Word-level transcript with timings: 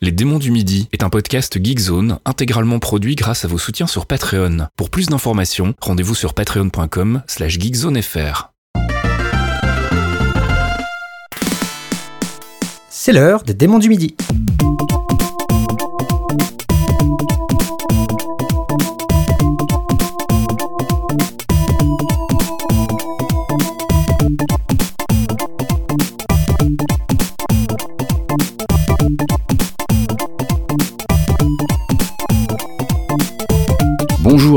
Les 0.00 0.12
démons 0.12 0.38
du 0.38 0.52
midi 0.52 0.88
est 0.92 1.02
un 1.02 1.08
podcast 1.08 1.58
Geekzone 1.60 2.20
intégralement 2.24 2.78
produit 2.78 3.16
grâce 3.16 3.44
à 3.44 3.48
vos 3.48 3.58
soutiens 3.58 3.88
sur 3.88 4.06
Patreon. 4.06 4.68
Pour 4.76 4.90
plus 4.90 5.06
d'informations, 5.06 5.74
rendez-vous 5.80 6.14
sur 6.14 6.34
patreon.com 6.34 7.22
slash 7.26 7.58
geekzonefr. 7.58 8.52
C'est 12.88 13.10
l'heure 13.12 13.42
des 13.42 13.54
démons 13.54 13.80
du 13.80 13.88
midi. 13.88 14.14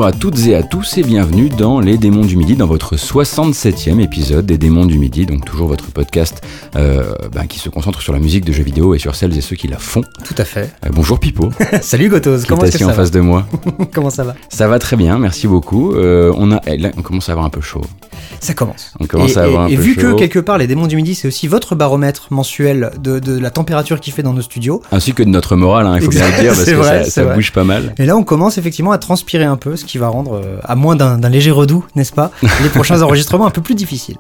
Bonjour 0.02 0.16
à 0.16 0.20
toutes 0.20 0.48
et 0.48 0.56
à 0.56 0.64
tous 0.64 0.98
et 0.98 1.04
bienvenue 1.04 1.50
dans 1.50 1.80
Les 1.80 1.96
Démons 1.96 2.26
du 2.26 2.36
Midi, 2.36 2.56
dans 2.56 2.66
votre 2.66 2.96
67e 2.96 4.00
épisode 4.00 4.48
des 4.48 4.58
Démons 4.58 4.88
du 4.88 4.98
Midi, 4.98 5.28
donc 5.28 5.46
toujours 5.46 5.68
votre 5.68 5.92
podcast 5.92 6.42
euh, 6.76 7.14
ben, 7.32 7.46
qui 7.46 7.60
se 7.60 7.70
concentre 7.70 8.02
sur 8.02 8.12
la 8.12 8.18
musique 8.18 8.44
de 8.44 8.52
jeux 8.52 8.64
vidéo 8.64 8.96
et 8.96 8.98
sur 8.98 9.14
celles 9.14 9.38
et 9.38 9.42
ceux 9.42 9.56
qui 9.56 9.68
la 9.68 9.78
font. 9.78 10.02
Tout 10.26 10.34
à 10.40 10.44
fait. 10.44 10.74
Euh, 10.88 10.90
bonjour 10.92 11.20
Pipo, 11.20 11.52
Salut 11.84 12.10
Gotos, 12.10 12.40
comment 12.48 12.64
est 12.64 12.70
est-ce 12.70 12.78
que 12.80 12.84
assis 12.84 12.84
ça 12.86 12.90
en 12.90 12.94
face 12.96 13.12
de 13.12 13.20
moi. 13.20 13.46
va 13.78 13.86
Comment 13.94 14.10
ça 14.10 14.24
va 14.24 14.34
Ça 14.50 14.68
va 14.68 14.80
très 14.80 14.96
bien, 14.96 15.20
merci 15.20 15.46
beaucoup. 15.48 15.94
Euh, 15.94 16.34
on, 16.36 16.52
a, 16.52 16.60
eh, 16.66 16.78
là, 16.78 16.90
on 16.98 17.04
commence 17.04 17.30
à 17.30 17.34
avoir 17.34 17.46
un 17.46 17.52
peu 17.52 17.62
chaud. 17.62 17.82
Ça 18.40 18.56
commence. 18.56 18.94
On 19.00 19.06
commence 19.06 19.36
et, 19.36 19.38
à 19.38 19.44
avoir 19.44 19.64
et- 19.64 19.66
un 19.66 19.74
et 19.74 19.76
peu 19.78 19.84
vu 19.84 19.94
chaud. 19.94 20.02
que 20.02 20.20
quelque 20.20 20.40
part 20.40 20.58
les 20.58 20.66
démons 20.66 20.88
du 20.88 20.96
midi 20.96 21.14
c'est 21.14 21.28
aussi 21.28 21.48
votre 21.48 21.76
baromètre 21.76 22.28
mensuel 22.32 22.92
de, 23.00 23.20
de 23.20 23.38
la 23.38 23.52
température 23.52 24.00
qu'il 24.00 24.14
fait 24.14 24.24
dans 24.24 24.34
nos 24.34 24.42
studios. 24.42 24.82
Ainsi 24.92 25.14
que 25.14 25.22
de 25.22 25.30
notre 25.30 25.56
morale, 25.56 25.86
hein, 25.86 25.98
il 25.98 26.02
faut 26.02 26.10
bien 26.10 26.26
le 26.26 26.42
dire, 26.42 26.54
parce 26.54 26.66
que 26.66 26.72
vrai, 26.72 27.04
ça, 27.04 27.12
ça 27.12 27.36
bouge 27.36 27.52
pas 27.52 27.64
mal. 27.64 27.94
Et 28.00 28.06
là 28.08 28.18
on 28.18 28.24
commence 28.24 28.58
effectivement 28.58 28.92
à 28.94 28.98
transpirer 28.98 29.44
un 29.44 29.58
peu, 29.58 29.76
ce 29.76 29.86
qui 29.86 29.91
va 29.98 30.08
rendre, 30.08 30.36
euh, 30.36 30.58
à 30.64 30.76
moins 30.76 30.96
d'un 30.96 31.18
léger 31.30 31.52
redout, 31.52 31.86
n'est-ce 31.96 32.12
pas, 32.14 32.32
les 32.64 32.70
prochains 32.74 33.02
enregistrements 33.02 33.46
un 33.48 33.52
peu 33.52 33.62
plus 33.62 33.76
difficiles. 33.76 34.16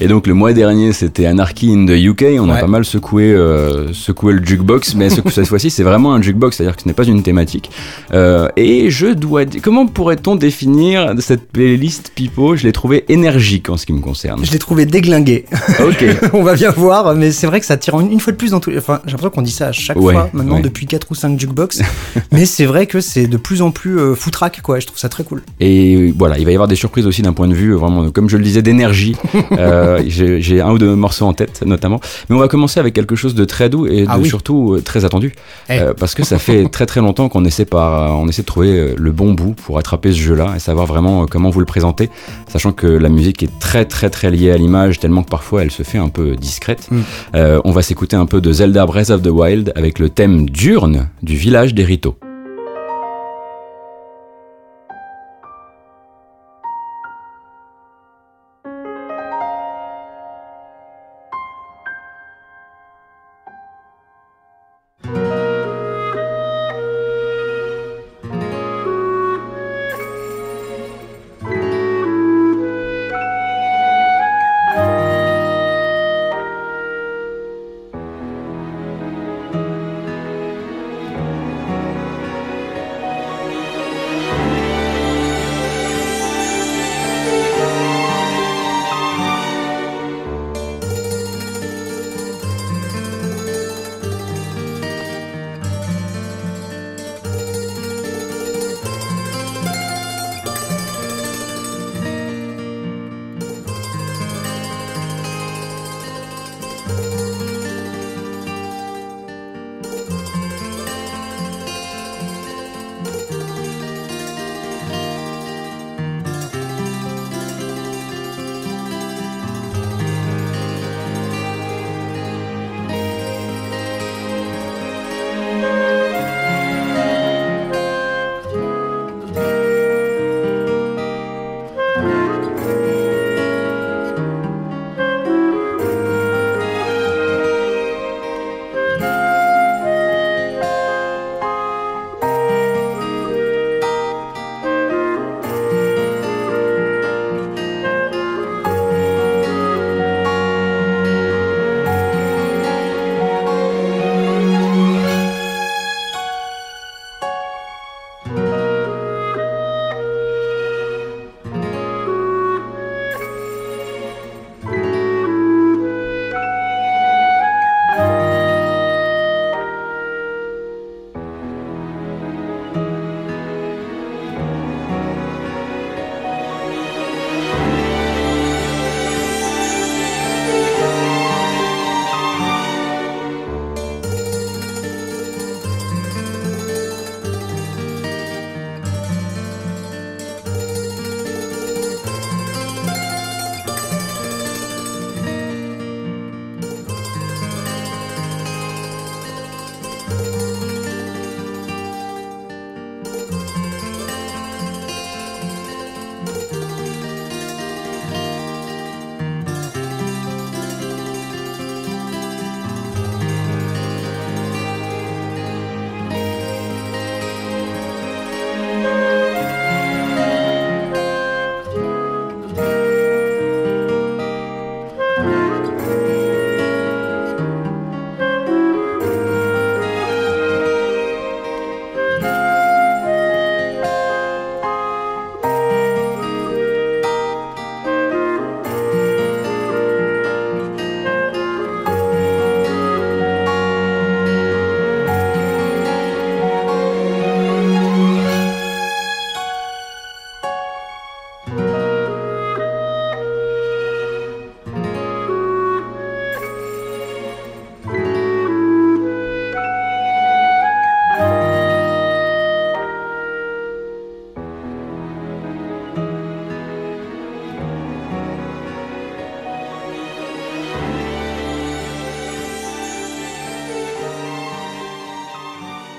Et 0.00 0.08
donc 0.08 0.26
le 0.26 0.34
mois 0.34 0.52
dernier 0.52 0.92
c'était 0.92 1.26
Anarchy 1.26 1.72
in 1.72 1.86
the 1.86 1.90
UK, 1.98 2.24
on 2.40 2.48
a 2.50 2.56
pas 2.58 2.66
mal 2.66 2.84
secoué, 2.84 3.24
euh, 3.32 3.92
secoué 3.92 4.32
le 4.32 4.44
jukebox, 4.44 4.94
mais 4.94 5.10
ce- 5.10 5.20
cette 5.30 5.46
fois-ci 5.46 5.70
c'est 5.70 5.82
vraiment 5.82 6.14
un 6.14 6.22
jukebox, 6.22 6.56
c'est-à-dire 6.56 6.76
que 6.76 6.82
ce 6.82 6.88
n'est 6.88 6.94
pas 6.94 7.04
une 7.04 7.22
thématique. 7.22 7.70
Euh, 8.12 8.48
et 8.56 8.90
je 8.90 9.06
dois 9.08 9.44
dire, 9.44 9.60
comment 9.62 9.86
pourrait-on 9.86 10.36
définir 10.36 11.14
cette 11.20 11.50
playlist 11.50 12.12
Pipo? 12.14 12.56
Je 12.56 12.64
l'ai 12.64 12.72
trouvée 12.72 13.04
énergique 13.08 13.68
en 13.68 13.76
ce 13.76 13.86
qui 13.86 13.92
me 13.92 14.00
concerne. 14.00 14.44
Je 14.44 14.50
l'ai 14.52 14.58
trouvé 14.58 14.86
déglingué. 14.86 15.44
Ok. 15.80 16.04
on 16.32 16.42
va 16.42 16.54
bien 16.54 16.70
voir, 16.70 17.14
mais 17.14 17.30
c'est 17.32 17.46
vrai 17.46 17.60
que 17.60 17.66
ça 17.66 17.76
tire 17.76 17.98
une, 18.00 18.12
une 18.12 18.20
fois 18.20 18.32
de 18.32 18.36
plus 18.38 18.50
dans 18.50 18.60
tous 18.60 18.70
les... 18.70 18.78
Enfin, 18.78 19.00
j'ai 19.04 19.12
l'impression 19.12 19.30
qu'on 19.30 19.42
dit 19.42 19.50
ça 19.50 19.68
à 19.68 19.72
chaque 19.72 19.96
Ouais, 19.98 20.12
fois, 20.14 20.28
maintenant, 20.32 20.56
ouais. 20.56 20.62
depuis 20.62 20.86
4 20.86 21.06
ou 21.10 21.14
5 21.14 21.38
jukebox. 21.38 21.80
mais 22.32 22.46
c'est 22.46 22.66
vrai 22.66 22.86
que 22.86 23.00
c'est 23.00 23.26
de 23.26 23.36
plus 23.36 23.62
en 23.62 23.70
plus 23.70 23.98
euh, 23.98 24.14
foutraque, 24.14 24.60
quoi. 24.62 24.78
Je 24.80 24.86
trouve 24.86 24.98
ça 24.98 25.08
très 25.08 25.15
cool. 25.24 25.42
Et 25.60 26.12
voilà, 26.16 26.38
il 26.38 26.44
va 26.44 26.50
y 26.50 26.54
avoir 26.54 26.68
des 26.68 26.76
surprises 26.76 27.06
aussi 27.06 27.22
d'un 27.22 27.32
point 27.32 27.48
de 27.48 27.54
vue 27.54 27.70
euh, 27.72 27.76
vraiment, 27.76 28.10
comme 28.10 28.28
je 28.28 28.36
le 28.36 28.44
disais, 28.44 28.62
d'énergie. 28.62 29.16
Euh, 29.58 30.02
J'ai 30.06 30.60
un 30.60 30.70
ou 30.72 30.78
deux 30.78 30.94
morceaux 30.96 31.24
en 31.24 31.32
tête 31.32 31.62
notamment. 31.64 32.00
Mais 32.28 32.36
on 32.36 32.38
va 32.38 32.48
commencer 32.48 32.78
avec 32.80 32.94
quelque 32.94 33.14
chose 33.16 33.34
de 33.34 33.44
très 33.44 33.68
doux 33.68 33.86
et 33.86 34.02
de 34.02 34.06
Ah 34.08 34.18
oui. 34.18 34.28
surtout 34.28 34.74
euh, 34.74 34.82
très 34.82 35.04
attendu. 35.04 35.34
Eh. 35.70 35.78
Euh, 35.78 35.94
parce 35.94 36.14
que 36.14 36.24
ça 36.24 36.38
fait 36.38 36.68
très 36.68 36.84
très 36.84 37.00
longtemps 37.00 37.28
qu'on 37.28 37.44
essaie, 37.44 37.64
par, 37.64 38.18
on 38.18 38.28
essaie 38.28 38.42
de 38.42 38.46
trouver 38.46 38.94
le 38.96 39.12
bon 39.12 39.32
bout 39.32 39.54
pour 39.54 39.78
attraper 39.78 40.12
ce 40.12 40.18
jeu-là 40.18 40.54
et 40.56 40.58
savoir 40.58 40.86
vraiment 40.86 41.26
comment 41.26 41.50
vous 41.50 41.60
le 41.60 41.66
présenter. 41.66 42.10
Sachant 42.48 42.72
que 42.72 42.86
la 42.86 43.08
musique 43.08 43.42
est 43.42 43.58
très 43.60 43.84
très 43.84 44.10
très 44.10 44.30
liée 44.30 44.50
à 44.50 44.56
l'image, 44.56 44.98
tellement 44.98 45.22
que 45.22 45.30
parfois 45.30 45.62
elle 45.62 45.70
se 45.70 45.82
fait 45.82 45.98
un 45.98 46.08
peu 46.08 46.36
discrète. 46.36 46.88
Mm. 46.90 47.00
Euh, 47.34 47.60
on 47.64 47.72
va 47.72 47.82
s'écouter 47.82 48.16
un 48.16 48.26
peu 48.26 48.40
de 48.40 48.52
Zelda 48.52 48.84
Breath 48.86 49.10
of 49.10 49.22
the 49.22 49.28
Wild 49.28 49.72
avec 49.76 49.98
le 49.98 50.08
thème 50.10 50.48
d'urne 50.50 51.08
du 51.22 51.36
village 51.36 51.74
des 51.74 51.84
Rito. 51.84 52.16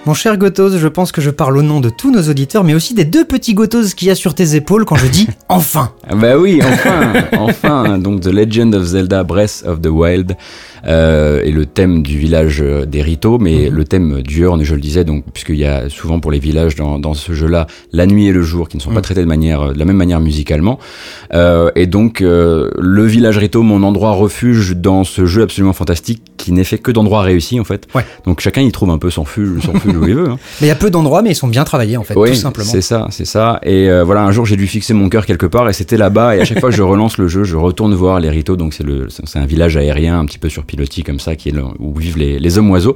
Mon 0.08 0.14
cher 0.14 0.38
Gotos, 0.38 0.78
je 0.78 0.88
pense 0.88 1.12
que 1.12 1.20
je 1.20 1.30
parle 1.30 1.58
au 1.58 1.62
nom 1.62 1.82
de 1.82 1.90
tous 1.90 2.14
nos 2.14 2.30
auditeurs, 2.30 2.64
mais 2.64 2.74
aussi 2.74 2.94
des 2.94 3.04
deux 3.04 3.26
petits 3.26 3.54
Gotos 3.54 3.94
qu'il 3.94 4.08
y 4.08 4.12
a 4.12 4.16
sur 4.16 4.36
tes 4.36 4.56
épaules 4.56 4.86
quand 4.86 4.96
je 4.96 5.08
dis 5.08 5.28
enfin. 5.50 5.92
Ah 6.10 6.16
Bah 6.16 6.38
oui, 6.38 6.62
enfin, 6.64 7.12
enfin. 7.38 7.98
Donc 7.98 8.22
The 8.22 8.28
Legend 8.28 8.74
of 8.74 8.86
Zelda 8.86 9.26
Breath 9.26 9.66
of 9.68 9.82
the 9.82 9.88
Wild 9.88 10.38
euh, 10.86 11.44
est 11.44 11.52
le 11.52 11.66
thème 11.66 12.04
du 12.04 12.18
village 12.18 12.62
euh, 12.62 12.86
des 12.86 13.02
Rito, 13.02 13.38
mais 13.38 13.70
le 13.70 13.84
thème 13.84 14.22
diurne, 14.22 14.64
je 14.64 14.76
le 14.76 14.80
disais, 14.80 15.04
donc 15.04 15.26
puisqu'il 15.34 15.58
y 15.58 15.66
a 15.66 15.90
souvent 15.90 16.22
pour 16.22 16.32
les 16.32 16.40
villages 16.40 16.76
dans, 16.76 17.00
dans 17.00 17.14
ce 17.14 17.34
jeu-là 17.34 17.68
la 17.92 18.06
nuit 18.06 18.28
et 18.28 18.32
le 18.32 18.44
jour 18.44 18.70
qui 18.70 18.78
ne 18.78 18.82
sont 18.82 18.92
pas 18.92 19.02
traités 19.02 19.20
de 19.20 19.26
manière 19.26 19.74
de 19.74 19.78
la 19.78 19.84
même 19.84 19.98
manière 19.98 20.22
musicalement. 20.22 20.80
Euh, 21.34 21.70
et 21.76 21.86
donc 21.86 22.22
euh, 22.22 22.72
le 22.80 23.06
village 23.06 23.38
Rito, 23.38 23.62
mon 23.62 23.84
endroit 23.84 24.12
refuge 24.12 24.78
dans 24.78 25.04
ce 25.04 25.26
jeu 25.26 25.42
absolument 25.42 25.74
fantastique 25.74 26.24
qui 26.38 26.52
n'est 26.52 26.64
fait 26.64 26.78
que 26.78 26.92
d'endroits 26.92 27.22
réussis 27.22 27.60
en 27.60 27.64
fait. 27.64 27.88
Ouais. 27.96 28.06
Donc 28.26 28.40
chacun 28.40 28.62
y 28.62 28.72
trouve 28.72 28.90
un 28.92 28.98
peu 28.98 29.10
son 29.10 29.26
fuge, 29.26 29.62
son 29.64 29.74
fuge 29.74 29.96
où 29.96 30.08
il 30.08 30.16
veut. 30.16 30.30
hein. 30.30 30.38
Mais 30.62 30.68
il 30.68 30.70
y 30.70 30.72
a 30.72 30.76
peu 30.76 30.90
d'endroits, 30.90 31.22
mais 31.22 31.32
ils 31.32 31.36
sont 31.36 31.48
bien 31.48 31.64
travaillés 31.64 31.98
en 31.98 32.04
fait, 32.04 32.16
Oui, 32.16 32.30
tout 32.30 32.36
simplement. 32.36 32.70
c'est 32.70 32.82
ça, 32.82 33.08
c'est 33.12 33.26
ça. 33.26 33.60
Et 33.64 33.90
euh, 33.90 34.04
voilà, 34.04 34.22
un 34.24 34.32
jour 34.32 34.46
j'ai 34.46 34.56
dû 34.56 34.68
fixer 34.68 34.94
mon 34.94 35.10
cœur 35.10 35.26
quelque 35.26 35.46
part 35.46 35.68
et 35.70 35.74
c'était 35.74 35.98
là-bas. 35.98 36.36
Et 36.36 36.42
à 36.42 36.46
chaque 36.46 36.60
fois 36.60 36.70
que 36.70 36.76
je 36.76 36.84
relance 36.84 37.18
le 37.18 37.28
jeu, 37.28 37.44
je 37.44 37.56
retourne 37.58 37.94
voir 37.96 38.20
les 38.20 38.30
Rito. 38.30 38.56
Donc 38.56 38.74
c'est 38.74 38.84
le, 38.84 39.08
c'est 39.10 39.40
un 39.40 39.46
village 39.46 39.76
aérien 39.78 40.20
un 40.20 40.26
petit 40.26 40.38
peu 40.40 40.50
sur 40.50 40.64
pilotis 40.64 41.04
comme 41.04 41.20
ça, 41.20 41.36
qui 41.36 41.50
est 41.50 41.54
le- 41.54 41.64
où 41.80 41.94
vivent 41.98 42.18
les, 42.18 42.40
les 42.40 42.58
hommes 42.58 42.70
oiseaux. 42.70 42.96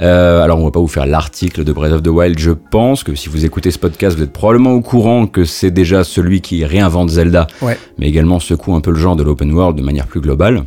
Euh, 0.00 0.42
alors 0.42 0.58
on 0.58 0.64
va 0.64 0.70
pas 0.70 0.80
vous 0.80 0.88
faire 0.88 1.06
l'article 1.06 1.64
de 1.64 1.72
Breath 1.72 1.92
of 1.92 2.02
the 2.02 2.08
Wild. 2.08 2.38
Je 2.38 2.50
pense 2.52 3.04
que 3.04 3.14
si 3.14 3.28
vous 3.28 3.44
écoutez 3.44 3.70
ce 3.70 3.78
podcast, 3.78 4.16
vous 4.16 4.22
êtes 4.22 4.32
probablement 4.32 4.72
au 4.72 4.80
courant 4.80 5.26
que 5.26 5.44
c'est 5.44 5.70
déjà 5.70 6.02
celui 6.04 6.40
qui 6.40 6.64
réinvente 6.64 7.10
Zelda, 7.10 7.46
Ouais. 7.60 7.78
mais 7.98 8.08
également 8.08 8.40
secoue 8.40 8.74
un 8.74 8.80
peu 8.80 8.90
le 8.90 8.96
genre 8.98 9.16
de 9.16 9.22
l'open 9.22 9.52
world 9.52 9.76
de 9.76 9.82
manière 9.82 10.06
plus 10.06 10.20
globale. 10.20 10.64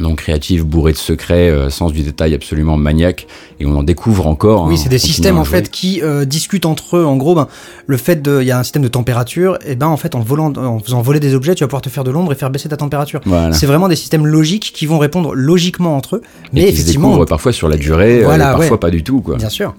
Donc 0.00 0.18
créative, 0.18 0.64
bourré 0.64 0.92
de 0.92 0.96
secrets, 0.96 1.50
euh, 1.50 1.68
sens 1.68 1.92
du 1.92 2.02
détail 2.02 2.34
absolument 2.34 2.76
maniaque, 2.78 3.26
et 3.60 3.66
on 3.66 3.76
en 3.76 3.82
découvre 3.82 4.26
encore. 4.26 4.64
Oui, 4.66 4.74
hein, 4.74 4.80
c'est 4.82 4.88
des 4.88 4.98
systèmes 4.98 5.36
à 5.36 5.40
en 5.40 5.44
fait 5.44 5.70
qui 5.70 6.00
euh, 6.02 6.24
discutent 6.24 6.64
entre 6.64 6.96
eux. 6.96 7.04
En 7.04 7.16
gros, 7.16 7.34
ben, 7.34 7.48
le 7.86 7.96
fait 7.98 8.22
de, 8.22 8.40
il 8.40 8.46
y 8.46 8.50
a 8.50 8.58
un 8.58 8.62
système 8.62 8.82
de 8.82 8.88
température, 8.88 9.58
et 9.66 9.76
ben 9.76 9.88
en 9.88 9.98
fait 9.98 10.14
en 10.14 10.20
volant, 10.20 10.52
en 10.56 10.78
faisant 10.78 11.02
voler 11.02 11.20
des 11.20 11.34
objets, 11.34 11.54
tu 11.54 11.64
vas 11.64 11.68
pouvoir 11.68 11.82
te 11.82 11.90
faire 11.90 12.04
de 12.04 12.10
l'ombre 12.10 12.32
et 12.32 12.34
faire 12.34 12.50
baisser 12.50 12.68
ta 12.70 12.78
température. 12.78 13.20
Voilà. 13.26 13.52
C'est 13.52 13.66
vraiment 13.66 13.88
des 13.88 13.96
systèmes 13.96 14.26
logiques 14.26 14.72
qui 14.74 14.86
vont 14.86 14.98
répondre 14.98 15.34
logiquement 15.34 15.96
entre 15.96 16.16
eux, 16.16 16.22
et 16.54 16.64
mais 16.64 16.72
qui 16.72 16.78
se 16.78 16.92
découvrent 16.92 17.26
parfois 17.26 17.52
sur 17.52 17.68
la 17.68 17.76
durée, 17.76 18.20
euh, 18.20 18.24
Voilà, 18.24 18.50
et 18.50 18.52
parfois 18.52 18.70
ouais. 18.72 18.78
pas 18.78 18.90
du 18.90 19.04
tout 19.04 19.20
quoi. 19.20 19.36
bien 19.36 19.50
sûr. 19.50 19.74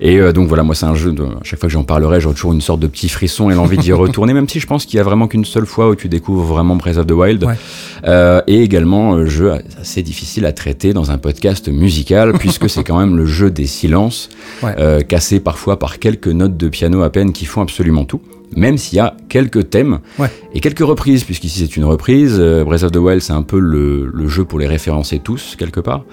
Et 0.00 0.18
donc 0.32 0.48
voilà, 0.48 0.64
moi 0.64 0.74
c'est 0.74 0.86
un 0.86 0.94
jeu, 0.96 1.12
de, 1.12 1.22
à 1.22 1.44
chaque 1.44 1.60
fois 1.60 1.68
que 1.68 1.72
j'en 1.72 1.84
parlerai, 1.84 2.20
j'aurai 2.20 2.34
toujours 2.34 2.52
une 2.52 2.60
sorte 2.60 2.80
de 2.80 2.88
petit 2.88 3.08
frisson 3.08 3.50
et 3.50 3.54
l'envie 3.54 3.78
d'y 3.78 3.92
retourner, 4.00 4.32
même 4.32 4.48
si 4.48 4.58
je 4.58 4.66
pense 4.66 4.84
qu'il 4.84 4.96
y 4.96 5.00
a 5.00 5.04
vraiment 5.04 5.28
qu'une 5.28 5.44
seule 5.44 5.66
fois 5.66 5.90
où 5.90 5.94
tu 5.94 6.08
découvres 6.08 6.44
vraiment 6.44 6.74
Breath 6.74 6.96
of 6.96 7.06
the 7.06 7.12
Wild. 7.12 7.44
Ouais. 7.44 8.42
Et 8.46 8.62
également, 8.62 9.24
jeu 9.26 9.59
assez 9.80 10.02
difficile 10.02 10.46
à 10.46 10.52
traiter 10.52 10.92
dans 10.92 11.10
un 11.10 11.18
podcast 11.18 11.68
musical, 11.68 12.32
puisque 12.38 12.68
c'est 12.70 12.84
quand 12.84 12.98
même 12.98 13.16
le 13.16 13.26
jeu 13.26 13.50
des 13.50 13.66
silences, 13.66 14.28
Ouais. 14.62 14.74
euh, 14.78 15.00
cassé 15.00 15.40
parfois 15.40 15.78
par 15.78 15.98
quelques 15.98 16.28
notes 16.28 16.56
de 16.56 16.68
piano 16.68 17.02
à 17.02 17.10
peine 17.10 17.32
qui 17.32 17.44
font 17.46 17.60
absolument 17.62 18.04
tout. 18.04 18.20
Même 18.56 18.78
s'il 18.78 18.96
y 18.96 19.00
a 19.00 19.16
quelques 19.28 19.70
thèmes 19.70 20.00
Ouais. 20.18 20.28
et 20.54 20.60
quelques 20.60 20.80
reprises, 20.80 21.24
puisqu'ici 21.24 21.60
c'est 21.60 21.76
une 21.76 21.84
reprise. 21.84 22.36
Euh, 22.38 22.64
Breath 22.64 22.82
of 22.82 22.92
the 22.92 22.96
Wild, 22.96 23.20
c'est 23.22 23.32
un 23.32 23.42
peu 23.42 23.58
le, 23.58 24.10
le 24.12 24.28
jeu 24.28 24.44
pour 24.44 24.58
les 24.58 24.66
référencer 24.66 25.20
tous, 25.22 25.54
quelque 25.56 25.80
part. 25.80 26.04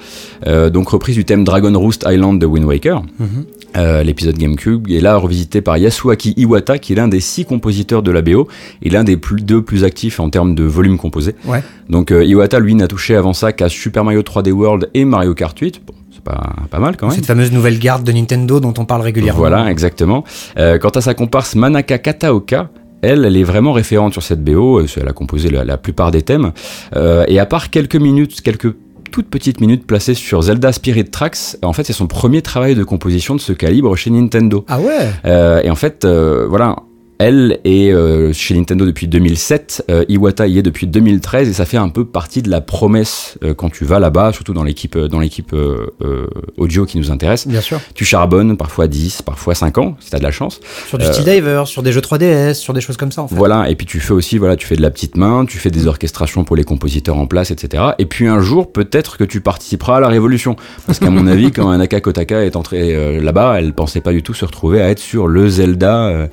Euh, 0.46 0.70
donc 0.70 0.90
reprise 0.90 1.16
du 1.16 1.26
thème 1.26 1.44
Dragon 1.44 1.78
Roost 1.78 2.06
Island 2.08 2.40
de 2.40 2.46
Wind 2.46 2.66
Waker, 2.66 3.02
Mhm. 3.20 3.28
euh, 3.78 4.04
l'épisode 4.04 4.38
GameCube, 4.38 4.88
est 4.90 5.00
là 5.00 5.18
revisité 5.18 5.62
par 5.62 5.78
Yasuaki 5.78 6.34
Iwata, 6.38 6.78
qui 6.78 6.94
est 6.94 6.96
l'un 6.96 7.08
des 7.08 7.20
six 7.20 7.44
compositeurs 7.46 8.04
de 8.04 8.12
la 8.12 8.22
BO 8.22 8.48
et 8.84 8.90
l'un 8.90 9.04
des 9.04 9.18
plus, 9.18 9.42
deux 9.42 9.62
plus 9.64 9.84
actifs 9.84 10.20
en 10.20 10.30
termes 10.30 10.54
de 10.56 10.64
volume 10.64 10.98
composé. 10.98 11.34
Ouais. 11.46 11.64
Donc 11.90 12.12
Iwata, 12.12 12.60
lui, 12.60 12.76
n'a 12.76 12.88
touché 12.88 13.16
avant 13.16 13.34
ça 13.34 13.52
qu'à 13.52 13.68
Super 13.70 14.04
Mario 14.04 14.22
3D 14.22 14.52
World 14.52 14.90
et 14.94 15.06
Mario 15.06 15.34
Kart 15.34 15.58
8. 15.58 15.82
Bon, 15.88 15.94
c'est 16.07 16.07
pas, 16.28 16.54
pas 16.70 16.80
mal 16.80 16.98
quand 16.98 17.08
même. 17.08 17.16
Cette 17.16 17.26
fameuse 17.26 17.52
nouvelle 17.52 17.80
garde 17.80 18.04
de 18.04 18.12
Nintendo 18.12 18.60
dont 18.60 18.74
on 18.78 18.86
parle 18.86 19.02
régulièrement. 19.02 19.40
Voilà, 19.40 19.70
exactement. 19.72 20.24
Euh, 20.58 20.78
quant 20.78 20.90
à 20.90 21.02
sa 21.02 21.14
comparse 21.14 21.56
Manaka 21.56 21.98
Kataoka, 21.98 22.70
elle, 23.02 23.26
elle 23.26 23.38
est 23.38 23.44
vraiment 23.44 23.74
référente 23.74 24.14
sur 24.14 24.24
cette 24.24 24.44
BO. 24.44 24.80
euh, 24.80 24.86
Elle 25.00 25.08
a 25.08 25.14
composé 25.14 25.50
la, 25.50 25.64
la 25.64 25.78
plupart 25.78 26.12
des 26.12 26.22
thèmes. 26.24 26.52
Euh, 26.96 27.24
et 27.28 27.40
à 27.40 27.46
part 27.46 27.70
quelques 27.70 27.96
minutes, 27.96 28.42
quelques 28.42 28.74
toutes 29.12 29.30
petites 29.30 29.62
minutes 29.62 29.88
placées 29.88 30.16
sur 30.16 30.42
Zelda 30.42 30.74
Spirit 30.74 31.06
Tracks, 31.06 31.38
en 31.64 31.72
fait, 31.72 31.86
c'est 31.86 31.94
son 31.94 32.08
premier 32.08 32.42
travail 32.42 32.76
de 32.76 32.84
composition 32.84 33.36
de 33.36 33.40
ce 33.40 33.54
calibre 33.54 33.96
chez 33.96 34.10
Nintendo. 34.10 34.66
Ah 34.68 34.80
ouais? 34.82 35.08
Euh, 35.26 35.62
et 35.64 35.70
en 35.70 35.76
fait, 35.76 36.04
euh, 36.04 36.46
voilà, 36.50 36.76
elle 37.20 37.60
est 37.64 37.92
euh, 37.92 38.32
chez 38.34 38.56
Nintendo 38.56 38.86
depuis 38.86 39.08
2007, 39.08 39.86
euh, 39.90 40.06
Iwata 40.08 40.48
y 40.48 40.60
est 40.60 40.62
depuis 40.62 40.88
2013, 40.88 41.50
et 41.50 41.54
ça 41.54 41.66
fait 41.66 41.78
un 41.78 41.90
peu 41.90 42.06
partie 42.06 42.42
de 42.42 42.50
la 42.50 42.62
promesse 42.62 43.38
euh, 43.44 43.54
quand 43.54 43.70
tu 43.70 43.86
vas 43.86 44.00
là-bas, 44.00 44.34
surtout 44.34 44.54
dans 44.54 44.64
l'équipe 44.64 44.96
euh, 44.96 45.08
dans 45.08 45.20
l'équipe 45.20 45.54
euh, 45.54 45.88
euh, 46.02 46.28
audio 46.58 46.86
qui 46.86 46.98
nous 46.98 47.12
intéresse. 47.12 47.48
Bien 47.48 47.62
sûr. 47.62 47.80
Tu 47.96 48.06
charbonnes 48.06 48.58
parfois 48.58 48.88
10, 48.88 49.22
parfois 49.24 49.56
5 49.56 49.78
ans, 49.78 49.98
si 50.00 50.10
t'as 50.10 50.20
de 50.20 50.24
la 50.24 50.32
chance. 50.32 50.60
Sur 50.88 50.98
du 50.98 51.06
Steel 51.06 51.26
Diver, 51.26 51.64
sur 51.66 51.84
des 51.84 51.92
jeux 51.92 52.02
3DS, 52.02 52.56
sur 52.56 52.74
des 52.74 52.82
choses 52.82 52.98
comme 52.98 53.12
ça 53.12 53.24
en 53.24 53.28
fait. 53.28 53.36
Voilà, 53.36 53.70
et 53.70 53.76
puis 53.76 53.86
tu 53.86 54.00
fais 54.00 54.14
aussi, 54.14 54.38
voilà, 54.38 54.56
tu 54.56 54.68
fais 54.68 54.76
de 54.76 54.82
la 54.82 54.92
petite 54.92 55.18
main, 55.18 55.46
tu 55.46 55.58
fais 55.58 55.72
des 55.72 55.88
orchestrations 55.88 56.44
pour 56.44 56.56
les 56.56 56.64
compositeurs 56.64 57.18
en 57.18 57.28
place, 57.28 57.52
etc. 57.52 57.84
Et 58.00 58.06
puis 58.06 58.28
un 58.28 58.42
jour, 58.42 58.72
peut-être 58.72 59.18
que 59.18 59.24
tu 59.24 59.42
participeras 59.42 59.98
à 59.98 60.00
la 60.00 60.08
révolution. 60.08 60.56
Parce 60.86 61.00
qu'à 61.00 61.10
mon 61.10 61.28
avis, 61.28 61.52
quand 61.52 61.70
Anaka 61.70 62.02
Kotaka 62.02 62.46
est 62.46 62.56
entrée 62.56 62.96
euh, 62.96 63.22
là-bas, 63.22 63.56
elle 63.60 63.74
pensait 63.74 64.02
pas 64.02 64.12
du 64.12 64.24
tout 64.24 64.34
se 64.34 64.46
retrouver 64.46 64.82
à 64.82 64.90
être 64.90 65.00
sur 65.00 65.28
le 65.28 65.50
Zelda, 65.50 66.08
euh, 66.08 66.28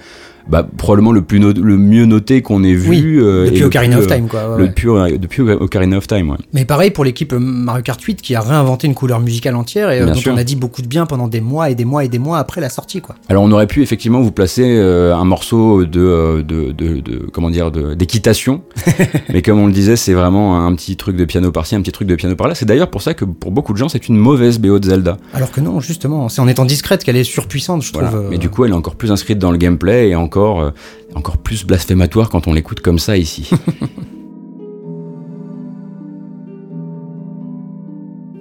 bah, 0.48 0.66
probablement 0.76 1.12
le, 1.12 1.22
plus 1.22 1.40
no- 1.40 1.52
le 1.52 1.76
mieux 1.76 2.04
noté 2.06 2.42
qu'on 2.42 2.62
ait 2.64 2.74
vu. 2.74 2.88
Oui, 2.90 3.02
euh, 3.18 3.46
Depuis 3.46 3.60
le 3.60 3.66
Ocarina 3.66 3.96
plus, 3.96 4.04
of 4.06 4.10
euh, 4.10 4.14
Time 4.14 4.28
quoi. 4.28 4.40
ouais, 4.50 4.56
Le 4.58 4.62
ouais. 4.64 4.68
depuis, 4.68 5.18
depuis 5.18 5.42
Ocarina 5.42 5.96
of 5.96 6.06
Time, 6.06 6.30
ouais. 6.30 6.36
Mais 6.52 6.64
pareil 6.64 6.90
pour 6.90 7.04
l'équipe 7.04 7.32
euh, 7.32 7.38
Mario 7.38 7.82
Kart 7.82 8.00
8 8.00 8.20
qui 8.22 8.34
a 8.34 8.40
réinventé 8.40 8.86
une 8.86 8.94
couleur 8.94 9.20
musicale 9.20 9.56
entière 9.56 9.90
et 9.90 10.00
euh, 10.00 10.06
dont 10.06 10.14
sûr. 10.14 10.32
on 10.34 10.36
a 10.36 10.44
dit 10.44 10.56
beaucoup 10.56 10.82
de 10.82 10.86
bien 10.86 11.06
pendant 11.06 11.28
des 11.28 11.40
mois 11.40 11.70
et 11.70 11.74
des 11.74 11.84
mois 11.84 12.04
et 12.04 12.08
des 12.08 12.18
mois 12.18 12.38
après 12.38 12.60
la 12.60 12.68
sortie 12.68 13.00
quoi. 13.00 13.14
Alors 13.28 13.42
on 13.42 13.50
aurait 13.52 13.66
pu 13.66 13.82
effectivement 13.82 14.20
vous 14.20 14.32
placer 14.32 14.64
euh, 14.76 15.14
un 15.14 15.24
morceau 15.24 15.84
de, 15.84 16.00
euh, 16.00 16.42
de, 16.42 16.72
de, 16.72 17.00
de- 17.00 17.26
comment 17.32 17.50
dire 17.50 17.70
d'équitation, 17.70 18.62
mais 19.32 19.42
comme 19.42 19.58
on 19.58 19.66
le 19.66 19.72
disait, 19.72 19.96
c'est 19.96 20.12
vraiment 20.14 20.66
un 20.66 20.74
petit 20.74 20.96
truc 20.96 21.16
de 21.16 21.24
piano 21.24 21.50
par-ci, 21.50 21.74
un 21.74 21.80
petit 21.80 21.92
truc 21.92 22.08
de 22.08 22.14
piano 22.14 22.36
par-là. 22.36 22.54
C'est 22.54 22.66
d'ailleurs 22.66 22.90
pour 22.90 23.02
ça 23.02 23.14
que 23.14 23.24
pour 23.24 23.50
beaucoup 23.50 23.72
de 23.72 23.78
gens, 23.78 23.88
c'est 23.88 24.08
une 24.08 24.16
mauvaise 24.16 24.58
BO 24.58 24.78
de 24.78 24.84
Zelda. 24.88 25.16
Alors 25.32 25.50
que 25.50 25.60
non, 25.60 25.80
justement, 25.80 26.28
c'est 26.28 26.40
en 26.40 26.48
étant 26.48 26.64
discrète 26.64 27.04
qu'elle 27.04 27.16
est 27.16 27.24
surpuissante, 27.24 27.82
je 27.82 27.92
trouve. 27.92 28.04
euh, 28.14 28.28
Mais 28.30 28.38
du 28.38 28.48
coup, 28.48 28.64
elle 28.64 28.72
est 28.72 28.74
encore 28.74 28.96
plus 28.96 29.10
inscrite 29.12 29.38
dans 29.38 29.50
le 29.50 29.58
gameplay 29.58 30.08
et 30.10 30.14
encore, 30.14 30.33
euh, 30.40 30.70
encore 31.14 31.38
plus 31.38 31.64
blasphématoire 31.64 32.30
quand 32.30 32.46
on 32.48 32.52
l'écoute 32.52 32.80
comme 32.80 32.98
ça 32.98 33.16
ici. 33.16 33.50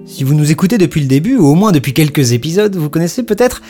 Si 0.06 0.22
vous 0.22 0.34
nous 0.34 0.50
écoutez 0.52 0.76
depuis 0.78 1.00
le 1.00 1.06
début, 1.06 1.36
ou 1.36 1.46
au 1.46 1.54
moins 1.54 1.72
depuis 1.72 1.92
quelques 1.94 2.32
épisodes, 2.32 2.76
vous 2.76 2.90
connaissez 2.90 3.22
peut-être 3.22 3.62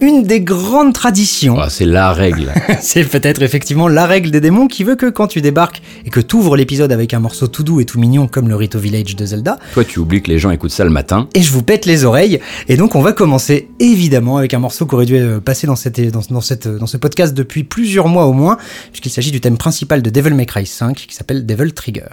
une 0.00 0.22
des 0.22 0.40
grandes 0.40 0.92
traditions. 0.92 1.58
Ah, 1.58 1.70
c'est 1.70 1.86
la 1.86 2.12
règle. 2.12 2.52
C'est 2.80 3.04
peut-être 3.04 3.42
effectivement 3.42 3.88
la 3.88 4.06
règle 4.06 4.30
des 4.30 4.40
démons 4.40 4.68
qui 4.68 4.84
veut 4.84 4.94
que 4.94 5.06
quand 5.10 5.26
tu 5.26 5.40
débarques 5.40 5.82
et 6.06 6.10
que 6.10 6.20
tu 6.20 6.36
ouvres 6.36 6.56
l'épisode 6.56 6.92
avec 6.92 7.14
un 7.14 7.18
morceau 7.20 7.48
tout 7.48 7.64
doux 7.64 7.80
et 7.80 7.84
tout 7.84 7.98
mignon 7.98 8.28
comme 8.28 8.48
le 8.48 8.54
Rito 8.54 8.78
Village 8.78 9.16
de 9.16 9.26
Zelda, 9.26 9.58
Toi, 9.74 9.82
tu 9.84 9.98
oublies 9.98 10.22
que 10.22 10.30
les 10.30 10.38
gens 10.38 10.50
écoutent 10.50 10.70
ça 10.70 10.84
le 10.84 10.90
matin. 10.90 11.26
et 11.34 11.42
je 11.42 11.50
vous 11.50 11.62
pète 11.64 11.84
les 11.84 12.04
oreilles. 12.04 12.38
Et 12.68 12.76
donc 12.76 12.94
on 12.94 13.00
va 13.00 13.12
commencer 13.12 13.68
évidemment 13.80 14.36
avec 14.36 14.54
un 14.54 14.60
morceau 14.60 14.86
qui 14.86 14.94
aurait 14.94 15.06
dû 15.06 15.16
euh, 15.16 15.40
passer 15.40 15.66
dans, 15.66 15.74
cette, 15.76 16.00
dans, 16.12 16.20
dans, 16.30 16.40
cette, 16.42 16.68
dans 16.68 16.86
ce 16.86 16.96
podcast 16.96 17.34
depuis 17.34 17.64
plusieurs 17.64 18.06
mois 18.08 18.26
au 18.26 18.32
moins, 18.32 18.56
puisqu'il 18.92 19.10
s'agit 19.10 19.32
du 19.32 19.40
thème 19.40 19.56
principal 19.58 20.02
de 20.02 20.10
Devil 20.10 20.34
May 20.34 20.46
Cry 20.46 20.64
5 20.66 20.94
qui 21.08 21.14
s'appelle 21.14 21.44
Devil 21.44 21.72
Trigger. 21.72 22.04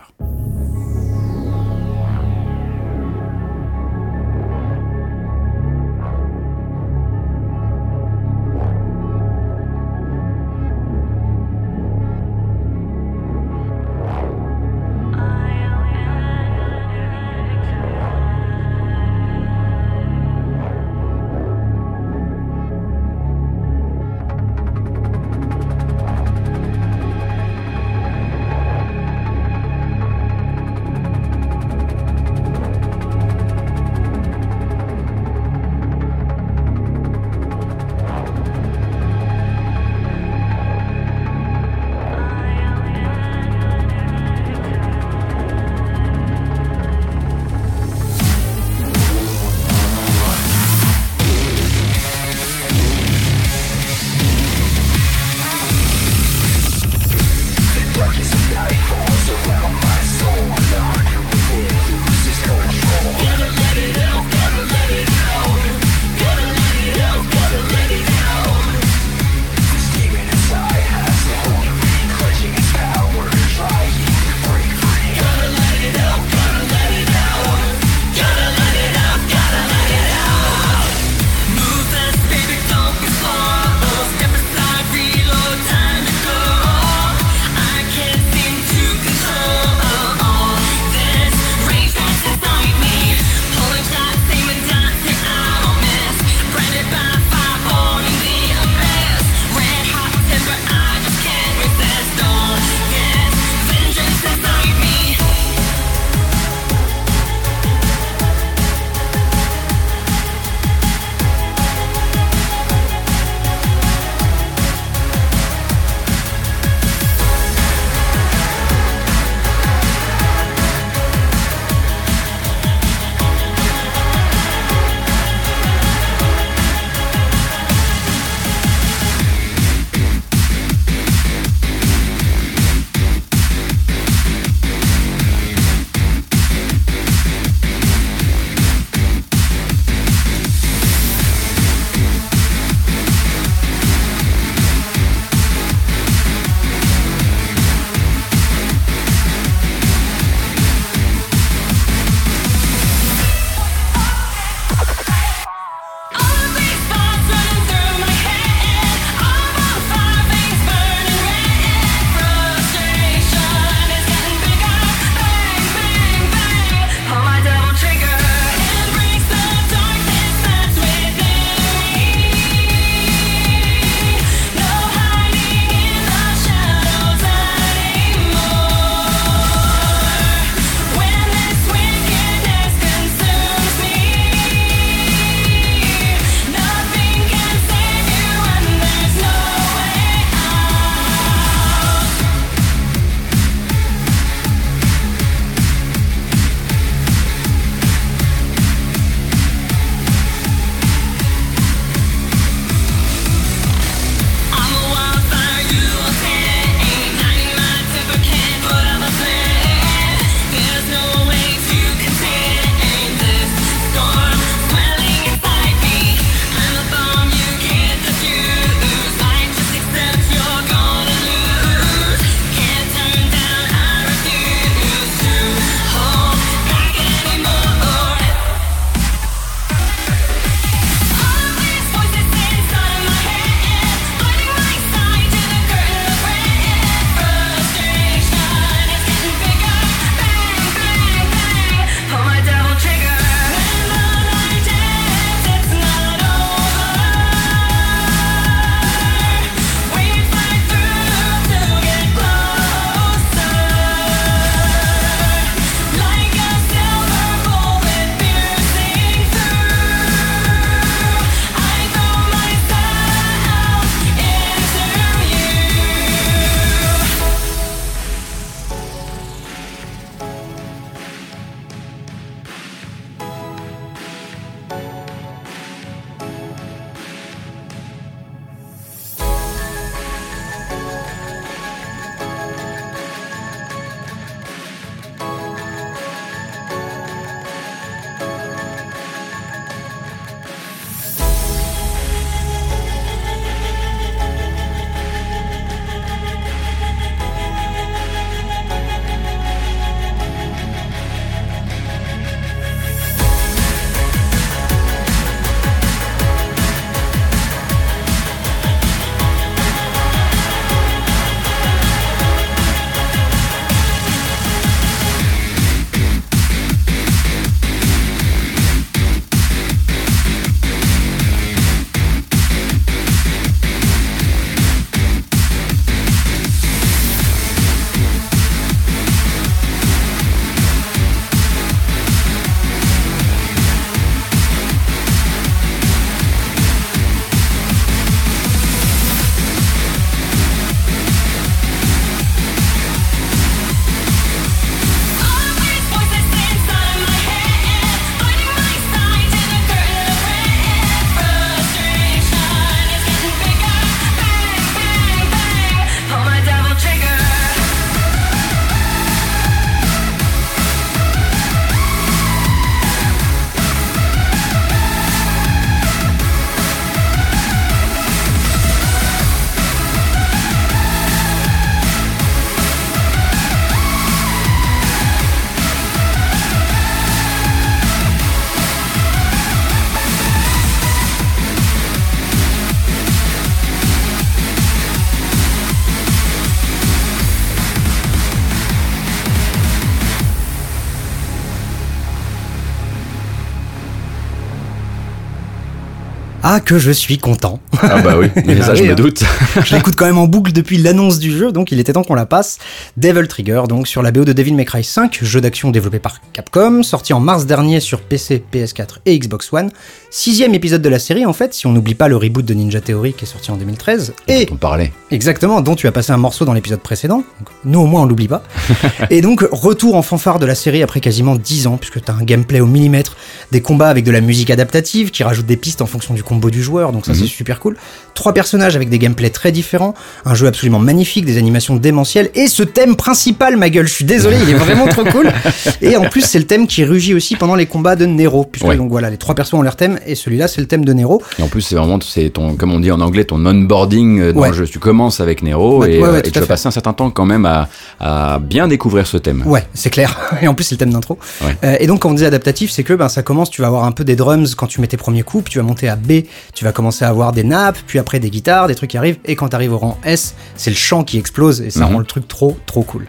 Ah, 396.56 396.62
que 396.62 396.80
je 396.80 396.92
suis 396.92 397.18
content. 397.18 397.60
Ah 397.82 398.02
bah 398.02 398.16
oui, 398.18 398.28
mais 398.46 398.62
ça 398.62 398.76
je 398.76 398.84
me 398.84 398.92
hein. 398.92 398.96
doute. 398.96 399.26
je 399.66 399.76
l'écoute 399.76 399.98
quand 399.98 400.06
même 400.06 400.18
en 400.18 400.26
boucle 400.26 400.54
depuis 400.54 400.78
l'annonce 400.78 401.20
du 401.20 401.38
jeu, 401.38 401.52
donc 401.52 401.74
il 401.74 401.82
était 401.82 401.92
temps 401.92 402.06
qu'on 402.06 402.16
la 402.16 402.26
passe. 402.26 402.60
Devil 402.96 403.28
Trigger, 403.28 403.64
donc 403.68 403.90
sur 403.90 404.02
la 404.02 404.14
BO 404.14 404.24
de 404.24 404.32
Devil 404.32 404.54
May 404.54 404.64
Cry 404.64 404.82
5, 404.82 405.20
jeu 405.22 405.42
d'action 405.42 405.70
développé 405.70 406.00
par 406.00 406.22
Capcom, 406.32 406.45
sorti 406.84 407.12
en 407.14 407.20
mars 407.20 407.46
dernier 407.46 407.82
sur 407.82 408.00
PC, 408.00 408.42
PS4 408.54 409.00
et 409.06 409.20
Xbox 409.20 409.52
One. 409.52 409.70
Sixième 410.10 410.54
épisode 410.54 410.82
de 410.82 410.88
la 410.88 411.00
série 411.00 411.26
en 411.26 411.34
fait, 411.34 411.54
si 411.54 411.68
on 411.68 411.74
n'oublie 411.74 411.96
pas 411.96 412.08
le 412.08 412.16
reboot 412.16 412.46
de 412.46 412.54
Ninja 412.54 412.80
Theory 412.80 413.12
qui 413.14 413.26
est 413.26 413.28
sorti 413.28 413.52
en 413.52 413.58
2013. 413.58 414.14
Et 414.30 414.48
On 414.52 414.56
parlait. 414.56 414.94
Exactement, 415.12 415.60
dont 415.60 415.76
tu 415.76 415.86
as 415.88 415.92
passé 415.92 416.14
un 416.14 416.18
morceau 416.18 416.46
dans 416.46 416.54
l'épisode 416.54 416.80
précédent. 416.80 417.18
Donc, 417.18 417.50
nous 417.66 417.80
au 417.82 417.86
moins 417.88 418.04
on 418.04 418.06
l'oublie 418.06 418.30
pas. 418.30 418.42
et 419.10 419.20
donc 419.20 419.46
retour 419.52 419.96
en 419.96 420.02
fanfare 420.02 420.40
de 420.40 420.46
la 420.46 420.56
série 420.56 420.82
après 420.82 421.02
quasiment 421.02 421.36
10 421.36 421.68
ans, 421.68 421.76
puisque 421.78 422.02
tu 422.02 422.10
as 422.10 422.16
un 422.16 422.24
gameplay 422.24 422.62
au 422.62 422.66
millimètre, 422.68 423.18
des 423.52 423.62
combats 423.62 423.90
avec 423.90 424.06
de 424.06 424.12
la 424.12 424.22
musique 424.22 424.50
adaptative 424.50 425.12
qui 425.12 425.24
rajoute 425.24 425.46
des 425.46 425.58
pistes 425.58 425.82
en 425.82 425.88
fonction 425.88 426.14
du 426.14 426.24
combo 426.24 426.50
du 426.50 426.64
joueur, 426.64 426.94
donc 426.94 427.06
ça 427.06 427.12
Mhm. 427.12 427.20
c'est 427.20 427.28
super 427.28 427.60
cool. 427.60 427.76
Trois 428.14 428.34
personnages 428.34 428.78
avec 428.78 428.88
des 428.88 428.98
gameplays 429.00 429.30
très 429.30 429.52
différents, 429.52 429.94
un 430.24 430.36
jeu 430.36 430.48
absolument 430.48 430.80
magnifique, 430.80 431.26
des 431.26 431.38
animations 431.38 431.76
démentielles, 431.76 432.30
et 432.34 432.48
ce 432.48 432.64
thème 432.64 432.96
principal, 432.96 433.58
ma 433.58 433.70
gueule, 433.70 433.88
je 433.88 433.94
suis 433.94 434.06
désolé, 434.06 434.38
il 434.42 434.50
est 434.52 434.54
vraiment 434.54 434.88
trop 434.88 435.04
cool. 435.04 435.30
Et 435.82 435.98
en 435.98 436.04
plus 436.10 436.22
c'est 436.22 436.40
le 436.40 436.45
thème 436.46 436.68
qui 436.68 436.84
rugit 436.86 437.14
aussi 437.14 437.36
pendant 437.36 437.56
les 437.56 437.66
combats 437.66 437.96
de 437.96 438.06
Nero, 438.06 438.46
puisque 438.50 438.66
Ouais. 438.68 438.78
donc 438.78 438.90
voilà, 438.90 439.10
les 439.10 439.18
trois 439.18 439.36
persos 439.36 439.54
ont 439.54 439.62
leur 439.62 439.75
thème, 439.75 440.00
et 440.06 440.16
celui-là 440.16 440.48
c'est 440.48 440.62
le 440.62 440.68
thème 440.68 440.86
de 440.86 440.94
Nero. 440.94 441.22
Et 441.40 441.44
en 441.44 441.48
plus, 441.48 441.62
c'est 441.62 441.75
vraiment, 441.75 442.00
c'est 442.02 442.30
ton, 442.30 442.56
comme 442.56 442.74
on 442.74 442.80
dit 442.80 442.92
en 442.92 443.02
anglais, 443.02 443.25
ton 443.25 443.44
onboarding 443.46 444.20
euh, 444.20 444.34
dans 444.34 444.42
Ouais. 444.42 444.50
le 444.50 444.54
jeu. 444.56 444.66
Tu 444.68 444.80
commences 444.80 445.20
avec 445.20 445.42
Nero 445.44 445.80
Ouais, 445.82 445.96
et, 445.96 446.04
euh, 446.04 446.22
et 446.24 446.32
tu 446.32 446.39
vas 446.39 446.46
passer 446.46 446.67
un 446.67 446.72
certain 446.72 446.93
temps 446.93 447.10
quand 447.10 447.26
même 447.26 447.46
à, 447.46 447.67
à 448.00 448.39
bien 448.39 448.67
découvrir 448.67 449.08
ce 449.08 449.17
thème. 449.17 449.43
Ouais, 449.46 449.63
c'est 449.74 449.89
clair. 449.89 450.17
Et 450.41 450.48
en 450.48 450.54
plus, 450.54 450.63
c'est 450.65 450.76
le 450.76 450.80
thème 450.80 450.91
d'intro. 450.93 451.17
Euh, 451.63 451.76
et 451.80 451.88
donc, 451.88 452.02
quand 452.02 452.10
on 452.10 452.13
dit 452.13 452.26
adaptatif, 452.26 452.72
c'est 452.72 452.84
que 452.84 452.93
ben, 452.93 453.10
ça 453.10 453.24
commence, 453.24 453.50
tu 453.50 453.62
vas 453.62 453.67
avoir 453.67 453.86
un 453.86 453.91
peu 453.91 454.04
des 454.04 454.15
drums 454.15 454.54
quand 454.56 454.67
tu 454.67 454.82
mets 454.82 454.88
tes 454.88 454.98
premiers 454.98 455.24
coups, 455.24 455.46
puis 455.46 455.52
tu 455.54 455.60
vas 455.60 455.63
monter 455.63 455.88
à 455.89 455.96
B, 455.96 456.24
tu 456.54 456.65
vas 456.65 456.72
commencer 456.72 457.06
à 457.06 457.10
avoir 457.10 457.32
des 457.32 457.43
nappes, 457.43 457.78
puis 457.88 458.00
après 458.00 458.19
des 458.19 458.30
guitares, 458.30 458.67
des 458.67 458.76
trucs 458.76 458.89
qui 458.91 458.98
arrivent, 458.98 459.17
et 459.26 459.36
quand 459.36 459.50
tu 459.50 459.56
arrives 459.56 459.74
au 459.74 459.78
rang 459.78 459.98
S, 460.04 460.36
c'est 460.56 460.69
le 460.69 460.76
chant 460.76 461.04
qui 461.04 461.17
explose, 461.17 461.62
et 461.62 461.69
ça 461.69 461.86
Mhm. 461.86 461.93
rend 461.93 462.00
le 462.00 462.06
truc 462.06 462.28
trop, 462.28 462.58
trop 462.65 462.84
cool. 462.84 463.08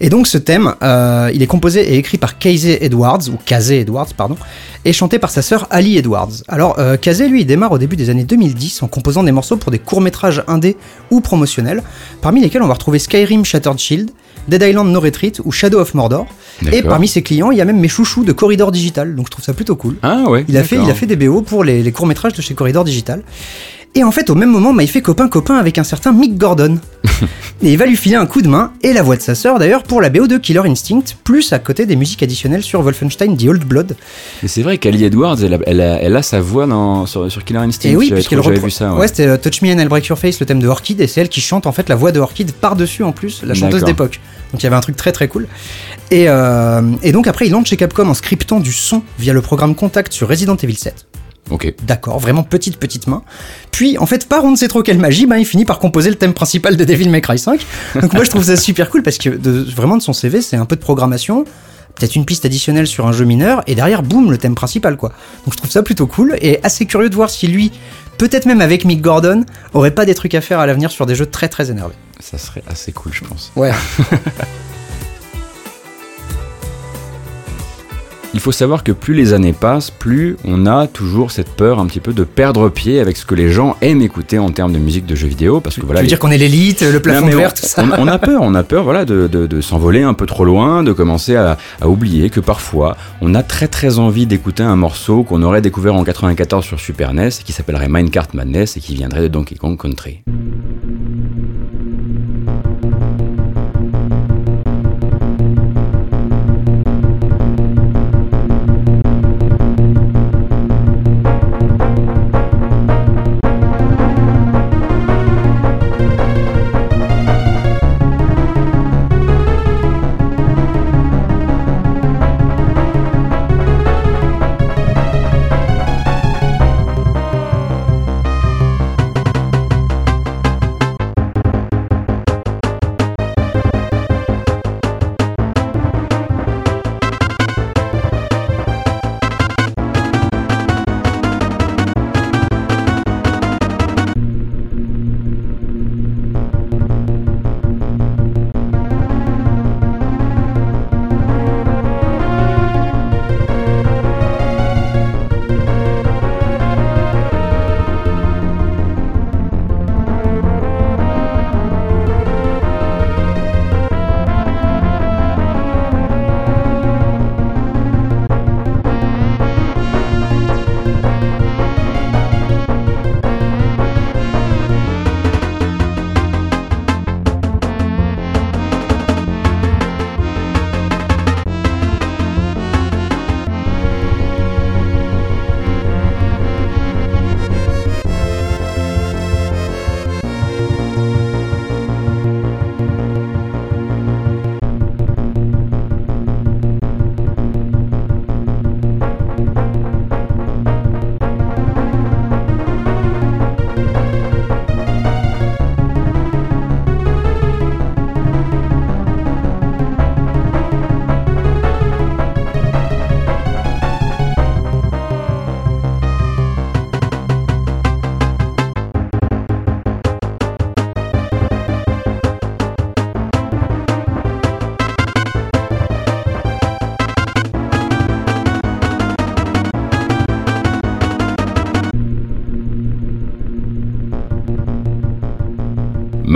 Et 0.00 0.08
donc, 0.10 0.26
ce 0.26 0.38
thème, 0.38 0.74
euh, 0.82 1.30
il 1.34 1.42
est 1.42 1.46
composé 1.46 1.94
et 1.94 1.96
écrit 1.96 2.18
par 2.18 2.38
Casey 2.38 2.73
Edwards, 2.80 3.28
ou 3.28 3.38
Casey 3.44 3.80
Edwards, 3.80 4.08
pardon, 4.16 4.36
et 4.84 4.92
chanté 4.92 5.18
par 5.18 5.30
sa 5.30 5.42
sœur 5.42 5.66
Ali 5.70 5.96
Edwards. 5.96 6.30
Alors, 6.48 6.78
euh, 6.78 6.96
Casey, 6.96 7.28
lui, 7.28 7.42
il 7.42 7.46
démarre 7.46 7.72
au 7.72 7.78
début 7.78 7.96
des 7.96 8.10
années 8.10 8.24
2010 8.24 8.82
en 8.82 8.88
composant 8.88 9.22
des 9.22 9.32
morceaux 9.32 9.56
pour 9.56 9.70
des 9.70 9.78
courts-métrages 9.78 10.42
indés 10.46 10.76
ou 11.10 11.20
promotionnels, 11.20 11.82
parmi 12.20 12.40
lesquels 12.40 12.62
on 12.62 12.66
va 12.66 12.74
retrouver 12.74 12.98
Skyrim 12.98 13.44
Shattered 13.44 13.78
Shield, 13.78 14.10
Dead 14.48 14.62
Island 14.62 14.90
No 14.90 15.00
Retreat 15.00 15.40
ou 15.44 15.52
Shadow 15.52 15.80
of 15.80 15.94
Mordor. 15.94 16.26
Et 16.72 16.82
parmi 16.82 17.08
ses 17.08 17.22
clients, 17.22 17.50
il 17.50 17.58
y 17.58 17.60
a 17.60 17.64
même 17.64 17.80
mes 17.80 17.88
chouchous 17.88 18.24
de 18.24 18.32
Corridor 18.32 18.70
Digital, 18.70 19.14
donc 19.16 19.26
je 19.26 19.30
trouve 19.30 19.44
ça 19.44 19.54
plutôt 19.54 19.76
cool. 19.76 19.96
Ah 20.02 20.24
ouais. 20.28 20.44
Il 20.48 20.56
a, 20.56 20.62
fait, 20.64 20.76
il 20.76 20.90
a 20.90 20.94
fait 20.94 21.06
des 21.06 21.16
BO 21.16 21.42
pour 21.42 21.64
les, 21.64 21.82
les 21.82 21.92
courts-métrages 21.92 22.34
de 22.34 22.42
chez 22.42 22.54
Corridor 22.54 22.84
Digital. 22.84 23.22
Et 23.96 24.02
en 24.02 24.10
fait, 24.10 24.28
au 24.28 24.34
même 24.34 24.50
moment, 24.50 24.74
bah, 24.74 24.82
il 24.82 24.88
fait 24.88 25.02
copain-copain 25.02 25.54
avec 25.54 25.78
un 25.78 25.84
certain 25.84 26.12
Mick 26.12 26.36
Gordon. 26.36 26.78
et 27.62 27.72
il 27.72 27.78
va 27.78 27.86
lui 27.86 27.96
filer 27.96 28.16
un 28.16 28.26
coup 28.26 28.42
de 28.42 28.48
main, 28.48 28.72
et 28.82 28.92
la 28.92 29.02
voix 29.02 29.14
de 29.16 29.20
sa 29.22 29.36
sœur 29.36 29.60
d'ailleurs, 29.60 29.84
pour 29.84 30.00
la 30.00 30.10
BO 30.10 30.26
de 30.26 30.36
Killer 30.36 30.62
Instinct, 30.66 31.04
plus 31.22 31.52
à 31.52 31.60
côté 31.60 31.86
des 31.86 31.94
musiques 31.94 32.20
additionnelles 32.22 32.64
sur 32.64 32.82
Wolfenstein 32.82 33.36
The 33.36 33.44
Old 33.44 33.64
Blood. 33.64 33.94
Mais 34.42 34.48
c'est 34.48 34.62
vrai 34.62 34.78
qu'Ali 34.78 35.04
Edwards, 35.04 35.36
elle 35.44 35.54
a, 35.54 35.58
elle, 35.66 35.80
a, 35.80 36.02
elle 36.02 36.16
a 36.16 36.22
sa 36.22 36.40
voix 36.40 36.66
dans, 36.66 37.06
sur, 37.06 37.30
sur 37.30 37.44
Killer 37.44 37.60
Instinct. 37.60 37.88
Et 37.90 37.94
oui, 37.96 38.06
J'avais 38.08 38.20
puisqu'elle 38.20 38.40
repre- 38.40 38.64
vu 38.64 38.70
ça. 38.70 38.92
Ouais, 38.94 39.00
Ouais. 39.00 39.08
c'était 39.08 39.28
euh, 39.28 39.36
Touch 39.36 39.62
Me 39.62 39.68
and 39.72 39.78
I'll 39.78 39.88
Break 39.88 40.06
Your 40.06 40.18
Face, 40.18 40.40
le 40.40 40.46
thème 40.46 40.60
de 40.60 40.66
Orchid, 40.66 41.00
et 41.00 41.06
c'est 41.06 41.20
elle 41.20 41.28
qui 41.28 41.40
chante 41.40 41.66
en 41.68 41.72
fait 41.72 41.88
la 41.88 41.94
voix 41.94 42.10
de 42.10 42.18
Orchid 42.18 42.50
par-dessus 42.52 43.04
en 43.04 43.12
plus, 43.12 43.42
la 43.44 43.54
chanteuse 43.54 43.84
d'époque. 43.84 44.18
Donc 44.52 44.60
il 44.60 44.64
y 44.64 44.66
avait 44.66 44.76
un 44.76 44.80
truc 44.80 44.96
très 44.96 45.12
très 45.12 45.28
cool. 45.28 45.46
Et, 46.10 46.24
euh, 46.28 46.82
et 47.04 47.12
donc 47.12 47.28
après, 47.28 47.46
il 47.46 47.54
entre 47.54 47.68
chez 47.68 47.76
Capcom 47.76 48.08
en 48.08 48.14
scriptant 48.14 48.58
du 48.58 48.72
son 48.72 49.02
via 49.20 49.32
le 49.32 49.40
programme 49.40 49.74
Contact 49.76 50.12
sur 50.12 50.28
Resident 50.28 50.56
Evil 50.56 50.74
7. 50.76 51.06
Ok. 51.50 51.74
D'accord, 51.82 52.18
vraiment 52.18 52.42
petite 52.42 52.78
petite 52.78 53.06
main. 53.06 53.22
Puis 53.70 53.98
en 53.98 54.06
fait, 54.06 54.28
par 54.28 54.44
on 54.44 54.50
ne 54.50 54.56
sait 54.56 54.68
trop 54.68 54.82
quelle 54.82 54.98
magie, 54.98 55.26
ben, 55.26 55.36
il 55.36 55.44
finit 55.44 55.64
par 55.64 55.78
composer 55.78 56.10
le 56.10 56.16
thème 56.16 56.32
principal 56.32 56.76
de 56.76 56.84
Devil 56.84 57.08
May 57.10 57.20
Cry 57.20 57.38
5. 57.38 57.64
Donc 58.00 58.12
moi 58.14 58.24
je 58.24 58.30
trouve 58.30 58.44
ça 58.44 58.56
super 58.56 58.90
cool 58.90 59.02
parce 59.02 59.18
que 59.18 59.30
de, 59.30 59.50
vraiment 59.74 59.96
de 59.96 60.02
son 60.02 60.12
CV, 60.12 60.40
c'est 60.40 60.56
un 60.56 60.64
peu 60.64 60.76
de 60.76 60.80
programmation, 60.80 61.44
peut-être 61.94 62.16
une 62.16 62.24
piste 62.24 62.44
additionnelle 62.44 62.86
sur 62.86 63.06
un 63.06 63.12
jeu 63.12 63.24
mineur, 63.24 63.62
et 63.66 63.74
derrière, 63.74 64.02
boum, 64.02 64.30
le 64.30 64.38
thème 64.38 64.54
principal 64.54 64.96
quoi. 64.96 65.10
Donc 65.44 65.52
je 65.52 65.58
trouve 65.58 65.70
ça 65.70 65.82
plutôt 65.82 66.06
cool 66.06 66.36
et 66.40 66.60
assez 66.62 66.86
curieux 66.86 67.10
de 67.10 67.14
voir 67.14 67.28
si 67.28 67.46
lui, 67.46 67.72
peut-être 68.16 68.46
même 68.46 68.62
avec 68.62 68.84
Mick 68.84 69.02
Gordon, 69.02 69.44
aurait 69.74 69.94
pas 69.94 70.06
des 70.06 70.14
trucs 70.14 70.34
à 70.34 70.40
faire 70.40 70.60
à 70.60 70.66
l'avenir 70.66 70.90
sur 70.90 71.04
des 71.04 71.14
jeux 71.14 71.26
très 71.26 71.48
très 71.48 71.70
énervés. 71.70 71.94
Ça 72.20 72.38
serait 72.38 72.62
assez 72.68 72.92
cool, 72.92 73.12
je 73.12 73.24
pense. 73.24 73.52
Ouais. 73.54 73.72
Il 78.34 78.40
faut 78.40 78.50
savoir 78.52 78.82
que 78.82 78.90
plus 78.90 79.14
les 79.14 79.32
années 79.32 79.52
passent, 79.52 79.90
plus 79.92 80.36
on 80.44 80.66
a 80.66 80.88
toujours 80.88 81.30
cette 81.30 81.50
peur 81.50 81.78
un 81.78 81.86
petit 81.86 82.00
peu 82.00 82.12
de 82.12 82.24
perdre 82.24 82.68
pied 82.68 82.98
avec 82.98 83.16
ce 83.16 83.24
que 83.24 83.34
les 83.36 83.50
gens 83.52 83.76
aiment 83.80 84.02
écouter 84.02 84.38
en 84.40 84.50
termes 84.50 84.72
de 84.72 84.78
musique 84.78 85.06
de 85.06 85.14
jeux 85.14 85.28
vidéo. 85.28 85.60
Parce 85.60 85.76
que 85.76 85.82
voilà, 85.82 86.00
tu 86.00 86.02
veux 86.02 86.06
les- 86.06 86.08
dire 86.08 86.18
qu'on 86.18 86.32
est 86.32 86.36
l'élite, 86.38 86.82
le 86.82 86.98
plafond 87.00 87.26
Non, 87.26 87.36
verre, 87.36 87.54
tout 87.54 87.64
ça. 87.64 87.84
On, 87.96 88.02
on 88.04 88.08
a 88.08 88.18
peur, 88.18 88.40
on 88.42 88.54
a 88.56 88.64
peur, 88.64 88.82
voilà, 88.82 89.04
de, 89.04 89.28
de- 89.28 89.46
de 89.46 89.60
s'envoler 89.60 90.02
un 90.02 90.14
peu 90.14 90.26
trop 90.26 90.44
loin, 90.44 90.82
de 90.82 90.92
commencer 90.92 91.36
à, 91.36 91.56
à 91.80 91.88
oublier 91.88 92.28
que 92.28 92.40
parfois 92.40 92.96
on 93.20 93.34
a 93.36 93.44
très 93.44 93.68
très 93.68 94.00
envie 94.00 94.26
d'écouter 94.26 94.64
un 94.64 94.76
morceau 94.76 95.22
qu'on 95.22 95.42
aurait 95.42 95.62
découvert 95.62 95.94
en 95.94 96.02
94 96.02 96.64
sur 96.64 96.80
Super 96.80 97.14
NES 97.14 97.28
et 97.28 97.42
qui 97.44 97.52
s'appellerait 97.52 97.88
Minecraft 97.88 98.34
Madness 98.34 98.76
et 98.76 98.80
qui 98.80 98.94
viendrait 98.96 99.22
de 99.22 99.28
Donkey 99.28 99.54
Kong 99.54 99.80
Country. 99.80 100.22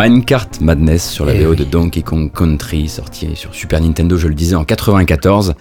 Minecart 0.08 0.48
Madness 0.62 1.06
sur 1.10 1.26
la 1.26 1.34
Eh 1.34 1.44
VO 1.44 1.50
oui. 1.50 1.56
de 1.56 1.64
Donkey 1.64 2.00
Kong 2.00 2.32
Country, 2.32 2.88
sorti 2.88 3.28
sur 3.34 3.54
Super 3.54 3.78
Nintendo, 3.82 4.16
je 4.16 4.26
le 4.26 4.32
disais, 4.32 4.54
en 4.54 4.64
94. 4.64 5.52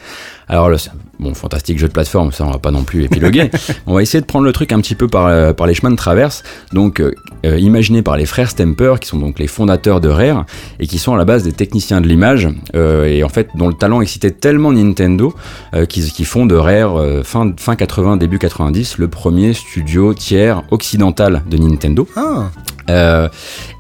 Alors 0.48 0.68
un 0.68 0.78
bon, 1.20 1.34
fantastique 1.34 1.78
jeu 1.78 1.90
de 1.90 1.92
plateforme, 1.92 2.32
ça 2.32 2.46
on 2.46 2.52
va 2.52 2.58
pas 2.58 2.72
non 2.72 2.84
plus 2.84 3.04
épiloguer. 3.04 3.52
on 3.88 3.94
va 3.94 4.02
essayer 4.02 4.22
de 4.22 4.26
prendre 4.26 4.46
le 4.46 4.54
truc 4.54 4.72
un 4.72 4.80
petit 4.80 4.96
peu 4.96 5.10
par, 5.10 5.26
euh, 5.28 5.52
par 5.52 5.68
les 5.68 5.74
chemins 5.74 5.92
de 5.92 5.98
traverse. 5.98 6.44
Donc, 6.72 7.02
euh, 7.02 7.12
euh, 7.46 7.60
imaginé 7.60 8.02
par 8.02 8.16
les 8.16 8.26
frères 8.26 8.50
Stemper, 8.50 8.96
qui 9.02 9.10
sont 9.10 9.18
donc 9.18 9.38
les 9.38 9.48
fondateurs 9.48 10.00
de 10.00 10.08
Rare, 10.08 10.46
et 10.80 10.88
qui 10.88 10.98
sont 10.98 11.14
à 11.14 11.18
la 11.18 11.26
base 11.26 11.44
des 11.44 11.52
techniciens 11.52 12.00
de 12.00 12.08
l'image, 12.08 12.48
euh, 12.74 13.04
et 13.04 13.26
en 13.26 13.30
fait, 13.30 13.50
dont 13.56 13.68
le 13.68 13.74
talent 13.74 14.00
excitait 14.00 14.32
tellement 14.32 14.72
Nintendo, 14.72 15.36
euh, 15.74 15.86
qu'ils 15.86 16.10
qu'ils 16.10 16.26
font 16.26 16.46
de 16.46 16.56
Rare, 16.56 17.04
fin, 17.26 17.52
fin 17.58 17.76
80, 17.76 18.16
début 18.16 18.40
90, 18.40 18.98
le 18.98 19.10
premier 19.10 19.52
studio 19.54 20.14
tiers 20.14 20.64
occidental 20.72 21.44
de 21.50 21.58
Nintendo. 21.58 22.08
Ah, 22.16 22.50
Euh, 22.89 23.28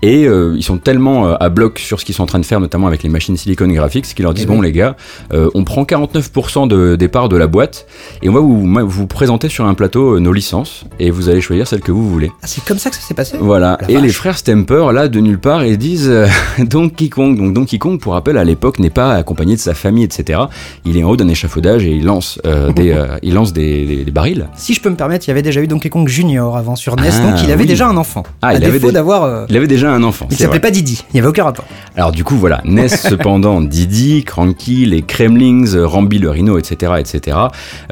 et 0.01 0.25
euh, 0.25 0.53
ils 0.57 0.63
sont 0.63 0.77
tellement 0.77 1.27
euh, 1.27 1.35
à 1.39 1.49
bloc 1.49 1.79
sur 1.79 1.99
ce 1.99 2.05
qu'ils 2.05 2.13
sont 2.15 2.23
en 2.23 2.27
train 2.27 2.39
de 2.39 2.45
faire, 2.45 2.59
notamment 2.59 2.87
avec 2.87 3.03
les 3.03 3.09
machines 3.09 3.37
Silicon 3.37 3.67
Graphics, 3.67 4.05
qu'ils 4.13 4.23
leur 4.23 4.33
disent 4.33 4.43
Eh 4.43 4.47
bon 4.47 4.61
les 4.61 4.71
gars, 4.71 4.95
on 5.33 5.63
prend 5.63 5.83
49% 5.83 6.67
de 6.67 6.95
départ 6.95 7.29
de 7.29 7.37
la 7.37 7.47
boîte 7.47 7.87
et 8.21 8.29
on 8.29 8.33
va 8.33 8.39
vous, 8.39 8.65
vous 8.87 9.07
présenter 9.07 9.49
sur 9.49 9.65
un 9.65 9.73
plateau 9.73 10.19
nos 10.19 10.33
licences 10.33 10.83
et 10.99 11.09
vous 11.11 11.29
allez 11.29 11.41
choisir 11.41 11.67
celle 11.67 11.81
que 11.81 11.91
vous 11.91 12.09
voulez. 12.09 12.31
Ah, 12.41 12.47
c'est 12.47 12.63
comme 12.63 12.77
ça 12.77 12.89
que 12.89 12.95
ça 12.95 13.01
s'est 13.01 13.13
passé? 13.13 13.37
Voilà. 13.39 13.77
La 13.81 13.89
et 13.89 13.93
vache. 13.95 14.03
les 14.03 14.09
frères 14.09 14.37
Stemper 14.37 14.91
là 14.93 15.07
de 15.07 15.19
nulle 15.19 15.39
part 15.39 15.63
ils 15.65 15.77
disent 15.77 16.11
Donkey 16.59 17.09
Kong. 17.09 17.37
Donc 17.37 17.53
Donkey 17.53 17.77
Kong 17.77 17.99
pour 17.99 18.13
rappel 18.13 18.37
à 18.37 18.43
l'époque 18.43 18.79
n'est 18.79 18.89
pas 18.89 19.13
accompagné 19.13 19.55
de 19.55 19.59
sa 19.61 19.73
famille 19.73 20.03
etc. 20.03 20.39
Il 20.85 20.97
est 20.97 21.03
en 21.03 21.09
haut 21.09 21.17
d'un 21.17 21.27
échafaudage 21.27 21.85
et 21.85 21.91
il 21.91 22.05
lance 22.05 22.39
des 22.75 22.95
il 23.23 23.33
lance 23.33 23.53
des, 23.53 23.85
des- 23.85 24.03
des 24.05 24.11
barils. 24.11 24.47
Si 24.55 24.73
je 24.73 24.81
peux 24.81 24.89
me 24.89 24.95
permettre, 24.95 25.25
il 25.27 25.29
y 25.29 25.31
avait 25.31 25.41
déjà 25.41 25.61
eu 25.61 25.67
Donkey 25.67 25.89
Kong 25.89 26.07
Junior 26.07 26.55
avant 26.57 26.75
sur 26.75 26.95
NES, 26.95 27.09
Ah, 27.11 27.31
donc 27.31 27.43
il 27.43 27.51
avait 27.51 27.61
oui. 27.61 27.67
déjà 27.67 27.87
un 27.87 27.97
enfant. 27.97 28.23
Ah, 28.41 28.53
il 28.53 28.63
avait 28.63 28.79
des- 28.79 28.96
d'avoir. 28.97 29.23
euh, 29.23 29.45
Il 29.49 29.55
avait 29.57 29.67
déjà 29.67 29.91
un 29.91 30.01
enfant. 30.03 30.27
Il 30.31 30.37
s'appelait 30.37 30.59
pas 30.59 30.71
Didi, 30.71 31.03
il 31.11 31.13
n'y 31.13 31.19
avait 31.19 31.29
aucun 31.29 31.43
rapport. 31.43 31.65
Alors 31.95 32.11
du 32.11 32.23
coup 32.23 32.35
voilà, 32.35 32.61
NES 32.65 32.87
cependant, 33.11 33.61
Didi, 33.61 34.23
Cranky, 34.23 34.85
les 34.85 35.03
Kremlings, 35.03 35.77
Rambi 35.77 36.17
le 36.19 36.29
Rhino, 36.31 36.57
etc., 36.57 36.93
etc. 36.99 37.37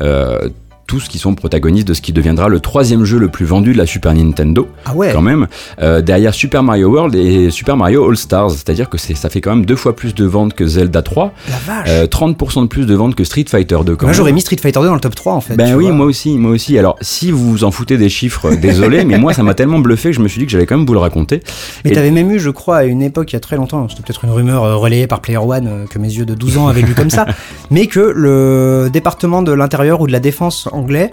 Euh, 0.01 0.49
tous 0.87 1.07
qui 1.07 1.17
sont 1.17 1.33
protagonistes 1.35 1.87
de 1.87 1.93
ce 1.93 2.01
qui 2.01 2.13
deviendra 2.13 2.47
le 2.49 2.59
troisième 2.59 3.05
jeu 3.05 3.17
le 3.17 3.27
plus 3.29 3.45
vendu 3.45 3.73
de 3.73 3.77
la 3.77 3.85
Super 3.85 4.13
Nintendo, 4.13 4.67
Ah 4.85 4.93
ouais 4.93 5.11
quand 5.11 5.21
même, 5.21 5.47
euh, 5.81 6.01
derrière 6.01 6.33
Super 6.33 6.63
Mario 6.63 6.89
World 6.89 7.15
et 7.15 7.49
Super 7.49 7.75
Mario 7.77 8.07
All 8.09 8.17
Stars. 8.17 8.51
C'est-à-dire 8.51 8.89
que 8.89 8.97
c'est, 8.97 9.15
ça 9.15 9.29
fait 9.29 9.41
quand 9.41 9.55
même 9.55 9.65
deux 9.65 9.75
fois 9.75 9.95
plus 9.95 10.13
de 10.13 10.25
ventes 10.25 10.53
que 10.53 10.67
Zelda 10.67 11.01
3, 11.01 11.33
La 11.49 11.55
vache 11.73 11.87
euh, 11.89 12.05
30% 12.07 12.63
de 12.63 12.67
plus 12.67 12.85
de 12.85 12.93
ventes 12.95 13.15
que 13.15 13.23
Street 13.23 13.45
Fighter 13.47 13.77
2 13.85 13.95
quand 13.95 14.05
Moi 14.05 14.13
j'aurais 14.13 14.31
mis 14.31 14.41
Street 14.41 14.57
Fighter 14.61 14.79
2 14.79 14.87
dans 14.87 14.93
le 14.93 14.99
top 14.99 15.15
3 15.15 15.33
en 15.33 15.41
fait. 15.41 15.55
Ben 15.55 15.75
oui, 15.75 15.85
vois. 15.85 15.93
moi 15.93 16.05
aussi, 16.05 16.37
moi 16.37 16.51
aussi. 16.51 16.77
Alors, 16.77 16.97
si 17.01 17.31
vous 17.31 17.51
vous 17.51 17.63
en 17.63 17.71
foutez 17.71 17.97
des 17.97 18.09
chiffres, 18.09 18.51
euh, 18.51 18.55
désolé, 18.55 19.05
mais 19.05 19.17
moi, 19.17 19.33
ça 19.33 19.43
m'a 19.43 19.53
tellement 19.53 19.79
bluffé 19.79 20.09
que 20.09 20.15
je 20.15 20.21
me 20.21 20.27
suis 20.27 20.39
dit 20.39 20.45
que 20.45 20.51
j'allais 20.51 20.65
quand 20.65 20.77
même 20.77 20.85
vous 20.85 20.93
le 20.93 20.99
raconter. 20.99 21.41
Mais 21.83 21.91
Et- 21.91 21.93
t'avais 21.93 22.11
même 22.11 22.29
eu, 22.31 22.39
je 22.39 22.49
crois, 22.51 22.77
à 22.77 22.83
une 22.83 23.01
époque, 23.01 23.31
il 23.31 23.35
y 23.35 23.37
a 23.37 23.41
très 23.41 23.55
longtemps, 23.55 23.87
c'était 23.89 24.03
peut-être 24.03 24.23
une 24.25 24.31
rumeur 24.31 24.63
euh, 24.63 24.75
relayée 24.75 25.07
par 25.07 25.21
Player 25.21 25.37
One 25.39 25.67
euh, 25.67 25.85
que 25.87 25.97
mes 25.99 26.09
yeux 26.13 26.25
de 26.25 26.35
12 26.35 26.57
ans 26.57 26.67
avaient 26.67 26.81
lu 26.81 26.93
comme 26.93 27.09
ça, 27.09 27.25
mais 27.71 27.87
que 27.87 27.99
le 27.99 28.89
département 28.91 29.41
de 29.41 29.51
l'intérieur 29.51 30.01
ou 30.01 30.07
de 30.07 30.11
la 30.11 30.19
défense 30.19 30.67
anglais 30.75 31.11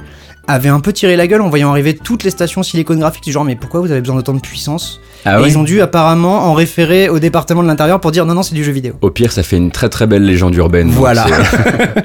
avait 0.49 0.69
un 0.69 0.81
peu 0.81 0.93
tiré 0.93 1.17
la 1.17 1.27
gueule 1.27 1.41
en 1.41 1.49
voyant 1.49 1.71
arriver 1.71 1.95
toutes 1.97 2.25
les 2.25 2.31
stations 2.31 2.63
Silicon 2.63 2.97
Graphics 2.97 3.25
du 3.25 3.33
genre 3.33 3.45
mais 3.45 3.57
pourquoi 3.57 3.81
vous 3.81 3.91
avez 3.91 4.01
besoin 4.01 4.17
d'autant 4.17 4.35
de 4.35 4.41
puissance? 4.41 5.01
Ah 5.25 5.39
Et 5.39 5.43
ouais 5.43 5.49
ils 5.51 5.59
ont 5.59 5.63
dû 5.63 5.81
apparemment 5.83 6.47
en 6.47 6.53
référer 6.55 7.09
au 7.09 7.19
département 7.19 7.63
de 7.63 7.69
l'intérieur 7.69 8.01
pour 8.01 8.11
dire 8.11 8.27
non 8.27 8.35
non 8.35 8.43
c'est 8.43 8.55
du 8.55 8.65
jeu 8.65 8.73
vidéo. 8.73 8.95
Au 9.03 9.11
pire, 9.11 9.31
ça 9.33 9.43
fait 9.43 9.57
une 9.57 9.71
très 9.71 9.89
très 9.89 10.07
belle 10.07 10.25
légende 10.25 10.55
urbaine. 10.55 10.89
donc 10.89 10.97
Voilà. 10.97 11.27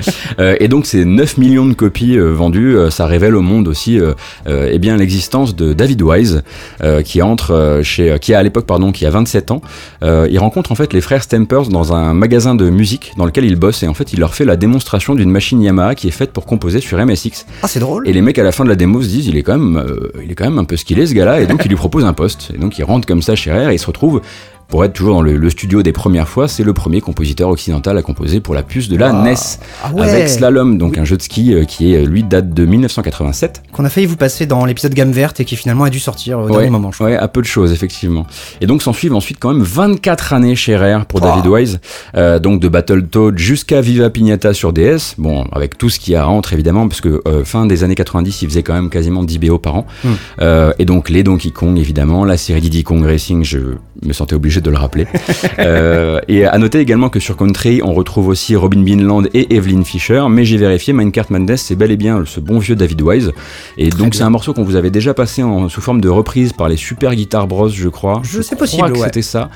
c'est- 0.01 0.11
Euh, 0.39 0.55
et 0.59 0.67
donc, 0.67 0.85
ces 0.85 1.03
9 1.05 1.37
millions 1.37 1.65
de 1.65 1.73
copies 1.73 2.17
euh, 2.17 2.31
vendues, 2.31 2.77
euh, 2.77 2.89
ça 2.89 3.05
révèle 3.07 3.35
au 3.35 3.41
monde 3.41 3.67
aussi 3.67 3.99
euh, 3.99 4.13
euh, 4.47 4.69
eh 4.71 4.77
bien 4.79 4.97
l'existence 4.97 5.55
de 5.55 5.73
David 5.73 6.01
Wise, 6.01 6.43
euh, 6.83 7.01
qui 7.01 7.21
entre 7.21 7.51
euh, 7.51 7.83
chez, 7.83 8.11
euh, 8.11 8.17
qui 8.17 8.33
a 8.33 8.39
à 8.39 8.43
l'époque 8.43 8.65
pardon, 8.65 8.91
qui 8.91 9.05
a 9.05 9.09
27 9.09 9.51
ans. 9.51 9.61
Euh, 10.03 10.27
il 10.29 10.37
rencontre 10.39 10.71
en 10.71 10.75
fait 10.75 10.93
les 10.93 11.01
frères 11.01 11.23
Stempers 11.23 11.69
dans 11.69 11.93
un 11.93 12.13
magasin 12.13 12.53
de 12.55 12.69
musique 12.69 13.13
dans 13.17 13.25
lequel 13.25 13.45
il 13.45 13.55
bosse 13.55 13.81
et 13.83 13.87
en 13.87 13.93
fait 13.93 14.13
il 14.13 14.19
leur 14.19 14.35
fait 14.35 14.45
la 14.45 14.55
démonstration 14.57 15.15
d'une 15.15 15.31
machine 15.31 15.61
Yamaha 15.61 15.95
qui 15.95 16.07
est 16.07 16.11
faite 16.11 16.31
pour 16.31 16.45
composer 16.45 16.79
sur 16.81 16.97
MSX. 17.03 17.45
Ah 17.63 17.67
c'est 17.67 17.79
drôle. 17.79 18.07
Et 18.07 18.13
les 18.13 18.21
mecs 18.21 18.37
à 18.37 18.43
la 18.43 18.51
fin 18.51 18.63
de 18.63 18.69
la 18.69 18.75
démo 18.75 19.01
se 19.01 19.07
disent 19.07 19.27
il 19.27 19.37
est 19.37 19.43
quand 19.43 19.57
même, 19.57 19.77
euh, 19.77 20.11
il 20.23 20.31
est 20.31 20.35
quand 20.35 20.45
même 20.45 20.59
un 20.59 20.65
peu 20.65 20.77
skillé 20.77 21.05
ce 21.07 21.13
gars-là 21.13 21.41
et 21.41 21.47
donc 21.47 21.61
il 21.65 21.69
lui 21.69 21.75
propose 21.77 22.05
un 22.05 22.13
poste. 22.13 22.51
Et 22.53 22.57
donc 22.59 22.77
il 22.77 22.83
rentre 22.83 23.06
comme 23.07 23.21
ça 23.21 23.35
chez 23.35 23.51
Rare 23.51 23.69
et 23.69 23.75
il 23.75 23.79
se 23.79 23.87
retrouve 23.87 24.21
pour 24.67 24.83
être 24.83 24.93
toujours 24.93 25.15
dans 25.15 25.21
le, 25.21 25.37
le 25.37 25.49
studio 25.49 25.81
des 25.81 25.93
premières 25.93 26.27
fois, 26.27 26.47
c'est 26.47 26.63
le 26.63 26.73
premier 26.73 26.99
compositeur 27.01 27.49
occidental 27.49 27.97
à 27.97 28.01
composer 28.01 28.39
pour 28.41 28.53
la 28.53 28.63
puce 28.63 28.89
de 28.89 28.97
la 28.97 29.09
Ah. 29.09 29.23
NES 29.23 29.35
Ah 29.83 29.91
ouais. 29.93 30.09
avec 30.09 30.27
Slalom, 30.29 30.77
donc 30.77 30.97
un 30.97 31.05
jeu 31.05 31.15
de 31.17 31.21
ski 31.21 31.53
euh, 31.53 31.63
qui 31.63 31.93
est 31.93 32.05
lui 32.05 32.23
date 32.23 32.53
de 32.53 32.65
1987. 32.65 33.63
Qu'on 33.71 33.85
a 33.85 33.89
failli 33.89 34.07
vous 34.07 34.17
passer 34.17 34.45
dans 34.45 34.65
l'épisode 34.65 34.93
Gamme 34.93 35.11
Verte 35.11 35.39
et 35.39 35.45
qui 35.45 35.55
finalement 35.55 35.85
a 35.85 35.89
dû 35.89 35.99
sortir 35.99 36.39
au 36.39 36.43
Ouais, 36.47 36.51
dernier 36.51 36.69
moment. 36.69 36.91
Je 36.91 36.97
crois. 36.97 37.07
ouais, 37.07 37.15
à 37.15 37.27
peu 37.27 37.41
de 37.41 37.45
choses 37.47 37.71
effectivement. 37.71 38.25
Et 38.61 38.67
donc 38.67 38.81
s'en 38.81 38.93
suivent 38.93 39.15
ensuite 39.15 39.37
quand 39.39 39.53
même 39.53 39.63
24 39.63 40.33
années 40.33 40.55
chez 40.55 40.75
Rare 40.75 41.05
pour 41.05 41.21
Oh. 41.21 41.25
David 41.25 41.47
Wise, 41.47 41.79
euh, 42.15 42.39
donc 42.39 42.59
de 42.59 42.67
Battletoad 42.67 43.37
jusqu'à 43.37 43.81
Viva 43.81 44.09
Pignata 44.09 44.53
sur 44.53 44.73
DS. 44.73 45.15
Bon, 45.17 45.45
avec 45.51 45.77
tout 45.77 45.89
ce 45.89 45.99
qu'il 45.99 46.13
y 46.13 46.15
a 46.17 46.27
entre 46.27 46.53
évidemment, 46.53 46.87
parce 46.87 47.01
que 47.01 47.21
euh, 47.27 47.43
fin 47.45 47.65
des 47.65 47.83
années 47.83 47.95
90, 47.95 48.41
il 48.41 48.49
faisait 48.49 48.63
quand 48.63 48.73
même 48.73 48.89
quasiment 48.89 49.23
10 49.23 49.39
BO 49.39 49.57
par 49.59 49.75
an. 49.75 49.85
Hmm. 50.03 50.09
Euh, 50.41 50.73
et 50.77 50.85
donc 50.85 51.09
les 51.09 51.23
Donkey 51.23 51.51
Kong 51.51 51.77
évidemment, 51.79 52.25
la 52.25 52.37
série 52.37 52.61
Diddy 52.61 52.83
Kong 52.83 53.03
Racing, 53.03 53.43
je 53.43 53.59
me 54.05 54.13
sentais 54.13 54.35
obligé 54.35 54.56
de 54.61 54.69
le 54.69 54.77
rappeler. 54.77 55.07
Euh, 55.59 56.19
et 56.27 56.45
à 56.45 56.57
noter 56.57 56.79
également 56.79 57.09
que 57.09 57.19
sur 57.19 57.35
Country, 57.35 57.81
on 57.83 57.93
retrouve 57.93 58.27
aussi 58.27 58.55
Robin 58.55 58.81
Binland 58.81 59.23
et 59.33 59.55
Evelyn 59.55 59.83
Fisher, 59.83 60.23
mais 60.29 60.45
j'ai 60.45 60.57
vérifié, 60.57 60.93
Minecart 60.93 61.25
Madness, 61.29 61.63
c'est 61.63 61.75
bel 61.75 61.89
et 61.91 61.97
bien 61.97 62.23
ce 62.25 62.39
bon 62.39 62.59
vieux 62.59 62.75
David 62.75 63.01
Wise. 63.01 63.31
Et 63.77 63.89
donc 63.89 64.13
c'est 64.13 64.23
un 64.23 64.29
morceau 64.29 64.53
qu'on 64.53 64.63
vous 64.63 64.75
avait 64.75 64.91
déjà 64.91 65.13
passé 65.13 65.41
en, 65.43 65.67
sous 65.69 65.81
forme 65.81 65.99
de 66.01 66.09
reprise 66.09 66.53
par 66.53 66.69
les 66.69 66.77
Super 66.77 67.15
Guitar 67.15 67.47
Bros, 67.47 67.69
je 67.69 67.89
crois. 67.89 68.21
Je- 68.23 68.41
c'est 68.41 68.55
crois 68.55 68.67
possible, 68.67 68.91
que 68.93 68.99
ouais. 68.99 69.05
c'était 69.05 69.21
ça. 69.23 69.49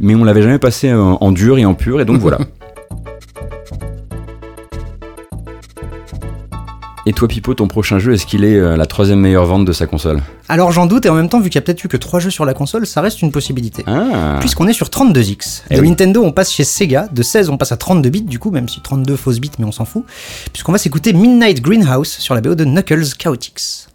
Mais 0.00 0.14
on 0.14 0.24
l'avait 0.24 0.42
jamais 0.42 0.58
passé 0.58 0.92
en, 0.92 1.18
en 1.20 1.32
dur 1.32 1.58
et 1.58 1.64
en 1.64 1.74
pur, 1.74 2.00
et 2.00 2.04
donc 2.04 2.18
voilà. 2.20 2.38
Et 7.06 7.12
toi, 7.12 7.28
Pipo, 7.28 7.54
ton 7.54 7.68
prochain 7.68 7.98
jeu, 7.98 8.12
est-ce 8.12 8.26
qu'il 8.26 8.44
est 8.44 8.56
euh, 8.56 8.76
la 8.76 8.86
troisième 8.86 9.20
meilleure 9.20 9.46
vente 9.46 9.64
de 9.64 9.72
sa 9.72 9.86
console? 9.86 10.20
Alors 10.48 10.72
j'en 10.72 10.86
doute 10.86 11.06
et 11.06 11.08
en 11.08 11.14
même 11.14 11.28
temps 11.28 11.40
vu 11.40 11.50
qu'il 11.50 11.56
y 11.56 11.58
a 11.58 11.62
peut-être 11.62 11.84
eu 11.84 11.88
que 11.88 11.96
3 11.96 12.20
jeux 12.20 12.30
sur 12.30 12.44
la 12.44 12.54
console, 12.54 12.86
ça 12.86 13.00
reste 13.00 13.22
une 13.22 13.32
possibilité. 13.32 13.84
Ah 13.86 14.38
Puisqu'on 14.40 14.66
est 14.66 14.72
sur 14.72 14.88
32X. 14.88 15.62
Eh 15.70 15.76
de 15.76 15.80
oui. 15.80 15.88
Nintendo, 15.88 16.22
on 16.22 16.32
passe 16.32 16.52
chez 16.52 16.64
Sega. 16.64 17.08
De 17.12 17.22
16, 17.22 17.50
on 17.50 17.56
passe 17.56 17.72
à 17.72 17.76
32 17.76 18.08
bits, 18.10 18.22
du 18.22 18.38
coup, 18.38 18.50
même 18.50 18.68
si 18.68 18.80
32 18.80 19.16
fausses 19.16 19.40
bits, 19.40 19.50
mais 19.58 19.64
on 19.64 19.72
s'en 19.72 19.84
fout. 19.84 20.04
Puisqu'on 20.52 20.72
va 20.72 20.78
s'écouter 20.78 21.12
Midnight 21.12 21.60
Greenhouse 21.60 22.08
sur 22.08 22.34
la 22.34 22.40
BO 22.40 22.54
de 22.54 22.64
Knuckles 22.64 23.14
Chaotix. 23.18 23.88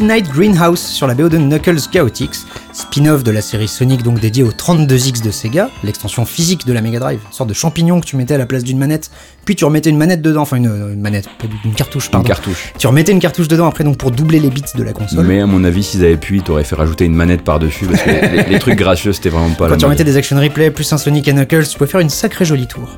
Midnight 0.00 0.30
Greenhouse 0.30 0.80
sur 0.80 1.06
la 1.06 1.12
BO 1.14 1.28
de 1.28 1.36
Knuckles 1.36 1.90
Chaotix, 1.92 2.46
spin-off 2.72 3.22
de 3.22 3.30
la 3.30 3.42
série 3.42 3.68
Sonic 3.68 4.02
donc 4.02 4.18
dédié 4.18 4.42
au 4.42 4.50
32X 4.50 5.22
de 5.22 5.30
Sega, 5.30 5.68
l'extension 5.84 6.24
physique 6.24 6.66
de 6.66 6.72
la 6.72 6.80
Mega 6.80 6.98
Drive, 6.98 7.20
une 7.26 7.32
sorte 7.34 7.50
de 7.50 7.54
champignon 7.54 8.00
que 8.00 8.06
tu 8.06 8.16
mettais 8.16 8.32
à 8.32 8.38
la 8.38 8.46
place 8.46 8.64
d'une 8.64 8.78
manette, 8.78 9.10
puis 9.44 9.56
tu 9.56 9.66
remettais 9.66 9.90
une 9.90 9.98
manette 9.98 10.22
dedans, 10.22 10.40
enfin 10.40 10.56
une, 10.56 10.64
une 10.94 11.02
manette, 11.02 11.26
une 11.66 11.74
cartouche, 11.74 12.06
Une 12.06 12.12
pardon. 12.12 12.28
cartouche. 12.28 12.72
Tu 12.78 12.86
remettais 12.86 13.12
une 13.12 13.18
cartouche 13.18 13.46
dedans 13.48 13.66
après 13.66 13.84
donc 13.84 13.98
pour 13.98 14.10
doubler 14.10 14.40
les 14.40 14.48
bits 14.48 14.62
de 14.74 14.82
la 14.82 14.94
console. 14.94 15.26
Mais 15.26 15.42
à 15.42 15.46
mon 15.46 15.64
avis, 15.64 15.82
s'ils 15.82 16.02
avaient 16.02 16.16
pu, 16.16 16.36
ils 16.36 16.42
t'auraient 16.42 16.64
fait 16.64 16.76
rajouter 16.76 17.04
une 17.04 17.14
manette 17.14 17.42
par-dessus 17.42 17.84
parce 17.84 18.00
que 18.02 18.08
les, 18.10 18.44
les 18.44 18.58
trucs 18.58 18.78
gracieux, 18.78 19.12
c'était 19.12 19.28
vraiment 19.28 19.50
pas 19.50 19.66
Quand 19.66 19.72
la 19.72 19.76
tu 19.76 19.84
remettais 19.84 20.04
des 20.04 20.16
action 20.16 20.40
replay 20.40 20.70
plus 20.70 20.90
un 20.94 20.98
Sonic 20.98 21.28
et 21.28 21.34
Knuckles, 21.34 21.66
tu 21.68 21.76
pouvais 21.76 21.90
faire 21.90 22.00
une 22.00 22.08
sacrée 22.08 22.46
jolie 22.46 22.66
tour. 22.66 22.96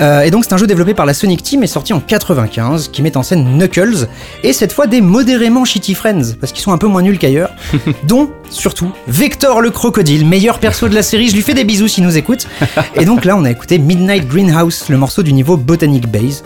Euh, 0.00 0.22
et 0.22 0.30
donc 0.30 0.44
c'est 0.44 0.52
un 0.52 0.56
jeu 0.56 0.66
développé 0.66 0.94
par 0.94 1.06
la 1.06 1.14
Sonic 1.14 1.42
Team 1.42 1.62
et 1.62 1.66
sorti 1.66 1.92
en 1.92 2.00
95 2.00 2.88
qui 2.88 3.02
met 3.02 3.16
en 3.16 3.22
scène 3.22 3.56
Knuckles 3.56 4.08
et 4.42 4.52
cette 4.52 4.72
fois 4.72 4.86
des 4.86 5.00
modérément 5.00 5.64
shitty 5.64 5.94
friends 5.94 6.34
parce 6.40 6.52
qu'ils 6.52 6.62
sont 6.62 6.72
un 6.72 6.78
peu 6.78 6.86
moins 6.86 7.02
nuls 7.02 7.18
qu'ailleurs, 7.18 7.50
dont 8.04 8.30
surtout 8.50 8.92
Vector 9.06 9.60
le 9.60 9.70
crocodile, 9.70 10.26
meilleur 10.26 10.58
perso 10.58 10.88
de 10.88 10.94
la 10.94 11.02
série, 11.02 11.28
je 11.28 11.34
lui 11.34 11.42
fais 11.42 11.54
des 11.54 11.64
bisous 11.64 11.88
s'il 11.88 12.04
nous 12.04 12.16
écoute. 12.16 12.46
Et 12.94 13.04
donc 13.04 13.24
là 13.24 13.36
on 13.36 13.44
a 13.44 13.50
écouté 13.50 13.78
Midnight 13.78 14.26
Greenhouse, 14.26 14.84
le 14.88 14.98
morceau 14.98 15.22
du 15.22 15.32
niveau 15.32 15.56
Botanic 15.56 16.08
Base. 16.08 16.42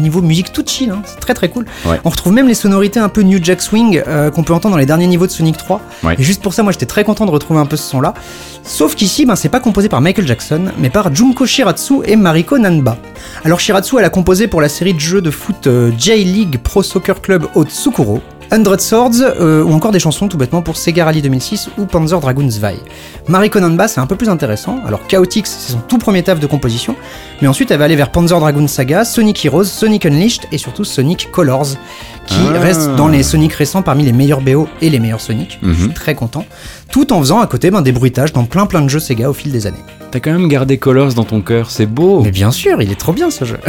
Niveau 0.00 0.22
musique 0.22 0.52
tout 0.52 0.64
chill, 0.66 0.90
hein, 0.90 1.02
c'est 1.04 1.20
très 1.20 1.34
très 1.34 1.48
cool. 1.48 1.66
Ouais. 1.86 2.00
On 2.04 2.10
retrouve 2.10 2.32
même 2.32 2.48
les 2.48 2.54
sonorités 2.54 3.00
un 3.00 3.08
peu 3.08 3.22
New 3.22 3.38
Jack 3.42 3.62
Swing 3.62 4.02
euh, 4.06 4.30
qu'on 4.30 4.42
peut 4.42 4.52
entendre 4.52 4.74
dans 4.74 4.78
les 4.78 4.86
derniers 4.86 5.06
niveaux 5.06 5.26
de 5.26 5.30
Sonic 5.30 5.56
3. 5.56 5.80
Ouais. 6.02 6.16
Et 6.18 6.22
juste 6.22 6.42
pour 6.42 6.54
ça, 6.54 6.62
moi 6.62 6.72
j'étais 6.72 6.86
très 6.86 7.04
content 7.04 7.26
de 7.26 7.30
retrouver 7.30 7.60
un 7.60 7.66
peu 7.66 7.76
ce 7.76 7.88
son-là. 7.88 8.14
Sauf 8.62 8.94
qu'ici, 8.94 9.26
ben, 9.26 9.36
c'est 9.36 9.48
pas 9.48 9.60
composé 9.60 9.88
par 9.88 10.00
Michael 10.00 10.26
Jackson, 10.26 10.66
mais 10.78 10.90
par 10.90 11.14
Junko 11.14 11.44
Shiratsu 11.46 11.96
et 12.04 12.16
Mariko 12.16 12.58
Nanba. 12.58 12.96
Alors 13.44 13.60
Shiratsu, 13.60 13.98
elle 13.98 14.04
a 14.04 14.10
composé 14.10 14.48
pour 14.48 14.60
la 14.60 14.68
série 14.68 14.94
de 14.94 15.00
jeux 15.00 15.20
de 15.20 15.30
foot 15.30 15.66
euh, 15.66 15.90
J-League 15.98 16.58
Pro 16.62 16.82
Soccer 16.82 17.20
Club 17.20 17.46
Otsukuro, 17.54 18.20
100 18.50 18.80
Swords, 18.80 19.10
euh, 19.20 19.62
ou 19.64 19.72
encore 19.72 19.90
des 19.90 19.98
chansons 19.98 20.28
tout 20.28 20.36
bêtement 20.36 20.62
pour 20.62 20.76
Sega 20.76 21.04
Rally 21.04 21.22
2006 21.22 21.70
ou 21.78 21.86
Panzer 21.86 22.18
Dragoon 22.20 22.44
2. 22.46 22.50
Mariko 23.28 23.58
Nanba, 23.60 23.88
c'est 23.88 24.00
un 24.00 24.06
peu 24.06 24.16
plus 24.16 24.28
intéressant. 24.28 24.78
Alors 24.86 25.00
Chaotix, 25.08 25.42
c'est 25.46 25.72
son 25.72 25.78
tout 25.78 25.98
premier 25.98 26.22
taf 26.22 26.38
de 26.40 26.46
composition, 26.46 26.94
mais 27.42 27.48
ensuite 27.48 27.70
elle 27.70 27.78
va 27.78 27.84
aller 27.86 27.96
vers 27.96 28.10
Panzer 28.10 28.38
Dragoon 28.38 28.68
Saga, 28.68 29.04
Sonic 29.04 29.44
Heroes, 29.44 29.64
Sonic 29.64 30.06
Unleashed 30.06 30.42
et 30.52 30.58
surtout 30.58 30.84
Sonic 30.84 31.30
Colors, 31.32 31.66
qui 32.26 32.36
Ah. 32.54 32.58
reste 32.60 32.94
dans 32.96 33.08
les 33.08 33.22
Sonic 33.22 33.52
récents 33.54 33.82
parmi 33.82 34.04
les 34.04 34.12
meilleurs 34.12 34.40
BO 34.40 34.68
et 34.80 34.90
les 34.90 34.98
meilleurs 35.00 35.20
Sonic. 35.20 35.58
Je 35.62 35.72
suis 35.72 35.88
Mhm. 35.88 35.92
très 35.94 36.14
content. 36.14 36.44
Tout 36.90 37.12
en 37.12 37.18
faisant 37.20 37.40
à 37.40 37.46
côté 37.46 37.70
ben, 37.70 37.82
des 37.82 37.92
bruitages 37.92 38.32
dans 38.32 38.44
plein 38.44 38.66
plein 38.66 38.82
de 38.82 38.88
jeux 38.88 39.00
Sega 39.00 39.28
au 39.28 39.32
fil 39.34 39.50
des 39.52 39.66
années. 39.66 39.82
T'as 40.12 40.20
quand 40.20 40.30
même 40.32 40.48
gardé 40.48 40.78
Colors 40.78 41.14
dans 41.14 41.24
ton 41.24 41.40
cœur, 41.40 41.70
c'est 41.70 41.86
beau. 41.86 42.20
Mais 42.22 42.30
bien 42.30 42.52
sûr, 42.52 42.80
il 42.80 42.92
est 42.92 42.94
trop 43.00 43.12
bien 43.12 43.30
ce 43.30 43.44
jeu. 43.44 43.58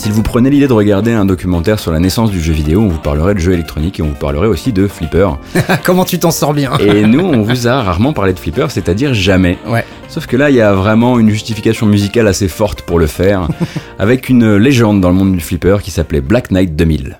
Si 0.00 0.08
vous 0.08 0.22
prenez 0.22 0.48
l'idée 0.48 0.66
de 0.66 0.72
regarder 0.72 1.12
un 1.12 1.26
documentaire 1.26 1.78
sur 1.78 1.92
la 1.92 1.98
naissance 1.98 2.30
du 2.30 2.40
jeu 2.40 2.54
vidéo, 2.54 2.80
on 2.80 2.88
vous 2.88 2.98
parlerait 2.98 3.34
de 3.34 3.38
jeux 3.38 3.52
électroniques 3.52 4.00
et 4.00 4.02
on 4.02 4.06
vous 4.06 4.14
parlerait 4.14 4.46
aussi 4.46 4.72
de 4.72 4.88
Flipper. 4.88 5.28
Comment 5.84 6.06
tu 6.06 6.18
t'en 6.18 6.30
sors 6.30 6.54
bien 6.54 6.72
Et 6.78 7.02
nous, 7.02 7.20
on 7.20 7.42
vous 7.42 7.68
a 7.68 7.82
rarement 7.82 8.14
parlé 8.14 8.32
de 8.32 8.38
Flipper, 8.38 8.68
c'est-à-dire 8.70 9.12
jamais. 9.12 9.58
Ouais. 9.68 9.84
Sauf 10.08 10.26
que 10.26 10.38
là, 10.38 10.48
il 10.48 10.56
y 10.56 10.62
a 10.62 10.72
vraiment 10.72 11.18
une 11.18 11.28
justification 11.28 11.84
musicale 11.84 12.28
assez 12.28 12.48
forte 12.48 12.80
pour 12.80 12.98
le 12.98 13.06
faire, 13.06 13.46
avec 13.98 14.30
une 14.30 14.56
légende 14.56 15.02
dans 15.02 15.10
le 15.10 15.16
monde 15.16 15.34
du 15.34 15.40
Flipper 15.40 15.76
qui 15.82 15.90
s'appelait 15.90 16.22
Black 16.22 16.50
Knight 16.50 16.74
2000. 16.74 17.18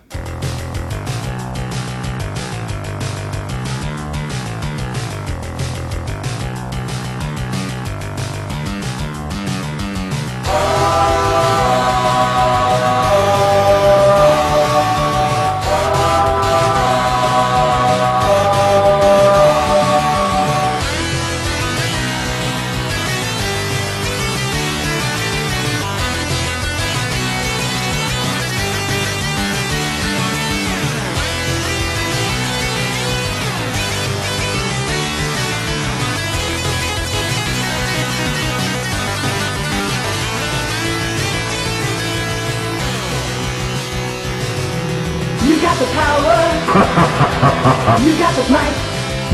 You 47.99 48.17
got 48.19 48.35
the 48.37 48.43
might. 48.53 48.75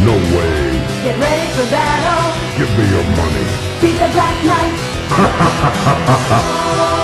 No 0.00 0.14
way. 0.34 0.80
Get 1.04 1.18
ready 1.20 1.46
for 1.52 1.66
battle. 1.70 2.32
Give 2.56 2.70
me 2.76 2.84
your 2.88 3.04
money. 3.04 3.44
Beat 3.82 3.98
the 3.98 4.08
Black 4.12 4.44
Knight. 4.44 4.74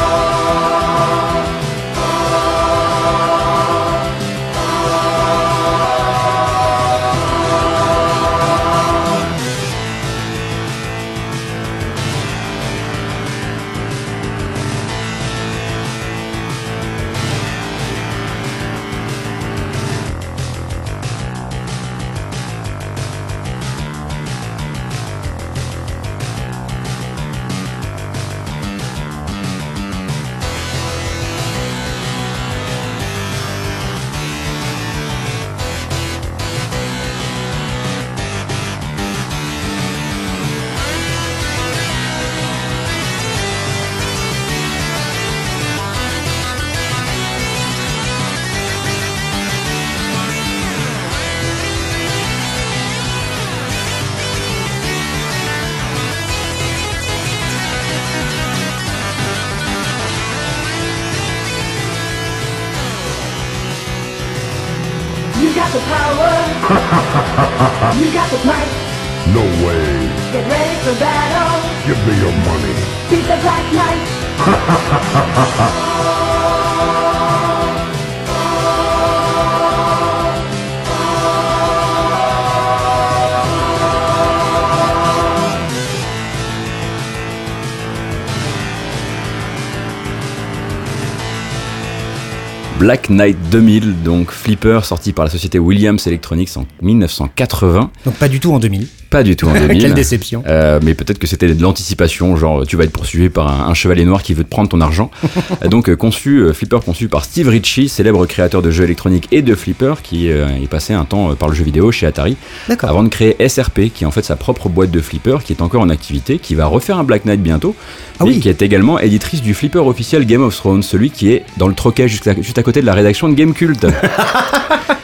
Knight 93.12 93.36
2000, 93.50 94.02
donc 94.02 94.30
Flipper, 94.30 94.80
sorti 94.84 95.12
par 95.12 95.24
la 95.24 95.30
société 95.30 95.58
Williams 95.58 96.06
Electronics 96.06 96.50
en 96.56 96.66
1980. 96.82 97.90
Donc 98.04 98.14
pas 98.14 98.28
du 98.28 98.40
tout 98.40 98.52
en 98.52 98.58
2000. 98.58 98.86
Pas 99.10 99.22
du 99.22 99.36
tout 99.36 99.46
en 99.46 99.52
2000. 99.58 99.80
Quelle 99.80 99.94
déception. 99.94 100.42
Euh, 100.46 100.80
mais 100.82 100.94
peut-être 100.94 101.18
que 101.18 101.26
c'était 101.26 101.52
de 101.54 101.62
l'anticipation, 101.62 102.34
genre 102.36 102.66
tu 102.66 102.76
vas 102.76 102.84
être 102.84 102.92
poursuivi 102.92 103.28
par 103.28 103.48
un, 103.48 103.68
un 103.68 103.74
chevalier 103.74 104.04
noir 104.04 104.22
qui 104.22 104.34
veut 104.34 104.44
te 104.44 104.48
prendre 104.48 104.68
ton 104.68 104.80
argent. 104.80 105.10
Donc 105.68 105.88
euh, 105.88 105.96
conçu, 105.96 106.38
euh, 106.38 106.52
Flipper 106.52 106.78
conçu 106.84 107.08
par 107.08 107.24
Steve 107.24 107.48
Ritchie, 107.48 107.88
célèbre 107.88 108.24
créateur 108.26 108.62
de 108.62 108.70
jeux 108.70 108.84
électroniques 108.84 109.28
et 109.32 109.42
de 109.42 109.54
Flipper, 109.54 109.94
qui 110.02 110.30
euh, 110.30 110.48
est 110.62 110.68
passé 110.68 110.94
un 110.94 111.04
temps 111.04 111.34
par 111.34 111.48
le 111.48 111.54
jeu 111.54 111.64
vidéo 111.64 111.92
chez 111.92 112.06
Atari, 112.06 112.36
D'accord. 112.68 112.90
avant 112.90 113.02
de 113.02 113.08
créer 113.08 113.36
SRP, 113.46 113.92
qui 113.94 114.04
est 114.04 114.06
en 114.06 114.10
fait 114.10 114.24
sa 114.24 114.36
propre 114.36 114.68
boîte 114.68 114.90
de 114.90 115.00
Flipper, 115.00 115.38
qui 115.44 115.52
est 115.52 115.62
encore 115.62 115.82
en 115.82 115.90
activité, 115.90 116.38
qui 116.38 116.54
va 116.54 116.66
refaire 116.66 116.98
un 116.98 117.04
Black 117.04 117.24
Knight 117.24 117.42
bientôt, 117.42 117.76
Ah 118.22 118.26
oui. 118.26 118.40
qui 118.40 118.48
est 118.48 118.62
également 118.62 118.98
éditrice 118.98 119.42
du 119.42 119.54
Flipper 119.54 119.80
officiel 119.80 120.24
Game 120.26 120.42
of 120.42 120.56
Thrones, 120.56 120.82
celui 120.82 121.10
qui 121.10 121.32
est 121.32 121.44
dans 121.56 121.68
le 121.68 121.74
troquet 121.74 122.08
juste 122.08 122.26
à, 122.26 122.34
juste 122.40 122.58
à 122.58 122.62
côté 122.62 122.80
de 122.80 122.86
la 122.86 122.94
rédaction 122.94 123.28
de 123.28 123.34
Game 123.34 123.52
Cult. 123.54 123.86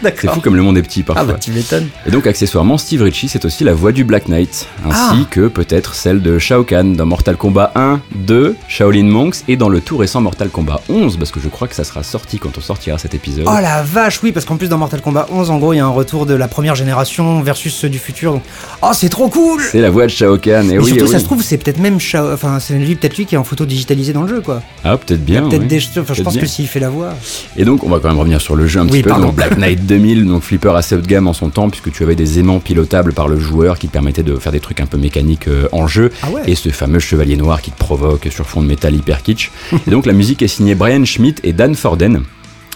C'est 0.03 0.31
fou 0.31 0.41
comme 0.41 0.55
le 0.55 0.63
monde 0.63 0.79
est 0.79 0.83
petit 0.83 1.01
Ah 1.09 1.15
parfois. 1.15 1.33
bah 1.35 1.39
tu 1.41 1.51
m'étonnes. 1.51 1.89
Et 2.07 2.11
donc 2.13 2.27
accessoirement, 2.29 2.79
Steve 2.79 3.03
Ritchie, 3.03 3.29
c'est 3.29 3.45
aussi 3.45 3.65
la 3.65 3.75
voix 3.75 3.91
du 3.91 4.05
Black 4.05 4.29
Knight, 4.29 4.69
ainsi 4.87 4.97
Ah. 4.97 5.17
que 5.29 5.49
peut-être 5.49 5.95
celle 5.95 6.23
de 6.23 6.39
Shao 6.39 6.63
Kahn 6.63 6.95
dans 6.95 7.05
Mortal 7.05 7.37
Kombat 7.37 7.73
1, 7.75 8.01
2, 8.15 8.55
Shaolin 8.69 9.05
Monks 9.07 9.37
et 9.49 9.57
dans 9.57 9.69
le 9.69 9.81
tout 9.81 9.97
récent 9.97 10.21
Mortal 10.21 10.51
Kombat 10.51 10.81
11, 10.89 11.17
parce 11.17 11.33
que 11.33 11.41
je 11.41 11.49
crois 11.49 11.67
que 11.67 11.75
ça 11.75 11.83
sera 11.83 12.05
sorti 12.05 12.39
quand 12.39 12.57
on 12.57 12.61
sortira 12.61 12.97
cet 12.99 13.15
épisode. 13.15 13.45
Oh 13.49 13.59
la 13.61 13.83
vache, 13.83 14.21
oui, 14.23 14.31
parce 14.31 14.47
qu'en 14.47 14.57
plus 14.57 14.69
dans 14.69 14.79
Mortal 14.79 15.01
Kombat 15.01 15.27
11, 15.33 15.51
en 15.51 15.59
gros, 15.59 15.73
il 15.73 15.79
y 15.79 15.81
a 15.81 15.85
un 15.85 15.89
retour 15.89 16.27
de 16.27 16.35
la 16.35 16.47
première 16.47 16.77
génération 16.77 17.43
versus 17.43 17.75
ceux 17.75 17.89
du 17.89 17.99
futur. 17.99 18.35
Donc... 18.35 18.43
Oh, 18.83 18.91
c'est 18.95 19.09
trop 19.09 19.29
cool 19.29 19.61
C'est 19.63 19.81
la 19.81 19.91
voix 19.91 20.05
de 20.05 20.11
Shao 20.13 20.39
Kahn, 20.39 20.71
et 20.71 20.75
Et 20.75 20.79
oui, 20.79 20.91
surtout, 20.93 21.09
ça 21.09 21.19
se 21.19 21.25
trouve, 21.25 21.43
c'est 21.43 21.59
peut-être 21.59 21.81
même 21.81 21.99
Shao... 21.99 22.33
Enfin, 22.33 22.61
c'est 22.61 22.75
lui, 22.75 22.95
peut-être 22.95 23.08
lui 23.17 23.27
qui 23.27 23.35
est 23.35 23.39
en 23.39 23.45
photo 23.45 23.67
digitalisée 23.67 24.13
dans 24.13 24.23
le 24.23 24.29
jeu, 24.29 24.41
quoi. 24.41 24.63
Ah, 24.85 24.97
peut-être 24.97 25.25
bien. 25.25 25.49
peut-être 25.49 25.67
des... 25.67 25.81
Enfin, 25.99 26.15
je 26.15 26.23
pense 26.23 26.35
bien. 26.35 26.43
que 26.43 26.49
s'il 26.49 26.67
fait 26.67 26.81
la 26.81 26.91
voix... 26.91 27.15
Et 27.57 27.65
donc, 27.65 27.85
on 27.85 27.89
va 27.89 27.99
quand 27.99 28.09
même 28.09 28.19
revenir 28.19 28.41
sur 28.41 28.57
le 28.57 28.67
jeu 28.67 28.81
un 28.81 28.85
Oui, 28.85 29.03
petit 29.03 29.03
peu. 29.03 29.11
Donc, 29.11 29.35
Black 29.35 29.57
Knight 29.59 29.87
2000, 29.87 30.27
donc 30.27 30.43
flipper 30.43 30.75
assez 30.77 30.95
haut 30.95 31.01
de 31.01 31.07
gamme 31.07 31.27
en 31.27 31.33
son 31.33 31.51
temps, 31.51 31.71
puisque 31.71 31.93
tu 31.93 32.03
avais 32.03 32.15
des 32.15 32.39
aimants 32.39 32.61
pilotables 32.61 33.13
par 33.13 33.29
le 33.29 33.39
joueur 33.39 33.79
qui 33.79 33.89
te 33.89 33.93
permettaient 33.93 34.23
de 34.23 34.37
faire 34.37 34.53
des 34.53 34.61
trucs 34.61 34.81
un 34.81 34.87
peu 34.87 34.99
mécaniques 34.99 35.49
euh, 35.49 35.69
en 35.73 35.87
jeu. 35.87 36.11
Ah 36.23 36.31
ouais 36.31 36.43
Et 36.47 36.55
ce 36.55 36.69
fameux 36.71 36.99
chevalier 36.99 37.37
noir 37.37 37.63
qui 37.63 37.71
te 37.71 37.79
provoque 37.79 38.29
sur 38.31 38.47
fond 38.47 38.61
de 38.63 38.67
métal 38.67 38.95
hyper 38.95 39.23
kitsch. 39.23 39.51
et 39.87 39.91
donc, 39.91 40.07
la 40.07 40.13
musique 40.13 40.43
est 40.43 40.49
signée 40.49 40.75
Brian 40.75 41.05
Schmidt 41.05 41.41
et 41.45 41.53
Dan 41.53 41.75
Forden. 41.75 42.23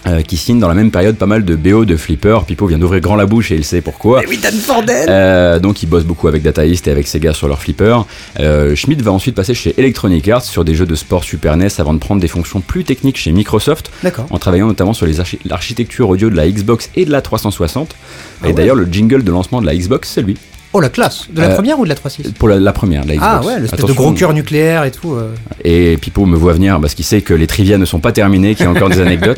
Euh, 0.05 0.21
qui 0.21 0.37
signent 0.37 0.59
dans 0.59 0.67
la 0.67 0.73
même 0.73 0.91
période 0.91 1.15
pas 1.15 1.25
mal 1.25 1.45
de 1.45 1.55
BO 1.55 1.85
de 1.85 1.95
flipper. 1.95 2.39
Pipo 2.45 2.67
vient 2.67 2.77
d'ouvrir 2.77 3.01
grand 3.01 3.15
la 3.15 3.25
bouche 3.25 3.51
et 3.51 3.55
il 3.55 3.63
sait 3.63 3.81
pourquoi. 3.81 4.21
Mais 4.21 4.27
oui, 4.27 4.37
Dan 4.41 4.53
Forden 4.53 5.05
Euh, 5.09 5.59
donc 5.59 5.81
il 5.83 5.87
bosse 5.87 6.03
beaucoup 6.03 6.27
avec 6.27 6.43
Data 6.43 6.65
East 6.65 6.87
et 6.87 6.91
avec 6.91 7.07
Sega 7.07 7.33
sur 7.33 7.47
leur 7.47 7.59
flipper. 7.61 7.97
Euh, 8.39 8.75
Schmidt 8.75 9.01
va 9.01 9.11
ensuite 9.11 9.35
passer 9.35 9.53
chez 9.53 9.73
Electronic 9.77 10.27
Arts 10.27 10.43
sur 10.43 10.65
des 10.65 10.75
jeux 10.75 10.85
de 10.85 10.95
sport 10.95 11.23
Super 11.23 11.55
NES 11.57 11.67
avant 11.77 11.93
de 11.93 11.99
prendre 11.99 12.21
des 12.21 12.27
fonctions 12.27 12.59
plus 12.61 12.83
techniques 12.83 13.17
chez 13.17 13.31
Microsoft, 13.31 13.91
D'accord. 14.03 14.27
en 14.29 14.37
travaillant 14.37 14.67
notamment 14.67 14.93
sur 14.93 15.07
l'architecture 15.45 16.09
audio 16.09 16.29
de 16.29 16.35
la 16.35 16.49
Xbox 16.49 16.89
et 16.95 17.05
de 17.05 17.11
la 17.11 17.21
360. 17.21 17.95
Ah 17.95 18.45
et 18.45 18.47
ouais. 18.47 18.53
d'ailleurs 18.53 18.75
le 18.75 18.85
jingle 18.91 19.23
de 19.23 19.31
lancement 19.31 19.61
de 19.61 19.65
la 19.65 19.75
Xbox 19.75 20.09
c'est 20.09 20.21
lui. 20.21 20.37
Oh, 20.73 20.79
la 20.81 20.89
classe 20.89 21.27
De 21.29 21.39
la 21.41 21.49
Euh, 21.49 21.55
première 21.55 21.79
ou 21.79 21.83
de 21.83 21.89
la 21.89 21.95
3.6 21.95 22.33
Pour 22.33 22.47
la, 22.49 22.59
la 22.59 22.73
première, 22.73 23.05
la 23.05 23.13
Xbox. 23.15 23.21
Ah 23.29 23.41
ouais, 23.45 23.59
l'espèce 23.59 23.85
de 23.85 23.93
gros 23.93 24.11
cœur 24.13 24.33
nucléaire 24.33 24.83
et 24.85 24.91
tout. 24.91 25.13
euh. 25.13 25.33
Et 25.63 25.97
Pipo 25.97 26.25
me 26.25 26.35
voit 26.35 26.53
venir 26.53 26.79
parce 26.81 26.93
qu'il 26.95 27.05
sait 27.05 27.21
que 27.21 27.33
les 27.33 27.47
trivia 27.47 27.77
ne 27.77 27.85
sont 27.85 27.99
pas 27.99 28.11
terminés, 28.11 28.55
qu'il 28.55 28.65
y 28.65 28.67
a 28.67 28.71
encore 28.71 28.89
des 28.89 28.99
anecdotes. 29.07 29.37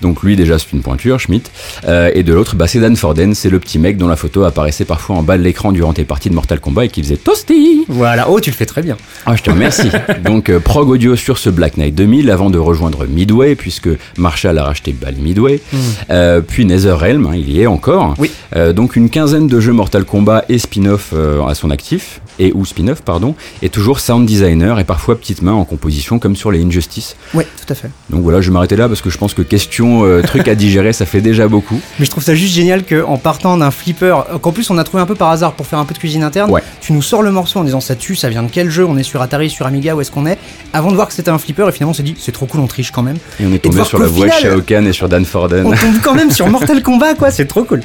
Donc 0.00 0.22
lui 0.22 0.36
déjà 0.36 0.58
c'est 0.58 0.72
une 0.72 0.82
pointure, 0.82 1.18
Schmidt. 1.18 1.50
Euh, 1.88 2.10
et 2.14 2.22
de 2.22 2.32
l'autre, 2.32 2.54
bah, 2.56 2.66
c'est 2.68 2.78
Dan 2.78 2.94
Forden, 2.96 3.34
c'est 3.34 3.50
le 3.50 3.58
petit 3.58 3.78
mec 3.78 3.96
dont 3.98 4.08
la 4.08 4.16
photo 4.16 4.44
apparaissait 4.44 4.84
parfois 4.84 5.16
en 5.16 5.22
bas 5.22 5.36
de 5.38 5.42
l'écran 5.42 5.72
durant 5.72 5.92
tes 5.92 6.04
parties 6.04 6.30
de 6.30 6.34
Mortal 6.34 6.60
Kombat 6.60 6.84
et 6.84 6.88
qui 6.88 7.02
faisait 7.02 7.16
Toasty 7.16 7.84
Voilà, 7.88 8.30
oh, 8.30 8.40
tu 8.40 8.50
le 8.50 8.56
fais 8.56 8.66
très 8.66 8.82
bien. 8.82 8.96
Ah, 9.26 9.34
je 9.36 9.42
te 9.42 9.50
remercie. 9.50 9.90
Donc, 10.24 10.56
prog 10.58 10.88
audio 10.88 11.16
sur 11.16 11.38
ce 11.38 11.50
Black 11.50 11.76
Knight 11.78 11.94
2000 11.94 12.30
avant 12.30 12.48
de 12.50 12.58
rejoindre 12.58 13.06
Midway, 13.06 13.54
puisque 13.56 13.88
Marshall 14.18 14.56
a 14.58 14.64
racheté 14.64 14.92
Ball 14.92 15.14
Midway. 15.16 15.60
Euh, 16.10 16.40
puis 16.40 16.64
NetherRealm, 16.64 17.26
hein, 17.26 17.32
il 17.34 17.50
y 17.50 17.60
est 17.62 17.66
encore. 17.66 18.14
Oui. 18.18 18.30
Donc, 18.74 18.96
une 18.96 19.10
quinzaine 19.10 19.48
de 19.48 19.60
jeux 19.60 19.72
Mortal 19.72 20.04
Kombat 20.04 20.44
et 20.48 20.58
spin-off 20.76 21.10
euh, 21.14 21.42
à 21.46 21.54
son 21.54 21.70
actif, 21.70 22.20
et 22.38 22.52
ou 22.54 22.66
spin-off, 22.66 23.00
pardon, 23.00 23.34
et 23.62 23.70
toujours 23.70 23.98
sound 23.98 24.26
designer 24.26 24.78
et 24.78 24.84
parfois 24.84 25.18
petite 25.18 25.40
main 25.40 25.52
en 25.54 25.64
composition, 25.64 26.18
comme 26.18 26.36
sur 26.36 26.50
les 26.50 26.62
Injustice. 26.62 27.16
Ouais, 27.32 27.44
tout 27.44 27.72
à 27.72 27.74
fait. 27.74 27.88
Donc 28.10 28.22
voilà, 28.22 28.42
je 28.42 28.48
vais 28.50 28.52
m'arrêter 28.52 28.76
là 28.76 28.88
parce 28.88 29.00
que 29.00 29.08
je 29.08 29.16
pense 29.16 29.32
que 29.32 29.40
question, 29.40 30.04
euh, 30.04 30.20
truc 30.22 30.46
à 30.48 30.54
digérer, 30.54 30.92
ça 30.92 31.06
fait 31.06 31.22
déjà 31.22 31.48
beaucoup. 31.48 31.80
Mais 31.98 32.04
je 32.04 32.10
trouve 32.10 32.22
ça 32.22 32.34
juste 32.34 32.54
génial 32.54 32.84
qu'en 32.84 33.16
partant 33.16 33.56
d'un 33.56 33.70
flipper, 33.70 34.18
euh, 34.30 34.38
qu'en 34.38 34.52
plus 34.52 34.68
on 34.68 34.76
a 34.76 34.84
trouvé 34.84 35.02
un 35.02 35.06
peu 35.06 35.14
par 35.14 35.30
hasard 35.30 35.54
pour 35.54 35.66
faire 35.66 35.78
un 35.78 35.86
peu 35.86 35.94
de 35.94 35.98
cuisine 35.98 36.22
interne, 36.22 36.50
Ouais. 36.50 36.62
tu 36.82 36.92
nous 36.92 37.02
sors 37.02 37.22
le 37.22 37.30
morceau 37.32 37.58
en 37.60 37.64
disant 37.64 37.80
ça 37.80 37.94
tue, 37.96 38.14
ça 38.16 38.28
vient 38.28 38.42
de 38.42 38.50
quel 38.52 38.68
jeu, 38.70 38.84
on 38.84 38.98
est 38.98 39.02
sur 39.02 39.22
Atari, 39.22 39.48
sur 39.48 39.64
Amiga, 39.66 39.96
où 39.96 40.00
est-ce 40.02 40.10
qu'on 40.10 40.26
est 40.26 40.38
Avant 40.74 40.90
de 40.90 40.96
voir 40.96 41.08
que 41.08 41.14
c'était 41.14 41.30
un 41.30 41.38
flipper, 41.38 41.66
et 41.68 41.72
finalement 41.72 41.92
on 41.92 41.94
s'est 41.94 42.02
dit 42.02 42.14
c'est 42.18 42.32
trop 42.32 42.44
cool, 42.46 42.60
on 42.60 42.66
triche 42.66 42.90
quand 42.90 43.02
même. 43.02 43.16
Et 43.40 43.46
on 43.46 43.52
est 43.54 43.58
tombé 43.60 43.82
sur 43.84 43.98
la 43.98 44.06
voix 44.08 44.26
de 44.26 44.32
Shao 44.32 44.60
Kahn 44.60 44.86
et 44.86 44.92
sur 44.92 45.08
Dan 45.08 45.24
Forden. 45.24 45.64
On 45.66 45.70
tombe 45.70 46.00
quand 46.02 46.14
même 46.14 46.30
sur 46.30 46.46
Mortal 46.50 46.82
Kombat, 46.82 47.14
quoi, 47.14 47.30
c'est 47.30 47.46
trop 47.46 47.64
cool. 47.64 47.80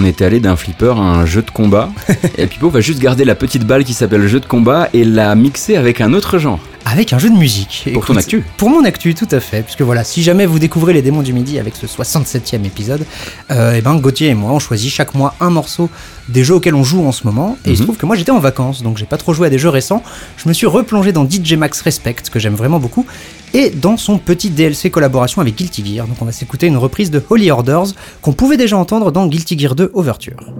On 0.00 0.04
était 0.04 0.24
allé 0.24 0.38
d'un 0.38 0.54
flipper 0.54 0.96
à 0.96 1.02
un 1.02 1.26
jeu 1.26 1.42
de 1.42 1.50
combat. 1.50 1.90
et 2.38 2.46
Pipo 2.46 2.70
va 2.70 2.80
juste 2.80 3.00
garder 3.00 3.24
la 3.24 3.34
petite 3.34 3.64
balle 3.64 3.82
qui 3.82 3.94
s'appelle 3.94 4.28
jeu 4.28 4.38
de 4.38 4.46
combat 4.46 4.88
et 4.92 5.02
la 5.02 5.34
mixer 5.34 5.76
avec 5.76 6.00
un 6.00 6.12
autre 6.12 6.38
genre. 6.38 6.60
Avec 6.90 7.12
un 7.12 7.18
jeu 7.18 7.28
de 7.28 7.36
musique. 7.36 7.86
Pour 7.92 8.06
ton 8.06 8.16
actu. 8.16 8.42
Pour 8.56 8.70
mon 8.70 8.82
actu, 8.84 9.14
tout 9.14 9.28
à 9.30 9.40
fait. 9.40 9.62
Puisque 9.62 9.82
voilà, 9.82 10.04
si 10.04 10.22
jamais 10.22 10.46
vous 10.46 10.58
découvrez 10.58 10.92
les 10.94 11.02
démons 11.02 11.20
du 11.22 11.32
midi 11.34 11.58
avec 11.58 11.76
ce 11.76 11.86
67e 11.86 12.64
épisode, 12.64 13.04
euh, 13.50 13.74
et 13.74 13.82
ben 13.82 13.96
Gauthier 13.96 14.28
et 14.28 14.34
moi, 14.34 14.52
on 14.52 14.58
choisit 14.58 14.90
chaque 14.90 15.14
mois 15.14 15.34
un 15.40 15.50
morceau 15.50 15.90
des 16.30 16.44
jeux 16.44 16.54
auxquels 16.54 16.74
on 16.74 16.84
joue 16.84 17.04
en 17.06 17.12
ce 17.12 17.26
moment. 17.26 17.58
Et 17.66 17.70
il 17.70 17.76
se 17.76 17.82
Mhm. 17.82 17.86
trouve 17.88 17.96
que 17.98 18.06
moi 18.06 18.16
j'étais 18.16 18.30
en 18.30 18.38
vacances, 18.38 18.82
donc 18.82 18.96
j'ai 18.96 19.04
pas 19.06 19.18
trop 19.18 19.34
joué 19.34 19.48
à 19.48 19.50
des 19.50 19.58
jeux 19.58 19.68
récents. 19.68 20.02
Je 20.38 20.48
me 20.48 20.54
suis 20.54 20.66
replongé 20.66 21.12
dans 21.12 21.28
DJ 21.28 21.54
Max 21.54 21.80
Respect, 21.82 22.14
que 22.30 22.38
j'aime 22.38 22.54
vraiment 22.54 22.78
beaucoup, 22.78 23.04
et 23.52 23.68
dans 23.70 23.96
son 23.98 24.16
petit 24.18 24.48
DLC 24.48 24.90
collaboration 24.90 25.42
avec 25.42 25.56
Guilty 25.56 25.84
Gear. 25.94 26.06
Donc 26.06 26.16
on 26.22 26.24
va 26.24 26.32
s'écouter 26.32 26.68
une 26.68 26.76
reprise 26.78 27.10
de 27.10 27.22
Holy 27.28 27.50
Orders 27.50 27.88
qu'on 28.22 28.32
pouvait 28.32 28.56
déjà 28.56 28.78
entendre 28.78 29.12
dans 29.12 29.26
Guilty 29.26 29.58
Gear 29.58 29.74
2 29.74 29.90
Overture. 29.94 30.52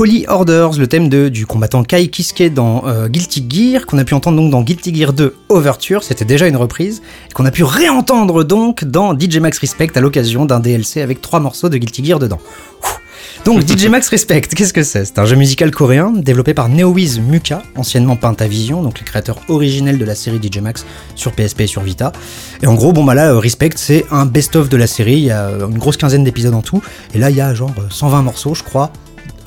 Holy 0.00 0.24
Orders, 0.28 0.78
le 0.78 0.86
thème 0.86 1.10
de, 1.10 1.28
du 1.28 1.44
combattant 1.44 1.84
Kai 1.84 2.08
Kiske 2.08 2.54
dans 2.54 2.86
euh, 2.86 3.08
Guilty 3.08 3.44
Gear, 3.46 3.84
qu'on 3.84 3.98
a 3.98 4.04
pu 4.04 4.14
entendre 4.14 4.38
donc 4.38 4.50
dans 4.50 4.62
Guilty 4.62 4.94
Gear 4.94 5.12
2 5.12 5.36
Overture, 5.50 6.02
c'était 6.04 6.24
déjà 6.24 6.48
une 6.48 6.56
reprise, 6.56 7.02
qu'on 7.34 7.44
a 7.44 7.50
pu 7.50 7.64
réentendre 7.64 8.42
donc 8.42 8.86
dans 8.86 9.12
DJ 9.12 9.40
Max 9.40 9.58
Respect 9.58 9.90
à 9.96 10.00
l'occasion 10.00 10.46
d'un 10.46 10.58
DLC 10.58 11.02
avec 11.02 11.20
trois 11.20 11.38
morceaux 11.38 11.68
de 11.68 11.76
Guilty 11.76 12.02
Gear 12.02 12.18
dedans. 12.18 12.38
Donc 13.44 13.66
DJ 13.66 13.88
Max 13.88 14.08
Respect, 14.08 14.40
qu'est-ce 14.40 14.72
que 14.72 14.82
c'est? 14.82 15.04
C'est 15.04 15.18
un 15.18 15.26
jeu 15.26 15.36
musical 15.36 15.70
coréen 15.70 16.12
développé 16.12 16.54
par 16.54 16.70
NeoWiz 16.70 17.20
Muka, 17.20 17.62
anciennement 17.76 18.16
Pentavision, 18.16 18.82
donc 18.82 19.00
les 19.00 19.04
créateurs 19.04 19.40
originels 19.48 19.98
de 19.98 20.04
la 20.06 20.14
série 20.14 20.40
DJ 20.42 20.60
Max 20.60 20.86
sur 21.14 21.32
PSP 21.32 21.62
et 21.62 21.66
sur 21.66 21.82
Vita. 21.82 22.12
Et 22.62 22.66
en 22.66 22.74
gros, 22.74 22.92
bon 22.92 23.04
bah 23.04 23.14
là, 23.14 23.32
euh, 23.32 23.38
Respect, 23.38 23.72
c'est 23.76 24.06
un 24.10 24.24
best-of 24.24 24.70
de 24.70 24.76
la 24.78 24.86
série, 24.86 25.18
il 25.18 25.24
y 25.24 25.30
a 25.30 25.46
euh, 25.46 25.68
une 25.68 25.78
grosse 25.78 25.98
quinzaine 25.98 26.24
d'épisodes 26.24 26.54
en 26.54 26.62
tout, 26.62 26.82
et 27.14 27.18
là 27.18 27.28
il 27.28 27.36
y 27.36 27.40
a 27.42 27.52
genre 27.54 27.74
euh, 27.78 27.82
120 27.90 28.22
morceaux, 28.22 28.54
je 28.54 28.62
crois, 28.62 28.92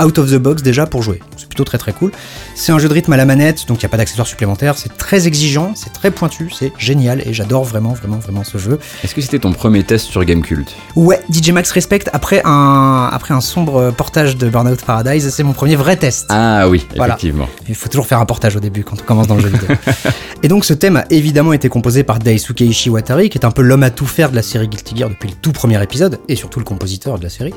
out 0.01 0.17
of 0.17 0.31
the 0.31 0.37
box 0.37 0.61
déjà 0.63 0.85
pour 0.85 1.01
jouer. 1.01 1.19
C'est 1.37 1.47
plutôt 1.47 1.63
très 1.63 1.77
très 1.77 1.93
cool. 1.93 2.11
C'est 2.55 2.71
un 2.71 2.77
jeu 2.77 2.87
de 2.87 2.93
rythme 2.93 3.11
à 3.13 3.17
la 3.17 3.25
manette, 3.25 3.67
donc 3.67 3.77
il 3.77 3.81
n'y 3.81 3.87
a 3.87 3.89
pas 3.89 3.97
d'accessoires 3.97 4.27
supplémentaires. 4.27 4.77
C'est 4.77 4.95
très 4.95 5.25
exigeant, 5.25 5.73
c'est 5.75 5.91
très 5.91 6.11
pointu, 6.11 6.51
c'est 6.51 6.71
génial 6.77 7.21
et 7.27 7.33
j'adore 7.33 7.63
vraiment, 7.63 7.93
vraiment, 7.93 8.17
vraiment 8.17 8.43
ce 8.43 8.59
jeu. 8.59 8.77
Est-ce 9.03 9.15
que 9.15 9.21
c'était 9.21 9.39
ton 9.39 9.53
premier 9.53 9.83
test 9.83 10.05
sur 10.05 10.23
Gamecult? 10.23 10.75
Ouais, 10.95 11.19
DJ 11.31 11.49
Max 11.49 11.71
Respect, 11.71 12.03
après 12.13 12.41
un, 12.45 13.09
après 13.11 13.33
un 13.33 13.41
sombre 13.41 13.91
portage 13.91 14.37
de 14.37 14.49
Burnout 14.49 14.79
Paradise, 14.85 15.29
c'est 15.29 15.41
mon 15.41 15.53
premier 15.53 15.75
vrai 15.75 15.97
test. 15.97 16.27
Ah 16.29 16.69
oui, 16.69 16.85
effectivement. 16.95 17.49
Il 17.67 17.75
faut 17.75 17.89
toujours 17.89 18.05
faire 18.05 18.19
un 18.19 18.25
portage 18.25 18.55
au 18.55 18.59
début 18.59 18.83
quand 18.83 18.97
on 19.01 19.03
commence 19.03 19.27
dans 19.27 19.35
le 19.35 19.41
jeu 19.41 19.49
vidéo. 19.49 19.75
et 20.43 20.47
donc 20.47 20.63
ce 20.63 20.73
thème 20.73 20.97
a 20.97 21.05
évidemment 21.09 21.53
été 21.53 21.69
composé 21.69 22.03
par 22.03 22.19
Daisuke 22.19 22.61
Ishiwatari, 22.61 23.29
qui 23.29 23.39
est 23.39 23.45
un 23.45 23.51
peu 23.51 23.63
l'homme 23.63 23.83
à 23.83 23.89
tout 23.89 24.05
faire 24.05 24.29
de 24.29 24.35
la 24.35 24.43
série 24.43 24.67
Guilty 24.67 24.95
Gear 24.95 25.09
depuis 25.09 25.29
le 25.29 25.35
tout 25.35 25.53
premier 25.53 25.81
épisode, 25.81 26.19
et 26.29 26.35
surtout 26.35 26.59
le 26.59 26.65
compositeur 26.65 27.17
de 27.17 27.23
la 27.23 27.29
série. 27.29 27.53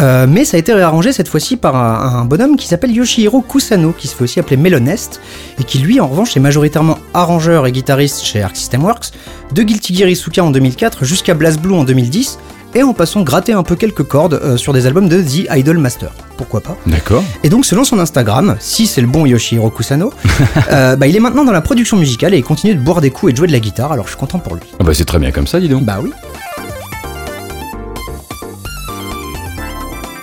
Euh, 0.00 0.26
mais 0.28 0.44
ça 0.44 0.58
a 0.58 0.60
été 0.60 0.74
réarrangé 0.74 1.12
cette 1.12 1.28
fois-ci 1.28 1.56
par 1.56 1.74
un, 1.74 2.20
un 2.20 2.24
bonhomme 2.26 2.56
qui 2.56 2.68
s'appelle 2.68 2.92
Yoshihiro 2.92 3.40
Kusano, 3.40 3.92
qui 3.92 4.08
se 4.08 4.14
fait 4.14 4.25
aussi 4.26 4.38
appeler 4.38 4.56
Melonest, 4.56 5.20
et 5.58 5.64
qui 5.64 5.78
lui 5.78 6.00
en 6.00 6.06
revanche 6.06 6.36
est 6.36 6.40
majoritairement 6.40 6.98
arrangeur 7.14 7.66
et 7.66 7.72
guitariste 7.72 8.22
chez 8.24 8.42
Arc 8.42 8.56
System 8.56 8.84
Works, 8.84 9.12
de 9.54 9.62
Guilty 9.62 9.94
Gear 9.94 10.08
Isuka 10.08 10.44
en 10.44 10.50
2004 10.50 11.04
jusqu'à 11.04 11.34
BlazBlue 11.34 11.72
en 11.72 11.84
2010, 11.84 12.38
et 12.74 12.82
en 12.82 12.92
passant 12.92 13.22
gratter 13.22 13.52
un 13.52 13.62
peu 13.62 13.74
quelques 13.74 14.02
cordes 14.02 14.34
euh, 14.34 14.56
sur 14.56 14.74
des 14.74 14.86
albums 14.86 15.08
de 15.08 15.22
The 15.22 15.48
Idol 15.56 15.78
Master. 15.78 16.10
Pourquoi 16.36 16.60
pas? 16.60 16.76
D'accord. 16.86 17.24
et 17.42 17.48
donc, 17.48 17.64
selon 17.64 17.84
son 17.84 17.98
Instagram, 17.98 18.56
si 18.60 18.86
c'est 18.86 19.00
le 19.00 19.06
bon 19.06 19.24
Yoshihiro 19.24 19.70
Kusano, 19.70 20.12
euh, 20.72 20.94
bah, 20.94 21.06
il 21.06 21.16
est 21.16 21.20
maintenant 21.20 21.44
dans 21.44 21.52
la 21.52 21.62
production 21.62 21.96
musicale 21.96 22.34
et 22.34 22.38
il 22.38 22.44
continue 22.44 22.74
de 22.74 22.80
boire 22.80 23.00
des 23.00 23.10
coups 23.10 23.30
et 23.30 23.32
de 23.32 23.38
jouer 23.38 23.46
de 23.46 23.52
la 23.52 23.60
guitare, 23.60 23.92
alors 23.92 24.04
je 24.04 24.10
suis 24.10 24.18
content 24.18 24.38
pour 24.38 24.54
lui. 24.54 24.62
Ah 24.78 24.84
bah 24.84 24.92
c'est 24.92 25.06
très 25.06 25.18
bien 25.18 25.30
comme 25.30 25.46
ça, 25.46 25.58
dis 25.58 25.68
donc. 25.68 25.84
Bah 25.84 25.98
oui. 26.02 26.12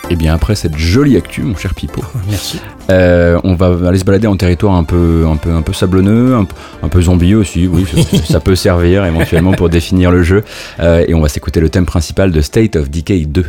Et 0.10 0.16
bien 0.16 0.34
après 0.36 0.54
cette 0.56 0.78
jolie 0.78 1.16
actu, 1.18 1.41
mon 1.43 1.56
cher 1.56 1.74
Pipo, 1.74 2.01
Merci. 2.30 2.60
euh, 2.89 3.39
on 3.43 3.56
va 3.56 3.88
aller 3.88 3.97
se 3.97 4.04
balader 4.04 4.28
en 4.28 4.36
territoire 4.36 4.76
un 4.76 4.84
peu, 4.84 5.26
un 5.28 5.38
peu, 5.38 5.51
un 5.51 5.62
peu 5.62 5.74
sablonneux, 5.74 6.36
un, 6.36 6.43
peu- 6.45 6.56
un 6.84 6.89
peu 6.89 7.01
zombie 7.01 7.34
aussi. 7.36 7.68
Oui, 7.68 7.86
ça, 8.12 8.18
ça 8.34 8.39
peut 8.39 8.56
servir 8.56 9.06
éventuellement 9.06 9.54
pour 9.54 9.70
définir 9.70 10.12
le 10.12 10.22
jeu. 10.22 10.43
Euh, 10.80 11.04
et 11.08 11.14
on 11.14 11.22
va 11.22 11.30
s'écouter 11.30 11.62
le 11.62 11.70
thème 11.70 11.86
principal 11.86 12.32
de 12.32 12.41
State 12.41 12.76
of 12.76 12.89
Decay 12.91 13.26
2. 13.26 13.45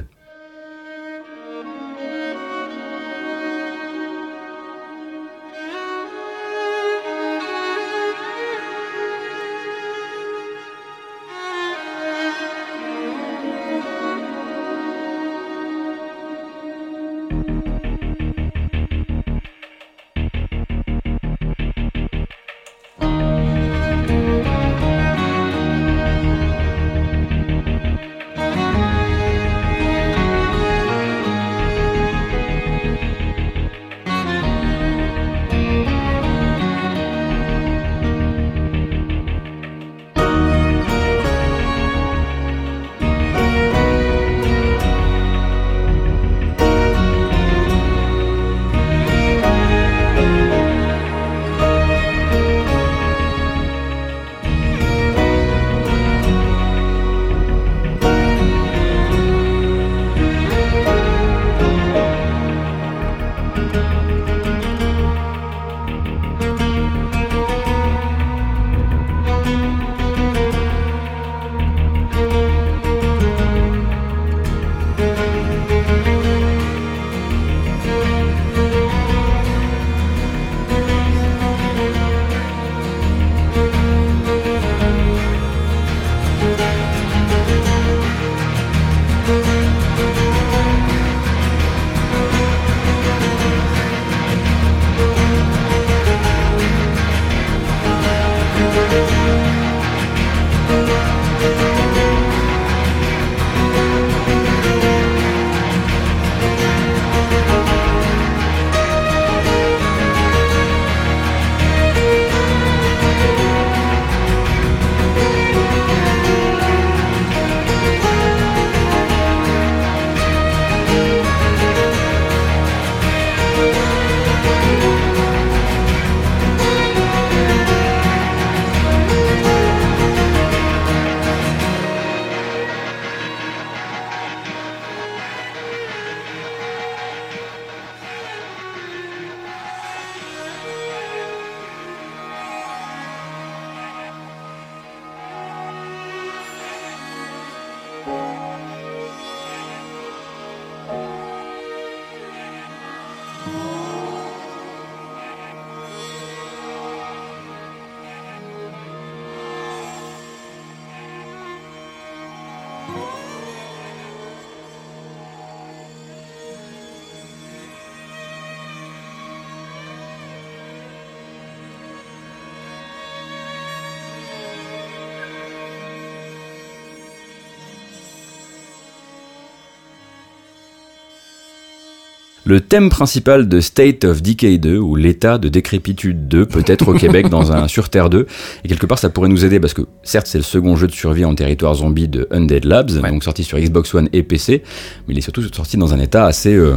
Thème 182.74 182.88
principal 182.88 183.48
de 183.48 183.60
State 183.60 184.02
of 184.02 184.20
Decay 184.20 184.58
2, 184.58 184.78
ou 184.78 184.96
l'état 184.96 185.38
de 185.38 185.48
décrépitude 185.48 186.26
2, 186.26 186.44
peut-être 186.46 186.88
au 186.88 186.94
Québec 186.94 187.28
dans 187.28 187.52
un 187.52 187.68
sur 187.74 187.88
Terre 187.88 188.10
2. 188.10 188.26
Et 188.64 188.68
quelque 188.68 188.86
part, 188.86 188.98
ça 188.98 189.10
pourrait 189.10 189.28
nous 189.28 189.44
aider 189.44 189.60
parce 189.60 189.74
que, 189.74 189.82
certes, 190.02 190.26
c'est 190.26 190.38
le 190.38 190.42
second 190.42 190.74
jeu 190.74 190.88
de 190.88 190.92
survie 190.92 191.24
en 191.24 191.36
territoire 191.36 191.76
zombie 191.76 192.08
de 192.08 192.26
Undead 192.32 192.64
Labs, 192.64 192.90
donc 192.90 193.22
sorti 193.22 193.44
sur 193.44 193.60
Xbox 193.60 193.94
One 193.94 194.08
et 194.12 194.24
PC, 194.24 194.64
mais 195.06 195.14
il 195.14 195.18
est 195.18 195.20
surtout 195.20 195.42
sorti 195.54 195.76
dans 195.76 195.94
un 195.94 196.00
état 196.00 196.26
assez, 196.26 196.52
euh, 196.52 196.74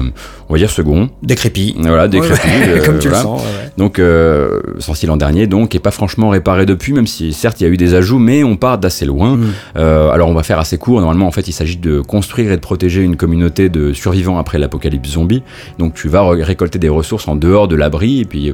on 0.50 0.54
va 0.54 0.60
dire, 0.60 0.70
second. 0.70 1.10
Décrépit. 1.24 1.74
Voilà, 1.80 2.08
décrépit. 2.08 2.48
euh, 2.48 2.86
Comme 2.86 3.00
tu 3.00 3.08
voilà. 3.08 3.24
le 3.24 3.28
sens. 3.30 3.42
Donc, 3.78 4.00
euh, 4.00 4.60
sorti 4.80 5.06
l'an 5.06 5.18
dernier, 5.18 5.46
donc, 5.48 5.76
et 5.76 5.80
pas 5.80 5.92
franchement 5.92 6.30
réparé 6.30 6.66
depuis, 6.66 6.94
même 6.94 7.08
si 7.08 7.32
certes 7.34 7.62
il 7.62 7.64
y 7.64 7.68
a 7.68 7.70
eu 7.70 7.78
des 7.78 7.94
ajouts, 7.94 8.18
mais 8.20 8.44
on 8.44 8.56
part 8.56 8.78
d'assez 8.78 9.06
loin. 9.06 9.38
Mm. 9.38 9.46
Euh, 9.78 10.10
alors, 10.10 10.30
on 10.30 10.34
va 10.34 10.44
faire 10.44 10.60
assez 10.60 10.78
court. 10.78 11.00
Normalement, 11.00 11.28
en 11.28 11.32
fait, 11.32 11.48
il 11.48 11.52
s'agit 11.54 11.78
de 11.78 12.02
construire 12.02 12.52
et 12.52 12.56
de 12.56 12.62
protéger 12.62 13.04
une 13.04 13.16
communauté 13.16 13.70
de 13.70 13.94
survivants 13.94 14.38
après 14.40 14.58
l'apocalypse 14.58 15.10
zombie. 15.10 15.44
Donc 15.78 15.94
tu 15.94 16.08
vas 16.10 16.28
récolter 16.28 16.80
des 16.80 16.90
ressources 16.90 17.28
en 17.28 17.36
dehors 17.36 17.68
de 17.68 17.76
l'abri, 17.76 18.22
et 18.22 18.26
puis 18.26 18.50
euh, 18.50 18.54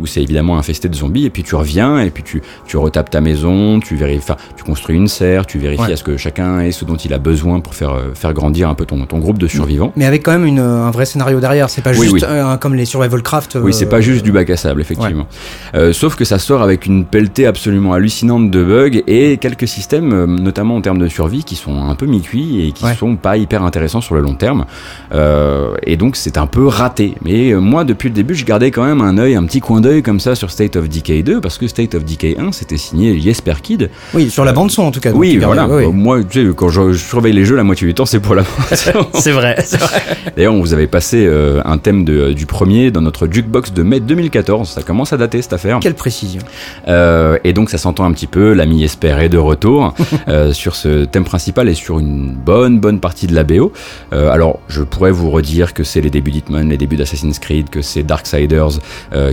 où 0.00 0.06
c'est 0.06 0.22
évidemment 0.22 0.58
infesté 0.58 0.88
de 0.88 0.94
zombies, 0.94 1.26
et 1.26 1.30
puis 1.30 1.42
tu 1.42 1.54
reviens, 1.54 1.98
et 2.00 2.10
puis 2.10 2.22
tu, 2.22 2.42
tu 2.66 2.76
retapes 2.76 3.10
ta 3.10 3.20
maison, 3.20 3.78
tu 3.80 3.96
vérifies, 3.96 4.32
tu 4.56 4.64
construis 4.64 4.96
une 4.96 5.08
serre, 5.08 5.46
tu 5.46 5.58
vérifies 5.58 5.82
Ouais. 5.82 5.92
à 5.92 5.96
ce 5.96 6.04
que 6.04 6.16
chacun 6.16 6.60
ait 6.60 6.70
ce 6.70 6.84
dont 6.84 6.94
il 6.96 7.12
a 7.12 7.18
besoin 7.18 7.60
pour 7.60 7.74
faire, 7.74 7.90
euh, 7.92 8.14
faire 8.14 8.32
grandir 8.32 8.68
un 8.68 8.74
peu 8.74 8.84
ton, 8.86 9.04
ton 9.06 9.18
groupe 9.18 9.38
de 9.38 9.48
survivants. 9.48 9.92
Mais 9.96 10.04
avec 10.06 10.22
quand 10.22 10.32
même 10.32 10.46
une, 10.46 10.60
un 10.60 10.90
vrai 10.92 11.04
scénario 11.06 11.40
derrière. 11.40 11.68
C'est 11.70 11.82
pas 11.82 11.90
Oui, 11.90 12.02
juste 12.08 12.12
oui. 12.14 12.20
euh, 12.24 12.56
comme 12.56 12.74
les 12.74 12.84
Survival 12.84 13.20
Craft. 13.22 13.58
Oui, 13.60 13.72
c'est 13.74 13.86
pas 13.86 14.00
juste 14.00 14.22
du 14.24 14.30
bac 14.32 14.48
à 14.50 14.56
effectivement. 14.80 15.26
Euh, 15.74 15.92
sauf 15.92 16.14
que 16.16 16.24
ça 16.24 16.38
sort 16.38 16.62
avec 16.62 16.86
une 16.86 17.04
pelletée 17.04 17.46
absolument 17.46 17.92
hallucinante 17.92 18.50
de 18.50 18.64
bugs 18.64 19.00
et 19.06 19.36
quelques 19.38 19.68
systèmes, 19.68 20.12
euh, 20.12 20.26
notamment 20.26 20.76
en 20.76 20.80
termes 20.80 20.98
de 20.98 21.08
survie, 21.08 21.44
qui 21.44 21.54
sont 21.56 21.82
un 21.88 21.94
peu 21.94 22.06
mi-cuits 22.06 22.66
et 22.68 22.72
qui 22.72 22.84
Ouais. 22.84 22.94
sont 22.94 23.16
pas 23.16 23.36
hyper 23.36 23.62
intéressants 23.62 24.00
sur 24.00 24.14
le 24.14 24.20
long 24.20 24.34
terme. 24.34 24.64
Euh, 25.12 25.74
et 25.86 25.96
donc 25.96 26.16
c'est 26.16 26.36
un 26.38 26.46
peu 26.46 26.66
raté. 26.66 27.14
Mais 27.24 27.52
moi, 27.54 27.84
depuis 27.84 28.08
le 28.08 28.14
début, 28.14 28.34
je 28.34 28.44
gardais 28.44 28.70
quand 28.70 28.84
même 28.84 29.00
un 29.00 29.18
œil, 29.18 29.34
un 29.34 29.44
petit 29.44 29.60
coin 29.60 29.80
d'œil 29.80 30.02
comme 30.02 30.20
ça 30.20 30.34
sur 30.34 30.50
State 30.50 30.76
of 30.76 30.88
Decay 30.88 31.22
2, 31.22 31.40
parce 31.40 31.58
que 31.58 31.66
State 31.68 31.94
of 31.94 32.04
Decay 32.04 32.36
1, 32.38 32.52
c'était 32.52 32.76
signé 32.78 33.18
Jesper 33.20 33.54
Kid. 33.62 33.90
Oui, 34.14 34.30
sur 34.30 34.44
la 34.44 34.52
bande 34.52 34.70
son 34.70 34.82
en 34.82 34.90
tout 34.90 35.00
cas. 35.00 35.12
oui, 35.12 35.36
voilà. 35.38 35.66
ouais. 35.68 35.86
Moi, 35.88 36.22
tu 36.24 36.46
sais, 36.48 36.54
quand 36.54 36.68
je, 36.68 36.92
je 36.92 36.98
surveille 36.98 37.32
les 37.32 37.44
jeux, 37.44 37.56
la 37.56 37.64
moitié 37.64 37.86
du 37.86 37.94
temps, 37.94 38.06
c'est 38.06 38.20
pour 38.20 38.34
la 38.34 38.42
C'est 39.14 39.30
vrai, 39.32 39.56
c'est 39.64 39.80
vrai. 39.80 40.00
D'ailleurs, 40.36 40.54
on 40.54 40.60
vous 40.60 40.72
avait 40.72 40.86
passé 40.86 41.24
euh, 41.26 41.60
un 41.64 41.78
thème 41.78 42.04
de- 42.04 42.32
du 42.32 42.46
premier 42.46 42.90
dans 42.90 43.00
notre 43.00 43.26
jukebox 43.30 43.72
de 43.72 43.82
mai 43.82 44.00
2014. 44.00 44.51
Ça 44.64 44.82
commence 44.82 45.12
à 45.12 45.16
dater 45.16 45.40
cette 45.42 45.52
affaire. 45.52 45.78
Quelle 45.80 45.94
précision. 45.94 46.42
Euh, 46.88 47.38
et 47.44 47.52
donc 47.52 47.70
ça 47.70 47.78
s'entend 47.78 48.04
un 48.04 48.12
petit 48.12 48.26
peu, 48.26 48.52
l'ami 48.52 48.84
Esper 48.84 49.16
est 49.20 49.28
de 49.28 49.38
retour 49.38 49.94
euh, 50.28 50.52
sur 50.52 50.74
ce 50.76 51.04
thème 51.04 51.24
principal 51.24 51.68
et 51.68 51.74
sur 51.74 51.98
une 51.98 52.32
bonne 52.34 52.78
bonne 52.80 53.00
partie 53.00 53.26
de 53.26 53.34
la 53.34 53.44
BO. 53.44 53.72
Euh, 54.12 54.30
alors 54.30 54.60
je 54.68 54.82
pourrais 54.82 55.10
vous 55.12 55.30
redire 55.30 55.74
que 55.74 55.84
c'est 55.84 56.00
les 56.00 56.10
débuts 56.10 56.30
d'Hitman, 56.30 56.68
les 56.68 56.76
débuts 56.76 56.96
d'Assassin's 56.96 57.38
Creed, 57.38 57.70
que 57.70 57.82
c'est 57.82 58.02
Darksiders 58.02 58.78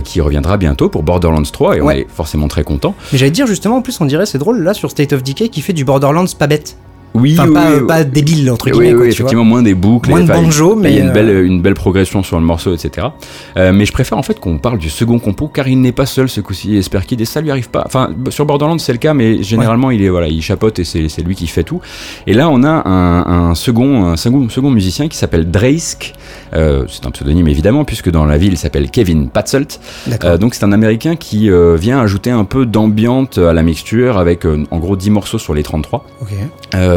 qui 0.04 0.20
reviendra 0.20 0.56
bientôt 0.56 0.88
pour 0.88 1.02
Borderlands 1.02 1.42
3 1.42 1.76
et 1.76 1.80
on 1.80 1.86
Ouais. 1.86 2.00
est 2.00 2.06
forcément 2.08 2.48
très 2.48 2.64
content. 2.64 2.94
Mais 3.12 3.18
j'allais 3.18 3.30
dire 3.30 3.46
justement, 3.46 3.76
en 3.76 3.82
plus, 3.82 4.00
on 4.00 4.04
dirait, 4.06 4.26
c'est 4.26 4.38
drôle, 4.38 4.62
là, 4.62 4.74
sur 4.74 4.90
State 4.90 5.12
of 5.12 5.22
Decay, 5.22 5.48
qui 5.48 5.60
fait 5.60 5.72
du 5.72 5.84
Borderlands 5.84 6.24
pas 6.38 6.46
bête. 6.46 6.76
Oui, 7.14 7.36
Enfin, 7.38 7.48
oui, 7.48 7.54
pas, 7.54 7.72
oui, 7.72 7.86
pas 7.86 8.04
débile, 8.04 8.50
entre 8.50 8.70
guillemets, 8.70 8.92
oui, 8.92 8.94
quoi, 8.94 9.04
tu 9.06 9.10
effectivement, 9.10 9.44
moins 9.44 9.62
des 9.62 9.74
boucles. 9.74 10.10
Moins 10.10 10.20
et, 10.20 10.24
de 10.24 10.28
banjo, 10.28 10.78
il 10.78 10.84
y 10.84 10.86
a 10.86 10.90
mais, 10.90 11.08
une 11.08 11.12
belle, 11.12 11.28
euh, 11.28 11.46
une 11.46 11.60
belle 11.60 11.74
progression 11.74 12.22
sur 12.22 12.38
le 12.38 12.44
morceau, 12.44 12.72
etc. 12.72 13.08
Euh, 13.56 13.72
mais 13.72 13.84
je 13.84 13.92
préfère 13.92 14.16
en 14.16 14.22
fait 14.22 14.38
qu'on 14.38 14.58
parle 14.58 14.78
du 14.78 14.90
second 14.90 15.18
compo 15.18 15.48
car 15.48 15.66
il 15.66 15.80
n'est 15.80 15.92
pas 15.92 16.06
seul 16.06 16.28
ce 16.28 16.40
coup-ci, 16.40 16.76
Esper 16.76 17.00
Kid, 17.06 17.20
et 17.20 17.24
ça 17.24 17.40
lui 17.40 17.50
arrive 17.50 17.70
pas. 17.70 17.82
Enfin, 17.86 18.10
sur 18.28 18.46
Borderlands 18.46 18.78
c'est 18.78 18.92
le 18.92 18.98
cas, 18.98 19.14
mais 19.14 19.42
généralement 19.42 19.90
il 19.90 20.02
est 20.02 20.08
voilà, 20.08 20.28
il 20.28 20.42
chapote 20.42 20.78
et 20.78 20.84
c'est 20.84 21.08
c'est 21.08 21.22
lui 21.22 21.34
qui 21.34 21.46
fait 21.46 21.64
tout. 21.64 21.80
Et 22.26 22.32
là 22.32 22.48
on 22.48 22.62
a 22.62 22.88
un, 22.88 23.50
un 23.50 23.54
second, 23.54 24.04
un 24.04 24.16
second, 24.16 24.48
second 24.48 24.70
musicien 24.70 25.08
qui 25.08 25.16
s'appelle 25.16 25.50
Draisk. 25.50 26.14
Euh, 26.54 26.84
c'est 26.88 27.06
un 27.06 27.10
pseudonyme 27.10 27.48
évidemment 27.48 27.84
puisque 27.84 28.10
dans 28.10 28.24
la 28.24 28.38
ville 28.38 28.52
il 28.52 28.58
s'appelle 28.58 28.90
Kevin. 28.90 29.28
Euh, 30.24 30.38
donc 30.38 30.54
c'est 30.54 30.64
un 30.64 30.72
Américain 30.72 31.16
qui 31.16 31.50
vient 31.76 32.00
ajouter 32.00 32.30
un 32.30 32.44
peu 32.44 32.66
d'ambiance 32.66 33.38
à 33.38 33.52
la 33.52 33.62
mixture 33.62 34.18
avec 34.18 34.44
en 34.44 34.78
gros 34.78 34.96
10 34.96 35.10
morceaux 35.10 35.38
sur 35.38 35.54
les 35.54 35.62
33. 35.62 36.04
Ok. 36.20 36.28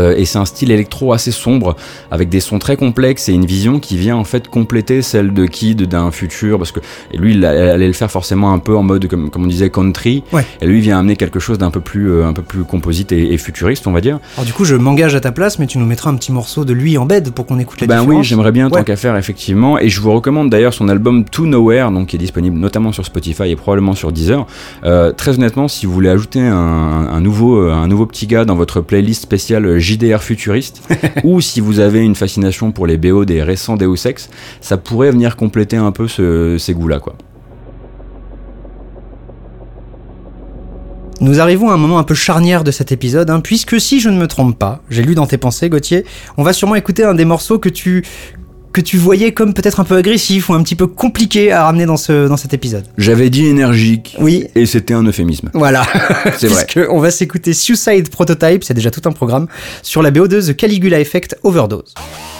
Euh, 0.03 0.13
et 0.17 0.25
c'est 0.25 0.37
un 0.37 0.45
style 0.45 0.69
électro 0.71 1.13
assez 1.13 1.31
sombre, 1.31 1.75
avec 2.11 2.29
des 2.29 2.39
sons 2.39 2.59
très 2.59 2.75
complexes 2.77 3.29
et 3.29 3.33
une 3.33 3.45
vision 3.45 3.79
qui 3.79 3.97
vient 3.97 4.15
en 4.15 4.23
fait 4.23 4.47
compléter 4.47 5.01
celle 5.01 5.33
de 5.33 5.45
Kid 5.45 5.83
d'un 5.87 6.11
futur, 6.11 6.57
parce 6.57 6.71
que 6.71 6.79
lui 7.13 7.33
il 7.33 7.45
allait 7.45 7.87
le 7.87 7.93
faire 7.93 8.11
forcément 8.11 8.53
un 8.53 8.59
peu 8.59 8.75
en 8.75 8.83
mode 8.83 9.07
comme, 9.07 9.29
comme 9.29 9.43
on 9.43 9.47
disait 9.47 9.69
country, 9.69 10.23
Ouais. 10.31 10.45
et 10.61 10.67
lui 10.67 10.81
vient 10.81 10.99
amener 10.99 11.15
quelque 11.15 11.39
chose 11.39 11.57
d'un 11.57 11.71
peu 11.71 11.79
plus 11.79 12.11
euh, 12.11 12.25
un 12.27 12.33
peu 12.33 12.41
plus 12.41 12.63
composite 12.63 13.11
et, 13.11 13.33
et 13.33 13.37
futuriste 13.37 13.87
on 13.87 13.91
va 13.91 14.01
dire. 14.01 14.19
Alors 14.35 14.45
du 14.45 14.53
coup, 14.53 14.65
je 14.65 14.75
m'engage 14.75 15.15
à 15.15 15.19
ta 15.19 15.31
place, 15.31 15.57
mais 15.59 15.67
tu 15.67 15.77
nous 15.77 15.85
mettras 15.85 16.09
un 16.09 16.15
petit 16.15 16.31
morceau 16.31 16.65
de 16.65 16.73
lui 16.73 16.97
en 16.97 17.05
bed 17.05 17.31
pour 17.31 17.45
qu'on 17.45 17.59
écoute 17.59 17.81
la 17.81 17.87
Ben 17.87 17.99
différence. 18.01 18.19
oui, 18.19 18.23
j'aimerais 18.23 18.51
bien 18.51 18.69
tant 18.69 18.75
Ouais. 18.77 18.83
qu'à 18.83 18.95
faire 18.95 19.15
effectivement, 19.17 19.79
et 19.79 19.89
je 19.89 20.01
vous 20.01 20.11
recommande 20.11 20.49
d'ailleurs 20.49 20.73
son 20.73 20.89
album 20.89 21.23
To 21.25 21.45
Nowhere, 21.45 21.91
donc 21.91 22.07
qui 22.07 22.15
est 22.15 22.19
disponible 22.19 22.57
notamment 22.57 22.91
sur 22.91 23.05
Spotify 23.05 23.49
et 23.49 23.55
probablement 23.55 23.93
sur 23.93 24.11
Deezer. 24.11 24.45
Euh, 24.83 25.11
très 25.11 25.35
honnêtement, 25.35 25.67
si 25.67 25.85
vous 25.85 25.93
voulez 25.93 26.09
ajouter 26.09 26.41
un, 26.41 26.53
un 26.53 27.21
nouveau 27.21 27.69
un 27.69 27.87
nouveau 27.87 28.05
petit 28.05 28.27
gars 28.27 28.45
dans 28.45 28.55
votre 28.55 28.81
playlist 28.81 29.21
spéciale 29.23 29.79
JDR 29.93 30.21
futuriste, 30.21 30.81
ou 31.23 31.41
si 31.41 31.59
vous 31.61 31.79
avez 31.79 32.01
une 32.01 32.15
fascination 32.15 32.71
pour 32.71 32.87
les 32.87 32.97
BO 32.97 33.25
des 33.25 33.43
récents 33.43 33.75
Deus 33.77 34.05
Ex, 34.05 34.29
ça 34.61 34.77
pourrait 34.77 35.11
venir 35.11 35.35
compléter 35.35 35.77
un 35.77 35.91
peu 35.91 36.07
ce- 36.07 36.57
ces 36.57 36.73
goûts-là, 36.73 36.99
quoi. 36.99 37.15
Nous 41.21 41.39
arrivons 41.39 41.69
à 41.69 41.73
un 41.73 41.77
moment 41.77 41.99
un 41.99 42.03
peu 42.03 42.15
charnière 42.15 42.63
de 42.65 42.71
cet 42.71 42.91
épisode, 42.91 43.29
hein, 43.29 43.39
puisque 43.39 43.79
si 43.79 43.99
je 44.01 44.09
ne 44.09 44.17
me 44.17 44.27
trompe 44.27 44.57
pas, 44.59 44.81
j'ai 44.89 45.03
lu 45.03 45.15
dans 45.15 45.25
tes 45.27 45.37
pensées, 45.37 45.69
Gauthier, 45.69 46.05
on 46.37 46.43
va 46.43 46.51
sûrement 46.51 46.75
écouter 46.75 47.03
un 47.05 47.13
des 47.13 47.23
morceaux 47.23 47.59
que 47.59 47.69
tu 47.69 48.03
que 48.73 48.81
tu 48.81 48.97
voyais 48.97 49.31
comme 49.33 49.53
peut-être 49.53 49.79
un 49.79 49.83
peu 49.83 49.95
agressif 49.95 50.49
ou 50.49 50.53
un 50.53 50.63
petit 50.63 50.75
peu 50.75 50.87
compliqué 50.87 51.51
à 51.51 51.65
ramener 51.65 51.85
dans 51.85 51.95
ce 51.97 52.27
dans 52.27 52.37
cet 52.37 52.53
épisode. 52.53 52.85
J'avais 52.97 53.29
dit 53.29 53.45
énergique, 53.47 54.15
Oui. 54.19 54.45
et 54.55 54.65
c'était 54.65 54.93
un 54.95 55.03
euphémisme. 55.03 55.49
Voilà, 55.53 55.85
C'est 56.37 56.47
vrai. 56.47 56.65
puisque 56.67 56.89
on 56.91 56.99
va 56.99 57.11
s'écouter 57.11 57.53
Suicide 57.53 58.09
Prototype, 58.09 58.63
c'est 58.63 58.73
déjà 58.73 58.91
tout 58.91 59.01
un 59.05 59.11
programme 59.11 59.47
sur 59.83 60.01
la 60.01 60.11
BO 60.11 60.27
de 60.27 60.41
The 60.41 60.55
Caligula 60.55 60.99
Effect 60.99 61.37
Overdose.「 61.43 62.32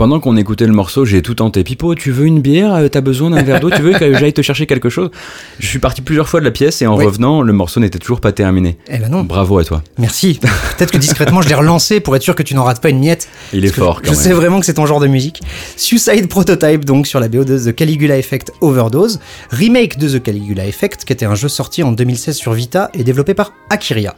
Pendant 0.00 0.18
qu'on 0.18 0.38
écoutait 0.38 0.66
le 0.66 0.72
morceau, 0.72 1.04
j'ai 1.04 1.20
tout 1.20 1.34
tenté. 1.34 1.62
Pipo, 1.62 1.94
tu 1.94 2.10
veux 2.10 2.24
une 2.24 2.40
bière? 2.40 2.72
Euh, 2.72 2.88
T'as 2.88 3.02
besoin 3.02 3.28
d'un 3.28 3.42
verre 3.42 3.60
d'eau? 3.60 3.68
Tu 3.68 3.82
veux 3.82 3.92
que 3.92 4.14
j'aille 4.14 4.32
te 4.32 4.40
chercher 4.40 4.66
quelque 4.66 4.88
chose? 4.88 5.10
Je 5.60 5.66
suis 5.66 5.78
parti 5.78 6.00
plusieurs 6.00 6.26
fois 6.28 6.40
de 6.40 6.44
la 6.46 6.50
pièce 6.50 6.80
et 6.80 6.86
en 6.86 6.96
Oui. 6.96 7.04
revenant, 7.04 7.42
le 7.42 7.52
morceau 7.52 7.80
n'était 7.80 7.98
toujours 7.98 8.20
pas 8.20 8.32
terminé. 8.32 8.78
Eh 8.88 8.96
ben 8.98 9.08
non. 9.10 9.24
Bravo 9.24 9.58
à 9.58 9.64
toi. 9.64 9.82
Merci. 9.98 10.40
Peut-être 10.78 10.90
que 10.90 10.96
discrètement, 10.96 11.42
je 11.42 11.48
l'ai 11.50 11.54
relancé 11.54 12.00
pour 12.00 12.16
être 12.16 12.22
sûr 12.22 12.34
que 12.34 12.42
tu 12.42 12.54
n'en 12.54 12.64
rates 12.64 12.80
pas 12.80 12.88
une 12.88 12.98
miette. 12.98 13.28
Il 13.52 13.64
est 13.66 13.68
fort 13.68 13.96
quand 14.00 14.06
Je 14.06 14.10
même. 14.12 14.18
sais 14.18 14.32
vraiment 14.32 14.58
que 14.58 14.64
c'est 14.66 14.74
ton 14.74 14.86
genre 14.86 15.00
de 15.00 15.06
musique. 15.06 15.42
Suicide 15.76 16.28
Prototype, 16.28 16.86
donc 16.86 17.06
sur 17.06 17.20
la 17.20 17.28
BO 17.28 17.44
de 17.44 17.58
The 17.58 17.74
Caligula 17.74 18.16
Effect 18.16 18.52
Overdose. 18.62 19.20
Remake 19.50 19.98
de 19.98 20.08
The 20.18 20.22
Caligula 20.22 20.64
Effect, 20.66 21.04
qui 21.04 21.12
était 21.12 21.26
un 21.26 21.34
jeu 21.34 21.48
sorti 21.48 21.82
en 21.82 21.92
2016 21.92 22.36
sur 22.36 22.54
Vita 22.54 22.90
et 22.94 23.04
développé 23.04 23.34
par 23.34 23.52
Akiria. 23.68 24.14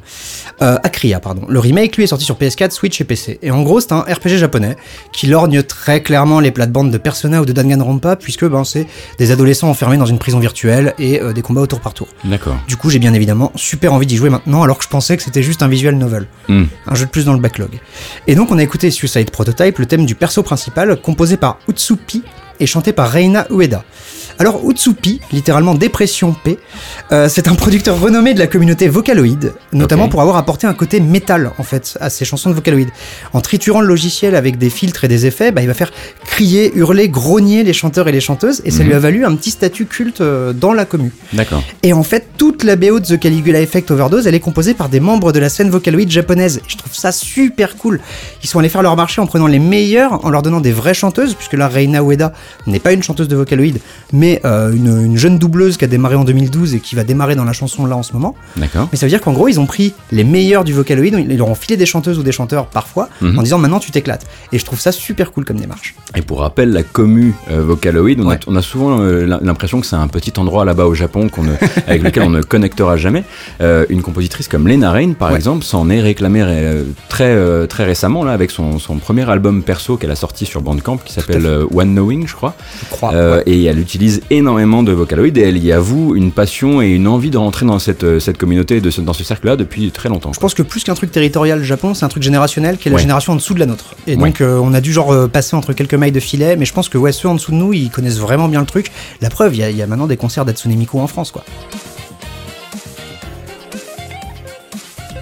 Euh, 0.63 0.77
Akria, 0.85 1.19
pardon. 1.19 1.43
Le 1.49 1.59
remake, 1.59 1.97
lui, 1.97 2.05
est 2.05 2.09
sorti 2.09 2.25
sur 2.25 2.37
PS4, 2.37 2.71
Switch 2.71 3.01
et 3.01 3.05
PC. 3.05 3.41
Et 3.43 3.51
en 3.51 3.63
gros, 3.63 3.81
c'est 3.81 3.93
un 3.93 4.01
RPG 4.03 4.37
japonais 4.39 4.77
qui 5.13 5.27
lorgne 5.27 5.65
très 5.65 6.03
clairement 6.03 6.39
les 6.39 6.53
plates-bandes 6.53 6.93
de 6.93 6.99
Persona 6.99 7.41
ou 7.43 7.45
de 7.45 7.53
Danganronpa, 7.53 8.15
puisque 8.15 8.45
ben, 8.45 8.63
c'est 8.63 8.87
des 9.19 9.33
adolescents 9.33 9.69
enfermés 9.69 9.97
dans 9.97 10.07
une 10.07 10.19
prison 10.19 10.39
virtuelle 10.39 10.95
et 11.01 11.21
euh, 11.21 11.32
des 11.33 11.43
combats 11.43 11.61
au 11.61 11.67
tour 11.67 11.81
par 11.81 11.95
tour. 11.95 12.09
D'accord. 12.25 12.57
Du 12.69 12.77
coup, 12.77 12.91
j'ai 12.91 12.99
bien 12.99 13.15
évidemment 13.15 13.53
super 13.55 13.93
envie 13.93 14.07
d'y 14.07 14.17
jouer 14.17 14.31
maintenant, 14.31 14.63
alors 14.63 14.79
que 14.79 14.85
je 14.85 14.89
pensais 14.89 15.17
que 15.17 15.23
c'était 15.23 15.43
juste 15.43 15.63
un 15.63 15.69
visual 15.69 15.95
novel. 15.97 16.27
Hmm. 16.49 16.65
Un 16.87 16.95
jeu 16.95 17.07
de 17.07 17.11
plus 17.11 17.25
dans 17.25 17.35
le 17.35 17.41
backlog. 17.41 17.81
Et 18.27 18.35
donc, 18.35 18.51
on 18.51 18.59
a 18.59 18.63
écouté 18.63 18.91
Suicide 18.91 19.31
Prototype, 19.31 19.79
le 19.79 19.87
thème 19.87 20.07
du 20.07 20.15
perso 20.15 20.43
principal, 20.43 21.01
composé 21.01 21.37
par 21.37 21.59
Utsupi 21.69 22.23
et 22.61 22.67
chanté 22.67 22.93
par 22.93 23.11
Reina 23.11 23.47
Ueda. 23.51 23.85
Alors, 24.39 24.69
Utsupi, 24.69 25.21
littéralement 25.33 25.75
dépression 25.75 26.35
P, 26.45 26.59
euh, 27.13 27.29
c'est 27.29 27.49
un 27.49 27.55
producteur 27.55 28.01
renommé 28.01 28.35
de 28.35 28.39
la 28.39 28.47
communauté 28.47 28.89
Vocaloid, 28.89 29.53
notamment 29.73 30.09
pour 30.09 30.21
avoir 30.21 30.37
apporté 30.37 30.67
un 30.67 30.75
côté 30.75 31.01
métal, 31.01 31.53
en 31.59 31.63
fait, 31.63 31.97
à 32.01 32.11
ses 32.11 32.25
chansons 32.25 32.51
de 32.51 32.55
Vocaloid. 32.55 32.89
En 33.33 33.41
triturant 33.41 33.81
le 33.81 33.87
logiciel 33.87 34.35
avec 34.35 34.59
des 34.59 34.71
filtres 34.71 35.05
et 35.05 35.09
des 35.09 35.27
effets, 35.27 35.53
bah, 35.53 35.61
il 35.63 35.69
va 35.69 35.75
faire 35.75 35.93
crier, 36.25 36.73
hurler, 36.75 37.09
grogner 37.09 37.63
les 37.63 37.73
chanteurs 37.73 38.09
et 38.09 38.13
les 38.13 38.21
chanteuses, 38.21 38.63
et 38.65 38.71
ça 38.71 38.81
Mhm. 38.83 38.87
lui 38.89 38.95
a 38.95 38.99
valu 38.99 39.25
un 39.25 39.35
petit 39.37 39.51
statut 39.51 39.87
culte 39.87 40.21
euh, 40.21 40.53
dans 40.53 40.73
la 40.73 40.85
commu. 40.85 41.13
D'accord. 41.33 41.63
Et 41.83 41.93
en 41.93 42.03
fait, 42.03 42.27
toute 42.39 42.65
la 42.65 42.77
BO 42.77 43.01
de 43.01 43.05
The 43.05 43.21
Caligula 43.21 43.61
Effect 43.61 43.91
Overdose, 43.91 44.27
elle 44.27 44.35
est 44.35 44.41
composée 44.41 44.75
par 44.75 44.89
des 44.89 45.01
membres 45.01 45.33
de 45.33 45.39
la 45.39 45.49
scène 45.49 45.71
Vocaloid 45.71 46.09
japonaise. 46.11 46.59
Et 46.59 46.71
je 46.71 46.77
trouve 46.77 46.95
ça 46.95 47.13
super 47.13 47.77
cool. 47.77 48.01
Ils 48.43 48.49
sont 48.49 48.59
allés 48.59 48.69
faire 48.69 48.83
leur 48.83 48.97
marché 48.97 49.21
en 49.21 49.27
prenant 49.27 49.47
les 49.47 49.59
meilleurs, 49.59 50.25
en 50.25 50.31
leur 50.31 50.43
donnant 50.43 50.61
des 50.61 50.73
vraies 50.73 50.95
chanteuses, 50.95 51.35
puisque 51.35 51.53
là, 51.55 51.69
Reina 51.69 52.03
Ueda 52.03 52.33
n'est 52.67 52.81
pas 52.81 52.93
une 52.93 53.03
chanteuse 53.03 53.29
de 53.29 53.37
Vocaloid, 53.37 53.79
mais 54.13 54.22
euh, 54.45 54.73
une, 54.73 55.05
une 55.07 55.17
jeune 55.17 55.39
doubleuse 55.39 55.77
qui 55.77 55.85
a 55.85 55.89
démarré 55.89 56.15
en 56.15 56.25
2012 56.25 56.75
et 56.75 56.81
qui 56.81 56.95
va 56.95 57.05
démarrer 57.05 57.35
dans 57.35 57.45
la 57.45 57.53
chanson 57.53 57.87
là 57.87 57.97
en 57.97 58.03
ce 58.03 58.13
moment. 58.13 58.35
D'accord. 58.57 58.89
Mais 58.93 58.99
ça 58.99 59.07
veut 59.07 59.11
dire 59.11 59.21
qu'en 59.21 59.33
gros, 59.33 59.49
ils 59.49 59.59
ont 59.61 59.67
pris 59.67 59.95
les 60.13 60.25
meilleurs 60.25 60.65
du 60.65 60.73
Vocaloid, 60.73 61.07
ils 61.29 61.37
leur 61.39 61.49
ont 61.49 61.55
filé 61.55 61.77
des 61.77 61.87
chanteuses 61.87 62.19
ou 62.19 62.23
des 62.23 62.33
chanteurs 62.33 62.67
parfois, 62.67 63.09
Mhm. 63.21 63.39
en 63.39 63.43
disant 63.43 63.59
maintenant 63.59 63.79
tu 63.81 63.91
t'éclates. 63.91 64.27
Et 64.53 64.59
je 64.59 64.65
trouve 64.65 64.81
ça 64.81 64.93
super 64.93 65.33
cool 65.33 65.45
comme 65.45 65.59
démarche. 65.59 65.95
Et 66.17 66.23
pour 66.23 66.41
rappel, 66.41 66.71
la 66.73 66.83
commu 66.83 67.35
euh, 67.51 67.63
Vocaloid, 67.63 68.21
on, 68.21 68.27
Ouais. 68.27 68.37
a, 68.37 68.39
on 68.47 68.57
a 68.57 68.63
souvent 68.63 69.01
euh, 69.01 69.25
l'im- 69.27 69.41
l'impression 69.43 69.81
que 69.81 69.87
c'est 69.87 69.97
un 69.97 70.09
petit 70.09 70.33
endroit 70.39 70.65
là-bas 70.65 70.85
au 70.87 70.95
Japon 70.95 71.29
qu'on 71.29 71.43
avec 71.87 72.03
lequel 72.03 72.23
on 72.25 72.31
ne 72.31 72.43
connectera 72.43 72.97
jamais. 72.97 73.25
Euh, 73.61 73.85
une 73.89 74.03
compositrice 74.03 74.49
comme 74.49 74.69
Lena 74.69 74.91
Rain, 74.93 75.13
par 75.13 75.31
Ouais. 75.31 75.37
exemple, 75.37 75.65
s'en 75.65 75.89
est 75.91 76.01
réclamée 76.01 76.43
très, 77.09 77.67
très 77.67 77.85
récemment 77.85 78.25
là, 78.25 78.33
avec 78.33 78.51
son, 78.51 78.79
son 78.79 78.97
premier 78.99 79.29
album 79.31 79.63
perso 79.63 79.97
qu'elle 79.97 80.11
a 80.11 80.17
sorti 80.17 80.47
sur 80.47 80.61
Bandcamp 80.63 80.99
qui 80.99 81.13
s'appelle 81.13 81.47
One 81.75 81.93
Knowing, 81.95 82.27
je 82.27 82.35
crois. 82.35 82.55
Je 82.85 82.91
crois. 82.91 83.11
Ouais. 83.13 83.43
Et 83.47 83.65
elle 83.65 83.79
utilise 83.79 84.12
énormément 84.31 84.83
de 84.83 84.93
Vocaloid 84.93 85.37
et 85.37 85.41
elle 85.43 85.59
y 85.59 85.73
avoue 85.73 86.15
une 86.15 86.33
passion 86.33 86.81
et 86.83 86.89
une 86.89 87.07
envie 87.09 87.31
de 87.31 87.39
rentrer 87.39 87.67
dans 87.67 87.79
cette, 87.79 88.05
euh, 88.05 88.21
cette 88.21 88.39
communauté, 88.39 88.81
de 88.81 88.91
ce- 88.91 89.01
dans 89.01 89.13
ce 89.13 89.25
cercle-là 89.25 89.57
depuis 89.57 89.91
très 89.91 90.09
longtemps. 90.09 90.33
Je 90.33 90.41
pense 90.41 90.55
que 90.55 90.63
plus 90.63 90.85
qu'un 90.85 90.95
truc 90.95 91.11
territorial 91.13 91.63
Japon, 91.63 91.95
c'est 91.95 92.05
un 92.05 92.09
truc 92.09 92.23
générationnel 92.23 92.77
qui 92.79 92.89
est 92.89 92.91
la 92.91 92.97
Ouais. 92.97 93.03
génération 93.03 93.33
en 93.33 93.37
dessous 93.37 93.55
de 93.55 93.61
la 93.61 93.67
nôtre. 93.67 93.95
Et 94.07 94.13
Ouais. 94.17 94.17
donc 94.29 94.41
euh, 94.41 94.59
on 94.63 94.75
a 94.75 94.81
dû 94.81 94.93
genre 94.93 95.13
euh, 95.13 95.29
passer 95.29 95.57
entre 95.57 95.73
quelques 95.73 95.95
mailles 95.95 96.13
de 96.13 96.21
filet, 96.21 96.57
mais 96.57 96.65
je 96.65 96.73
pense 96.73 96.89
que 96.89 96.99
ouais, 96.99 97.13
ceux 97.13 97.29
en 97.29 97.35
dessous 97.35 97.53
de 97.53 97.57
nous, 97.57 97.73
ils 97.73 97.91
connaissent 97.91 98.19
vraiment 98.19 98.49
bien 98.49 98.61
le 98.61 98.67
truc. 98.67 98.91
La 99.21 99.31
preuve, 99.31 99.55
il 99.55 99.61
y, 99.61 99.63
a- 99.63 99.71
il 99.71 99.77
y 99.77 99.83
a 99.83 99.87
maintenant 99.87 100.07
des 100.07 100.17
concerts 100.17 100.45
d'Hatsune 100.45 100.75
Miku 100.77 100.99
en 100.99 101.07
France, 101.07 101.31
quoi. 101.31 101.45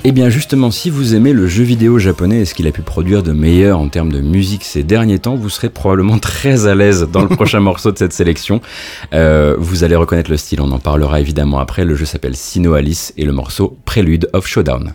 Eh 0.03 0.12
bien 0.12 0.30
justement, 0.30 0.70
si 0.70 0.88
vous 0.88 1.14
aimez 1.14 1.34
le 1.34 1.46
jeu 1.46 1.62
vidéo 1.62 1.98
japonais 1.98 2.38
et 2.40 2.44
ce 2.46 2.55
qu'il 2.55 2.66
a 2.66 2.72
pu 2.72 2.80
produire 2.80 3.22
de 3.22 3.32
meilleur 3.32 3.78
en 3.78 3.88
termes 3.88 4.11
de 4.11 4.22
musique 4.22 4.64
ces 4.64 4.82
derniers 4.82 5.18
temps, 5.18 5.34
vous 5.34 5.51
serez 5.51 5.68
probablement 5.68 6.18
très 6.20 6.66
à 6.66 6.74
l'aise 6.74 7.07
dans 7.12 7.20
le 7.20 7.28
prochain 7.36 7.61
morceau 7.61 7.92
de 7.92 7.98
cette 7.98 8.14
sélection. 8.14 8.62
Euh, 9.12 9.57
vous 9.59 9.84
allez 9.84 9.96
reconnaître 9.96 10.30
le 10.30 10.38
style, 10.38 10.62
on 10.62 10.72
en 10.72 10.78
parlera 10.78 11.20
évidemment 11.20 11.59
après. 11.59 11.84
Le 11.84 11.96
jeu 11.96 12.07
s'appelle 12.07 12.34
Sino 12.34 12.72
Alice 12.72 13.12
et 13.18 13.24
le 13.26 13.32
morceau 13.32 13.76
Prélude 13.84 14.30
of 14.32 14.46
Showdown. 14.46 14.94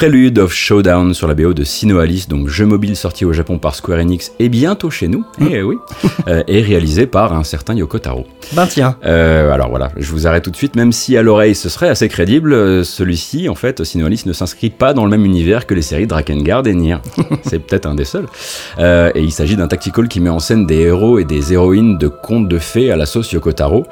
Prelude 0.00 0.38
of 0.38 0.54
Showdown 0.54 1.12
sur 1.12 1.28
la 1.28 1.34
BO 1.34 1.52
de 1.52 1.62
Sino 1.62 1.98
Alice, 1.98 2.26
donc 2.26 2.48
jeu 2.48 2.64
mobile 2.64 2.96
sorti 2.96 3.26
au 3.26 3.34
Japon 3.34 3.58
par 3.58 3.74
Square 3.74 3.98
Enix 3.98 4.32
et 4.38 4.48
bientôt 4.48 4.88
chez 4.88 5.08
nous, 5.08 5.26
eh 5.50 5.62
oui, 5.62 5.76
euh, 6.26 6.42
et 6.48 6.62
réalisé 6.62 7.06
par 7.06 7.34
un 7.34 7.44
certain 7.44 7.74
Yoko 7.74 7.98
Taro. 7.98 8.26
Ben 8.54 8.66
tiens. 8.66 8.96
Euh, 9.04 9.52
alors 9.52 9.68
voilà, 9.68 9.90
je 9.98 10.10
vous 10.10 10.26
arrête 10.26 10.42
tout 10.42 10.50
de 10.50 10.56
suite, 10.56 10.74
même 10.74 10.90
si 10.90 11.18
à 11.18 11.22
l'oreille 11.22 11.54
ce 11.54 11.68
serait 11.68 11.90
assez 11.90 12.08
crédible, 12.08 12.54
euh, 12.54 12.82
celui-ci, 12.82 13.50
en 13.50 13.54
fait, 13.54 13.84
Sino 13.84 14.06
Alice 14.06 14.24
ne 14.24 14.32
s'inscrit 14.32 14.70
pas 14.70 14.94
dans 14.94 15.04
le 15.04 15.10
même 15.10 15.26
univers 15.26 15.66
que 15.66 15.74
les 15.74 15.82
séries 15.82 16.06
Drakengard 16.06 16.66
et 16.66 16.72
Nier. 16.72 16.96
C'est 17.42 17.58
peut-être 17.58 17.84
un 17.84 17.94
des 17.94 18.06
seuls. 18.06 18.26
Euh, 18.78 19.10
et 19.14 19.22
il 19.22 19.32
s'agit 19.32 19.56
d'un 19.56 19.68
tactical 19.68 20.08
qui 20.08 20.20
met 20.20 20.30
en 20.30 20.38
scène 20.38 20.66
des 20.66 20.80
héros 20.80 21.18
et 21.18 21.24
des 21.24 21.52
héroïnes 21.52 21.98
de 21.98 22.08
contes 22.08 22.48
de 22.48 22.58
fées 22.58 22.90
à 22.90 22.96
la 22.96 23.06
sauce 23.06 23.32
Yoko 23.32 23.52
Taro. 23.52 23.86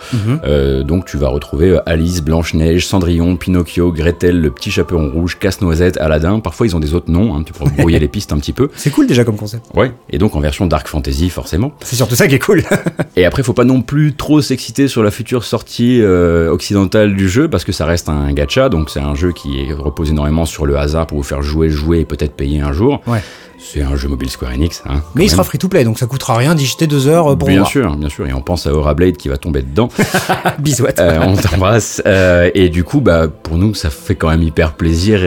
Euh, 0.45 0.83
donc 0.83 1.05
tu 1.05 1.17
vas 1.17 1.29
retrouver 1.29 1.71
euh, 1.71 1.81
Alice, 1.87 2.23
Blanche-Neige, 2.23 2.87
Cendrillon, 2.87 3.37
Pinocchio, 3.37 3.93
Gretel, 3.93 4.41
le 4.41 4.51
petit 4.51 4.71
chaperon 4.71 5.11
rouge, 5.11 5.39
Casse-Noisette, 5.39 5.99
Aladdin. 5.99 6.41
Parfois 6.41 6.67
ils 6.67 6.77
ont 6.77 6.81
des 6.81 6.95
autres 6.95 7.11
noms, 7.11 7.35
hein, 7.35 7.43
tu 7.45 7.53
pourras 7.53 7.71
brouiller 7.71 7.99
les 8.01 8.09
pistes 8.09 8.33
un 8.33 8.39
petit 8.39 8.53
peu. 8.53 8.69
C'est 8.77 8.91
cool 8.91 9.07
déjà 9.07 9.25
comme 9.25 9.37
concept. 9.37 9.67
Ouais, 9.75 9.93
et 10.11 10.19
donc 10.19 10.37
en 10.37 10.41
version 10.41 10.67
Dark 10.67 10.89
Fantasy 10.89 11.31
forcément. 11.31 11.73
C'est 11.83 11.97
surtout 11.97 12.15
ça 12.15 12.27
qui 12.27 12.35
est 12.35 12.39
cool. 12.39 12.63
Et 13.17 13.25
après, 13.25 13.43
faut 13.43 13.53
pas 13.53 13.65
non 13.65 13.83
plus 13.83 14.15
trop 14.15 14.41
s'exciter 14.41 14.89
sur 14.89 15.03
la 15.03 15.11
future 15.11 15.45
sortie 15.45 16.01
euh, 16.03 16.51
occidentale 16.51 17.17
du 17.17 17.29
jeu 17.29 17.49
parce 17.49 17.65
que 17.65 17.73
ça 17.73 17.85
reste 17.85 18.09
un 18.09 18.33
gacha, 18.33 18.69
donc 18.69 18.91
c'est 18.91 19.01
un 19.01 19.15
jeu 19.15 19.33
qui 19.33 19.73
repose 19.73 20.11
énormément 20.11 20.45
sur 20.45 20.67
le 20.67 20.79
hasard 20.79 21.07
pour 21.07 21.19
vous 21.19 21.25
faire 21.25 21.43
jouer, 21.43 21.69
jouer 21.69 22.01
et 22.01 22.05
peut-être 22.05 22.35
payer 22.35 22.61
un 22.61 22.73
jour. 22.73 23.01
Ouais. 23.07 23.23
C'est 23.61 23.83
un 23.83 23.97
jeu 23.97 24.09
mobile 24.09 24.31
Square 24.31 24.53
Enix. 24.53 24.83
Hein, 24.89 25.03
Mais 25.15 25.25
il 25.25 25.29
sera 25.31 25.43
free 25.45 25.59
to 25.59 25.69
play, 25.69 25.85
donc 25.85 25.99
ça 25.99 26.07
coûtera 26.07 26.37
rien 26.37 26.55
d'y 26.55 26.65
jeter 26.65 26.87
deux 26.87 27.07
heures 27.09 27.33
euh, 27.33 27.37
pour 27.37 27.49
Bien 27.49 27.59
voir. 27.59 27.69
sûr, 27.71 27.97
bien 27.97 28.09
sûr, 28.09 28.27
et 28.27 28.33
on 28.33 28.41
pense 28.41 28.67
à 28.67 28.73
Aura 28.73 28.95
Blade 28.95 29.17
qui 29.17 29.29
va 29.29 29.37
tomber 29.37 29.63
dedans. 29.63 29.89
Bisouette. 30.59 31.01
Euh, 31.01 31.19
on 31.27 31.37
t'embrasse. 31.37 32.01
Euh, 32.07 32.51
et 32.55 32.69
du 32.69 32.85
coup, 32.85 33.01
bah, 33.01 33.27
pour 33.29 33.59
nous, 33.59 33.75
ça 33.75 33.91
fait 33.91 34.15
quand 34.15 34.29
même 34.31 34.43
hyper 34.43 34.73
plaisir 34.75 35.21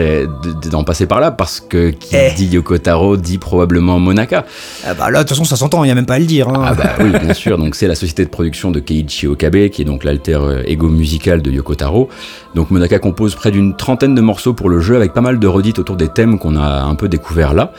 d'en 0.70 0.82
passer 0.82 1.06
par 1.06 1.20
là 1.20 1.30
parce 1.30 1.60
que 1.60 1.90
qui 1.90 2.16
Eh. 2.16 2.32
dit 2.34 2.46
Yoko 2.46 2.78
Taro 2.78 3.16
dit 3.16 3.38
probablement 3.38 3.98
Monaka. 4.00 4.44
Ah 4.86 4.94
bah 4.94 5.10
là, 5.10 5.18
de 5.18 5.28
toute 5.28 5.30
façon, 5.36 5.44
ça 5.44 5.56
s'entend, 5.56 5.84
il 5.84 5.88
y 5.88 5.90
a 5.90 5.94
même 5.94 6.06
pas 6.06 6.14
à 6.14 6.18
le 6.18 6.24
dire. 6.26 6.48
hein. 6.48 6.62
Ah 6.66 6.74
bah 6.74 6.90
oui, 7.00 7.10
bien 7.22 7.34
sûr. 7.34 7.58
Donc 7.58 7.74
c'est 7.74 7.86
la 7.86 7.94
société 7.94 8.24
de 8.24 8.30
production 8.30 8.70
de 8.70 8.80
Keiichi 8.80 9.26
Okabe, 9.26 9.68
qui 9.68 9.82
est 9.82 9.84
donc 9.84 10.04
l'alter 10.04 10.34
euh, 10.40 10.62
ego 10.66 10.88
musical 10.88 11.42
de 11.42 11.50
Yoko 11.50 11.74
Taro. 11.74 12.08
Donc 12.54 12.70
Monaka 12.70 12.98
compose 12.98 13.34
près 13.34 13.50
d'une 13.50 13.76
trentaine 13.76 14.14
de 14.14 14.20
morceaux 14.20 14.52
pour 14.54 14.68
le 14.68 14.80
jeu, 14.80 14.96
avec 14.96 15.12
pas 15.12 15.20
mal 15.20 15.38
de 15.38 15.46
redites 15.46 15.78
autour 15.78 15.96
des 15.96 16.08
thèmes 16.08 16.38
qu'on 16.38 16.56
a 16.56 16.82
un 16.82 16.94
peu 16.94 17.08
découvert 17.08 17.54
là. 17.54 17.72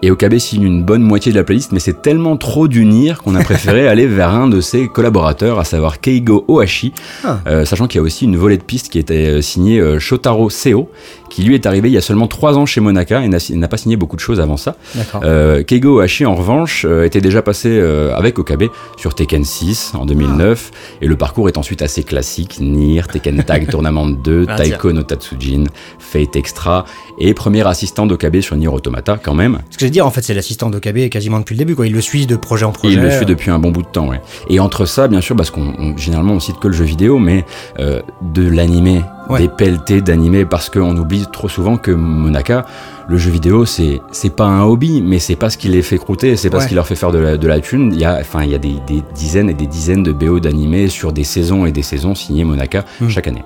Et 0.00 0.12
Okabe 0.12 0.38
signe 0.38 0.62
une 0.62 0.84
bonne 0.84 1.02
moitié 1.02 1.32
de 1.32 1.36
la 1.36 1.42
playlist, 1.42 1.72
mais 1.72 1.80
c'est 1.80 2.02
tellement 2.02 2.36
trop 2.36 2.68
d'unir 2.68 3.20
qu'on 3.20 3.34
a 3.34 3.42
préféré 3.42 3.88
aller 3.88 4.06
vers 4.06 4.30
un 4.30 4.46
de 4.48 4.60
ses 4.60 4.86
collaborateurs, 4.86 5.58
à 5.58 5.64
savoir 5.64 6.00
Keigo 6.00 6.44
Ohashi, 6.46 6.92
Ah. 7.24 7.40
euh, 7.48 7.64
sachant 7.64 7.88
qu'il 7.88 7.98
y 7.98 8.00
a 8.00 8.04
aussi 8.04 8.24
une 8.24 8.36
volée 8.36 8.58
de 8.58 8.62
pistes 8.62 8.90
qui 8.90 9.00
était 9.00 9.26
euh, 9.26 9.42
signée 9.42 9.80
euh, 9.80 9.98
Shotaro 9.98 10.50
Seo, 10.50 10.88
qui 11.30 11.42
lui 11.42 11.54
est 11.56 11.66
arrivé 11.66 11.88
il 11.90 11.92
y 11.92 11.96
a 11.98 12.00
seulement 12.00 12.26
trois 12.28 12.56
ans 12.56 12.64
chez 12.64 12.80
Monaka 12.80 13.22
et 13.22 13.28
n'a 13.28 13.68
pas 13.68 13.76
signé 13.76 13.96
beaucoup 13.96 14.14
de 14.16 14.20
choses 14.20 14.38
avant 14.40 14.56
ça. 14.56 14.76
Euh, 15.24 15.62
Keigo 15.64 15.98
Ohashi, 15.98 16.24
en 16.24 16.34
revanche, 16.36 16.86
euh, 16.88 17.04
était 17.04 17.20
déjà 17.20 17.42
passé 17.42 17.68
euh, 17.68 18.14
avec 18.16 18.38
Okabe 18.38 18.64
sur 18.96 19.14
Tekken 19.16 19.44
6 19.44 19.92
en 19.94 20.06
2009, 20.06 20.70
et 21.02 21.06
le 21.08 21.16
parcours 21.16 21.48
est 21.48 21.58
ensuite 21.58 21.82
assez 21.82 22.04
classique. 22.04 22.58
Nier, 22.60 23.02
Tekken 23.12 23.42
Tag 23.42 23.66
Tournament 23.70 24.06
2, 24.06 24.46
Ah, 24.48 24.56
Taiko 24.56 24.92
no 24.92 25.02
Tatsujin, 25.02 25.64
Fate 25.98 26.36
Extra, 26.36 26.84
et 27.18 27.34
premier 27.34 27.66
assistant 27.66 28.06
d'Okabe 28.06 28.40
sur 28.40 28.54
Nier 28.56 28.68
Automata 28.68 29.18
quand 29.22 29.34
même. 29.34 29.58
Que 29.76 29.87
veux 29.88 29.92
dire, 29.92 30.06
en 30.06 30.10
fait, 30.10 30.22
c'est 30.22 30.34
l'assistant 30.34 30.70
d'Okabe 30.70 31.08
quasiment 31.08 31.38
depuis 31.40 31.54
le 31.54 31.58
début, 31.58 31.74
quoi. 31.74 31.86
Il 31.86 31.92
le 31.92 32.00
suit 32.00 32.26
de 32.26 32.36
projet 32.36 32.64
en 32.64 32.70
Et 32.70 32.72
projet. 32.72 32.94
il 32.94 33.00
le 33.00 33.10
suit 33.10 33.26
depuis 33.26 33.50
un 33.50 33.58
bon 33.58 33.70
bout 33.70 33.82
de 33.82 33.88
temps, 33.88 34.08
ouais. 34.08 34.20
Et 34.48 34.60
entre 34.60 34.84
ça, 34.86 35.08
bien 35.08 35.20
sûr, 35.20 35.34
parce 35.36 35.50
qu'on 35.50 35.72
on- 35.78 35.96
généralement 35.96 36.34
on 36.34 36.40
cite 36.40 36.58
que 36.58 36.68
le 36.68 36.74
jeu 36.74 36.84
vidéo, 36.84 37.18
mais 37.18 37.44
euh, 37.80 38.00
de 38.22 38.48
l'animé, 38.48 39.02
Ouais. 39.28 39.40
des 39.40 39.48
pelletés 39.48 40.00
d'animé, 40.00 40.46
parce 40.46 40.70
qu'on 40.70 40.96
oublie 40.96 41.26
trop 41.30 41.48
souvent 41.50 41.76
que 41.76 41.90
Monaka, 41.90 42.64
le 43.08 43.18
jeu 43.18 43.30
vidéo, 43.30 43.66
c'est 43.66 44.00
c'est 44.10 44.34
pas 44.34 44.46
un 44.46 44.62
hobby, 44.62 45.02
mais 45.02 45.18
c'est 45.18 45.36
pas 45.36 45.50
ce 45.50 45.58
qui 45.58 45.68
les 45.68 45.82
fait 45.82 45.98
croûter, 45.98 46.36
c'est 46.36 46.48
pas 46.50 46.58
Ouais. 46.58 46.62
ce 46.64 46.68
qui 46.68 46.74
leur 46.74 46.86
fait 46.86 46.94
faire 46.96 47.12
de 47.12 47.18
la, 47.18 47.36
de 47.36 47.46
la 47.46 47.60
thune. 47.60 47.90
Il 47.92 48.00
y 48.00 48.04
a, 48.06 48.16
enfin, 48.20 48.42
il 48.44 48.50
y 48.50 48.54
a 48.54 48.58
des, 48.58 48.76
des 48.86 49.02
dizaines 49.14 49.50
et 49.50 49.54
des 49.54 49.66
dizaines 49.66 50.02
de 50.02 50.12
BO 50.12 50.40
d'animé 50.40 50.88
sur 50.88 51.12
des 51.12 51.24
saisons 51.24 51.66
et 51.66 51.72
des 51.72 51.82
saisons 51.82 52.14
signées 52.14 52.44
Monaka 52.44 52.84
Hmm. 53.00 53.08
chaque 53.10 53.26
année. 53.28 53.44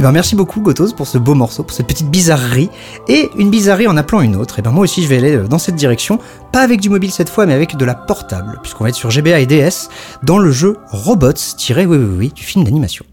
Eh 0.00 0.02
ben, 0.04 0.12
merci 0.12 0.36
beaucoup, 0.36 0.60
Gotos, 0.60 0.92
pour 0.92 1.08
ce 1.08 1.18
beau 1.18 1.34
morceau, 1.34 1.64
pour 1.64 1.74
cette 1.74 1.88
petite 1.88 2.08
bizarrerie. 2.08 2.70
Et 3.08 3.30
une 3.36 3.50
bizarrerie 3.50 3.88
en 3.88 3.96
appelant 3.96 4.20
une 4.20 4.36
autre. 4.36 4.60
Et 4.60 4.62
ben, 4.62 4.70
moi 4.70 4.84
aussi, 4.84 5.02
je 5.02 5.08
vais 5.08 5.16
aller 5.16 5.36
euh, 5.36 5.48
dans 5.48 5.58
cette 5.58 5.74
direction. 5.74 6.20
Pas 6.52 6.60
avec 6.60 6.80
du 6.80 6.88
mobile 6.88 7.10
cette 7.10 7.28
fois, 7.28 7.46
mais 7.46 7.52
avec 7.54 7.76
de 7.76 7.84
la 7.84 7.96
portable. 7.96 8.60
Puisqu'on 8.62 8.84
va 8.84 8.90
être 8.90 8.96
sur 8.96 9.10
GBA 9.10 9.40
et 9.40 9.46
DS 9.46 9.88
dans 10.22 10.38
le 10.38 10.52
jeu 10.52 10.76
Robots, 10.86 11.32
tiré, 11.56 11.84
oui, 11.84 11.96
oui, 11.96 12.16
oui, 12.16 12.32
du 12.32 12.44
film 12.44 12.64
d'animation. 12.64 13.04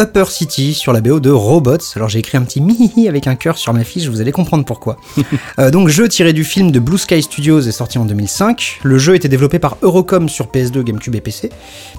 Upper 0.00 0.24
City 0.30 0.72
sur 0.72 0.94
la 0.94 1.02
BO 1.02 1.20
de 1.20 1.28
Robots. 1.28 1.76
Alors 1.94 2.08
j'ai 2.08 2.20
écrit 2.20 2.38
un 2.38 2.42
petit 2.42 2.62
mihihi 2.62 3.06
avec 3.06 3.26
un 3.26 3.34
cœur 3.34 3.58
sur 3.58 3.74
ma 3.74 3.84
fiche, 3.84 4.06
vous 4.06 4.22
allez 4.22 4.32
comprendre 4.32 4.64
pourquoi. 4.64 4.96
Euh, 5.58 5.70
donc 5.70 5.88
jeu 5.88 6.08
tiré 6.08 6.32
du 6.32 6.44
film 6.44 6.70
de 6.70 6.78
Blue 6.78 6.96
Sky 6.96 7.22
Studios 7.22 7.60
est 7.60 7.72
sorti 7.72 7.98
en 7.98 8.04
2005. 8.04 8.80
Le 8.82 8.98
jeu 8.98 9.14
était 9.14 9.28
développé 9.28 9.58
par 9.58 9.76
Eurocom 9.82 10.28
sur 10.28 10.46
PS2, 10.46 10.82
GameCube 10.82 11.14
et 11.14 11.20
PC. 11.20 11.50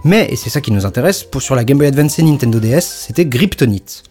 Mais, 0.04 0.28
et 0.32 0.36
c'est 0.36 0.50
ça 0.50 0.62
qui 0.62 0.72
nous 0.72 0.86
intéresse, 0.86 1.24
pour, 1.24 1.42
sur 1.42 1.56
la 1.56 1.64
Game 1.64 1.78
Boy 1.78 1.88
Advance 1.88 2.18
et 2.20 2.24
Nintendo 2.24 2.60
DS, 2.60 2.82
c'était 2.82 3.26
Gryptonite. 3.26 4.04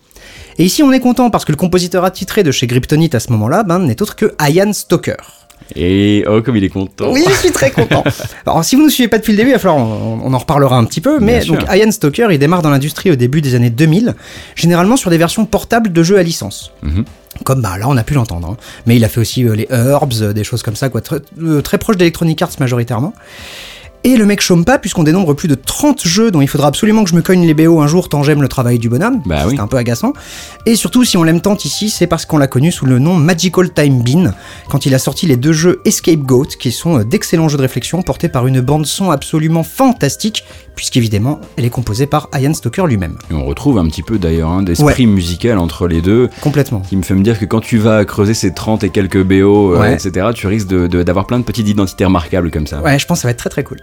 Et 0.58 0.64
ici 0.64 0.82
on 0.82 0.92
est 0.92 1.00
content 1.00 1.30
parce 1.30 1.44
que 1.44 1.52
le 1.52 1.56
compositeur 1.56 2.04
attitré 2.04 2.42
de 2.42 2.52
chez 2.52 2.66
Gryptonite 2.66 3.14
à 3.14 3.20
ce 3.20 3.32
moment-là 3.32 3.62
ben, 3.62 3.78
n'est 3.78 4.02
autre 4.02 4.14
que 4.14 4.34
Ian 4.40 4.72
Stoker. 4.72 5.39
Et 5.76 6.24
oh, 6.28 6.42
comme 6.42 6.56
il 6.56 6.64
est 6.64 6.68
content. 6.68 7.12
Oui, 7.12 7.22
je 7.28 7.34
suis 7.34 7.52
très 7.52 7.70
content. 7.70 8.02
Alors, 8.46 8.64
si 8.64 8.74
vous 8.74 8.82
ne 8.82 8.86
nous 8.86 8.90
suivez 8.90 9.08
pas 9.08 9.18
depuis 9.18 9.32
le 9.32 9.36
début, 9.36 9.50
il 9.50 9.52
va 9.52 9.58
falloir, 9.60 9.78
on, 9.78 10.20
on 10.24 10.34
en 10.34 10.38
reparlera 10.38 10.76
un 10.76 10.84
petit 10.84 11.00
peu. 11.00 11.20
Mais 11.20 11.40
Bien 11.40 11.54
donc, 11.54 11.60
sûr. 11.60 11.74
Ian 11.74 11.90
Stoker, 11.92 12.32
il 12.32 12.38
démarre 12.38 12.62
dans 12.62 12.70
l'industrie 12.70 13.10
au 13.10 13.16
début 13.16 13.40
des 13.40 13.54
années 13.54 13.70
2000, 13.70 14.14
généralement 14.56 14.96
sur 14.96 15.10
des 15.10 15.18
versions 15.18 15.44
portables 15.46 15.92
de 15.92 16.02
jeux 16.02 16.18
à 16.18 16.22
licence. 16.22 16.72
Mhm. 16.82 17.04
Comme 17.44 17.62
bah 17.62 17.78
là, 17.78 17.86
on 17.88 17.96
a 17.96 18.02
pu 18.02 18.14
l'entendre. 18.14 18.48
hein. 18.50 18.56
Mais 18.86 18.96
il 18.96 19.04
a 19.04 19.08
fait 19.08 19.20
aussi 19.20 19.44
euh, 19.44 19.54
les 19.54 19.68
Herbs, 19.70 20.22
euh, 20.22 20.32
des 20.32 20.42
choses 20.44 20.62
comme 20.64 20.74
ça, 20.76 20.88
quoi, 20.88 21.00
très, 21.00 21.20
euh, 21.40 21.62
très 21.62 21.78
proche 21.78 21.96
d'Electronic 21.96 22.42
Arts 22.42 22.50
majoritairement. 22.58 23.14
Et 24.02 24.16
le 24.16 24.24
mec 24.24 24.40
chôme 24.40 24.64
pas, 24.64 24.78
puisqu'on 24.78 25.02
dénombre 25.02 25.34
plus 25.34 25.46
de 25.46 25.54
30 25.54 26.06
jeux 26.06 26.30
dont 26.30 26.40
il 26.40 26.48
faudra 26.48 26.68
absolument 26.68 27.04
que 27.04 27.10
je 27.10 27.14
me 27.14 27.20
cogne 27.20 27.46
les 27.46 27.52
BO 27.52 27.80
un 27.80 27.86
jour, 27.86 28.08
tant 28.08 28.22
j'aime 28.22 28.40
le 28.40 28.48
travail 28.48 28.78
du 28.78 28.88
bonhomme. 28.88 29.20
Bah 29.26 29.40
c'est 29.40 29.48
oui. 29.48 29.60
un 29.60 29.66
peu 29.66 29.76
agaçant. 29.76 30.14
Et 30.64 30.74
surtout, 30.74 31.04
si 31.04 31.18
on 31.18 31.22
l'aime 31.22 31.42
tant 31.42 31.56
ici, 31.56 31.90
c'est 31.90 32.06
parce 32.06 32.24
qu'on 32.24 32.38
l'a 32.38 32.46
connu 32.46 32.72
sous 32.72 32.86
le 32.86 32.98
nom 32.98 33.14
Magical 33.14 33.70
Time 33.74 34.02
Bean, 34.02 34.32
quand 34.70 34.86
il 34.86 34.94
a 34.94 34.98
sorti 34.98 35.26
les 35.26 35.36
deux 35.36 35.52
jeux 35.52 35.82
Escape 35.84 36.20
Goat, 36.20 36.46
qui 36.58 36.72
sont 36.72 37.00
d'excellents 37.00 37.48
jeux 37.50 37.58
de 37.58 37.62
réflexion 37.62 38.00
portés 38.00 38.30
par 38.30 38.46
une 38.46 38.62
bande-son 38.62 39.10
absolument 39.10 39.64
fantastique, 39.64 40.44
puisqu'évidemment, 40.80 41.40
elle 41.58 41.66
est 41.66 41.70
composée 41.70 42.06
par 42.06 42.30
Ian 42.34 42.54
Stoker 42.54 42.86
lui-même. 42.86 43.18
Et 43.30 43.34
on 43.34 43.44
retrouve 43.44 43.76
un 43.76 43.84
petit 43.86 44.02
peu 44.02 44.18
d'ailleurs 44.18 44.48
un 44.48 44.62
d'esprit 44.62 45.06
musical 45.06 45.58
entre 45.58 45.86
les 45.86 46.00
deux 46.00 46.30
Complètement. 46.40 46.80
qui 46.80 46.96
me 46.96 47.02
fait 47.02 47.12
me 47.12 47.22
dire 47.22 47.38
que 47.38 47.44
quand 47.44 47.60
tu 47.60 47.76
vas 47.76 48.02
creuser 48.06 48.32
ces 48.32 48.54
30 48.54 48.82
et 48.82 48.88
quelques 48.88 49.22
BO, 49.22 49.74
euh, 49.76 49.84
etc., 49.92 50.28
tu 50.34 50.46
risques 50.46 50.68
de- 50.68 50.86
de- 50.86 51.02
d'avoir 51.02 51.26
plein 51.26 51.38
de 51.38 51.44
petites 51.44 51.68
identités 51.68 52.06
remarquables 52.06 52.50
comme 52.50 52.66
ça. 52.66 52.80
Ouais, 52.80 52.98
je 52.98 53.04
pense 53.06 53.18
que 53.18 53.22
ça 53.22 53.28
va 53.28 53.32
être 53.32 53.36
très 53.38 53.50
très 53.50 53.62
cool. 53.62 53.76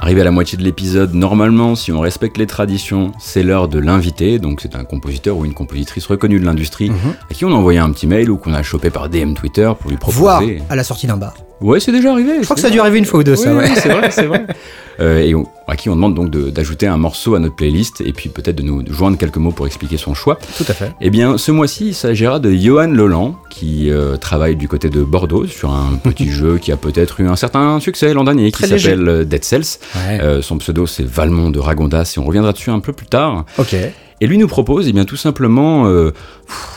Arrivé 0.00 0.20
à 0.20 0.24
la 0.24 0.30
moitié 0.30 0.56
de 0.56 0.62
l'épisode, 0.62 1.12
normalement, 1.14 1.74
si 1.74 1.90
on 1.90 1.98
respecte 2.00 2.38
les 2.38 2.46
traditions, 2.46 3.10
c'est 3.18 3.42
l'heure 3.42 3.66
de 3.68 3.80
l'invité. 3.80 4.38
Donc 4.38 4.60
c'est 4.62 4.76
un 4.76 4.84
compositeur 4.84 5.36
ou 5.36 5.44
une 5.44 5.54
compositrice 5.54 6.06
reconnue 6.06 6.38
de 6.38 6.44
l'industrie 6.46 6.90
Mhm. 6.90 7.14
à 7.30 7.34
qui 7.34 7.44
on 7.44 7.48
a 7.50 7.54
envoyé 7.54 7.80
un 7.80 7.90
petit 7.90 8.06
mail 8.06 8.30
ou 8.30 8.36
qu'on 8.36 8.54
a 8.54 8.62
chopé 8.62 8.90
par 8.90 9.08
DM 9.08 9.34
Twitter 9.34 9.70
pour 9.80 9.90
lui 9.90 9.96
proposer. 9.96 10.20
Voire 10.20 10.42
à 10.70 10.76
la 10.76 10.84
sortie 10.84 11.08
d'un 11.08 11.16
bar. 11.16 11.34
Ouais, 11.60 11.80
c'est 11.80 11.90
déjà 11.90 12.12
arrivé. 12.12 12.34
Je 12.38 12.44
crois 12.44 12.54
que 12.54 12.62
ça 12.62 12.68
a 12.68 12.70
dû 12.70 12.78
arriver 12.78 12.98
une 12.98 13.04
fois 13.04 13.18
ou 13.20 13.24
deux, 13.24 13.34
ça, 13.34 13.52
ouais. 13.52 13.66
c'est 13.74 13.88
vrai, 13.88 14.10
c'est 14.10 14.26
vrai. 14.26 14.46
Euh, 15.00 15.20
et 15.20 15.32
on- 15.32 15.46
à 15.68 15.76
qui 15.76 15.88
on 15.90 15.94
demande 15.94 16.14
donc 16.14 16.30
de- 16.30 16.50
d'ajouter 16.50 16.86
un 16.86 16.96
morceau 16.96 17.34
à 17.34 17.38
notre 17.38 17.54
playlist 17.54 18.00
et 18.00 18.12
puis 18.12 18.28
peut-être 18.30 18.56
de 18.56 18.62
nous 18.62 18.82
joindre 18.90 19.18
quelques 19.18 19.36
mots 19.36 19.52
pour 19.52 19.66
expliquer 19.66 19.98
son 19.98 20.14
choix. 20.14 20.38
Tout 20.56 20.64
à 20.68 20.72
fait. 20.72 20.92
Eh 21.00 21.10
bien, 21.10 21.38
ce 21.38 21.52
mois-ci, 21.52 21.88
il 21.88 21.94
s'agira 21.94 22.38
de 22.40 22.50
Johan 22.52 22.86
Leland, 22.88 23.36
qui 23.50 23.90
euh, 23.90 24.16
travaille 24.16 24.56
du 24.56 24.66
côté 24.66 24.88
de 24.90 25.02
Bordeaux 25.02 25.46
sur 25.46 25.70
un 25.70 25.96
petit 26.02 26.30
jeu 26.30 26.58
qui 26.58 26.72
a 26.72 26.76
peut-être 26.76 27.20
eu 27.20 27.28
un 27.28 27.36
certain 27.36 27.78
succès 27.80 28.14
l'an 28.14 28.24
dernier, 28.24 28.50
qui 28.50 28.62
Très 28.62 28.78
s'appelle 28.78 29.08
euh, 29.08 29.24
Dead 29.24 29.44
Cells. 29.44 29.78
Ouais. 29.94 30.20
Euh, 30.22 30.42
son 30.42 30.58
pseudo, 30.58 30.86
c'est 30.86 31.04
Valmont 31.06 31.50
de 31.50 31.58
Ragondas, 31.58 32.14
et 32.16 32.18
on 32.20 32.24
reviendra 32.24 32.52
dessus 32.52 32.70
un 32.70 32.80
peu 32.80 32.92
plus 32.92 33.06
tard. 33.06 33.44
Ok. 33.58 33.74
Et 34.20 34.26
lui 34.26 34.36
nous 34.38 34.48
propose, 34.48 34.88
eh 34.88 34.92
bien, 34.92 35.04
tout 35.04 35.16
simplement, 35.16 35.86
euh, 35.86 36.10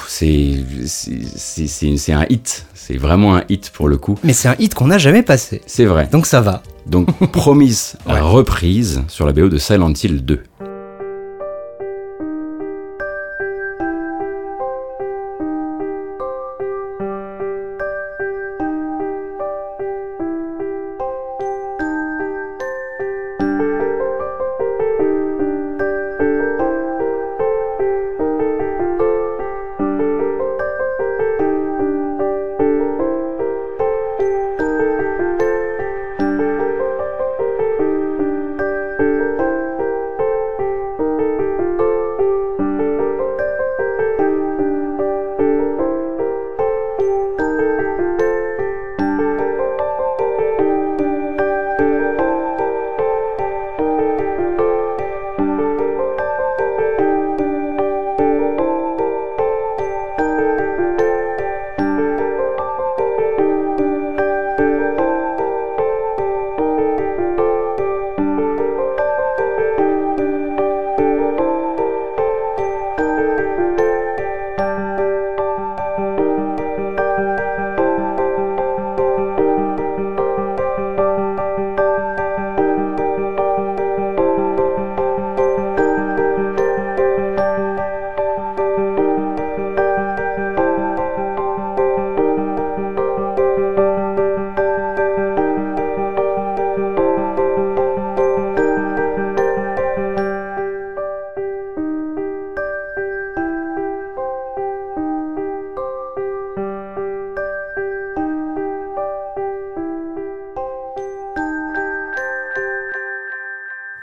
c'est 0.08 0.54
un 2.10 2.26
hit. 2.30 2.66
C'est 2.92 2.98
vraiment 2.98 3.38
un 3.38 3.44
hit 3.48 3.70
pour 3.74 3.88
le 3.88 3.98
coup. 3.98 4.18
Mais 4.22 4.34
c'est 4.34 4.50
un 4.50 4.56
hit 4.60 4.74
qu'on 4.74 4.88
n'a 4.88 4.98
jamais 4.98 5.24
passé. 5.24 5.62
C'est 5.66 5.86
vrai. 5.86 6.10
Donc 6.12 6.26
ça 6.26 6.42
va. 6.42 6.62
Donc, 6.88 7.08
promise 7.32 7.96
Ouais. 8.06 8.20
reprise 8.20 9.04
sur 9.08 9.26
la 9.26 9.32
BO 9.32 9.48
de 9.48 9.58
Silent 9.58 9.94
Hill 9.94 10.26
2. 10.26 10.44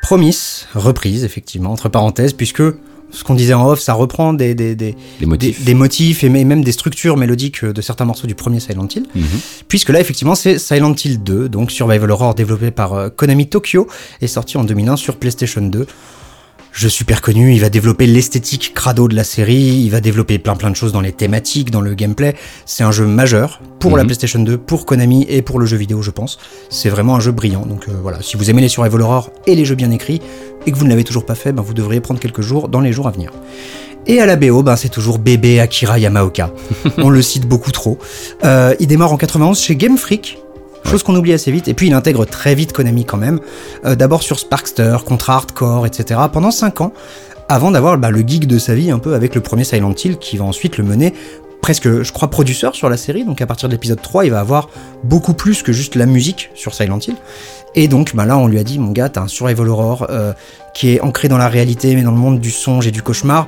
Promise, 0.08 0.66
reprise, 0.74 1.22
effectivement, 1.22 1.70
entre 1.70 1.90
parenthèses, 1.90 2.32
puisque 2.32 2.62
ce 3.10 3.24
qu'on 3.24 3.34
disait 3.34 3.52
en 3.52 3.68
off, 3.68 3.78
ça 3.78 3.92
reprend 3.92 4.32
des, 4.32 4.54
des, 4.54 4.74
des, 4.74 4.96
motifs. 5.26 5.62
des 5.62 5.74
motifs 5.74 6.24
et 6.24 6.30
même 6.30 6.64
des 6.64 6.72
structures 6.72 7.18
mélodiques 7.18 7.62
de 7.62 7.82
certains 7.82 8.06
morceaux 8.06 8.26
du 8.26 8.34
premier 8.34 8.58
Silent 8.58 8.88
Hill. 8.88 9.04
Mhm. 9.14 9.26
Puisque 9.68 9.90
là, 9.90 10.00
effectivement, 10.00 10.34
c'est 10.34 10.58
Silent 10.58 10.94
Hill 10.94 11.22
2, 11.22 11.50
donc 11.50 11.70
Survival 11.70 12.10
Horror 12.10 12.34
développé 12.34 12.70
par 12.70 12.94
euh, 12.94 13.10
Konami 13.10 13.50
Tokyo 13.50 13.86
et 14.22 14.28
sorti 14.28 14.56
en 14.56 14.64
2001 14.64 14.96
sur 14.96 15.16
PlayStation 15.16 15.60
2. 15.60 15.86
Jeu 16.78 16.88
super 16.88 17.22
connu, 17.22 17.52
il 17.52 17.60
va 17.60 17.70
développer 17.70 18.06
l'esthétique 18.06 18.72
crado 18.72 19.08
de 19.08 19.16
la 19.16 19.24
série, 19.24 19.56
il 19.82 19.90
va 19.90 20.00
développer 20.00 20.38
plein 20.38 20.54
plein 20.54 20.70
de 20.70 20.76
choses 20.76 20.92
dans 20.92 21.00
les 21.00 21.10
thématiques, 21.10 21.72
dans 21.72 21.80
le 21.80 21.94
gameplay. 21.94 22.36
C'est 22.66 22.84
un 22.84 22.92
jeu 22.92 23.04
majeur 23.04 23.60
pour 23.80 23.96
la 23.96 24.04
Mhm. 24.04 24.06
PlayStation 24.06 24.38
2, 24.38 24.56
pour 24.58 24.86
Konami 24.86 25.26
et 25.28 25.42
pour 25.42 25.58
le 25.58 25.66
jeu 25.66 25.76
vidéo, 25.76 26.02
je 26.02 26.12
pense. 26.12 26.38
C'est 26.70 26.88
vraiment 26.88 27.16
un 27.16 27.20
jeu 27.20 27.32
brillant. 27.32 27.66
Donc 27.66 27.88
euh, 27.88 27.92
voilà, 28.00 28.22
si 28.22 28.36
vous 28.36 28.48
aimez 28.48 28.62
les 28.62 28.68
Survival 28.68 29.02
Horror 29.02 29.30
et 29.48 29.56
les 29.56 29.64
jeux 29.64 29.74
bien 29.74 29.90
écrits, 29.90 30.20
et 30.66 30.70
que 30.70 30.76
vous 30.76 30.84
ne 30.84 30.90
l'avez 30.90 31.02
toujours 31.02 31.26
pas 31.26 31.34
fait, 31.34 31.50
ben, 31.50 31.62
vous 31.62 31.74
devriez 31.74 32.00
prendre 32.00 32.20
quelques 32.20 32.42
jours 32.42 32.68
dans 32.68 32.80
les 32.80 32.92
jours 32.92 33.08
à 33.08 33.10
venir. 33.10 33.32
Et 34.06 34.20
à 34.20 34.26
la 34.26 34.36
BO, 34.36 34.62
ben, 34.62 34.76
c'est 34.76 34.88
toujours 34.88 35.18
bébé 35.18 35.58
Akira 35.58 35.98
Yamaoka. 35.98 36.52
On 36.98 37.10
le 37.10 37.22
cite 37.22 37.46
beaucoup 37.48 37.72
trop. 37.72 37.98
Euh, 38.44 38.72
il 38.78 38.86
démarre 38.86 39.12
en 39.12 39.16
91 39.16 39.58
chez 39.60 39.74
Game 39.74 39.98
Freak. 39.98 40.38
Chose 40.90 41.02
qu'on 41.02 41.14
oublie 41.16 41.34
assez 41.34 41.52
vite, 41.52 41.68
et 41.68 41.74
puis 41.74 41.88
il 41.88 41.92
intègre 41.92 42.24
très 42.24 42.54
vite 42.54 42.72
Konami 42.72 43.04
quand 43.04 43.18
même. 43.18 43.40
Euh, 43.84 43.94
D'abord 43.94 44.22
sur 44.22 44.38
Sparkster, 44.38 44.96
Contra 45.04 45.34
Hardcore, 45.34 45.84
etc. 45.84 46.18
pendant 46.32 46.50
5 46.50 46.80
ans, 46.80 46.94
avant 47.46 47.70
d'avoir 47.70 47.98
bah, 47.98 48.10
le 48.10 48.20
geek 48.20 48.46
de 48.46 48.58
sa 48.58 48.74
vie 48.74 48.90
un 48.90 48.98
peu 48.98 49.12
avec 49.12 49.34
le 49.34 49.42
premier 49.42 49.64
Silent 49.64 49.92
Hill 50.02 50.16
qui 50.16 50.38
va 50.38 50.46
ensuite 50.46 50.78
le 50.78 50.84
mener 50.84 51.12
presque, 51.60 52.02
je 52.02 52.12
crois, 52.12 52.30
producteur 52.30 52.74
sur 52.74 52.88
la 52.88 52.96
série. 52.96 53.26
Donc 53.26 53.42
à 53.42 53.46
partir 53.46 53.68
de 53.68 53.74
l'épisode 53.74 54.00
3, 54.00 54.24
il 54.24 54.30
va 54.30 54.40
avoir 54.40 54.70
beaucoup 55.04 55.34
plus 55.34 55.62
que 55.62 55.72
juste 55.72 55.94
la 55.94 56.06
musique 56.06 56.50
sur 56.54 56.72
Silent 56.72 57.00
Hill. 57.06 57.16
Et 57.74 57.86
donc 57.86 58.16
bah, 58.16 58.24
là, 58.24 58.38
on 58.38 58.46
lui 58.46 58.58
a 58.58 58.64
dit, 58.64 58.78
mon 58.78 58.92
gars, 58.92 59.10
t'as 59.10 59.20
un 59.20 59.28
survival 59.28 59.68
horror 59.68 60.06
euh, 60.08 60.32
qui 60.72 60.94
est 60.94 61.02
ancré 61.02 61.28
dans 61.28 61.36
la 61.36 61.48
réalité, 61.48 61.94
mais 61.96 62.02
dans 62.02 62.12
le 62.12 62.16
monde 62.16 62.40
du 62.40 62.50
songe 62.50 62.86
et 62.86 62.90
du 62.92 63.02
cauchemar. 63.02 63.46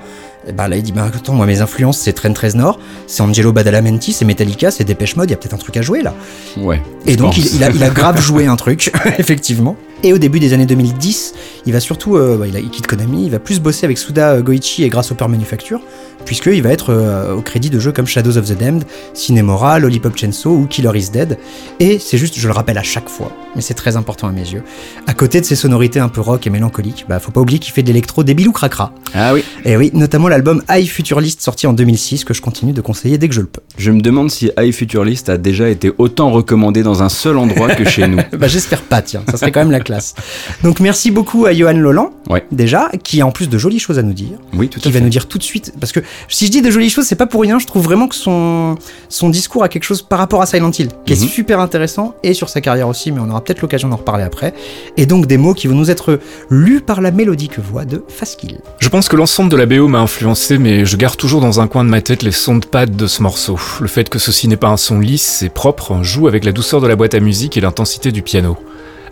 Et 0.49 0.53
bah 0.53 0.69
là, 0.69 0.77
il 0.77 0.83
dit, 0.83 0.93
bah 0.93 1.11
attends, 1.15 1.35
moi, 1.35 1.47
mes 1.47 1.61
influences, 1.61 1.99
c'est 1.99 2.13
Train 2.15 2.33
13 2.33 2.55
Nord, 2.57 2.79
c'est 3.07 3.23
Angelo 3.23 3.53
Badalamenti, 3.53 4.13
c'est 4.13 4.25
Metallica, 4.25 4.71
c'est 4.71 4.85
Dépêche 4.85 5.17
Mode, 5.17 5.29
il 5.29 5.33
y 5.33 5.35
a 5.35 5.37
peut-être 5.37 5.55
un 5.55 5.59
truc 5.59 5.77
à 5.77 5.83
jouer 5.83 6.03
là. 6.03 6.15
Ouais. 6.57 6.81
Et 7.07 7.17
donc, 7.17 7.35
pense. 7.35 7.45
il, 7.45 7.57
il 7.57 7.65
a, 7.65 7.71
il 7.71 7.83
a 7.85 7.91
grave 7.91 8.21
joué 8.23 8.47
un 8.47 8.57
truc, 8.57 8.91
effectivement. 9.19 9.77
Et 10.03 10.15
au 10.15 10.19
début 10.19 10.41
des 10.41 10.55
années 10.55 10.65
2010, 10.65 11.35
il 11.67 11.75
va 11.75 11.81
surtout, 11.81 12.17
euh, 12.17 12.39
bah, 12.39 12.47
il, 12.47 12.57
a, 12.57 12.61
il 12.61 12.71
quitte 12.71 12.87
Konami, 12.87 13.25
il 13.27 13.31
va 13.31 13.39
plus 13.39 13.61
bosser 13.61 13.85
avec 13.85 13.99
Suda 13.99 14.31
euh, 14.31 14.41
Goichi 14.43 14.83
et 14.83 14.89
grâce 14.89 15.09
Grasshopper 15.09 15.31
Manufacture, 15.31 15.81
puisqu'il 16.25 16.63
va 16.63 16.71
être 16.71 16.91
euh, 16.91 17.35
au 17.35 17.43
crédit 17.43 17.69
de 17.69 17.79
jeux 17.79 17.93
comme 17.93 18.07
Shadows 18.07 18.39
of 18.39 18.47
the 18.47 18.59
Damned, 18.59 18.85
Cinemora, 19.13 19.79
Lollipop 19.79 20.17
Chainsaw 20.17 20.53
ou 20.53 20.67
Killer 20.67 20.93
is 20.95 21.11
Dead. 21.11 21.39
Et 21.81 21.99
c'est 21.99 22.17
juste, 22.17 22.39
je 22.39 22.47
le 22.47 22.55
rappelle 22.55 22.79
à 22.79 22.83
chaque 22.83 23.11
fois, 23.11 23.31
mais 23.55 23.61
c'est 23.61 23.75
très 23.75 23.97
important 23.97 24.27
à 24.27 24.33
mes 24.33 24.41
yeux. 24.41 24.63
À 25.07 25.13
côté 25.13 25.41
de 25.41 25.45
ses 25.45 25.57
sonorités 25.57 26.01
un 26.01 26.09
peu 26.09 26.23
rock 26.23 26.47
et 26.47 26.51
mélancoliques, 26.51 27.05
bah 27.09 27.19
faut 27.19 27.31
pas 27.31 27.41
oublier 27.43 27.59
qu'il 27.59 27.73
fait 27.75 27.83
de 27.83 27.89
l'électro 27.89 28.25
débile 28.25 28.49
ou 28.49 28.53
cracra. 28.53 28.95
Ah 29.15 29.35
oui. 29.35 29.45
Et 29.67 29.77
oui, 29.77 29.91
notamment 29.93 30.29
l'album 30.29 30.63
High 30.71 30.89
Futurist 30.89 31.43
sorti 31.43 31.67
en 31.67 31.75
2006 31.75 32.25
que 32.25 32.33
je 32.33 32.41
continue 32.41 32.73
de 32.73 32.81
conseiller 32.81 33.19
dès 33.19 33.29
que 33.29 33.35
je 33.35 33.43
le 33.43 33.49
peux. 33.49 33.61
Je 33.77 33.91
me 33.91 34.01
demande 34.01 34.31
si 34.31 34.51
High 34.59 34.73
Futurist 34.73 35.29
a 35.29 35.37
déjà 35.37 35.69
été 35.69 35.93
autant 35.99 36.31
recommandé 36.31 36.83
dans 36.83 37.03
un 37.03 37.11
seul 37.11 37.37
endroit 37.37 37.75
que 37.75 37.85
chez 37.85 38.09
nous. 38.09 38.19
bah 38.39 38.49
j'espère 38.49 38.83
pas, 38.83 39.03
tiens, 39.03 39.23
ça 39.31 39.37
serait 39.37 39.53
quand 39.53 39.61
même 39.61 39.71
la 39.71 39.81
classe. 39.91 40.15
Donc 40.63 40.79
merci 40.81 41.11
beaucoup 41.11 41.47
à 41.47 41.53
Johan 41.53 41.73
Lolan, 41.73 42.11
Ouais. 42.29 42.45
déjà, 42.53 42.91
qui 43.03 43.21
a 43.21 43.27
en 43.27 43.33
plus 43.33 43.49
de 43.49 43.59
jolies 43.59 43.81
choses 43.81 43.99
à 43.99 44.03
nous 44.03 44.13
dire. 44.13 44.39
Oui, 44.57 44.69
tout 44.69 44.79
à 44.79 44.83
qui 44.83 44.91
va 44.93 45.01
nous 45.01 45.09
dire 45.09 45.27
tout 45.27 45.39
de 45.39 45.43
suite 45.43 45.73
parce 45.81 45.91
que 45.93 46.01
si 46.29 46.47
je 46.47 46.51
dis 46.53 46.63
de 46.63 46.71
jolies 46.71 46.91
choses 46.91 47.07
c'est 47.07 47.17
pas 47.17 47.27
pour 47.27 47.41
rien 47.43 47.59
je 47.59 47.67
trouve 47.67 47.83
vraiment 47.83 48.07
que 48.09 48.15
son 48.15 48.77
son 49.09 49.29
discours 49.31 49.65
a 49.65 49.69
quelque 49.69 49.83
chose 49.85 50.03
par 50.03 50.19
rapport 50.21 50.41
à 50.43 50.47
Silent 50.47 50.71
Hill 50.71 50.89
qui 51.05 51.13
est 51.15 51.21
Mhm. 51.23 51.29
super 51.29 51.59
intéressant 51.61 52.15
et 52.23 52.35
sur 52.35 52.49
sa 52.49 52.61
carrière 52.61 52.87
aussi 52.89 53.11
mais 53.13 53.21
on 53.21 53.29
aura 53.31 53.43
peut-être 53.43 53.63
l'occasion 53.63 53.89
d'en 53.89 53.97
reparler 53.97 54.23
après 54.25 54.55
et 54.97 55.07
donc 55.07 55.27
des 55.27 55.39
mots 55.39 55.55
qui 55.55 55.67
vont 55.67 55.75
nous 55.75 55.91
être 55.91 56.21
lus 56.51 56.81
par 56.81 57.01
la 57.01 57.11
mélodique 57.11 57.59
voix 57.59 57.85
de 57.85 58.05
Faskill 58.09 58.59
Je 58.79 58.89
pense 58.89 59.09
que 59.09 59.17
l'ensemble 59.17 59.51
de 59.51 59.57
la 59.57 59.67
BO 59.67 59.89
m'a 59.89 60.01
influencé, 60.01 60.59
mais 60.59 60.85
je 60.85 60.97
garde 60.97 61.17
toujours 61.17 61.41
dans 61.41 61.61
un 61.61 61.67
coin 61.67 61.85
de 61.85 61.91
ma 61.91 62.01
tête 62.01 62.23
les 62.23 62.33
sons 62.33 62.57
de 62.59 62.67
pad 62.67 62.95
de 62.97 63.07
ce 63.07 63.23
morceau. 63.23 63.59
Le 63.81 63.89
fait 63.89 64.09
que 64.09 64.19
ceci 64.19 64.47
n'est 64.49 64.57
pas 64.57 64.69
un 64.69 64.77
son 64.77 64.99
lisse 65.01 65.43
et 65.43 65.49
propre 65.49 66.03
joue 66.03 66.29
avec 66.29 66.45
la 66.45 66.53
douceur 66.53 66.81
de 66.81 66.87
la 66.87 66.97
boîte 66.97 67.15
à 67.15 67.21
musique 67.21 67.57
et 67.57 67.61
l'intensité 67.61 68.13
du 68.13 68.23
piano. 68.23 68.57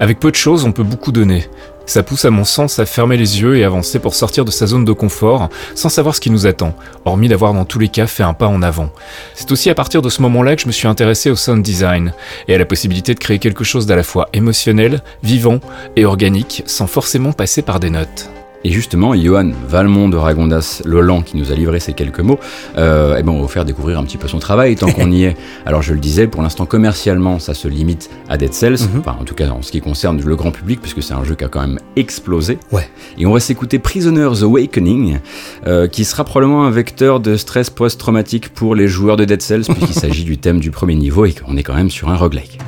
Avec 0.00 0.20
peu 0.20 0.30
de 0.30 0.36
choses, 0.36 0.64
on 0.64 0.72
peut 0.72 0.82
beaucoup 0.82 1.12
donner. 1.12 1.48
Ça 1.86 2.02
pousse 2.02 2.26
à 2.26 2.30
mon 2.30 2.44
sens 2.44 2.78
à 2.78 2.84
fermer 2.84 3.16
les 3.16 3.40
yeux 3.40 3.56
et 3.56 3.64
avancer 3.64 3.98
pour 3.98 4.14
sortir 4.14 4.44
de 4.44 4.50
sa 4.50 4.66
zone 4.66 4.84
de 4.84 4.92
confort, 4.92 5.48
sans 5.74 5.88
savoir 5.88 6.14
ce 6.14 6.20
qui 6.20 6.30
nous 6.30 6.46
attend, 6.46 6.74
hormis 7.06 7.28
d'avoir 7.28 7.54
dans 7.54 7.64
tous 7.64 7.78
les 7.78 7.88
cas 7.88 8.06
fait 8.06 8.22
un 8.22 8.34
pas 8.34 8.46
en 8.46 8.60
avant. 8.60 8.90
C'est 9.34 9.50
aussi 9.52 9.70
à 9.70 9.74
partir 9.74 10.02
de 10.02 10.10
ce 10.10 10.20
moment-là 10.22 10.54
que 10.54 10.62
je 10.62 10.66
me 10.66 10.72
suis 10.72 10.86
intéressé 10.86 11.30
au 11.30 11.36
sound 11.36 11.62
design, 11.62 12.12
et 12.46 12.54
à 12.54 12.58
la 12.58 12.66
possibilité 12.66 13.14
de 13.14 13.18
créer 13.18 13.38
quelque 13.38 13.64
chose 13.64 13.86
d'à 13.86 13.96
la 13.96 14.02
fois 14.02 14.28
émotionnel, 14.34 15.02
vivant 15.22 15.60
et 15.96 16.04
organique, 16.04 16.62
sans 16.66 16.86
forcément 16.86 17.32
passer 17.32 17.62
par 17.62 17.80
des 17.80 17.90
notes. 17.90 18.28
Et 18.64 18.70
justement, 18.70 19.14
Johan 19.14 19.50
Valmont 19.68 20.08
de 20.08 20.16
Ragondas 20.16 20.82
Lolan, 20.84 21.22
qui 21.22 21.36
nous 21.36 21.52
a 21.52 21.54
livré 21.54 21.78
ces 21.78 21.92
quelques 21.92 22.18
mots, 22.20 22.40
euh, 22.76 23.16
eh 23.18 23.22
ben, 23.22 23.30
on 23.30 23.36
va 23.36 23.42
vous 23.42 23.48
faire 23.48 23.64
découvrir 23.64 23.98
un 24.00 24.04
petit 24.04 24.16
peu 24.16 24.26
son 24.26 24.40
travail 24.40 24.74
tant 24.74 24.90
qu'on 24.90 25.12
y 25.12 25.24
est. 25.24 25.36
Alors 25.66 25.80
je 25.82 25.92
le 25.94 26.00
disais, 26.00 26.26
pour 26.26 26.42
l'instant 26.42 26.66
commercialement, 26.66 27.38
ça 27.38 27.54
se 27.54 27.68
limite 27.68 28.10
à 28.28 28.36
Dead 28.36 28.52
Cells, 28.52 28.78
Mhm. 28.92 29.00
enfin 29.00 29.16
en 29.20 29.24
tout 29.24 29.34
cas 29.36 29.48
en 29.50 29.62
ce 29.62 29.70
qui 29.70 29.80
concerne 29.80 30.20
le 30.20 30.36
grand 30.36 30.50
public, 30.50 30.80
puisque 30.80 31.02
c'est 31.04 31.14
un 31.14 31.22
jeu 31.22 31.36
qui 31.36 31.44
a 31.44 31.48
quand 31.48 31.60
même 31.60 31.78
explosé. 31.94 32.58
Ouais. 32.72 32.88
Et 33.16 33.26
on 33.26 33.32
va 33.32 33.40
s'écouter 33.40 33.78
Prisoner's 33.78 34.42
Awakening, 34.42 35.18
euh, 35.66 35.86
qui 35.86 36.04
sera 36.04 36.24
probablement 36.24 36.64
un 36.64 36.70
vecteur 36.70 37.20
de 37.20 37.36
stress 37.36 37.70
post-traumatique 37.70 38.48
pour 38.48 38.74
les 38.74 38.88
joueurs 38.88 39.16
de 39.16 39.24
Dead 39.24 39.40
Cells, 39.40 39.64
puisqu'il 39.66 39.94
s'agit 40.00 40.24
du 40.24 40.36
thème 40.38 40.58
du 40.58 40.72
premier 40.72 40.96
niveau 40.96 41.24
et 41.26 41.32
qu'on 41.32 41.56
est 41.56 41.62
quand 41.62 41.74
même 41.74 41.90
sur 41.90 42.08
un 42.10 42.16
roguelike. 42.16 42.58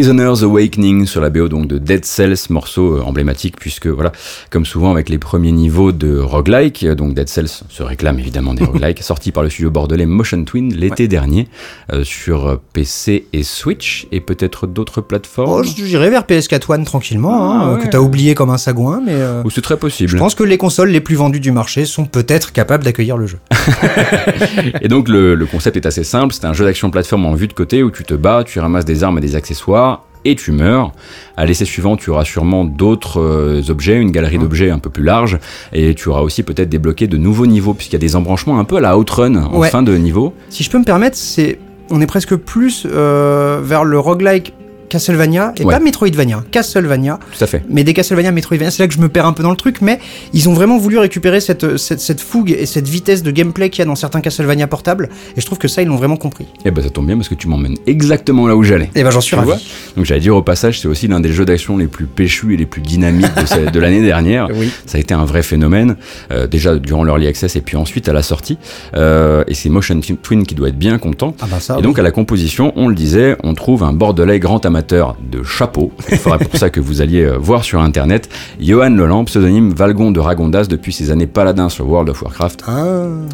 Prisoners 0.00 0.42
Awakening 0.44 1.04
sur 1.06 1.20
la 1.20 1.28
BO 1.28 1.48
donc 1.48 1.66
de 1.66 1.76
Dead 1.76 2.06
Cells, 2.06 2.46
morceau 2.48 2.96
euh, 2.96 3.02
emblématique 3.02 3.56
puisque 3.58 3.86
voilà, 3.86 4.12
comme 4.48 4.64
souvent 4.64 4.92
avec 4.92 5.10
les 5.10 5.18
premiers 5.18 5.52
niveaux 5.52 5.92
de 5.92 6.18
roguelike, 6.18 6.84
euh, 6.84 6.94
donc 6.94 7.12
Dead 7.12 7.28
Cells 7.28 7.50
se 7.68 7.82
réclame 7.82 8.18
évidemment 8.18 8.54
des 8.54 8.64
roguelikes, 8.70 9.02
sorti 9.02 9.30
par 9.30 9.42
le 9.42 9.50
studio 9.50 9.70
bordelais 9.70 10.06
Motion 10.06 10.42
Twin 10.44 10.72
l'été 10.74 11.06
dernier 11.06 11.48
euh, 11.92 12.02
sur 12.02 12.58
PC 12.72 13.26
et 13.34 13.42
Switch 13.42 14.06
et 14.10 14.20
peut-être 14.20 14.66
d'autres 14.66 15.02
plateformes. 15.02 15.52
Oh, 15.52 15.62
J'irai 15.62 16.08
vers 16.08 16.22
PS4 16.22 16.72
One 16.72 16.84
tranquillement, 16.86 17.34
Ah, 17.52 17.64
hein, 17.64 17.74
ouais. 17.76 17.82
que 17.84 17.88
t'as 17.90 18.00
oublié 18.00 18.34
comme 18.34 18.48
un 18.48 18.56
sagouin, 18.56 19.02
mais 19.04 19.12
euh, 19.12 19.42
Ou 19.44 19.50
c'est 19.50 19.60
très 19.60 19.76
possible. 19.76 20.08
je 20.08 20.16
pense 20.16 20.34
que 20.34 20.44
les 20.44 20.56
consoles 20.56 20.88
les 20.88 21.02
plus 21.02 21.16
vendues 21.16 21.40
du 21.40 21.52
marché 21.52 21.84
sont 21.84 22.06
peut-être 22.06 22.52
capables 22.52 22.84
d'accueillir 22.84 23.18
le 23.18 23.26
jeu. 23.26 23.38
Et 24.82 24.88
donc 24.88 25.08
le, 25.08 25.34
le 25.34 25.46
concept 25.46 25.76
est 25.76 25.86
assez 25.86 26.04
simple, 26.04 26.34
c'est 26.34 26.44
un 26.46 26.52
jeu 26.52 26.64
d'action 26.64 26.90
plateforme 26.90 27.26
en 27.26 27.34
vue 27.34 27.48
de 27.48 27.52
côté 27.52 27.82
où 27.82 27.90
tu 27.90 28.04
te 28.04 28.14
bats, 28.14 28.42
tu 28.44 28.58
ramasses 28.60 28.84
des 28.84 29.04
armes 29.04 29.18
et 29.18 29.20
des 29.20 29.36
accessoires 29.36 30.04
et 30.26 30.34
tu 30.36 30.52
meurs. 30.52 30.92
À 31.38 31.46
l'essai 31.46 31.64
suivant, 31.64 31.96
tu 31.96 32.10
auras 32.10 32.24
sûrement 32.24 32.64
d'autres 32.66 33.20
euh, 33.20 33.62
objets, 33.70 33.96
une 33.96 34.10
galerie 34.10 34.38
d'objets 34.38 34.68
un 34.70 34.78
peu 34.78 34.90
plus 34.90 35.02
large, 35.02 35.38
et 35.72 35.94
tu 35.94 36.10
auras 36.10 36.20
aussi 36.20 36.42
peut-être 36.42 36.68
débloqué 36.68 37.06
de 37.06 37.16
nouveaux 37.16 37.46
niveaux, 37.46 37.72
puisqu'il 37.72 37.94
y 37.94 37.96
a 37.96 38.00
des 38.00 38.16
embranchements 38.16 38.58
un 38.58 38.64
peu 38.64 38.76
à 38.76 38.80
la 38.80 38.98
Outrun 38.98 39.36
en 39.36 39.58
Ouais. 39.58 39.70
fin 39.70 39.82
de 39.82 39.94
niveau. 39.96 40.34
Si 40.50 40.62
je 40.62 40.68
peux 40.70 40.78
me 40.78 40.84
permettre, 40.84 41.16
c'est 41.16 41.58
on 41.90 42.02
est 42.02 42.06
presque 42.06 42.36
plus 42.36 42.86
euh, 42.90 43.60
vers 43.62 43.82
le 43.84 43.98
roguelike 43.98 44.52
Castlevania 44.90 45.54
et 45.56 45.64
Ouais. 45.64 45.72
pas 45.74 45.80
Metroidvania, 45.80 46.44
Castlevania, 46.50 47.18
Tout 47.38 47.42
à 47.44 47.46
fait. 47.46 47.62
mais 47.70 47.84
des 47.84 47.94
Castlevania, 47.94 48.32
Metroidvania, 48.32 48.70
c'est 48.70 48.82
là 48.82 48.88
que 48.88 48.94
je 48.94 48.98
me 49.00 49.08
perds 49.08 49.24
un 49.26 49.32
peu 49.32 49.42
dans 49.42 49.50
le 49.50 49.56
truc, 49.56 49.80
mais 49.80 49.98
ils 50.34 50.48
ont 50.48 50.52
vraiment 50.52 50.76
voulu 50.78 50.98
récupérer 50.98 51.40
cette, 51.40 51.76
cette, 51.78 52.00
cette 52.00 52.20
fougue 52.20 52.50
et 52.50 52.66
cette 52.66 52.88
vitesse 52.88 53.22
de 53.22 53.30
gameplay 53.30 53.70
qu'il 53.70 53.78
y 53.78 53.82
a 53.82 53.86
dans 53.86 53.94
certains 53.94 54.20
Castlevania 54.20 54.66
portables, 54.66 55.08
et 55.36 55.40
je 55.40 55.46
trouve 55.46 55.58
que 55.58 55.68
ça, 55.68 55.80
ils 55.80 55.88
l'ont 55.88 55.96
vraiment 55.96 56.16
compris. 56.16 56.46
Et 56.64 56.70
ben 56.70 56.82
ça 56.82 56.90
tombe 56.90 57.06
bien 57.06 57.16
parce 57.16 57.28
que 57.28 57.34
tu 57.34 57.48
m'emmènes 57.48 57.76
exactement 57.86 58.46
là 58.46 58.56
où 58.56 58.62
j'allais. 58.62 58.90
Et 58.94 59.02
ben 59.04 59.10
j'en 59.10 59.20
suis 59.20 59.36
ravi. 59.36 59.52
Donc 59.96 60.04
j'allais 60.04 60.20
dire 60.20 60.34
au 60.36 60.42
passage, 60.42 60.80
c'est 60.80 60.88
aussi 60.88 61.06
l'un 61.08 61.20
des 61.20 61.32
jeux 61.32 61.44
d'action 61.44 61.76
les 61.76 61.86
plus 61.86 62.06
péchus 62.06 62.54
et 62.54 62.56
les 62.56 62.66
plus 62.66 62.82
dynamiques 62.82 63.26
de 63.72 63.80
l'année 63.80 64.02
dernière. 64.02 64.48
Oui. 64.60 64.70
Ça 64.84 64.98
a 64.98 65.00
été 65.00 65.14
un 65.14 65.24
vrai 65.24 65.42
phénomène, 65.42 65.96
euh, 66.32 66.46
déjà 66.46 66.76
durant 66.76 67.04
l'early 67.04 67.26
access 67.28 67.54
et 67.56 67.60
puis 67.60 67.76
ensuite 67.76 68.08
à 68.08 68.12
la 68.12 68.22
sortie. 68.22 68.58
Euh, 68.96 69.44
et 69.46 69.54
c'est 69.54 69.68
Motion 69.70 70.00
Twin 70.22 70.44
qui 70.44 70.54
doit 70.54 70.68
être 70.68 70.78
bien 70.78 70.98
content. 70.98 71.34
Ah 71.40 71.46
bah 71.50 71.60
ça. 71.60 71.76
Et 71.78 71.82
donc 71.82 71.98
à 71.98 72.02
la 72.02 72.10
composition, 72.10 72.72
on 72.76 72.88
le 72.88 72.94
disait, 72.94 73.36
on 73.44 73.54
trouve 73.54 73.82
un 73.84 73.92
bordelais 73.92 74.38
grand 74.40 74.64
amateur 74.66 74.79
de 74.84 75.42
chapeau. 75.42 75.92
Il 76.10 76.18
faudra 76.18 76.38
pour 76.38 76.56
ça 76.58 76.70
que 76.70 76.80
vous 76.80 77.00
alliez 77.00 77.22
euh, 77.24 77.36
voir 77.36 77.64
sur 77.64 77.80
internet. 77.80 78.28
Johan 78.60 78.90
Leland, 78.90 79.24
pseudonyme 79.24 79.72
Valgon 79.72 80.10
de 80.10 80.20
Ragondas 80.20 80.64
depuis 80.64 80.92
ses 80.92 81.10
années 81.10 81.26
paladin 81.26 81.68
sur 81.68 81.88
World 81.88 82.08
of 82.08 82.22
Warcraft. 82.22 82.62
Ah. 82.66 82.70
Euh, 82.78 83.26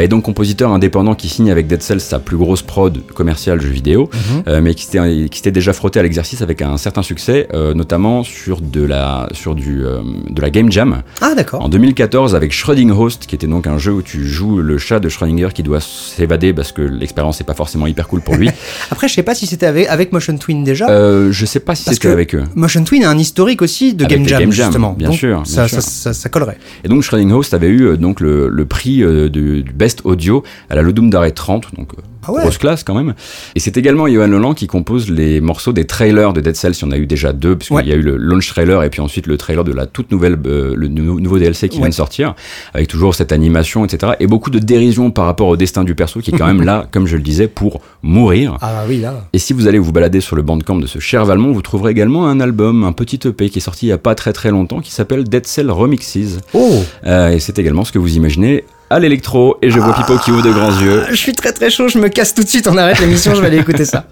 Et 0.00 0.08
donc 0.08 0.24
compositeur 0.24 0.70
indépendant 0.72 1.14
qui 1.14 1.28
signe 1.28 1.50
avec 1.50 1.66
Dead 1.66 1.82
Cells 1.82 2.00
sa 2.00 2.18
plus 2.18 2.36
grosse 2.36 2.62
prod 2.62 2.98
commerciale 3.14 3.60
jeu 3.60 3.68
vidéo, 3.68 4.08
Mhm. 4.12 4.42
euh, 4.48 4.60
mais 4.62 4.74
qui 4.74 4.84
s'était 4.86 5.50
déjà 5.52 5.72
frotté 5.72 6.00
à 6.00 6.02
l'exercice 6.02 6.40
avec 6.42 6.62
un 6.62 6.76
certain 6.76 7.02
succès, 7.02 7.48
notamment 7.74 8.22
sur 8.22 8.60
de 8.60 8.82
la 8.82 9.28
sur 9.32 9.54
du 9.54 9.82
de 10.30 10.40
la 10.40 10.50
game 10.50 10.70
jam 10.72 11.02
Ah 11.20 11.34
d'accord. 11.36 11.62
en 11.62 11.68
2014 11.68 12.34
avec 12.34 12.52
Schröding 12.52 12.90
Host, 12.90 13.26
qui 13.26 13.34
était 13.34 13.46
donc 13.46 13.66
un 13.66 13.78
jeu 13.78 13.92
où 13.92 14.02
tu 14.02 14.26
joues 14.26 14.58
le 14.58 14.78
chat 14.78 15.00
de 15.00 15.08
Schrödinger 15.08 15.48
qui 15.54 15.62
doit 15.62 15.80
s'évader 15.80 16.52
parce 16.52 16.72
que 16.72 16.82
l'expérience 16.82 17.40
n'est 17.40 17.46
pas 17.46 17.54
forcément 17.54 17.86
hyper 17.86 18.08
cool 18.08 18.20
pour 18.22 18.36
lui. 18.36 18.50
Après, 18.90 19.08
je 19.08 19.14
sais 19.14 19.22
pas 19.22 19.34
si 19.34 19.46
c'était 19.46 19.66
avec, 19.66 19.86
avec 19.88 20.12
Motion 20.12 20.36
Twin 20.36 20.64
déjà. 20.64 20.86
Euh, 20.94 21.32
je 21.32 21.44
sais 21.46 21.60
pas 21.60 21.74
si 21.74 21.84
Parce 21.84 21.96
c'était 21.96 22.08
que- 22.08 22.12
avec 22.12 22.34
eux. 22.34 22.44
Motion 22.54 22.84
Twin 22.84 23.04
a 23.04 23.10
un 23.10 23.18
historique 23.18 23.60
aussi 23.62 23.94
de 23.94 24.04
Game 24.04 24.26
Jam, 24.26 24.40
Game 24.40 24.52
Jam, 24.52 24.66
justement. 24.68 24.92
bien 24.92 25.08
Donc, 25.08 25.18
sûr, 25.18 25.36
bien 25.42 25.44
ça, 25.44 25.68
sûr. 25.68 25.82
Ça, 25.82 25.90
ça, 25.90 26.12
ça 26.14 26.28
collerait. 26.28 26.58
Et 26.84 26.88
donc 26.88 27.02
Schröding 27.02 27.32
Host 27.32 27.52
avait 27.54 27.68
eu 27.68 27.82
euh, 27.82 27.96
donc 27.96 28.20
le, 28.20 28.48
le 28.48 28.64
prix 28.64 29.02
euh, 29.02 29.28
du, 29.28 29.62
du 29.62 29.72
Best 29.72 30.00
Audio 30.04 30.42
à 30.70 30.74
la 30.76 30.82
Ludum 30.82 31.10
Dare 31.10 31.32
30, 31.34 31.74
donc 31.76 31.92
euh, 31.94 32.02
Ah 32.26 32.32
ouais. 32.32 32.42
grosse 32.42 32.58
classe 32.58 32.82
quand 32.84 32.94
même. 32.94 33.14
Et 33.54 33.60
c'est 33.60 33.76
également 33.76 34.06
Johan 34.08 34.26
Leland 34.26 34.54
qui 34.54 34.66
compose 34.66 35.10
les 35.10 35.40
morceaux 35.40 35.72
des 35.72 35.86
trailers 35.86 36.32
de 36.32 36.40
Dead 36.40 36.56
Cells. 36.56 36.72
Il 36.80 36.82
y 36.82 36.84
en 36.84 36.90
a 36.92 36.96
eu 36.98 37.06
déjà 37.06 37.32
deux, 37.32 37.56
puisqu'il 37.56 37.74
Ouais. 37.74 37.86
y 37.86 37.92
a 37.92 37.96
eu 37.96 38.02
le 38.02 38.16
launch 38.16 38.48
trailer 38.48 38.82
et 38.82 38.90
puis 38.90 39.00
ensuite 39.00 39.26
le 39.26 39.36
trailer 39.36 39.64
de 39.64 39.72
la 39.72 39.86
toute 39.86 40.10
nouvelle, 40.10 40.38
euh, 40.46 40.74
le 40.76 40.88
nou- 40.88 41.20
nouveau 41.20 41.38
DLC 41.38 41.68
qui 41.68 41.78
vient 41.78 41.88
de 41.88 41.94
sortir, 41.94 42.34
avec 42.72 42.88
toujours 42.88 43.14
cette 43.14 43.32
animation, 43.32 43.84
etc. 43.84 44.12
Et 44.20 44.26
beaucoup 44.26 44.50
de 44.50 44.58
dérision 44.58 45.10
par 45.10 45.26
rapport 45.26 45.48
au 45.48 45.56
destin 45.56 45.84
du 45.84 45.94
perso 45.94 46.20
qui 46.20 46.30
est 46.32 46.38
quand 46.38 46.46
même 46.46 46.62
là, 46.64 46.86
comme 46.90 47.06
je 47.06 47.16
le 47.16 47.22
disais, 47.22 47.48
pour 47.48 47.80
mourir. 48.02 48.58
Ah 48.60 48.84
oui, 48.88 49.00
là. 49.00 49.26
Et 49.32 49.38
si 49.38 49.52
vous 49.52 49.66
allez 49.66 49.78
vous 49.78 49.92
balader 49.92 50.20
sur 50.20 50.36
le 50.36 50.42
bandcamp 50.42 50.76
de 50.76 50.86
ce 50.86 50.98
cher 50.98 51.24
Valmont, 51.24 51.52
vous 51.52 51.62
trouverez 51.62 51.90
également 51.92 52.26
un 52.26 52.40
album, 52.40 52.84
un 52.84 52.92
petit 52.92 53.20
EP 53.26 53.48
qui 53.50 53.58
est 53.58 53.62
sorti 53.62 53.86
il 53.86 53.88
y 53.90 53.92
a 53.92 53.98
pas 53.98 54.14
très 54.14 54.32
très 54.32 54.50
longtemps, 54.50 54.80
qui 54.80 54.90
s'appelle 54.92 55.24
Dead 55.24 55.46
Cell 55.46 55.70
Remixes. 55.70 56.38
Oh 56.52 56.72
Euh, 57.06 57.30
et 57.30 57.40
c'est 57.40 57.58
également 57.58 57.84
ce 57.84 57.92
que 57.92 57.98
vous 57.98 58.16
imaginez 58.16 58.64
à 58.94 59.00
l'électro. 59.00 59.58
Et 59.60 59.70
je 59.70 59.80
vois 59.80 59.92
Pipo 59.92 60.16
qui 60.18 60.30
ouvre 60.30 60.42
de 60.42 60.52
grands 60.52 60.70
yeux. 60.80 61.04
Je 61.10 61.16
suis 61.16 61.32
très 61.32 61.52
très 61.52 61.68
chaud, 61.68 61.88
je 61.88 61.98
me 61.98 62.08
casse 62.08 62.32
tout 62.34 62.44
de 62.44 62.48
suite, 62.48 62.68
on 62.68 62.76
arrête 62.76 63.00
l'émission, 63.00 63.34
je 63.34 63.40
vais 63.40 63.48
aller 63.48 63.58
écouter 63.58 63.84
ça. 63.84 64.04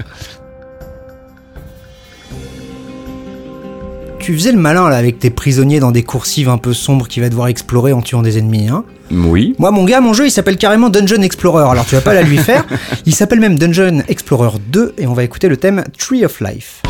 Tu 4.18 4.34
faisais 4.34 4.52
le 4.52 4.58
malin 4.58 4.88
là 4.88 4.96
avec 4.96 5.18
tes 5.18 5.30
prisonniers 5.30 5.80
dans 5.80 5.90
des 5.90 6.04
coursives 6.04 6.48
un 6.48 6.58
peu 6.58 6.72
sombres 6.72 7.08
qui 7.08 7.18
va 7.20 7.28
devoir 7.28 7.48
explorer 7.48 7.92
en 7.92 8.02
tuant 8.02 8.22
des 8.22 8.38
ennemis, 8.38 8.68
hein 8.68 8.84
Oui. 9.10 9.56
Moi, 9.58 9.72
mon 9.72 9.84
gars, 9.84 10.00
mon 10.00 10.12
jeu, 10.12 10.26
il 10.26 10.30
s'appelle 10.30 10.56
carrément 10.56 10.90
Dungeon 10.90 11.22
Explorer. 11.22 11.68
Alors, 11.68 11.84
tu 11.86 11.96
vas 11.96 12.00
pas 12.00 12.14
la 12.14 12.22
lui 12.22 12.38
faire. 12.38 12.64
Il 13.04 13.14
s'appelle 13.14 13.40
même 13.40 13.58
Dungeon 13.58 14.02
Explorer 14.08 14.58
2 14.68 14.94
et 14.98 15.06
on 15.08 15.12
va 15.12 15.24
écouter 15.24 15.48
le 15.48 15.56
thème 15.56 15.82
Tree 15.98 16.24
of 16.24 16.40
Life. 16.40 16.82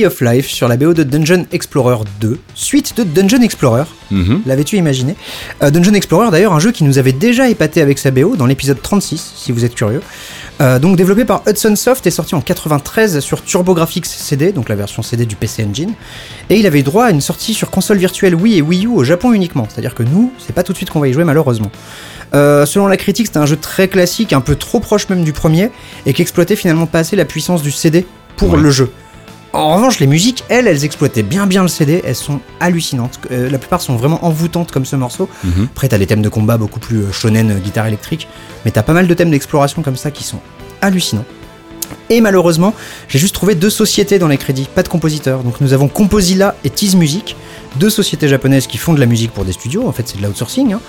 Tree 0.00 0.06
of 0.06 0.20
Life 0.22 0.48
sur 0.48 0.66
la 0.66 0.78
BO 0.78 0.94
de 0.94 1.02
Dungeon 1.02 1.44
Explorer 1.52 1.98
2, 2.22 2.38
suite 2.54 2.96
de 2.96 3.02
Dungeon 3.02 3.42
Explorer. 3.42 3.84
Mhm. 4.10 4.40
L'avais-tu 4.46 4.76
imaginé? 4.78 5.14
Euh, 5.62 5.70
Dungeon 5.70 5.92
Explorer, 5.92 6.30
d'ailleurs, 6.30 6.54
un 6.54 6.58
jeu 6.58 6.72
qui 6.72 6.84
nous 6.84 6.96
avait 6.98 7.12
déjà 7.12 7.50
épaté 7.50 7.82
avec 7.82 7.98
sa 7.98 8.10
BO 8.10 8.34
dans 8.36 8.46
l'épisode 8.46 8.80
36, 8.80 9.32
si 9.36 9.52
vous 9.52 9.66
êtes 9.66 9.74
curieux. 9.74 10.00
Euh, 10.62 10.78
donc 10.78 10.96
développé 10.96 11.26
par 11.26 11.42
Hudson 11.46 11.76
Soft 11.76 12.06
et 12.06 12.10
sorti 12.10 12.34
en 12.34 12.40
93 12.40 13.20
sur 13.20 13.42
TurboGrafx 13.44 14.08
CD, 14.08 14.52
donc 14.52 14.70
la 14.70 14.74
version 14.74 15.02
CD 15.02 15.26
du 15.26 15.36
PC 15.36 15.66
Engine. 15.68 15.92
Et 16.48 16.58
il 16.58 16.66
avait 16.66 16.80
eu 16.80 16.82
droit 16.82 17.04
à 17.04 17.10
une 17.10 17.20
sortie 17.20 17.52
sur 17.52 17.70
console 17.70 17.98
virtuelle 17.98 18.34
Wii 18.34 18.56
et 18.58 18.62
Wii 18.62 18.86
U 18.86 18.88
au 18.88 19.04
Japon 19.04 19.32
uniquement. 19.34 19.66
C'est-à-dire 19.70 19.94
que 19.94 20.02
nous, 20.02 20.32
c'est 20.38 20.54
pas 20.54 20.62
tout 20.62 20.72
de 20.72 20.78
suite 20.78 20.88
qu'on 20.88 21.00
va 21.00 21.08
y 21.08 21.12
jouer 21.12 21.24
malheureusement. 21.24 21.70
Euh, 22.32 22.64
selon 22.64 22.86
la 22.86 22.96
critique, 22.96 23.26
c'était 23.26 23.38
un 23.38 23.46
jeu 23.46 23.56
très 23.56 23.88
classique, 23.88 24.32
un 24.32 24.40
peu 24.40 24.54
trop 24.54 24.80
proche 24.80 25.08
même 25.10 25.24
du 25.24 25.32
premier, 25.34 25.70
et 26.06 26.14
qui 26.14 26.22
exploitait 26.22 26.56
finalement 26.56 26.86
pas 26.86 27.00
assez 27.00 27.16
la 27.16 27.26
puissance 27.26 27.60
du 27.62 27.70
CD 27.70 28.06
pour 28.36 28.52
Ouais. 28.54 28.60
le 28.60 28.70
jeu. 28.70 28.90
En 29.52 29.74
revanche, 29.74 29.98
les 29.98 30.06
musiques, 30.06 30.44
elles, 30.48 30.68
elles 30.68 30.84
exploitaient 30.84 31.24
bien 31.24 31.46
bien 31.46 31.62
le 31.62 31.68
CD, 31.68 32.00
elles 32.04 32.14
sont 32.14 32.40
hallucinantes. 32.60 33.18
Euh, 33.32 33.50
la 33.50 33.58
plupart 33.58 33.80
sont 33.80 33.96
vraiment 33.96 34.24
envoûtantes 34.24 34.70
comme 34.70 34.84
ce 34.84 34.94
morceau. 34.94 35.28
Mhm. 35.42 35.68
Après, 35.72 35.88
t'as 35.88 35.98
des 35.98 36.06
thèmes 36.06 36.22
de 36.22 36.28
combat 36.28 36.56
beaucoup 36.56 36.78
plus 36.78 36.98
euh, 36.98 37.12
shonen, 37.12 37.50
euh, 37.50 37.58
guitare 37.58 37.86
électrique, 37.86 38.28
mais 38.64 38.70
t'as 38.70 38.84
pas 38.84 38.92
mal 38.92 39.08
de 39.08 39.14
thèmes 39.14 39.30
d'exploration 39.30 39.82
comme 39.82 39.96
ça 39.96 40.12
qui 40.12 40.22
sont 40.22 40.40
hallucinants. 40.80 41.24
Et 42.12 42.20
malheureusement, 42.20 42.74
j'ai 43.08 43.20
juste 43.20 43.34
trouvé 43.34 43.54
deux 43.54 43.70
sociétés 43.70 44.18
dans 44.18 44.26
les 44.26 44.36
crédits, 44.36 44.66
pas 44.74 44.82
de 44.82 44.88
compositeurs. 44.88 45.44
Donc 45.44 45.60
nous 45.60 45.72
avons 45.72 45.86
Composila 45.86 46.56
et 46.64 46.70
Tease 46.70 46.96
Music, 46.96 47.36
deux 47.76 47.88
sociétés 47.88 48.26
japonaises 48.26 48.66
qui 48.66 48.78
font 48.78 48.92
de 48.92 48.98
la 48.98 49.06
musique 49.06 49.30
pour 49.30 49.44
des 49.44 49.52
studios, 49.52 49.86
en 49.86 49.92
fait 49.92 50.02
c'est 50.08 50.18
de 50.20 50.26
l'outsourcing. 50.26 50.72
hein. 50.72 50.80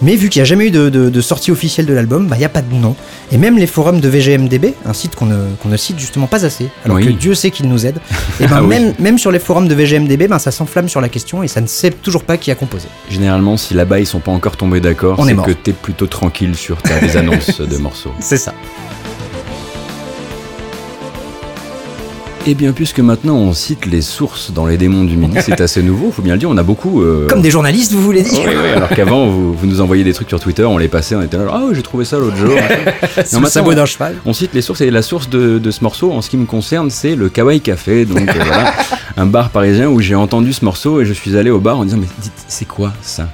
Mais 0.00 0.16
vu 0.16 0.30
qu'il 0.30 0.40
n'y 0.40 0.44
a 0.44 0.46
jamais 0.46 0.68
eu 0.68 0.70
de, 0.70 0.88
de- 0.88 1.10
de 1.10 1.20
sortie 1.20 1.50
officielle 1.50 1.84
de 1.84 1.92
l'album, 1.92 2.28
bah 2.28 2.36
il 2.36 2.38
n'y 2.38 2.46
a 2.46 2.48
pas 2.48 2.62
de 2.62 2.74
nom. 2.74 2.96
Et 3.30 3.36
même 3.36 3.58
les 3.58 3.66
forums 3.66 4.00
de 4.00 4.08
VGMDB, 4.08 4.72
un 4.86 4.94
site 4.94 5.14
qu'on 5.16 5.26
ne, 5.26 5.76
cite 5.76 5.98
justement 5.98 6.26
pas 6.26 6.46
assez, 6.46 6.68
alors 6.86 6.96
Oui. 6.96 7.04
que 7.04 7.10
Dieu 7.10 7.34
sait 7.34 7.50
qu'il 7.50 7.68
nous 7.68 7.84
aide, 7.84 7.98
et 8.40 8.46
ben 8.46 8.56
Ah 8.56 8.62
oui. 8.62 8.68
même, 8.68 8.94
même 8.98 9.18
sur 9.18 9.30
les 9.30 9.38
forums 9.38 9.68
de 9.68 9.74
VGMDB, 9.74 10.28
ben 10.28 10.38
ça 10.38 10.50
s'enflamme 10.50 10.88
sur 10.88 11.02
la 11.02 11.10
question 11.10 11.42
et 11.42 11.48
ça 11.48 11.60
ne 11.60 11.66
sait 11.66 11.90
toujours 11.90 12.24
pas 12.24 12.38
qui 12.38 12.50
a 12.50 12.54
composé. 12.54 12.88
Généralement, 13.10 13.58
si 13.58 13.74
là-bas 13.74 14.00
ils 14.00 14.06
sont 14.06 14.20
pas 14.20 14.32
encore 14.32 14.56
tombés 14.56 14.80
d'accord, 14.80 15.22
c'est 15.26 15.36
que 15.36 15.50
t'es 15.52 15.72
plutôt 15.74 16.06
tranquille 16.06 16.56
sur 16.56 16.78
tes 16.80 17.16
annonces 17.18 17.60
de 17.60 17.76
morceaux. 17.76 18.12
C'est 18.18 18.38
ça. 18.38 18.54
Et 22.46 22.54
bien, 22.54 22.72
puisque 22.72 23.00
maintenant 23.00 23.36
on 23.36 23.52
cite 23.52 23.84
les 23.86 24.00
sources 24.00 24.50
dans 24.50 24.64
les 24.66 24.78
démons 24.78 25.04
du 25.04 25.14
midi, 25.16 25.36
c'est 25.44 25.60
assez 25.60 25.82
nouveau, 25.82 26.10
faut 26.10 26.22
bien 26.22 26.32
le 26.32 26.38
dire, 26.38 26.48
on 26.48 26.56
a 26.56 26.62
beaucoup. 26.62 27.02
euh, 27.02 27.26
Comme 27.28 27.42
des 27.42 27.50
journalistes, 27.50 27.92
vous 27.92 28.00
voulez 28.02 28.22
dire 28.22 28.40
Oui, 28.46 28.54
oui, 28.60 28.68
alors 28.74 28.88
qu'avant, 28.88 29.28
vous, 29.28 29.52
vous 29.52 29.66
nous 29.66 29.80
envoyiez 29.82 30.04
des 30.04 30.14
trucs 30.14 30.28
sur 30.30 30.40
Twitter, 30.40 30.64
on 30.64 30.78
les 30.78 30.88
passait, 30.88 31.14
on 31.14 31.22
était 31.22 31.36
là, 31.36 31.44
ah, 31.52 31.62
j'ai 31.72 31.82
trouvé 31.82 32.04
ça 32.06 32.18
l'autre 32.18 32.36
jour. 32.36 32.50
Non, 33.32 33.40
maintenant, 33.40 33.72
d'un 33.72 33.84
cheval. 33.86 34.16
On 34.24 34.32
cite 34.32 34.54
les 34.54 34.62
sources 34.62 34.80
et 34.80 34.90
la 34.90 35.02
source 35.02 35.28
de, 35.28 35.58
de 35.58 35.70
ce 35.70 35.84
morceau, 35.84 36.12
en 36.12 36.22
ce 36.22 36.30
qui 36.30 36.38
me 36.38 36.46
concerne, 36.46 36.90
c'est 36.90 37.14
le 37.14 37.28
Kawaii 37.28 37.60
Café, 37.60 38.04
donc 38.06 38.28
euh, 38.28 38.32
voilà, 38.44 38.72
un 39.16 39.26
bar 39.26 39.50
parisien 39.50 39.88
où 39.88 40.00
j'ai 40.00 40.14
entendu 40.14 40.52
ce 40.54 40.64
morceau 40.64 41.00
et 41.00 41.04
je 41.04 41.12
suis 41.12 41.36
allé 41.36 41.50
au 41.50 41.60
bar 41.60 41.78
en 41.78 41.84
disant 41.84 41.98
mais 42.00 42.08
dites, 42.22 42.32
c'est 42.48 42.66
quoi 42.66 42.92
ça? 43.02 43.28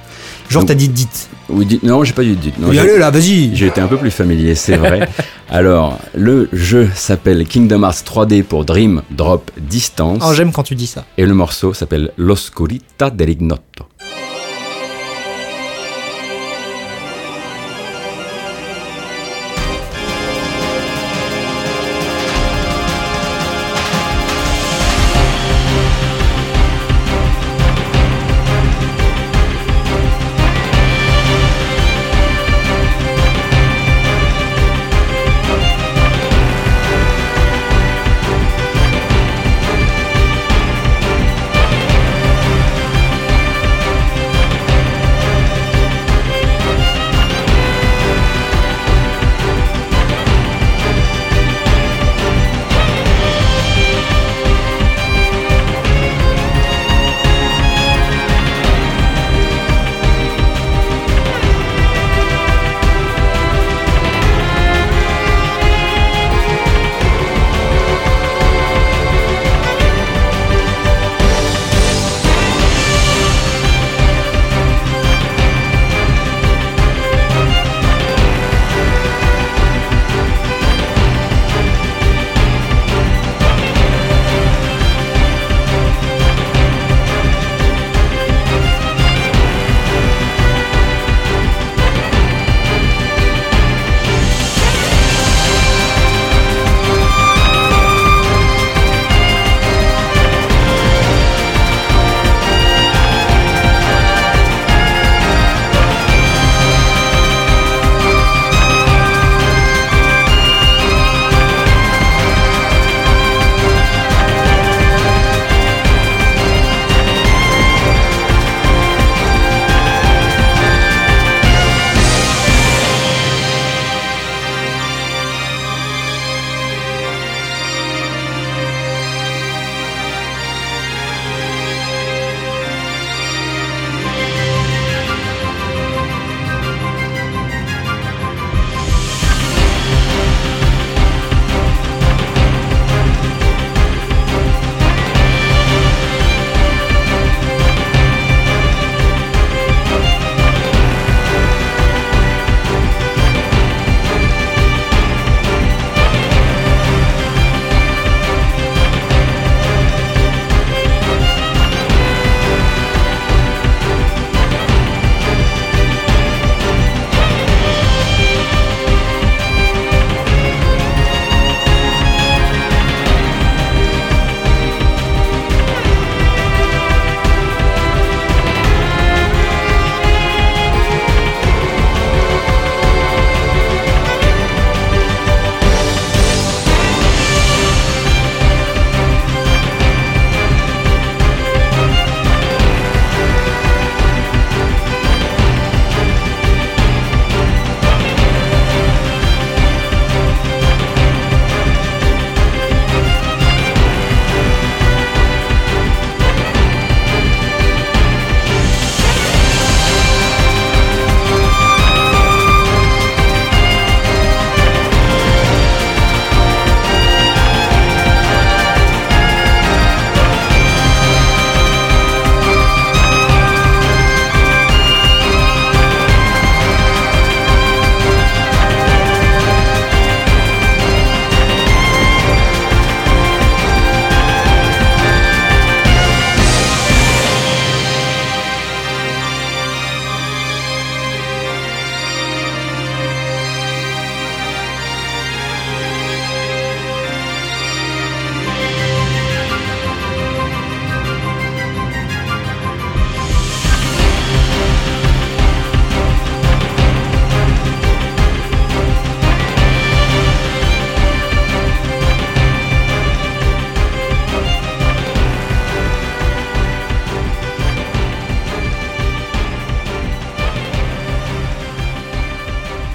Genre 0.49 0.65
t'as 0.65 0.73
dit 0.75 0.89
dites. 0.89 1.29
Oui, 1.49 1.65
dites, 1.65 1.83
non, 1.83 2.03
j'ai 2.03 2.13
pas 2.13 2.23
dit 2.23 2.35
dites. 2.35 2.57
Non, 2.59 2.69
allez 2.69 2.97
là, 2.97 3.09
vas-y. 3.11 3.55
j'ai 3.55 3.67
été 3.67 3.79
un 3.81 3.87
peu 3.87 3.97
plus 3.97 4.11
familier, 4.11 4.55
c'est 4.55 4.75
vrai. 4.77 5.07
Alors, 5.49 5.97
le 6.13 6.49
jeu 6.53 6.89
s'appelle 6.93 7.45
Kingdom 7.45 7.83
Hearts 7.83 8.03
3D 8.05 8.43
pour 8.43 8.65
Dream 8.65 9.01
Drop 9.11 9.49
Distance 9.57 10.21
Oh, 10.25 10.33
j'aime 10.33 10.51
quand 10.51 10.63
tu 10.63 10.75
dis 10.75 10.87
ça. 10.87 11.05
et 11.17 11.25
le 11.25 11.33
morceau 11.33 11.73
s'appelle 11.73 12.11
L'Oscurita 12.17 13.09
dell'Ignotto. 13.09 13.85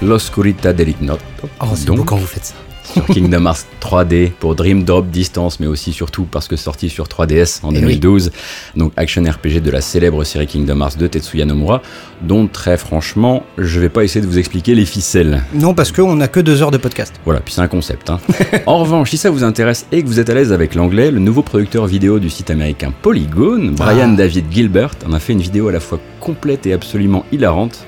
L'Oscurita 0.03 0.73
del 0.73 0.89
Ignoto. 0.89 1.21
Oh, 1.61 1.65
c'est 1.75 1.85
Donc, 1.85 1.97
beau 1.97 2.03
quand 2.03 2.17
vous 2.17 2.25
faites 2.27 2.45
ça. 2.45 2.53
sur 2.93 3.05
Kingdom 3.05 3.45
Hearts 3.45 3.65
3D 3.81 4.31
pour 4.31 4.55
Dream 4.55 4.83
Drop 4.83 5.07
Distance, 5.09 5.59
mais 5.61 5.67
aussi 5.67 5.93
surtout 5.93 6.25
parce 6.25 6.47
que 6.49 6.55
sorti 6.57 6.89
sur 6.89 7.05
3DS 7.07 7.59
en 7.63 7.71
Eh 7.71 7.75
oui. 7.77 7.97
2012. 7.99 8.31
Donc 8.75 8.91
action 8.97 9.23
RPG 9.23 9.61
de 9.61 9.71
la 9.71 9.79
célèbre 9.81 10.23
série 10.25 10.45
Kingdom 10.47 10.81
Hearts 10.81 10.97
de 10.97 11.07
Tetsuya 11.07 11.45
Nomura, 11.45 11.81
dont 12.21 12.47
très 12.47 12.77
franchement, 12.77 13.43
je 13.57 13.79
vais 13.79 13.87
pas 13.89 14.03
essayer 14.03 14.19
de 14.21 14.27
vous 14.29 14.37
expliquer 14.37 14.75
les 14.75 14.85
ficelles. 14.85 15.43
Non, 15.53 15.73
parce 15.73 15.91
qu'on 15.93 16.19
a 16.19 16.27
que 16.27 16.41
deux 16.41 16.61
heures 16.61 16.71
de 16.71 16.77
podcast. 16.77 17.13
Voilà, 17.23 17.39
puis 17.39 17.53
c'est 17.53 17.61
un 17.61 17.67
concept. 17.69 18.09
hein. 18.09 18.19
en 18.65 18.79
revanche, 18.79 19.09
si 19.11 19.17
ça 19.17 19.29
vous 19.29 19.43
intéresse 19.45 19.85
et 19.93 20.03
que 20.03 20.07
vous 20.07 20.19
êtes 20.19 20.29
à 20.29 20.33
l'aise 20.33 20.51
avec 20.51 20.75
l'anglais, 20.75 21.11
le 21.11 21.19
nouveau 21.19 21.41
producteur 21.43 21.85
vidéo 21.87 22.19
du 22.19 22.29
site 22.29 22.49
américain 22.51 22.91
Polygon, 23.01 23.71
Brian 23.77 24.11
Ah. 24.13 24.17
David 24.17 24.45
Gilbert, 24.51 24.95
en 25.07 25.13
a 25.13 25.19
fait 25.19 25.31
une 25.33 25.41
vidéo 25.41 25.69
à 25.69 25.71
la 25.71 25.79
fois 25.79 25.99
complète 26.19 26.65
et 26.67 26.73
absolument 26.73 27.25
hilarante 27.31 27.85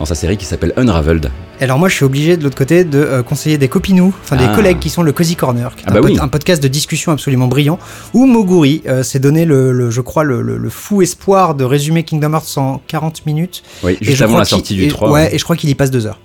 dans 0.00 0.04
sa 0.04 0.16
série 0.16 0.36
qui 0.36 0.46
s'appelle 0.46 0.72
Unraveled. 0.76 1.30
Alors 1.62 1.78
moi, 1.78 1.88
je 1.88 1.94
suis 1.94 2.04
obligé 2.04 2.36
de 2.36 2.42
l'autre 2.42 2.56
côté 2.56 2.84
de 2.84 2.98
euh, 2.98 3.22
conseiller 3.22 3.56
des 3.58 3.68
copinous, 3.68 4.12
enfin 4.24 4.36
des 4.36 4.44
Ah. 4.44 4.54
collègues 4.54 4.78
qui 4.80 4.90
sont 4.90 5.02
le 5.02 5.12
Cozy 5.12 5.36
Corner, 5.36 5.74
qui 5.76 5.82
est 5.82 5.86
Ah 5.88 5.90
un, 5.92 5.94
bah 6.00 6.00
pod- 6.08 6.18
un 6.20 6.28
podcast 6.28 6.62
de 6.62 6.68
discussion 6.68 7.12
absolument 7.12 7.46
brillant, 7.46 7.78
où 8.14 8.26
Moguri 8.26 8.82
euh, 8.88 9.02
s'est 9.02 9.20
donné 9.20 9.44
le, 9.44 9.72
le- 9.72 9.90
je 9.90 10.00
crois, 10.00 10.24
le, 10.24 10.42
le- 10.42 10.56
le 10.58 10.70
fou 10.70 11.02
espoir 11.02 11.54
de 11.54 11.64
résumer 11.64 12.02
Kingdom 12.02 12.32
Hearts 12.32 12.58
en 12.58 12.80
40 12.88 13.26
minutes. 13.26 13.62
Oui, 13.84 13.96
Et 14.00 14.04
juste 14.04 14.18
je 14.18 14.24
avant 14.24 14.38
la 14.38 14.44
sortie 14.44 14.74
du 14.74 14.84
et- 14.84 14.88
3. 14.88 15.10
Ouais, 15.10 15.34
et 15.34 15.38
je 15.38 15.44
crois 15.44 15.56
qu'il 15.56 15.70
y 15.70 15.74
passe 15.74 15.90
deux 15.90 16.06
heures. 16.06 16.18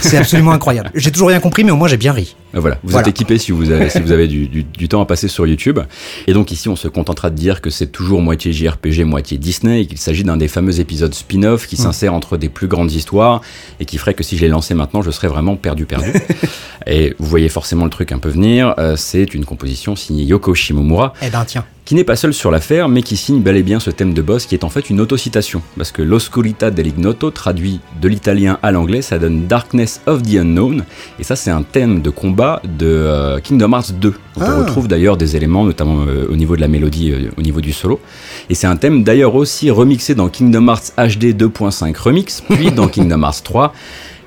C'est 0.00 0.16
absolument 0.18 0.52
incroyable. 0.52 0.90
J'ai 0.94 1.10
toujours 1.12 1.28
rien 1.28 1.40
compris, 1.40 1.64
mais 1.64 1.70
au 1.70 1.76
moins 1.76 1.88
j'ai 1.88 1.96
bien 1.96 2.12
ri. 2.12 2.34
Euh, 2.54 2.60
Voilà, 2.60 2.78
vous 2.82 2.90
Voilà. 2.90 3.06
êtes 3.08 3.14
équipé 3.14 3.38
si 3.38 3.52
vous 3.52 3.70
avez, 3.70 3.90
si 3.90 4.00
vous 4.00 4.10
avez 4.12 4.26
du, 4.28 4.48
du- 4.48 4.64
du 4.64 4.88
temps 4.88 5.00
à 5.00 5.06
passer 5.06 5.28
sur 5.28 5.46
YouTube. 5.46 5.78
Et 6.26 6.32
donc 6.32 6.50
ici, 6.50 6.68
on 6.68 6.76
se 6.76 6.88
contentera 6.88 7.30
de 7.30 7.36
dire 7.36 7.60
que 7.60 7.70
c'est 7.70 7.86
toujours 7.88 8.20
moitié 8.22 8.52
JRPG, 8.52 9.04
moitié 9.04 9.38
Disney, 9.38 9.82
et 9.82 9.86
qu'il 9.86 9.98
s'agit 9.98 10.24
d'un 10.24 10.36
des 10.36 10.48
fameux 10.48 10.80
épisodes 10.80 11.14
spin-off 11.14 11.66
qui 11.66 11.76
s'insère 11.76 12.14
entre 12.14 12.36
des 12.36 12.48
plus 12.48 12.68
grandes 12.68 12.92
histoires, 12.92 13.42
et 13.80 13.84
qui 13.84 13.98
ferait 13.98 14.14
que 14.14 14.22
si 14.22 14.36
je 14.36 14.42
les 14.42 14.48
lançais 14.48 14.74
maintenant, 14.74 15.02
je 15.02 15.10
serais 15.10 15.28
vraiment 15.28 15.56
perdu, 15.56 15.84
perdu. 15.86 16.12
et 16.86 17.14
vous 17.18 17.26
voyez 17.26 17.48
forcément 17.48 17.84
le 17.84 17.90
truc 17.90 18.12
un 18.12 18.18
peu 18.18 18.28
venir, 18.30 18.74
euh, 18.78 18.96
c'est 18.96 19.34
une 19.34 19.44
composition 19.44 19.94
signée 19.96 20.24
Yoko 20.24 20.54
Shimomura, 20.54 21.12
Eh 21.22 21.30
ben 21.30 21.44
tiens. 21.46 21.64
Qui 21.88 21.94
n'est 21.94 22.04
pas 22.04 22.16
seul 22.16 22.34
sur 22.34 22.50
l'affaire, 22.50 22.90
mais 22.90 23.00
qui 23.00 23.16
signe 23.16 23.40
bel 23.40 23.56
et 23.56 23.62
bien 23.62 23.80
ce 23.80 23.88
thème 23.88 24.12
de 24.12 24.20
boss 24.20 24.44
qui 24.44 24.54
est 24.54 24.62
en 24.62 24.68
fait 24.68 24.90
une 24.90 25.00
autocitation. 25.00 25.62
Parce 25.78 25.90
que 25.90 26.02
L'Oscurità 26.02 26.70
dell'Ignoto, 26.70 27.30
traduit 27.30 27.80
de 28.02 28.08
l'italien 28.08 28.58
à 28.62 28.72
l'anglais, 28.72 29.00
ça 29.00 29.18
donne 29.18 29.46
Darkness 29.46 30.02
of 30.04 30.20
the 30.20 30.34
Unknown, 30.34 30.84
et 31.18 31.24
ça 31.24 31.34
c'est 31.34 31.50
un 31.50 31.62
thème 31.62 32.02
de 32.02 32.10
combat 32.10 32.60
de 32.62 32.84
euh, 32.84 33.40
Kingdom 33.40 33.72
Hearts 33.72 33.92
2. 33.92 34.10
dont 34.10 34.16
Ah. 34.38 34.56
On 34.58 34.64
retrouve 34.64 34.86
d'ailleurs 34.86 35.16
des 35.16 35.34
éléments, 35.34 35.64
notamment 35.64 36.04
euh, 36.06 36.26
au 36.30 36.36
niveau 36.36 36.56
de 36.56 36.60
la 36.60 36.68
mélodie, 36.68 37.10
euh, 37.10 37.30
au 37.38 37.40
niveau 37.40 37.62
du 37.62 37.72
solo. 37.72 38.00
Et 38.50 38.54
c'est 38.54 38.66
un 38.66 38.76
thème 38.76 39.02
d'ailleurs 39.02 39.34
aussi 39.34 39.70
remixé 39.70 40.14
dans 40.14 40.28
Kingdom 40.28 40.68
Hearts 40.68 40.92
HD 40.98 41.34
2.5 41.34 41.96
Remix, 41.96 42.42
puis 42.50 42.70
dans 42.70 42.88
Kingdom 42.88 43.22
Hearts 43.22 43.42
3. 43.44 43.72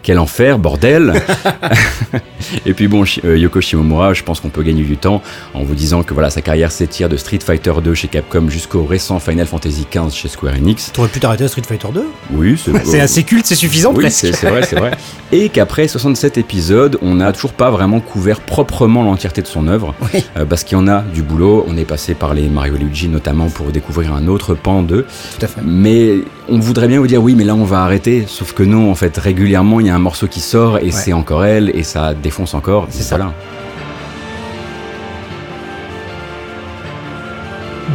Quel 0.03 0.17
enfer, 0.17 0.57
bordel 0.57 1.13
Et 2.65 2.73
puis 2.73 2.87
bon, 2.87 3.03
euh, 3.23 3.37
Yoko 3.37 3.61
Shimomura, 3.61 4.13
je 4.13 4.23
pense 4.23 4.39
qu'on 4.39 4.49
peut 4.49 4.63
gagner 4.63 4.83
du 4.83 4.97
temps 4.97 5.21
en 5.53 5.63
vous 5.63 5.75
disant 5.75 6.03
que 6.03 6.13
voilà, 6.13 6.29
sa 6.29 6.41
carrière 6.41 6.71
s'étire 6.71 7.07
de 7.07 7.15
Street 7.17 7.39
Fighter 7.43 7.71
2 7.83 7.93
chez 7.93 8.07
Capcom 8.07 8.49
jusqu'au 8.49 8.83
récent 8.83 9.19
Final 9.19 9.45
Fantasy 9.45 9.85
XV 9.93 10.11
chez 10.11 10.27
Square 10.27 10.55
Enix. 10.55 10.91
T'aurais 10.91 11.07
pu 11.07 11.19
t'arrêter 11.19 11.43
à 11.43 11.47
Street 11.47 11.61
Fighter 11.67 11.87
2 11.93 12.03
Oui, 12.33 12.59
c'est 12.63 12.85
C'est 12.85 12.99
assez 12.99 13.23
culte, 13.23 13.45
c'est 13.45 13.55
suffisant 13.55 13.91
oui, 13.93 14.03
presque. 14.05 14.33
c'est 14.33 14.49
vrai, 14.49 14.63
c'est 14.63 14.75
vrai. 14.77 14.91
Et 15.31 15.49
qu'après 15.49 15.87
67 15.87 16.37
épisodes, 16.37 16.97
on 17.01 17.15
n'a 17.15 17.31
toujours 17.31 17.53
pas 17.53 17.69
vraiment 17.71 17.99
couvert 17.99 18.41
proprement 18.41 19.03
l'entièreté 19.03 19.41
de 19.41 19.47
son 19.47 19.67
œuvre, 19.67 19.93
Oui. 20.13 20.23
euh, 20.37 20.45
parce 20.45 20.63
qu'il 20.63 20.77
y 20.77 20.81
en 20.81 20.87
a 20.87 21.01
du 21.01 21.21
boulot. 21.21 21.63
On 21.67 21.77
est 21.77 21.85
passé 21.85 22.15
par 22.15 22.33
les 22.33 22.49
Mario 22.49 22.75
Luigi 22.75 23.07
notamment 23.07 23.49
pour 23.49 23.67
découvrir 23.71 24.13
un 24.13 24.27
autre 24.27 24.55
pan 24.55 24.81
d'eux. 24.81 25.05
Tout 25.39 25.45
à 25.45 25.47
fait. 25.47 25.61
Mais 25.63 26.15
on 26.51 26.59
voudrait 26.59 26.87
bien 26.87 26.99
vous 26.99 27.07
dire 27.07 27.23
oui, 27.23 27.33
mais 27.35 27.43
là 27.45 27.55
on 27.55 27.63
va 27.63 27.83
arrêter. 27.83 28.25
Sauf 28.27 28.53
que 28.53 28.63
non, 28.63 28.91
en 28.91 28.95
fait, 28.95 29.17
régulièrement 29.17 29.79
il 29.79 29.87
y 29.87 29.89
a 29.89 29.95
un 29.95 29.99
morceau 29.99 30.27
qui 30.27 30.41
sort 30.41 30.77
et 30.79 30.91
c'est 30.91 31.13
encore 31.13 31.45
elle 31.45 31.71
et 31.75 31.83
ça 31.83 32.13
défonce 32.13 32.53
encore. 32.53 32.87
C'est 32.89 33.03
ça. 33.03 33.15
Voilà. 33.17 33.33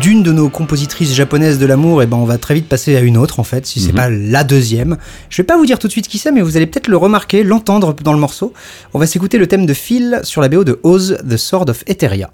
D'une 0.01 0.23
de 0.23 0.31
nos 0.31 0.49
compositrices 0.51 1.15
japonaises 1.15 1.59
de 1.59 1.65
l'amour, 1.65 2.03
et 2.03 2.07
ben 2.07 2.19
on 2.19 2.27
va 2.27 2.37
très 2.37 2.55
vite 2.55 2.69
passer 2.69 2.97
à 2.97 3.01
une 3.01 3.17
autre 3.17 3.41
en 3.41 3.45
fait, 3.45 3.67
si 3.67 3.81
c'est 3.81 3.89
Mhm. 3.93 3.95
pas 3.97 4.11
la 4.11 4.45
deuxième. 4.45 4.97
Je 5.31 5.39
vais 5.41 5.47
pas 5.47 5.57
vous 5.57 5.65
dire 5.67 5.79
tout 5.79 5.87
de 5.87 5.93
suite 5.93 6.07
qui 6.07 6.19
c'est, 6.19 6.33
mais 6.33 6.43
vous 6.43 6.57
allez 6.57 6.67
peut-être 6.67 6.89
le 6.89 6.99
remarquer, 6.99 7.43
l'entendre 7.43 7.95
dans 8.05 8.13
le 8.13 8.19
morceau. 8.19 8.53
On 8.93 8.99
va 8.99 9.07
s'écouter 9.07 9.39
le 9.39 9.47
thème 9.47 9.65
de 9.65 9.73
Phil 9.75 10.21
sur 10.23 10.43
la 10.43 10.49
BO 10.49 10.65
de 10.65 10.79
Oz, 10.83 11.19
The 11.29 11.37
Sword 11.39 11.71
of 11.71 11.83
Etheria. 11.87 12.31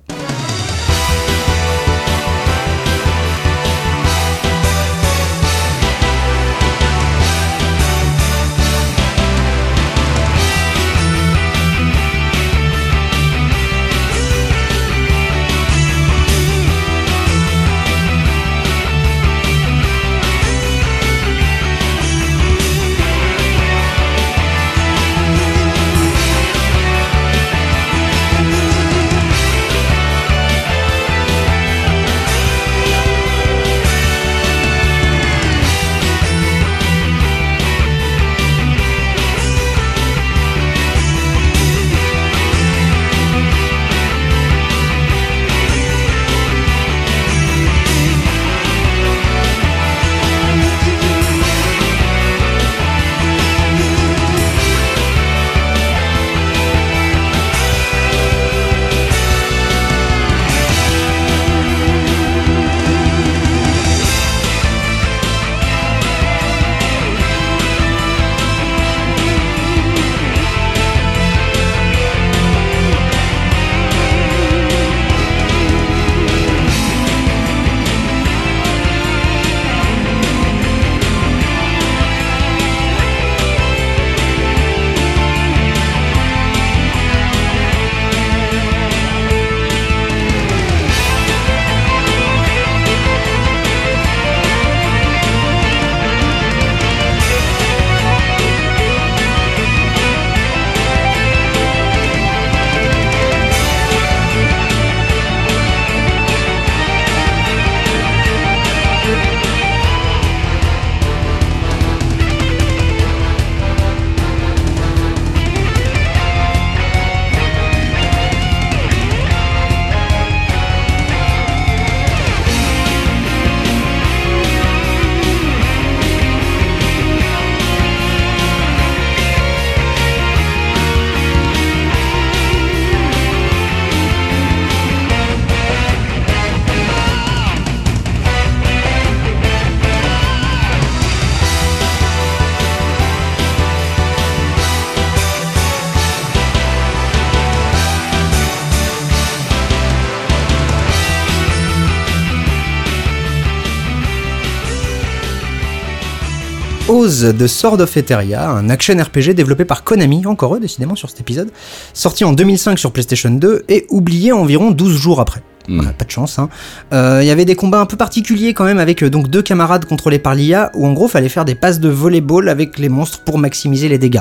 De 157.03 157.47
Sword 157.49 157.81
of 157.81 157.97
Eteria, 157.97 158.49
un 158.49 158.71
action 158.71 158.95
RPG 158.97 159.35
développé 159.35 159.65
par 159.65 159.83
Konami, 159.83 160.25
encore 160.25 160.55
eux 160.55 160.61
décidément 160.61 160.95
sur 160.95 161.11
cet 161.11 161.19
épisode, 161.19 161.51
sorti 161.95 162.23
en 162.23 162.33
2005 162.33 162.79
sur 162.79 162.93
PlayStation 162.93 163.29
2 163.33 163.65
et 163.69 163.87
oublié 163.91 164.31
environ 164.31 164.71
12 164.71 164.97
jours 165.01 165.21
après. 165.21 165.43
Voilà, 165.69 165.91
pas 165.93 166.05
de 166.05 166.11
chance. 166.13 166.39
hein. 166.39 166.49
Euh, 166.93 167.19
Il 167.23 167.27
y 167.27 167.33
avait 167.33 167.45
des 167.45 167.57
combats 167.57 167.81
un 167.81 167.87
peu 167.87 167.97
particuliers 167.97 168.55
quand 168.55 168.63
même 168.65 168.79
avec 168.79 169.03
euh, 169.03 169.11
donc 169.11 169.27
deux 169.29 169.43
camarades 169.43 169.85
contrôlés 169.85 170.21
par 170.21 170.37
l'IA 170.37 170.71
où 170.75 170.87
en 170.87 170.93
gros 170.93 171.09
fallait 171.09 171.29
faire 171.29 171.45
des 171.45 171.57
passes 171.57 171.81
de 171.81 171.89
volleyball 171.89 172.49
avec 172.49 172.79
les 172.79 172.89
monstres 172.89 173.19
pour 173.25 173.37
maximiser 173.37 173.89
les 173.89 173.99
dégâts. 173.99 174.21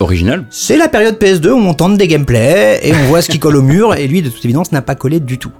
Original. 0.00 0.46
C'est 0.48 0.78
la 0.78 0.88
période 0.88 1.18
PS2 1.20 1.48
où 1.50 1.58
on 1.58 1.74
tente 1.74 1.98
des 1.98 2.08
gameplays 2.08 2.80
et 2.82 2.94
on 2.94 3.04
voit 3.08 3.20
ce 3.20 3.28
qui 3.30 3.38
colle 3.38 3.56
au 3.56 3.62
mur 3.62 3.94
et 3.94 4.08
lui 4.08 4.22
de 4.22 4.30
toute 4.30 4.44
évidence 4.46 4.72
n'a 4.72 4.80
pas 4.82 4.94
collé 4.94 5.20
du 5.20 5.38
tout. 5.38 5.52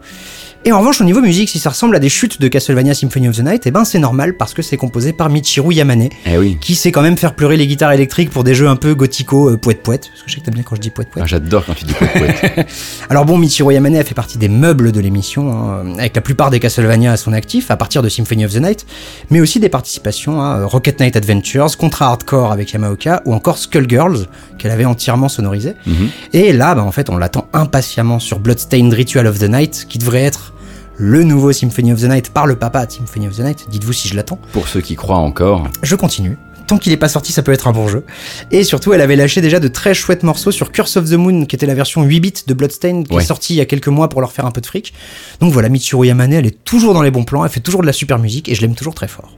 Et 0.66 0.72
en 0.72 0.78
revanche 0.78 1.00
au 1.00 1.04
niveau 1.04 1.20
musique 1.20 1.50
si 1.50 1.58
ça 1.58 1.68
ressemble 1.70 1.94
à 1.94 1.98
des 1.98 2.08
chutes 2.08 2.40
de 2.40 2.48
Castlevania 2.48 2.94
Symphony 2.94 3.28
of 3.28 3.36
the 3.36 3.40
Night, 3.44 3.66
et 3.66 3.70
ben 3.70 3.84
c'est 3.84 3.98
normal 3.98 4.34
parce 4.38 4.54
que 4.54 4.62
c'est 4.62 4.78
composé 4.78 5.12
par 5.12 5.28
Michiru 5.28 5.74
Yamane 5.74 6.08
Eh 6.24 6.38
oui. 6.38 6.56
qui 6.58 6.74
sait 6.74 6.90
quand 6.90 7.02
même 7.02 7.18
faire 7.18 7.34
pleurer 7.34 7.58
les 7.58 7.66
guitares 7.66 7.92
électriques 7.92 8.30
pour 8.30 8.44
des 8.44 8.54
jeux 8.54 8.66
un 8.68 8.76
peu 8.76 8.94
gothico 8.94 9.50
euh, 9.50 9.56
poète 9.58 9.82
poète 9.82 10.08
parce 10.10 10.22
que 10.22 10.30
je 10.30 10.34
sais 10.34 10.40
que 10.40 10.46
t'aimes 10.46 10.54
bien 10.54 10.62
quand 10.62 10.74
je 10.76 10.80
dis 10.80 10.88
poète 10.88 11.10
poète. 11.10 11.24
Ah, 11.24 11.28
J'adore 11.28 11.66
quand 11.66 11.74
tu 11.74 11.84
dis 11.84 11.92
poète 11.92 12.12
poète. 12.14 12.66
Alors 13.10 13.26
bon, 13.26 13.36
Michiru 13.36 13.74
Yamane 13.74 13.96
a 13.96 14.04
fait 14.04 14.14
partie 14.14 14.38
des 14.38 14.48
meubles 14.48 14.90
de 14.90 15.00
l'émission, 15.00 15.52
hein, 15.52 15.98
avec 15.98 16.16
la 16.16 16.22
plupart 16.22 16.48
des 16.50 16.60
Castlevania 16.60 17.12
à 17.12 17.16
son 17.18 17.34
actif, 17.34 17.70
à 17.70 17.76
partir 17.76 18.00
de 18.02 18.08
Symphony 18.08 18.46
of 18.46 18.52
the 18.54 18.60
Night, 18.62 18.86
mais 19.30 19.40
aussi 19.42 19.60
des 19.60 19.68
participations 19.68 20.40
à 20.40 20.60
euh, 20.60 20.66
Rocket 20.66 20.98
Knight 20.98 21.14
Adventures, 21.16 21.76
Contra 21.76 22.06
Hardcore 22.06 22.52
avec 22.52 22.72
Yamaoka, 22.72 23.20
ou 23.26 23.34
encore 23.34 23.58
Skullgirls, 23.58 24.26
qu'elle 24.58 24.70
avait 24.70 24.86
entièrement 24.86 25.28
sonorisé. 25.28 25.74
Mhm. 25.86 26.08
Et 26.32 26.54
là, 26.54 26.74
bah, 26.74 26.82
en 26.82 26.92
fait, 26.92 27.10
on 27.10 27.18
l'attend 27.18 27.48
impatiemment 27.52 28.18
sur 28.18 28.38
Bloodstained 28.38 28.94
Ritual 28.94 29.26
of 29.26 29.38
the 29.38 29.48
Night, 29.50 29.84
qui 29.90 29.98
devrait 29.98 30.22
être 30.22 30.53
le 30.96 31.22
nouveau 31.24 31.52
Symphony 31.52 31.92
of 31.92 32.00
the 32.00 32.04
Night 32.04 32.30
par 32.30 32.46
le 32.46 32.56
papa 32.56 32.86
de 32.86 32.92
Symphony 32.92 33.26
of 33.28 33.36
the 33.36 33.40
Night. 33.40 33.66
Dites-vous 33.68 33.92
si 33.92 34.08
je 34.08 34.14
l'attends. 34.16 34.38
Pour 34.52 34.68
ceux 34.68 34.80
qui 34.80 34.94
croient 34.96 35.16
encore. 35.18 35.68
Je 35.82 35.96
continue. 35.96 36.36
Tant 36.66 36.78
qu'il 36.78 36.92
est 36.92 36.96
pas 36.96 37.08
sorti, 37.08 37.32
ça 37.32 37.42
peut 37.42 37.52
être 37.52 37.68
un 37.68 37.72
bon 37.72 37.88
jeu. 37.88 38.04
Et 38.50 38.64
surtout, 38.64 38.94
elle 38.94 39.02
avait 39.02 39.16
lâché 39.16 39.42
déjà 39.42 39.60
de 39.60 39.68
très 39.68 39.92
chouettes 39.92 40.22
morceaux 40.22 40.50
sur 40.50 40.72
Curse 40.72 40.96
of 40.96 41.10
the 41.10 41.14
Moon, 41.14 41.44
qui 41.44 41.56
était 41.56 41.66
la 41.66 41.74
version 41.74 42.02
8 42.04 42.20
bits 42.20 42.32
de 42.46 42.54
Bloodstained, 42.54 43.06
qui 43.06 43.14
Ouais. 43.14 43.22
est 43.22 43.26
sortie 43.26 43.52
il 43.54 43.56
y 43.58 43.60
a 43.60 43.66
quelques 43.66 43.88
mois 43.88 44.08
pour 44.08 44.22
leur 44.22 44.32
faire 44.32 44.46
un 44.46 44.50
peu 44.50 44.62
de 44.62 44.66
fric. 44.66 44.94
Donc 45.40 45.52
voilà, 45.52 45.68
Mitsuru 45.68 46.06
Yamane, 46.06 46.32
elle 46.32 46.46
est 46.46 46.64
toujours 46.64 46.94
dans 46.94 47.02
les 47.02 47.10
bons 47.10 47.24
plans, 47.24 47.44
elle 47.44 47.50
fait 47.50 47.60
toujours 47.60 47.82
de 47.82 47.86
la 47.86 47.92
super 47.92 48.18
musique, 48.18 48.48
et 48.48 48.54
je 48.54 48.62
l'aime 48.62 48.74
toujours 48.74 48.94
très 48.94 49.08
fort. 49.08 49.36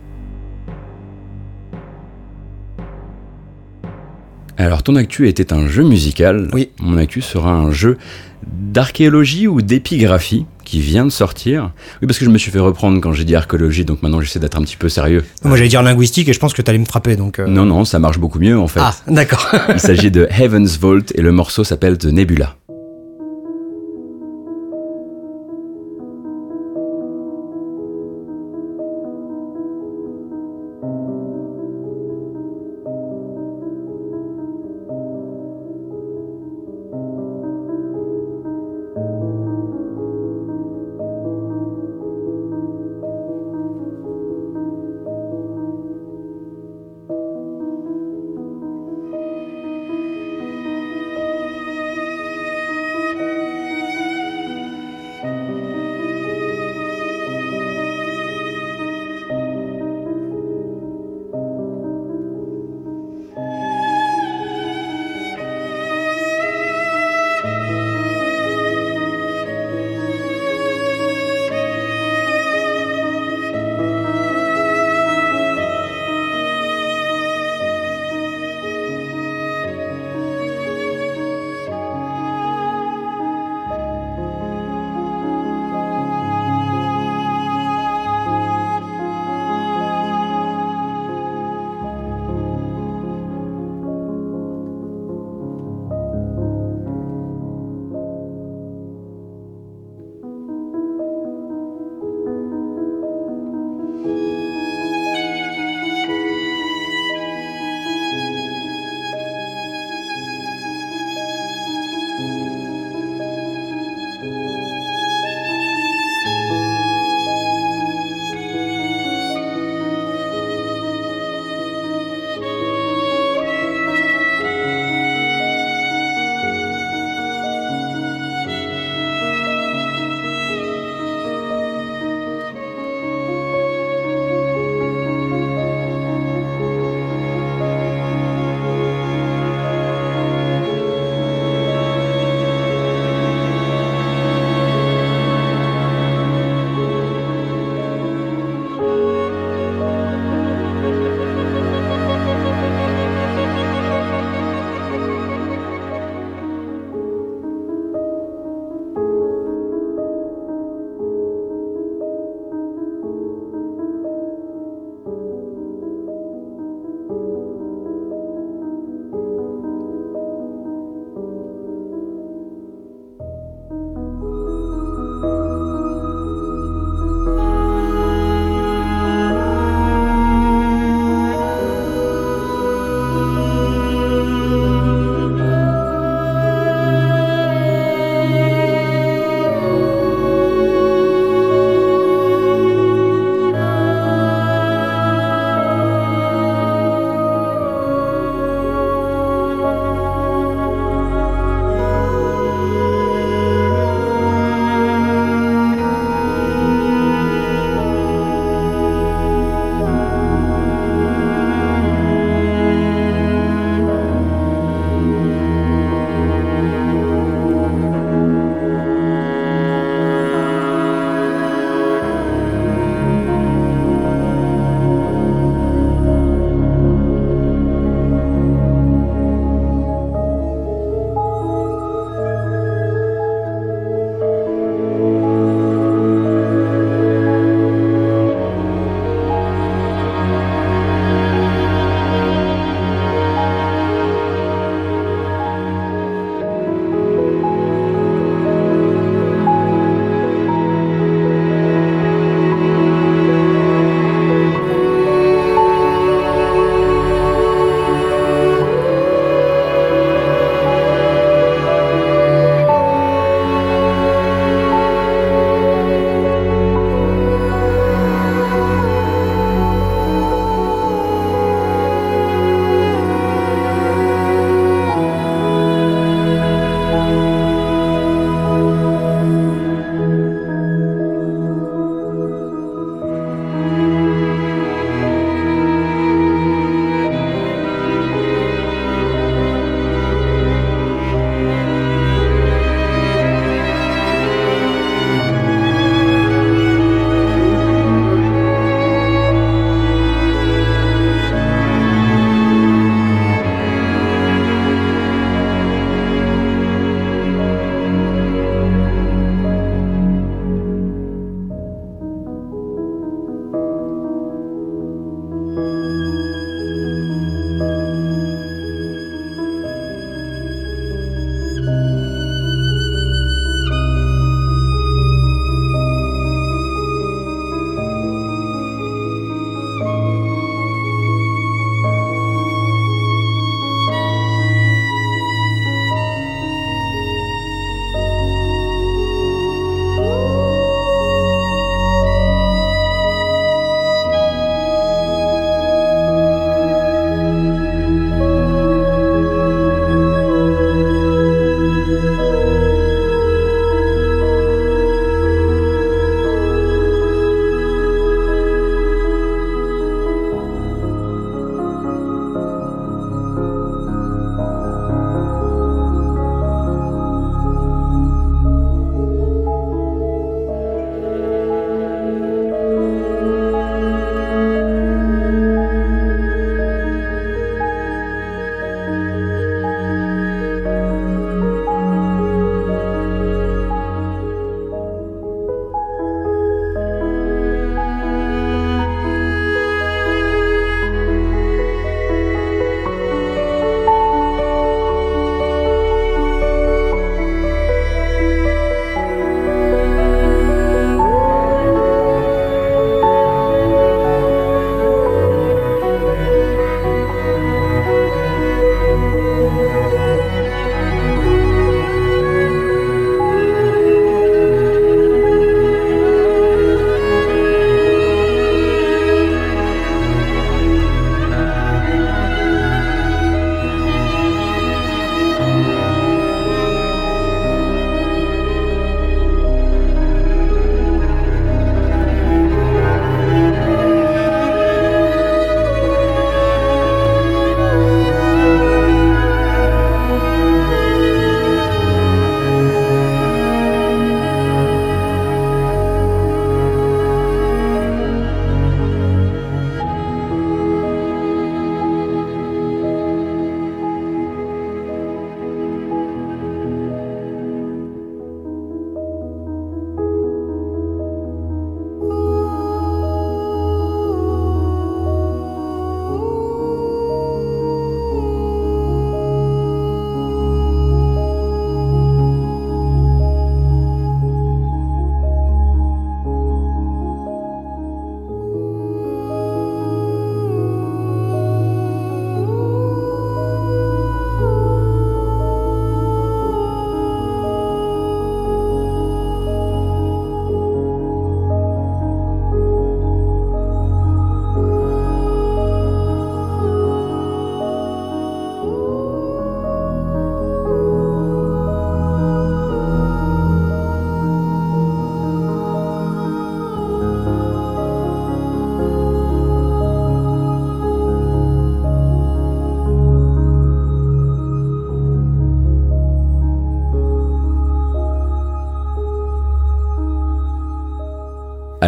Alors, 4.58 4.82
ton 4.82 4.94
actu 4.96 5.28
était 5.28 5.52
un 5.52 5.66
jeu 5.66 5.82
musical. 5.82 6.48
Oui. 6.52 6.70
Mon 6.80 6.96
actu 6.96 7.20
sera 7.22 7.52
un 7.52 7.72
jeu 7.72 7.98
d'archéologie 8.46 9.48
ou 9.48 9.60
d'épigraphie 9.60 10.46
qui 10.66 10.80
vient 10.80 11.06
de 11.06 11.10
sortir. 11.10 11.70
Oui, 12.02 12.06
parce 12.06 12.18
que 12.18 12.26
je 12.26 12.30
me 12.30 12.36
suis 12.36 12.50
fait 12.50 12.58
reprendre 12.58 13.00
quand 13.00 13.12
j'ai 13.14 13.24
dit 13.24 13.34
archéologie, 13.34 13.86
donc 13.86 14.02
maintenant 14.02 14.20
j'essaie 14.20 14.38
d'être 14.40 14.58
un 14.58 14.62
petit 14.62 14.76
peu 14.76 14.90
sérieux. 14.90 15.24
Moi 15.44 15.56
j'allais 15.56 15.70
dire 15.70 15.82
linguistique, 15.82 16.28
et 16.28 16.34
je 16.34 16.38
pense 16.38 16.52
que 16.52 16.60
t'allais 16.60 16.76
me 16.78 16.84
frapper, 16.84 17.16
donc... 17.16 17.38
euh, 17.38 17.46
Non, 17.46 17.64
non, 17.64 17.84
ça 17.86 17.98
marche 17.98 18.18
beaucoup 18.18 18.38
mieux 18.38 18.58
en 18.58 18.66
fait. 18.68 18.80
Ah, 18.82 18.94
d'accord. 19.08 19.48
Il 19.70 19.80
s'agit 19.80 20.10
de 20.10 20.26
Heaven's 20.38 20.78
Vault 20.78 21.12
et 21.14 21.22
le 21.22 21.32
morceau 21.32 21.64
s'appelle 21.64 21.96
The 21.96 22.06
Nebula. 22.06 22.56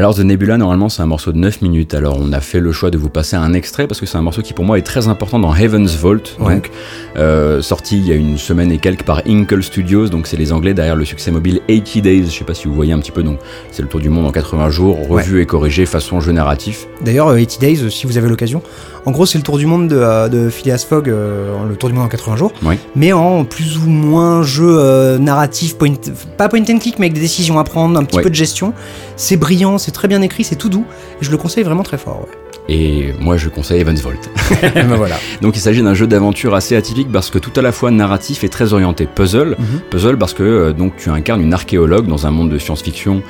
Alors 0.08 0.16
The 0.16 0.20
Nebula, 0.20 0.56
normalement, 0.56 0.88
c'est 0.88 1.02
un 1.02 1.06
morceau 1.06 1.32
de 1.32 1.36
9 1.36 1.60
minutes. 1.60 1.92
Alors 1.92 2.16
on 2.18 2.32
a 2.32 2.40
fait 2.40 2.60
le 2.60 2.72
choix 2.72 2.90
de 2.90 2.96
vous 2.96 3.10
passer 3.10 3.36
un 3.36 3.52
extrait 3.52 3.86
parce 3.86 4.00
que 4.00 4.06
c'est 4.06 4.16
un 4.16 4.22
morceau 4.22 4.40
qui 4.40 4.54
pour 4.54 4.64
moi 4.64 4.78
est 4.78 4.82
très 4.82 5.06
important 5.06 5.38
dans 5.38 5.54
Heaven's 5.54 5.96
Vault, 5.96 6.22
Ouais. 6.40 6.54
donc 6.54 6.70
euh, 7.18 7.60
sorti 7.60 7.98
il 7.98 8.08
y 8.08 8.12
a 8.12 8.14
une 8.14 8.38
semaine 8.38 8.72
et 8.72 8.78
quelques 8.78 9.02
par 9.02 9.20
Inkle 9.28 9.62
Studios. 9.62 10.08
Donc 10.08 10.26
c'est 10.26 10.38
les 10.38 10.50
Anglais 10.54 10.72
derrière 10.72 10.96
le 10.96 11.04
succès 11.04 11.30
mobile 11.30 11.60
80 11.68 12.00
Days. 12.00 12.24
Je 12.24 12.38
sais 12.38 12.44
pas 12.44 12.54
si 12.54 12.68
vous 12.68 12.74
voyez 12.74 12.94
un 12.94 13.00
petit 13.00 13.10
peu. 13.12 13.22
Donc 13.22 13.38
c'est 13.70 13.82
le 13.82 13.88
tour 13.88 14.00
du 14.00 14.08
monde 14.08 14.24
en 14.24 14.30
80 14.32 14.70
jours, 14.70 14.96
revu 15.06 15.42
et 15.42 15.44
corrigé 15.44 15.84
façon 15.84 16.20
jeu 16.20 16.32
narratif. 16.32 16.86
D'ailleurs, 17.04 17.28
euh, 17.28 17.36
80 17.36 17.58
Days, 17.60 17.82
euh, 17.84 17.90
si 17.90 18.06
vous 18.06 18.16
avez 18.16 18.30
l'occasion. 18.30 18.62
En 19.04 19.10
gros, 19.10 19.24
c'est 19.26 19.38
le 19.38 19.44
tour 19.44 19.56
du 19.58 19.64
monde 19.64 19.88
de, 19.88 19.96
euh, 19.96 20.28
de 20.28 20.50
Phileas 20.50 20.84
Fogg, 20.88 21.08
euh, 21.08 21.52
le 21.68 21.76
tour 21.76 21.88
du 21.88 21.94
monde 21.94 22.04
en 22.04 22.08
80 22.08 22.36
jours. 22.36 22.52
Oui. 22.62 22.76
Mais 22.96 23.12
en 23.12 23.44
plus 23.44 23.78
ou 23.78 23.88
moins 23.88 24.42
jeu 24.42 24.66
euh, 24.78 25.18
narratif, 25.18 25.76
point, 25.76 25.92
pas 26.36 26.48
point 26.48 26.60
and 26.60 26.78
click, 26.78 26.98
mais 26.98 27.06
avec 27.06 27.14
des 27.14 27.20
décisions 27.20 27.58
à 27.58 27.64
prendre, 27.64 27.98
un 27.98 28.04
petit 28.04 28.20
peu 28.20 28.28
de 28.30 28.34
gestion. 28.34 28.74
C'est 29.18 29.36
brillant, 29.36 29.78
c'est 29.78 29.90
très 29.90 30.06
bien 30.06 30.22
écrit, 30.22 30.44
c'est 30.44 30.54
tout 30.54 30.68
doux. 30.68 30.86
Et 31.20 31.24
je 31.24 31.30
le 31.32 31.36
conseille 31.36 31.64
vraiment 31.64 31.82
très 31.82 31.98
fort. 31.98 32.20
Ouais. 32.20 32.74
Et 32.74 33.12
moi 33.18 33.36
je 33.36 33.48
conseille 33.48 33.80
Heaven's 33.80 34.00
Vault. 34.00 34.12
Ben 34.74 34.86
voilà. 34.94 35.16
Donc 35.42 35.56
il 35.56 35.60
s'agit 35.60 35.82
d'un 35.82 35.94
jeu 35.94 36.06
d'aventure 36.06 36.54
assez 36.54 36.76
atypique 36.76 37.10
parce 37.10 37.28
que 37.28 37.38
tout 37.38 37.50
à 37.56 37.62
la 37.62 37.72
fois 37.72 37.90
narratif 37.90 38.44
et 38.44 38.48
très 38.48 38.72
orienté 38.72 39.06
puzzle. 39.06 39.56
Mhm. 39.58 39.80
Puzzle 39.90 40.18
parce 40.18 40.34
que 40.34 40.42
euh, 40.44 40.72
donc 40.72 40.96
tu 40.96 41.10
incarnes 41.10 41.42
une 41.42 41.52
archéologue 41.52 42.06
dans 42.06 42.26
un 42.26 42.30
monde 42.30 42.50
de 42.50 42.58
science-fiction 42.58 43.22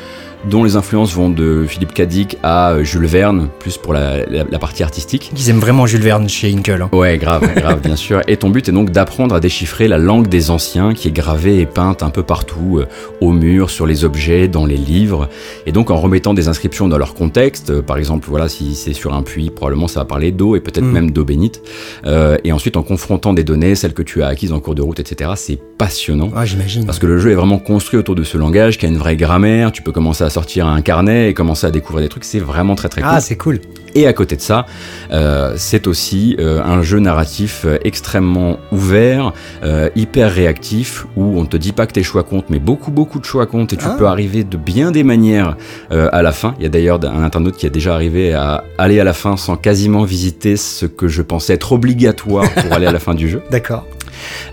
dont 0.45 0.63
les 0.65 0.77
influences 0.77 1.13
vont 1.15 1.29
de 1.31 1.65
Philippe 1.69 1.93
Cadic 1.95 2.37
à 2.43 2.73
euh, 2.73 2.85
Jules 2.85 3.07
Verne, 3.07 3.49
plus 3.59 3.77
pour 3.77 3.93
la, 3.93 4.25
la- 4.27 4.45
la 4.51 4.59
partie 4.59 4.83
artistique. 4.83 5.31
Ils 5.37 5.51
aiment 5.51 5.59
vraiment 5.59 5.87
Jules 5.87 6.01
Verne 6.03 6.29
chez 6.29 6.53
Inkle. 6.55 6.83
hein. 6.83 6.89
Ouais, 6.93 7.19
grave, 7.19 7.43
grave, 7.57 7.81
bien 7.81 7.97
sûr. 7.97 8.21
Et 8.29 8.37
ton 8.37 8.51
but 8.51 8.69
est 8.69 8.73
donc 8.73 8.91
d'apprendre 8.91 9.35
à 9.35 9.41
déchiffrer 9.41 9.89
la 9.89 9.99
langue 9.99 10.29
des 10.29 10.51
anciens 10.51 10.95
qui 10.95 11.09
est 11.09 11.13
gravée 11.13 11.59
et 11.61 11.67
peinte 11.67 12.03
un 12.03 12.11
peu 12.11 12.23
partout, 12.23 12.79
euh, 12.79 12.87
au 13.21 13.33
mur, 13.33 13.71
sur 13.71 13.87
les 13.87 14.05
objets, 14.05 14.49
dans 14.49 14.65
les 14.67 14.77
livres. 14.77 15.29
Et 15.67 15.73
donc 15.73 15.91
en 15.91 15.97
remettant 15.97 16.35
des 16.35 16.49
inscriptions 16.49 16.89
dans 16.89 16.99
leur 16.99 17.15
contexte, 17.15 17.71
euh, 17.71 17.83
par 17.83 17.99
exemple, 17.99 18.27
voilà, 18.29 18.49
si 18.49 18.75
c'est 18.75 18.93
sur 18.93 19.15
un 19.15 19.23
puits, 19.23 19.51
probablement 19.51 19.89
ça 19.89 20.01
va 20.01 20.05
parler 20.07 20.31
d'eau 20.33 20.55
et 20.57 20.61
peut-être 20.61 20.85
Mm. 20.85 20.93
même 20.93 21.11
d'eau 21.11 21.25
bénite. 21.25 21.61
Euh, 22.07 22.37
et 22.45 22.53
ensuite 22.53 22.77
en 22.77 22.83
confrontant 22.83 23.33
des 23.33 23.45
données, 23.45 23.75
celles 23.75 23.95
que 23.95 24.03
tu 24.03 24.23
as 24.23 24.29
acquises 24.29 24.53
en 24.53 24.61
cours 24.61 24.75
de 24.75 24.83
route, 24.83 25.01
etc. 25.01 25.33
C'est 25.37 25.59
passionnant. 25.77 26.31
Ah, 26.37 26.45
j'imagine. 26.45 26.85
Parce 26.87 26.99
que 26.99 27.07
le 27.07 27.19
jeu 27.19 27.31
est 27.33 27.35
vraiment 27.35 27.59
construit 27.59 27.99
autour 27.99 28.15
de 28.15 28.23
ce 28.25 28.39
langage 28.39 28.79
qui 28.79 28.87
a 28.87 28.89
une 28.89 28.97
vraie 28.99 29.17
grammaire, 29.17 29.73
tu 29.73 29.83
peux 29.83 29.93
commencer 29.93 30.25
à 30.25 30.28
sortir 30.31 30.67
un 30.67 30.81
carnet 30.81 31.31
et 31.31 31.35
commencer 31.35 31.67
à 31.67 31.71
découvrir 31.71 32.03
des 32.05 32.09
trucs, 32.09 32.25
c'est 32.25 32.39
vraiment 32.41 32.75
très 32.75 32.89
très 32.89 33.01
cool. 33.03 33.11
Ah, 33.13 33.21
c'est 33.21 33.37
cool. 33.37 33.61
Et 33.95 34.07
à 34.07 34.13
côté 34.13 34.37
de 34.37 34.41
ça, 34.43 34.67
euh, 35.13 35.55
c'est 35.57 35.87
aussi 35.87 36.37
euh, 36.39 36.63
un 36.63 36.83
jeu 36.83 36.99
narratif 36.99 37.63
euh, 37.65 37.79
extrêmement 37.85 38.59
ouvert, 38.71 39.33
euh, 39.65 39.89
hyper 39.97 40.31
réactif, 40.33 41.07
où 41.17 41.41
on 41.41 41.47
te 41.47 41.57
dit 41.57 41.73
pas 41.73 41.87
que 41.87 41.93
tes 41.93 42.03
choix 42.03 42.23
comptent, 42.23 42.51
mais 42.51 42.59
beaucoup 42.59 42.91
beaucoup 42.91 43.19
de 43.19 43.25
choix 43.25 43.47
comptent 43.47 43.73
et 43.73 43.77
tu 43.77 43.87
Ah. 43.89 43.97
peux 43.99 44.07
arriver 44.07 44.45
de 44.45 44.57
bien 44.59 44.91
des 44.91 45.03
manières 45.05 45.57
à 45.91 46.23
la 46.23 46.33
fin. 46.33 46.55
Il 46.59 46.63
y 46.65 46.67
a 46.67 46.69
d'ailleurs 46.69 47.01
un 47.05 47.23
internaute 47.23 47.57
qui 47.57 47.67
a 47.67 47.71
déjà 47.71 47.95
arrivé 47.95 48.35
à 48.35 48.63
aller 48.77 49.01
à 49.01 49.05
la 49.05 49.15
fin 49.15 49.37
sans 49.37 49.57
quasiment 49.57 50.05
visiter 50.05 50.57
ce 50.57 50.85
que 50.87 51.09
je 51.09 51.23
pensais 51.23 51.55
être 51.55 51.73
obligatoire 51.73 52.45
pour 52.53 52.73
aller 52.75 52.87
à 52.87 52.93
la 52.93 52.99
fin 52.99 53.15
du 53.15 53.29
jeu. 53.29 53.43
D'accord. 53.51 53.87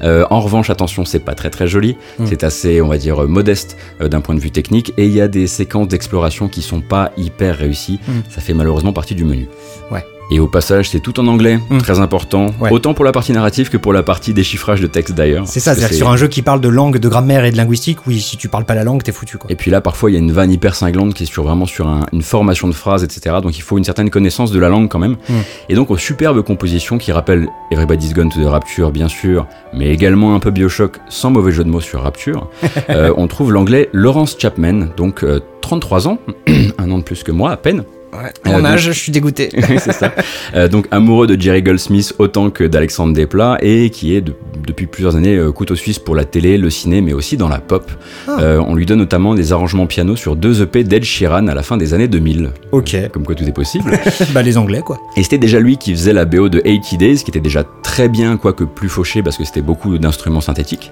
Euh, 0.04 0.26
en 0.30 0.40
revanche, 0.40 0.70
attention, 0.70 1.06
c'est 1.06 1.20
pas 1.20 1.36
très 1.36 1.50
très 1.50 1.68
joli. 1.68 1.98
Mm. 2.20 2.26
C'est 2.26 2.44
assez, 2.44 2.82
on 2.82 2.88
va 2.88 2.98
dire, 2.98 3.24
euh, 3.24 3.28
modeste 3.28 3.78
euh, 4.02 4.08
d'un 4.08 4.22
point 4.22 4.36
de 4.36 4.40
vue 4.40 4.52
technique. 4.52 4.94
Et 4.98 5.06
il 5.06 5.12
y 5.12 5.22
a 5.22 5.28
des 5.28 5.48
séquences 5.48 5.88
d'exploration 5.88 6.48
qui 6.48 6.62
sont 6.62 6.82
pas 6.82 7.12
hyper 7.18 7.58
réussies. 7.58 8.00
Mm. 8.08 8.12
Ça 8.30 8.42
fait 8.42 8.54
malheureusement 8.54 8.94
partie 8.94 9.16
du 9.16 9.26
menu. 9.26 9.48
Ouais. 9.92 10.06
Et 10.32 10.40
au 10.40 10.48
passage, 10.48 10.90
c'est 10.90 11.00
tout 11.00 11.20
en 11.20 11.28
anglais, 11.28 11.60
Mm. 11.70 11.78
très 11.80 12.00
important. 12.00 12.48
Ouais. 12.60 12.72
Autant 12.72 12.94
pour 12.94 13.06
la 13.06 13.12
partie 13.12 13.32
narrative 13.32 13.70
que 13.70 13.78
pour 13.78 13.94
la 13.94 14.02
partie 14.04 14.34
déchiffrage 14.34 14.82
de 14.82 14.88
texte 14.88 15.14
d'ailleurs. 15.14 15.44
C'est 15.48 15.60
ça, 15.60 15.76
c'est-à-dire 15.76 15.96
sur 15.96 16.10
un 16.10 16.18
jeu 16.18 16.28
qui 16.28 16.42
parle 16.42 16.62
de 16.62 16.68
langue, 16.70 16.98
de 16.98 17.08
grammaire 17.10 17.46
et 17.46 17.52
de 17.52 17.58
linguistique, 17.58 18.00
oui, 18.08 18.20
si 18.20 18.36
tu 18.38 18.50
parles 18.50 18.66
pas 18.66 18.74
la 18.76 18.84
langue, 18.84 19.04
t'es 19.04 19.12
foutu 19.12 19.38
quoi. 19.38 19.52
Et 19.52 19.56
puis 19.56 19.70
là, 19.70 19.82
parfois, 19.82 20.10
il 20.10 20.14
y 20.14 20.16
a 20.16 20.20
une 20.20 20.32
vanne 20.32 20.52
hyper 20.52 20.74
cinglante 20.76 21.14
qui 21.14 21.24
est 21.24 21.28
sur, 21.28 21.44
vraiment 21.44 21.66
sur 21.68 21.88
un- 21.88 22.06
une 22.12 22.22
formation 22.24 22.68
de 22.68 22.74
phrases, 22.74 23.04
etc. 23.04 23.36
Donc 23.44 23.58
il 23.58 23.62
faut 23.62 23.78
une 23.78 23.84
certaine 23.84 24.10
connaissance 24.10 24.52
de 24.52 24.60
la 24.60 24.70
langue 24.70 24.90
quand 24.90 25.00
même. 25.00 25.18
Mm. 25.30 25.34
Et 25.70 25.76
donc 25.76 25.92
aux 25.92 25.98
superbes 25.98 26.42
compositions 26.42 26.98
qui 26.98 27.12
rappellent 27.12 27.48
Everybody's 27.72 28.14
Gone 28.14 28.30
to 28.30 28.42
the 28.44 28.48
Rapture, 28.48 28.92
bien 28.92 29.08
sûr, 29.08 29.46
mais 29.74 29.90
également 29.94 30.34
un 30.36 30.40
peu 30.40 30.50
Bioshock, 30.52 30.98
sans 31.10 31.30
mauvais 31.32 31.52
jeu 31.52 31.64
de 31.64 31.70
mots 31.70 31.82
sur 31.82 32.02
Rapture, 32.02 32.48
euh, 32.90 33.14
on 33.18 33.28
trouve 33.28 33.52
l'anglais 33.52 33.90
Lawrence 33.94 34.36
Chapman, 34.40 34.88
donc 34.98 35.24
euh, 35.24 35.40
33 35.62 36.08
ans, 36.08 36.18
un 36.78 36.92
an 36.92 36.98
de 37.00 37.04
plus 37.04 37.24
que 37.24 37.32
moi 37.32 37.52
à 37.52 37.58
peine. 37.58 37.84
Ouais. 38.22 38.32
Euh, 38.52 38.58
donc- 38.58 38.66
âge, 38.66 38.82
je 38.86 38.92
suis 38.92 39.12
dégoûté. 39.12 39.50
C'est 39.80 39.92
ça. 39.92 40.14
Euh, 40.56 40.68
donc 40.68 40.88
amoureux 40.92 41.28
de 41.28 41.40
Jerry 41.40 41.62
Goldsmith 41.62 42.14
autant 42.20 42.50
que 42.50 42.64
d'Alexandre 42.64 43.14
Desplat 43.14 43.58
et 43.62 43.90
qui 43.90 44.16
est 44.16 44.22
de- 44.22 44.34
depuis 44.66 44.88
plusieurs 44.88 45.16
années 45.16 45.36
euh, 45.36 45.52
couteau 45.52 45.76
suisse 45.76 46.00
pour 46.00 46.16
la 46.16 46.26
télé, 46.26 46.58
le 46.58 46.70
ciné, 46.70 47.02
mais 47.02 47.14
aussi 47.14 47.38
dans 47.38 47.48
la 47.50 47.60
pop. 47.60 47.92
Ah. 48.28 48.38
Euh, 48.40 48.64
on 48.66 48.76
lui 48.76 48.86
donne 48.86 49.00
notamment 49.00 49.36
des 49.36 49.52
arrangements 49.54 49.86
piano 49.88 50.16
sur 50.16 50.36
deux 50.36 50.62
EP 50.62 50.84
d'Ed 50.84 51.04
Sheeran 51.04 51.48
à 51.48 51.54
la 51.54 51.64
fin 51.64 51.78
des 51.78 51.94
années 51.94 52.08
2000. 52.08 52.50
ok. 52.72 52.96
Comme 53.12 53.24
quoi 53.26 53.36
tout 53.36 53.44
est 53.46 53.52
possible. 53.52 53.92
bah 54.34 54.42
les 54.42 54.58
anglais 54.58 54.82
quoi. 54.86 55.00
Et 55.18 55.24
c'était 55.24 55.38
déjà 55.38 55.60
lui 55.60 55.78
qui 55.78 55.92
faisait 55.92 56.14
la 56.14 56.26
BO 56.26 56.50
de 56.50 56.60
80 56.60 56.98
Days, 56.98 57.18
qui 57.24 57.32
était 57.32 57.40
déjà 57.40 57.64
très 57.84 58.10
bien, 58.10 58.38
quoique 58.38 58.64
plus 58.64 58.90
fauché 58.90 59.22
parce 59.24 59.38
que 59.38 59.44
c'était 59.46 59.62
beaucoup 59.62 59.98
d'instruments 59.98 60.42
synthétiques. 60.42 60.92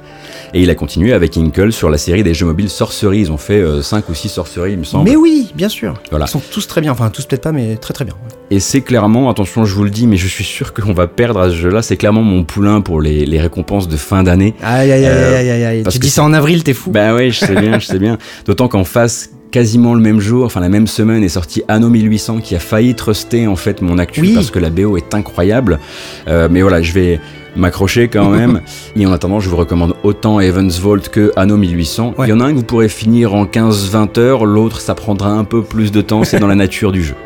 Et 0.55 0.61
il 0.61 0.69
a 0.69 0.75
continué 0.75 1.13
avec 1.13 1.35
Inkle 1.35 1.71
sur 1.71 1.89
la 1.89 1.97
série 1.97 2.21
des 2.23 2.33
jeux 2.35 2.45
mobiles 2.45 2.69
Sorcery. 2.69 3.21
Ils 3.21 3.31
ont 3.31 3.37
fait 3.37 3.63
5 3.81 4.07
ou 4.09 4.13
6 4.13 4.29
sorceries, 4.29 4.73
il 4.73 4.77
me 4.77 4.83
semble. 4.83 5.09
Mais 5.09 5.15
oui, 5.15 5.51
bien 5.55 5.67
sûr. 5.69 5.95
Voilà. 6.11 6.25
Ils 6.25 6.29
sont 6.29 6.41
tous 6.51 6.67
très 6.67 6.79
bien, 6.79 6.91
enfin 6.91 7.09
tous 7.09 7.25
peut-être 7.25 7.41
pas, 7.41 7.51
mais 7.51 7.75
très 7.77 7.93
très 7.93 8.05
bien. 8.05 8.13
Et 8.51 8.59
c'est 8.59 8.81
clairement, 8.81 9.31
attention, 9.31 9.65
je 9.65 9.73
vous 9.73 9.83
le 9.83 9.89
dis, 9.89 10.05
mais 10.05 10.17
je 10.17 10.27
suis 10.27 10.43
sûr 10.43 10.73
qu'on 10.75 10.93
va 10.93 11.07
perdre 11.07 11.39
à 11.39 11.49
ce 11.49 11.55
jeu-là. 11.55 11.81
C'est 11.81 11.97
clairement 11.97 12.21
mon 12.21 12.43
poulain 12.43 12.81
pour 12.81 13.01
les, 13.01 13.25
les 13.25 13.39
récompenses 13.41 13.87
de 13.87 13.97
fin 13.97 14.21
d'année. 14.21 14.53
Aïe 14.61 14.91
aïe 14.91 15.05
aïe 15.05 15.11
Euh, 15.11 15.39
aïe 15.39 15.49
aïe 15.49 15.63
aïe. 15.63 15.83
parce 15.83 15.93
Tu 15.95 15.99
que 15.99 16.05
dis 16.05 16.11
ça 16.11 16.23
en 16.23 16.33
avril, 16.33 16.63
t'es 16.63 16.73
fou. 16.73 16.91
Bah 16.91 17.15
oui, 17.15 17.31
je 17.31 17.39
sais 17.39 17.55
bien, 17.55 17.79
je 17.79 17.85
sais 17.87 17.97
bien. 17.99 18.19
D'autant 18.45 18.67
qu'en 18.67 18.83
face, 18.83 19.31
quasiment 19.49 19.95
le 19.95 20.01
même 20.01 20.19
jour, 20.19 20.45
enfin 20.45 20.59
la 20.59 20.69
même 20.69 20.85
semaine, 20.87 21.23
est 21.23 21.29
sorti 21.29 21.63
Anno 21.67 21.89
1800 21.89 22.41
qui 22.41 22.55
a 22.55 22.59
failli 22.59 22.93
truster 22.93 23.47
en 23.47 23.55
fait 23.55 23.81
mon 23.81 23.97
actu 23.97 24.21
Oui. 24.21 24.33
parce 24.35 24.51
que 24.51 24.59
la 24.59 24.69
BO 24.69 24.97
est 24.97 25.15
incroyable. 25.15 25.79
Euh, 26.27 26.47
mais 26.51 26.61
voilà, 26.61 26.81
je 26.83 26.91
vais 26.93 27.19
m'accrocher 27.55 28.07
quand 28.07 28.29
même. 28.31 28.61
Et 28.95 29.05
en 29.05 29.11
attendant, 29.11 29.39
je 29.39 29.49
vous 29.49 29.55
recommande 29.57 29.93
autant 30.03 30.39
Heaven's 30.39 30.79
Vault 30.79 31.09
que 31.11 31.31
Anno 31.35 31.57
1800. 31.57 32.13
Ouais. 32.17 32.27
Il 32.27 32.29
y 32.29 32.33
en 32.33 32.39
a 32.39 32.45
un 32.45 32.51
que 32.51 32.57
vous 32.57 32.63
pourrez 32.63 32.89
finir 32.89 33.33
en 33.33 33.45
15-20 33.45 34.19
heures, 34.19 34.45
l'autre 34.45 34.81
ça 34.81 34.95
prendra 34.95 35.29
un 35.31 35.43
peu 35.43 35.61
plus 35.63 35.91
de 35.91 36.01
temps, 36.01 36.23
c'est 36.23 36.39
dans 36.39 36.47
la 36.47 36.55
nature 36.55 36.91
du 36.91 37.03
jeu. 37.03 37.15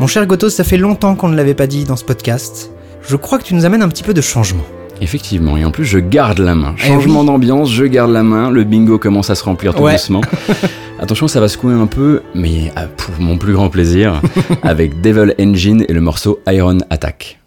Mon 0.00 0.06
cher 0.06 0.26
Gotos, 0.26 0.48
ça 0.50 0.64
fait 0.64 0.78
longtemps 0.78 1.14
qu'on 1.14 1.28
ne 1.28 1.36
l'avait 1.36 1.54
pas 1.54 1.66
dit 1.66 1.84
dans 1.84 1.96
ce 1.96 2.04
podcast. 2.04 2.70
Je 3.06 3.16
crois 3.16 3.38
que 3.38 3.44
tu 3.44 3.54
nous 3.54 3.64
amènes 3.66 3.82
un 3.82 3.88
petit 3.88 4.02
peu 4.02 4.14
de 4.14 4.20
changement. 4.22 4.64
Effectivement, 5.02 5.56
et 5.56 5.64
en 5.64 5.70
plus 5.70 5.86
je 5.86 5.98
garde 5.98 6.38
la 6.40 6.54
main. 6.54 6.74
Eh 6.78 6.88
Changement 6.88 7.20
oui. 7.20 7.26
d'ambiance, 7.26 7.72
je 7.72 7.84
garde 7.84 8.10
la 8.10 8.22
main, 8.22 8.50
le 8.50 8.64
bingo 8.64 8.98
commence 8.98 9.30
à 9.30 9.34
se 9.34 9.42
remplir 9.44 9.74
tout 9.74 9.82
Ouais. 9.82 9.92
doucement. 9.92 10.20
Attention, 11.02 11.28
ça 11.28 11.40
va 11.40 11.48
secouer 11.48 11.72
un 11.72 11.86
peu, 11.86 12.20
mais 12.34 12.70
euh, 12.76 12.86
pour 12.94 13.18
mon 13.18 13.38
plus 13.38 13.54
grand 13.54 13.70
plaisir, 13.70 14.20
avec 14.62 15.00
Devil 15.00 15.32
Engine 15.40 15.82
et 15.88 15.94
le 15.94 16.02
morceau 16.02 16.40
Iron 16.46 16.76
Attack. 16.90 17.40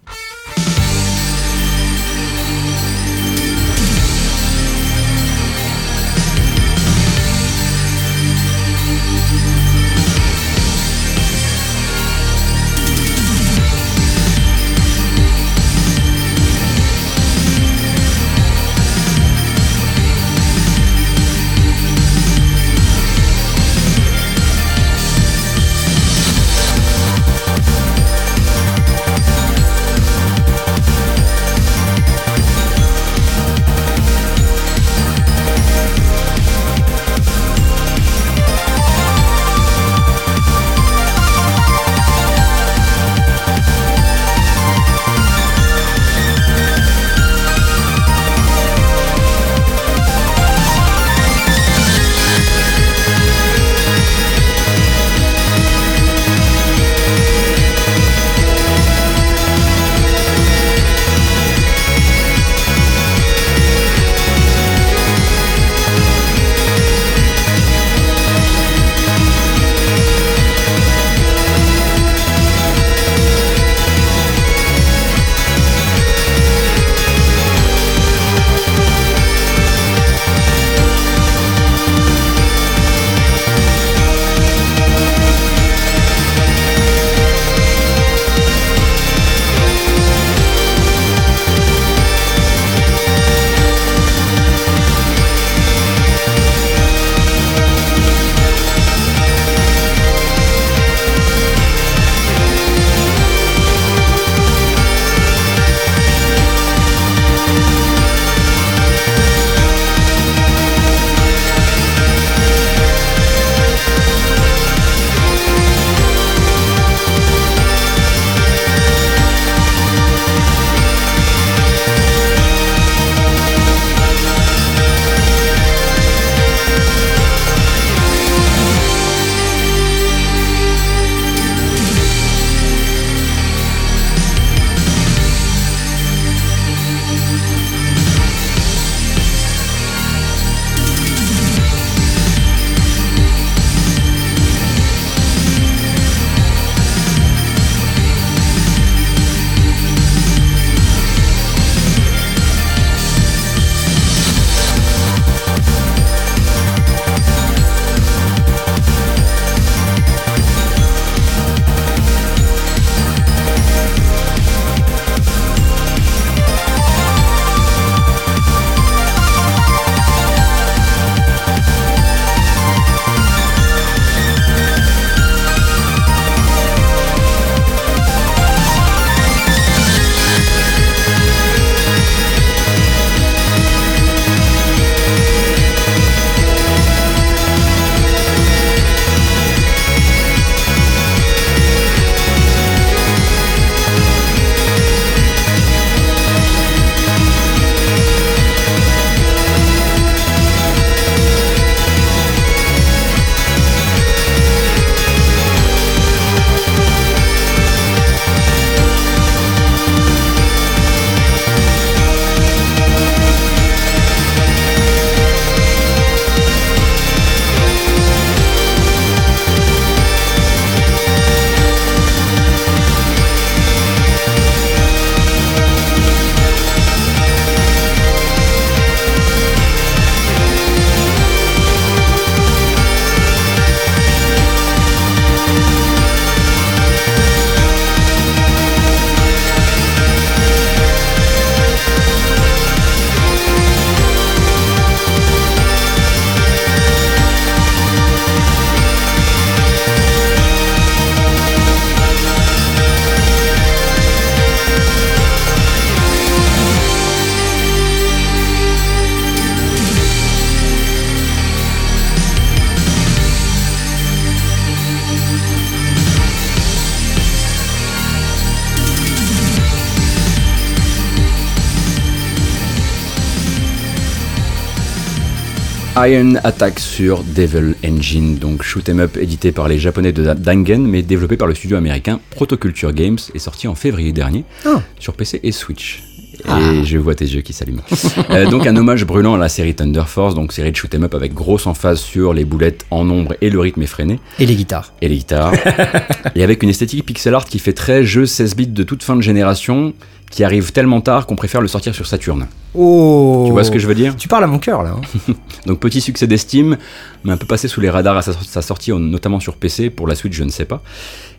Iron 276.06 276.34
Attack 276.44 276.80
sur 276.80 277.24
Devil 277.24 277.76
Engine, 277.86 278.38
donc 278.38 278.64
shoot 278.64 278.88
'em 278.90 279.00
up 279.00 279.16
édité 279.18 279.52
par 279.52 279.68
les 279.68 279.78
japonais 279.80 280.12
de 280.12 280.34
Dangen, 280.34 280.86
mais 280.86 281.02
développé 281.02 281.38
par 281.38 281.48
le 281.48 281.56
studio 281.56 281.78
américain 281.78 282.20
Protoculture 282.32 282.92
Games 282.94 283.20
et 283.34 283.40
sorti 283.40 283.68
en 283.68 283.76
février 283.76 284.12
dernier 284.12 284.44
Ah. 284.66 284.82
sur 285.00 285.14
PC 285.14 285.40
et 285.44 285.52
Switch. 285.52 286.04
Et 286.46 286.84
je 286.84 286.98
vois 286.98 287.16
tes 287.16 287.26
yeux 287.26 287.42
qui 287.42 287.54
s'allument. 287.54 287.84
Euh, 288.32 288.50
donc 288.50 288.66
un 288.68 288.76
hommage 288.76 289.06
brûlant 289.06 289.36
à 289.36 289.38
la 289.38 289.48
série 289.50 289.76
Thunder 289.76 290.04
Force, 290.08 290.34
donc 290.36 290.52
série 290.52 290.72
de 290.72 290.76
shoot 290.76 290.94
'em 290.94 291.04
up 291.04 291.14
avec 291.14 291.34
grosse 291.34 291.68
emphase 291.68 292.02
sur 292.02 292.34
les 292.34 292.44
boulettes 292.44 292.86
en 292.92 293.06
nombre 293.06 293.36
et 293.40 293.50
le 293.50 293.60
rythme 293.60 293.84
effréné, 293.84 294.20
Et 294.40 294.46
les 294.46 294.56
guitares. 294.56 294.94
et 295.02 295.08
les 295.08 295.18
guitares, 295.18 295.54
et 296.36 296.44
avec 296.44 296.64
une 296.64 296.70
esthétique 296.70 297.06
pixel 297.06 297.34
art 297.36 297.46
qui 297.46 297.60
fait 297.60 297.74
très 297.74 298.04
jeu 298.04 298.26
16 298.26 298.56
bits 298.56 298.68
de 298.68 298.84
toute 298.84 299.04
fin 299.04 299.16
de 299.16 299.22
génération, 299.22 299.94
qui 300.34 300.44
arrive 300.44 300.72
tellement 300.72 301.00
tard 301.00 301.28
qu'on 301.28 301.36
préfère 301.36 301.62
le 301.62 301.68
sortir 301.68 301.94
sur 301.94 302.08
Saturn. 302.08 302.48
Oh 302.74 303.44
Tu 303.46 303.52
vois 303.52 303.64
ce 303.64 303.70
que 303.70 303.78
je 303.78 303.86
veux 303.86 303.94
dire? 303.94 304.16
Tu 304.16 304.28
parles 304.28 304.44
à 304.44 304.48
mon 304.48 304.58
cœur 304.58 304.82
là. 304.82 304.96
hein. 305.30 305.34
Donc 305.68 305.80
petit 305.80 306.02
succès 306.02 306.26
d'estime, 306.26 306.78
mais 307.24 307.32
un 307.32 307.38
peu 307.38 307.46
passé 307.46 307.68
sous 307.68 307.82
les 307.82 307.90
radars 307.92 308.18
à 308.18 308.22
sa, 308.24 308.62
sortie, 308.64 308.92
notamment 308.92 309.40
sur 309.40 309.56
PC, 309.58 309.92
pour 309.92 310.08
la 310.08 310.16
Switch 310.16 310.34
je 310.34 310.44
ne 310.44 310.50
sais 310.50 310.66
pas. 310.66 310.82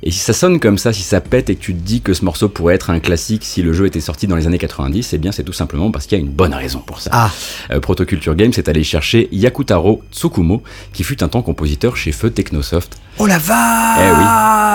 Et 0.05 0.13
si 0.13 0.21
ça 0.21 0.33
sonne 0.33 0.61
comme 0.61 0.79
ça, 0.79 0.93
si 0.93 1.03
ça 1.03 1.21
pète 1.21 1.51
et 1.51 1.57
que 1.57 1.61
tu 1.61 1.75
te 1.75 1.81
dis 1.81 2.03
que 2.03 2.15
ce 2.15 2.25
morceau 2.25 2.49
pourrait 2.49 2.77
être 2.77 2.91
un 2.91 3.01
classique 3.01 3.45
si 3.45 3.63
le 3.63 3.73
jeu 3.73 3.87
était 3.87 4.01
sorti 4.01 4.29
dans 4.29 4.37
les 4.37 4.47
années 4.47 4.59
90, 4.59 5.13
eh 5.13 5.19
bien 5.19 5.33
c'est 5.33 5.43
tout 5.43 5.53
simplement 5.53 5.91
parce 5.91 6.07
qu'il 6.07 6.17
y 6.17 6.21
a 6.21 6.25
une 6.25 6.31
bonne 6.31 6.55
raison 6.55 6.79
pour 6.79 7.01
ça. 7.01 7.11
Ah, 7.13 7.31
Euh, 7.73 7.81
Protoculture 7.81 8.37
Games 8.37 8.53
est 8.57 8.69
allé 8.69 8.85
chercher 8.85 9.29
Yakutaro 9.33 10.03
Tsukumo, 10.13 10.63
qui 10.93 11.03
fut 11.03 11.21
un 11.25 11.29
temps 11.29 11.43
compositeur 11.43 11.97
chez 11.97 12.13
Feu 12.13 12.31
Technosoft, 12.31 12.97
oh 13.19 13.27
la 13.27 13.39
vache 13.39 13.99
Eh 14.01 14.11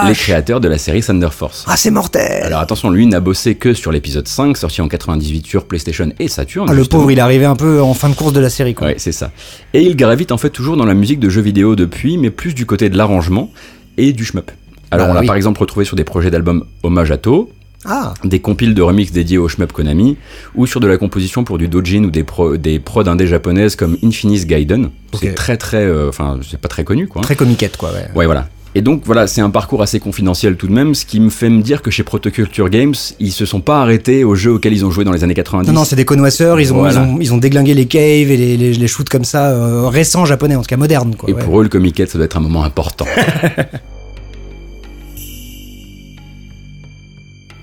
oui, 0.06 0.10
les 0.10 0.16
créateurs 0.16 0.60
de 0.60 0.68
la 0.68 0.78
série 0.78 1.02
Thunder 1.02 1.30
Force. 1.32 1.66
Ah, 1.68 1.76
c'est 1.78 1.92
mortel 1.92 2.44
Alors 2.44 2.60
attention, 2.60 2.90
lui 2.90 3.06
n'a 3.08 3.20
bossé 3.20 3.56
que 3.56 3.74
sur 3.74 3.92
l'épisode 3.92 4.28
5, 4.28 4.56
sorti 4.58 4.82
en 4.82 4.88
98 4.88 5.46
sur 5.46 5.66
PlayStation 5.66 6.12
et 6.20 6.28
Saturn. 6.28 6.68
Ah, 6.70 6.74
le 6.74 6.80
justement. 6.80 7.00
pauvre, 7.00 7.12
il 7.12 7.18
est 7.18 7.22
arrivé 7.22 7.46
un 7.46 7.56
peu 7.56 7.82
en 7.82 7.94
fin 7.94 8.10
de 8.10 8.16
course 8.16 8.34
de 8.34 8.40
la 8.40 8.50
série 8.50 8.74
quoi. 8.76 8.88
Ouais, 8.88 8.96
c'est 8.98 9.12
ça. 9.12 9.32
Et 9.74 9.82
il 9.84 9.96
gravite 9.96 10.32
en 10.32 10.38
fait 10.38 10.50
toujours 10.50 10.78
dans 10.78 10.86
la 10.86 10.94
musique 10.94 11.20
de 11.20 11.30
jeux 11.30 11.42
vidéo 11.42 11.76
depuis, 11.76 12.18
mais 12.18 12.30
plus 12.30 12.54
du 12.54 12.66
côté 12.66 12.90
de 12.90 12.98
l'arrangement 12.98 13.52
et 13.98 14.14
du 14.14 14.24
shmup. 14.26 14.52
Alors 14.92 15.08
Bah 15.08 15.12
on 15.12 15.14
l'a 15.16 15.22
oui. 15.22 15.28
par 15.28 15.36
exemple 15.36 15.60
retrouvé 15.60 15.86
sur 15.86 15.96
des 15.96 16.04
projets 16.04 16.32
d'albums 16.32 16.66
hommage 16.84 17.12
à 17.12 17.18
To, 17.18 17.52
Ah, 17.86 18.14
des 18.26 18.40
compiles 18.40 18.74
de 18.74 18.82
remix 18.82 19.12
dédiés 19.12 19.38
au 19.38 19.48
shmup 19.48 19.72
Konami, 19.72 20.18
ou 20.56 20.68
sur 20.68 20.80
de 20.82 20.88
la 20.88 20.98
composition 20.98 21.44
pour 21.46 21.58
du 21.58 21.68
dojin 21.70 22.04
ou 22.04 22.12
des, 22.12 22.24
pro, 22.24 22.58
des 22.58 22.78
prods 22.80 23.08
indés 23.08 23.28
japonaises 23.28 23.76
comme 23.78 23.98
Infinis 24.04 24.46
Gaiden. 24.46 24.90
C'est 25.14 25.30
Ok. 25.30 25.36
très 25.36 25.58
très, 25.58 25.78
euh, 25.86 26.10
enfin 26.10 26.38
c'est 26.48 26.60
pas 26.60 26.68
très 26.68 26.84
connu 26.84 27.08
quoi. 27.08 27.22
très 27.22 27.36
comiquette 27.36 27.78
quoi, 27.78 27.92
ouais. 27.94 28.08
Ouais, 28.16 28.26
voilà. 28.26 28.50
Et 28.76 28.82
donc 28.82 29.02
voilà, 29.06 29.26
c'est 29.26 29.42
un 29.42 29.50
parcours 29.50 29.82
assez 29.82 30.00
confidentiel 30.00 30.56
tout 30.56 30.68
de 30.68 30.72
même, 30.74 30.94
ce 30.94 31.04
qui 31.06 31.20
me 31.20 31.32
fait 31.32 31.50
me 31.50 31.62
dire 31.64 31.82
que 31.82 31.90
chez 31.90 32.04
Protoculture 32.04 32.70
Games, 32.70 32.94
ils 33.20 33.32
se 33.32 33.46
sont 33.48 33.62
pas 33.62 33.82
arrêtés 33.82 34.24
aux 34.24 34.36
jeux 34.36 34.52
auxquels 34.54 34.74
ils 34.74 34.86
ont 34.86 34.92
joué 34.92 35.04
dans 35.06 35.12
les 35.12 35.24
années 35.24 35.34
90. 35.34 35.68
Non, 35.70 35.74
non, 35.80 35.86
c'est 35.86 35.96
des 35.96 36.06
connoisseurs, 36.06 36.60
ils 36.62 36.72
ont, 36.72 36.78
Voilà. 36.80 36.94
ils, 36.94 37.00
ont, 37.00 37.18
ils 37.20 37.34
ont 37.34 37.38
déglingué 37.38 37.74
les 37.74 37.88
caves 37.88 38.04
et 38.30 38.38
les, 38.38 38.58
les, 38.58 38.74
les 38.74 38.88
shoots 38.88 39.10
comme 39.10 39.24
ça, 39.24 39.50
euh, 39.52 39.88
récents 39.88 40.26
japonais, 40.26 40.56
en 40.56 40.62
tout 40.62 40.68
cas 40.68 40.78
modernes. 40.78 41.16
Quoi, 41.16 41.30
Et 41.30 41.34
ouais. 41.34 41.42
pour 41.44 41.60
eux, 41.60 41.64
le 41.64 41.70
comiquette, 41.70 42.12
ça 42.12 42.20
doit 42.20 42.26
être 42.26 42.38
un 42.38 42.42
moment 42.42 42.64
important. 42.64 43.06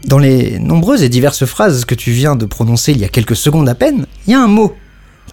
Dans 0.07 0.19
les 0.19 0.61
nombreuses 0.61 1.03
et 1.03 1.09
diverses 1.09 1.45
phrases 1.47 1.85
que 1.85 1.97
tu 1.97 2.13
viens 2.13 2.37
de 2.37 2.47
prononcer 2.47 2.93
il 2.93 2.99
y 2.99 3.05
a 3.05 3.09
quelques 3.09 3.35
secondes 3.35 3.69
à 3.69 3.75
peine, 3.75 4.07
il 4.27 4.33
y 4.33 4.35
a 4.35 4.41
un 4.41 4.47
mot 4.47 4.73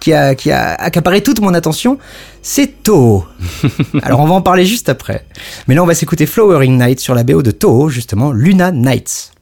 qui 0.00 0.12
a, 0.12 0.34
qui 0.34 0.50
a 0.50 0.74
accaparé 0.74 1.22
toute 1.22 1.40
mon 1.40 1.54
attention, 1.54 1.98
c'est 2.42 2.82
Toho. 2.82 3.24
Alors 4.02 4.18
on 4.18 4.26
va 4.26 4.34
en 4.34 4.42
parler 4.42 4.66
juste 4.66 4.88
après. 4.88 5.26
Mais 5.68 5.76
là 5.76 5.84
on 5.84 5.86
va 5.86 5.94
s'écouter 5.94 6.26
Flowering 6.26 6.76
Night 6.76 6.98
sur 6.98 7.14
la 7.14 7.22
BO 7.22 7.42
de 7.42 7.52
Toho, 7.52 7.88
justement, 7.88 8.32
Luna 8.32 8.72
Nights. 8.72 9.32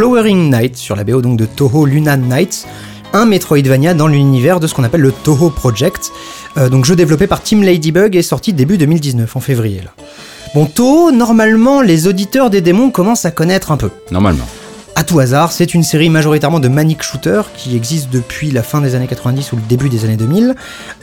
Flowering 0.00 0.50
Night 0.50 0.78
sur 0.78 0.96
la 0.96 1.04
BO 1.04 1.20
donc 1.20 1.36
de 1.36 1.44
Toho 1.44 1.84
Luna 1.84 2.16
Nights, 2.16 2.66
un 3.12 3.26
Metroidvania 3.26 3.92
dans 3.92 4.06
l'univers 4.06 4.58
de 4.58 4.66
ce 4.66 4.72
qu'on 4.72 4.82
appelle 4.82 5.02
le 5.02 5.12
Toho 5.12 5.50
Project, 5.50 6.10
euh, 6.56 6.70
donc 6.70 6.86
jeu 6.86 6.96
développé 6.96 7.26
par 7.26 7.42
Team 7.42 7.62
Ladybug 7.62 8.16
et 8.16 8.22
sorti 8.22 8.54
début 8.54 8.78
2019 8.78 9.36
en 9.36 9.40
février 9.40 9.82
là. 9.84 9.90
Bon 10.54 10.64
Toho, 10.64 11.12
normalement 11.12 11.82
les 11.82 12.06
auditeurs 12.06 12.48
des 12.48 12.62
démons 12.62 12.90
commencent 12.90 13.26
à 13.26 13.30
connaître 13.30 13.72
un 13.72 13.76
peu. 13.76 13.90
Normalement. 14.10 14.46
À 14.94 15.04
tout 15.04 15.18
hasard, 15.18 15.52
c'est 15.52 15.74
une 15.74 15.82
série 15.82 16.08
majoritairement 16.08 16.60
de 16.60 16.68
Manic 16.68 17.02
Shooter 17.02 17.42
qui 17.54 17.76
existe 17.76 18.08
depuis 18.08 18.50
la 18.50 18.62
fin 18.62 18.80
des 18.80 18.94
années 18.94 19.06
90 19.06 19.52
ou 19.52 19.56
le 19.56 19.62
début 19.68 19.90
des 19.90 20.06
années 20.06 20.16
2000. 20.16 20.54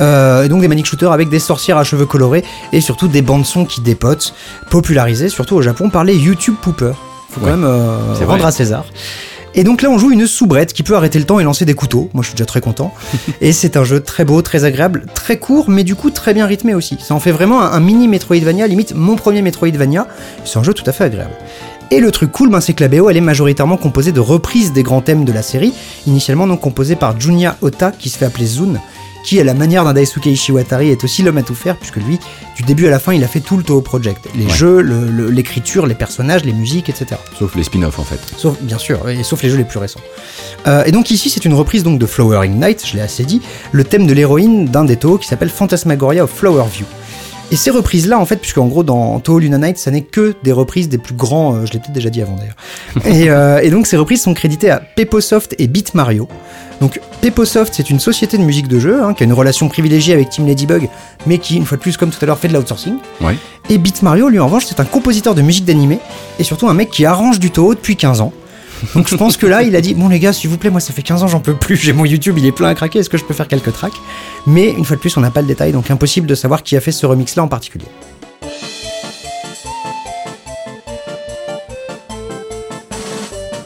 Euh, 0.01 0.43
et 0.43 0.49
donc 0.49 0.61
des 0.61 0.67
Manic 0.67 0.87
Shooters 0.87 1.11
avec 1.11 1.29
des 1.29 1.39
sorcières 1.39 1.77
à 1.77 1.83
cheveux 1.83 2.07
colorés 2.07 2.43
et 2.73 2.81
surtout 2.81 3.07
des 3.07 3.21
bandes 3.21 3.45
son 3.45 3.65
qui 3.65 3.79
dépotent, 3.79 4.33
popularisées 4.71 5.29
surtout 5.29 5.55
au 5.55 5.61
Japon 5.61 5.91
par 5.91 6.03
les 6.03 6.15
YouTube 6.15 6.55
Poopers. 6.59 7.06
Faut 7.29 7.39
quand 7.39 7.47
même 7.47 7.63
euh, 7.63 8.15
c'est 8.15 8.25
rendre 8.25 8.39
vrai. 8.39 8.47
à 8.47 8.51
César. 8.51 8.85
Et 9.55 9.63
donc 9.63 9.81
là, 9.81 9.89
on 9.89 9.97
joue 9.97 10.11
une 10.11 10.27
soubrette 10.27 10.71
qui 10.71 10.83
peut 10.83 10.95
arrêter 10.95 11.17
le 11.17 11.25
temps 11.25 11.39
et 11.39 11.43
lancer 11.43 11.65
des 11.65 11.73
couteaux. 11.73 12.09
Moi, 12.13 12.21
je 12.21 12.27
suis 12.27 12.35
déjà 12.35 12.45
très 12.45 12.61
content. 12.61 12.93
et 13.41 13.53
c'est 13.53 13.75
un 13.75 13.83
jeu 13.83 13.99
très 14.01 14.23
beau, 14.23 14.41
très 14.41 14.65
agréable, 14.65 15.05
très 15.15 15.39
court, 15.39 15.69
mais 15.69 15.83
du 15.83 15.95
coup 15.95 16.11
très 16.11 16.33
bien 16.33 16.45
rythmé 16.45 16.75
aussi. 16.75 16.97
Ça 16.99 17.15
en 17.15 17.19
fait 17.19 17.31
vraiment 17.31 17.61
un, 17.61 17.71
un 17.71 17.79
mini 17.79 18.07
Metroidvania, 18.07 18.67
limite 18.67 18.93
mon 18.93 19.15
premier 19.15 19.41
Metroidvania. 19.41 20.07
C'est 20.45 20.59
un 20.59 20.63
jeu 20.63 20.73
tout 20.73 20.83
à 20.85 20.91
fait 20.91 21.05
agréable. 21.05 21.33
Et 21.89 21.99
le 22.01 22.11
truc 22.11 22.31
cool, 22.33 22.49
ben, 22.49 22.59
c'est 22.59 22.73
que 22.73 22.83
la 22.83 22.89
BO, 22.89 23.09
elle 23.09 23.15
est 23.15 23.21
majoritairement 23.21 23.77
composée 23.77 24.11
de 24.11 24.19
reprises 24.19 24.73
des 24.73 24.83
grands 24.83 25.01
thèmes 25.01 25.23
de 25.23 25.31
la 25.31 25.41
série, 25.41 25.73
initialement 26.05 26.45
donc 26.45 26.59
composée 26.59 26.97
par 26.97 27.17
Junya 27.17 27.55
Ota, 27.61 27.91
qui 27.97 28.09
se 28.09 28.17
fait 28.17 28.25
appeler 28.25 28.45
Zun, 28.45 28.73
qui, 29.27 29.41
à 29.41 29.43
la 29.43 29.53
manière 29.53 29.83
d'un 29.83 29.91
Daisuke 29.93 30.25
Ishiwatari, 30.27 30.89
est 30.89 31.03
aussi 31.03 31.21
l'homme 31.21 31.37
à 31.37 31.43
tout 31.43 31.53
faire, 31.53 31.75
puisque 31.75 31.97
lui, 31.97 32.17
du 32.55 32.63
début 32.63 32.87
à 32.87 32.89
la 32.89 32.97
fin, 32.97 33.13
il 33.13 33.21
a 33.25 33.27
fait 33.27 33.41
tout 33.41 33.57
le 33.57 33.63
Toho 33.63 33.81
Project. 33.81 34.25
Les 34.35 34.45
Ouais. 34.45 34.49
jeux, 34.53 34.79
le- 34.81 35.05
le- 35.11 35.29
l'écriture, 35.29 35.85
les 35.85 35.95
personnages, 35.95 36.45
les 36.45 36.53
musiques, 36.53 36.87
etc. 36.87 37.19
Sauf 37.37 37.53
les 37.55 37.63
spin-offs 37.63 37.99
en 37.99 38.03
fait. 38.05 38.19
Sauf, 38.37 38.55
bien 38.61 38.77
sûr, 38.77 39.09
et 39.09 39.23
sauf 39.23 39.43
les 39.43 39.49
jeux 39.49 39.57
les 39.57 39.65
plus 39.65 39.79
récents. 39.79 39.99
Euh, 40.65 40.85
et 40.85 40.91
donc 40.93 41.11
ici, 41.11 41.29
c'est 41.29 41.43
une 41.43 41.53
reprise 41.55 41.83
donc 41.83 41.99
de 41.99 42.05
Flowering 42.05 42.53
Night, 42.57 42.83
je 42.89 42.95
l'ai 42.95 43.01
assez 43.01 43.25
dit, 43.25 43.41
le 43.73 43.83
thème 43.83 44.07
de 44.07 44.13
l'héroïne 44.13 44.65
d'un 44.67 44.85
des 44.85 44.95
Toho 44.95 45.17
qui 45.17 45.27
s'appelle 45.27 45.49
Phantasmagoria 45.49 46.23
of 46.23 46.31
Flowerview. 46.31 46.85
Et 47.51 47.55
ces 47.55 47.69
reprises-là, 47.69 48.19
en 48.19 48.25
fait, 48.25 48.37
puisque 48.37 48.57
en 48.57 48.67
gros, 48.67 48.83
dans 48.83 49.19
Toho 49.19 49.39
Luna 49.39 49.57
Night, 49.57 49.77
ça 49.77 49.89
n'est 49.91 50.01
que 50.01 50.35
des 50.43 50.51
reprises 50.53 50.89
des 50.89 50.97
plus 50.97 51.15
grands, 51.15 51.55
euh, 51.55 51.65
je 51.65 51.73
l'ai 51.73 51.79
peut-être 51.79 51.93
déjà 51.93 52.09
dit 52.09 52.21
avant 52.21 52.35
d'ailleurs. 52.37 52.55
et, 53.05 53.29
euh, 53.29 53.59
et 53.61 53.69
donc 53.71 53.87
ces 53.87 53.97
reprises 53.97 54.21
sont 54.21 54.33
créditées 54.33 54.69
à 54.69 54.79
Peposoft 54.81 55.53
et 55.59 55.67
Beat 55.67 55.93
Mario. 55.93 56.27
Donc 56.81 56.99
Peposoft, 57.21 57.73
c'est 57.75 57.89
une 57.89 57.99
société 57.99 58.37
de 58.37 58.43
musique 58.43 58.67
de 58.67 58.79
jeu, 58.79 59.03
hein, 59.03 59.13
qui 59.13 59.23
a 59.23 59.25
une 59.25 59.33
relation 59.33 59.67
privilégiée 59.67 60.13
avec 60.13 60.29
Team 60.29 60.47
Ladybug, 60.47 60.89
mais 61.25 61.39
qui, 61.39 61.57
une 61.57 61.65
fois 61.65 61.77
de 61.77 61.81
plus, 61.81 61.97
comme 61.97 62.11
tout 62.11 62.19
à 62.21 62.25
l'heure, 62.25 62.37
fait 62.37 62.47
de 62.47 62.53
l'outsourcing. 62.53 62.97
Ouais. 63.21 63.35
Et 63.69 63.77
Beat 63.77 64.01
Mario, 64.03 64.29
lui, 64.29 64.39
en 64.39 64.45
revanche, 64.45 64.65
c'est 64.65 64.79
un 64.79 64.85
compositeur 64.85 65.35
de 65.35 65.41
musique 65.41 65.65
d'animé, 65.65 65.99
et 66.39 66.43
surtout 66.43 66.69
un 66.69 66.73
mec 66.73 66.89
qui 66.89 67.05
arrange 67.05 67.39
du 67.39 67.51
Toho 67.51 67.73
depuis 67.73 67.95
15 67.95 68.21
ans. 68.21 68.33
Donc 68.93 69.07
je 69.07 69.15
pense 69.15 69.37
que 69.37 69.47
là, 69.47 69.63
il 69.63 69.75
a 69.75 69.81
dit 69.81 69.95
Bon, 69.95 70.07
les 70.07 70.19
gars, 70.19 70.33
s'il 70.33 70.49
vous 70.49 70.57
plaît, 70.57 70.69
moi 70.69 70.79
ça 70.79 70.93
fait 70.93 71.01
15 71.01 71.23
ans, 71.23 71.27
j'en 71.27 71.39
peux 71.39 71.55
plus, 71.55 71.77
j'ai 71.77 71.93
mon 71.93 72.05
YouTube, 72.05 72.35
il 72.37 72.45
est 72.45 72.51
plein 72.51 72.69
à 72.69 72.75
craquer, 72.75 72.99
est-ce 72.99 73.09
que 73.09 73.17
je 73.17 73.25
peux 73.25 73.33
faire 73.33 73.47
quelques 73.47 73.73
tracks? 73.73 73.93
Mais 74.45 74.69
une 74.69 74.85
fois 74.85 74.95
de 74.95 75.01
plus, 75.01 75.17
on 75.17 75.21
n'a 75.21 75.31
pas 75.31 75.41
le 75.41 75.47
détail, 75.47 75.71
donc 75.71 75.89
impossible 75.89 76.27
de 76.27 76.35
savoir 76.35 76.63
qui 76.63 76.77
a 76.77 76.81
fait 76.81 76.91
ce 76.91 77.05
remix 77.05 77.35
là 77.35 77.43
en 77.43 77.47
particulier. 77.47 77.85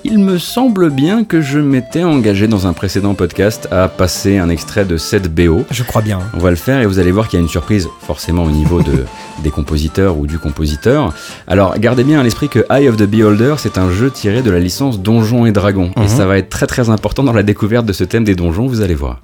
Il 0.03 0.17
me 0.17 0.39
semble 0.39 0.89
bien 0.89 1.23
que 1.23 1.41
je 1.41 1.59
m'étais 1.59 2.03
engagé 2.03 2.47
dans 2.47 2.65
un 2.65 2.73
précédent 2.73 3.13
podcast 3.13 3.67
à 3.71 3.87
passer 3.87 4.37
un 4.39 4.49
extrait 4.49 4.83
de 4.83 4.97
cette 4.97 5.33
BO. 5.33 5.63
Je 5.69 5.83
crois 5.83 6.01
bien. 6.01 6.19
On 6.33 6.39
va 6.39 6.49
le 6.49 6.55
faire 6.55 6.81
et 6.81 6.87
vous 6.87 6.97
allez 6.97 7.11
voir 7.11 7.27
qu'il 7.27 7.37
y 7.37 7.41
a 7.41 7.43
une 7.43 7.49
surprise 7.49 7.87
forcément 8.01 8.43
au 8.43 8.49
niveau 8.49 8.81
de, 8.81 9.05
des 9.43 9.51
compositeurs 9.51 10.17
ou 10.17 10.25
du 10.25 10.39
compositeur. 10.39 11.13
Alors 11.47 11.77
gardez 11.77 12.03
bien 12.03 12.19
à 12.19 12.23
l'esprit 12.23 12.49
que 12.49 12.65
Eye 12.71 12.89
of 12.89 12.97
the 12.97 13.03
Beholder 13.03 13.55
c'est 13.57 13.77
un 13.77 13.91
jeu 13.91 14.09
tiré 14.09 14.41
de 14.41 14.49
la 14.49 14.59
licence 14.59 14.99
Donjons 14.99 15.45
et 15.45 15.51
Dragons 15.51 15.91
Mhm. 15.95 16.03
et 16.03 16.07
ça 16.07 16.25
va 16.25 16.37
être 16.37 16.49
très 16.49 16.67
très 16.67 16.89
important 16.89 17.23
dans 17.23 17.33
la 17.33 17.43
découverte 17.43 17.85
de 17.85 17.93
ce 17.93 18.03
thème 18.03 18.23
des 18.23 18.35
donjons, 18.35 18.65
vous 18.67 18.81
allez 18.81 18.95
voir. 18.95 19.19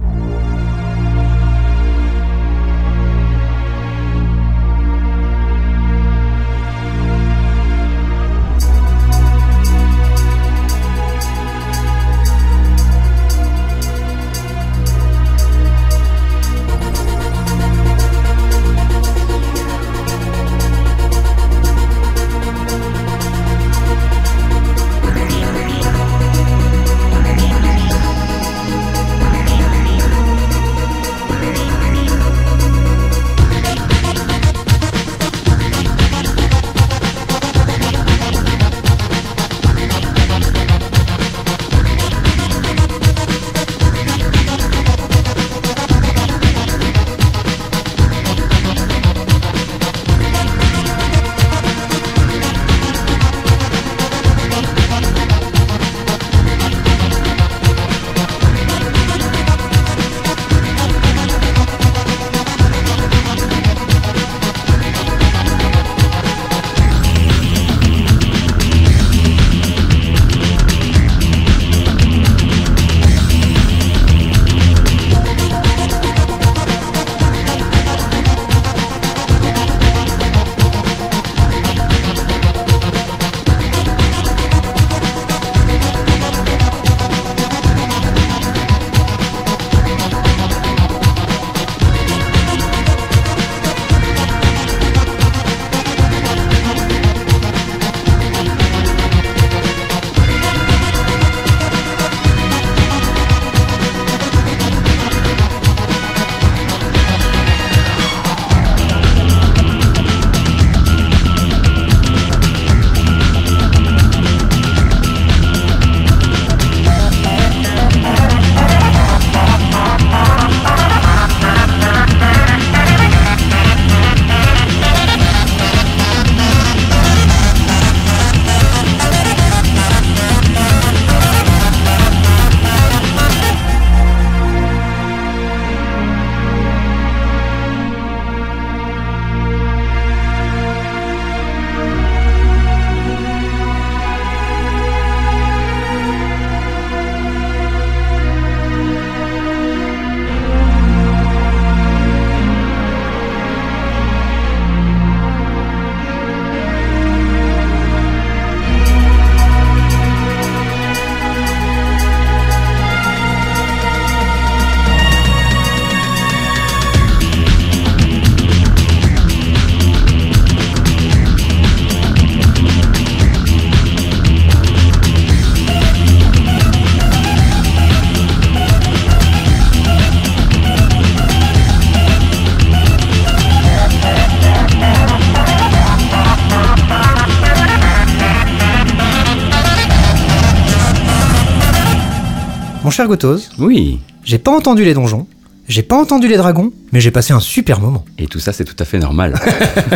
Cher 192.97 193.07
Gotos, 193.07 193.49
Oui. 193.59 193.99
j'ai 194.23 194.39
pas 194.39 194.49
entendu 194.49 194.83
les 194.83 194.95
donjons, 194.95 195.27
j'ai 195.67 195.83
pas 195.83 195.95
entendu 196.01 196.27
les 196.27 196.35
dragons, 196.35 196.71
mais 196.91 196.99
j'ai 196.99 197.11
passé 197.11 197.33
un 197.33 197.39
super 197.39 197.79
moment. 197.79 198.05
Et 198.17 198.27
tout 198.27 198.39
ça, 198.39 198.53
c'est 198.53 198.65
tout 198.65 198.75
à 198.79 198.85
fait 198.85 198.99
normal. 198.99 199.35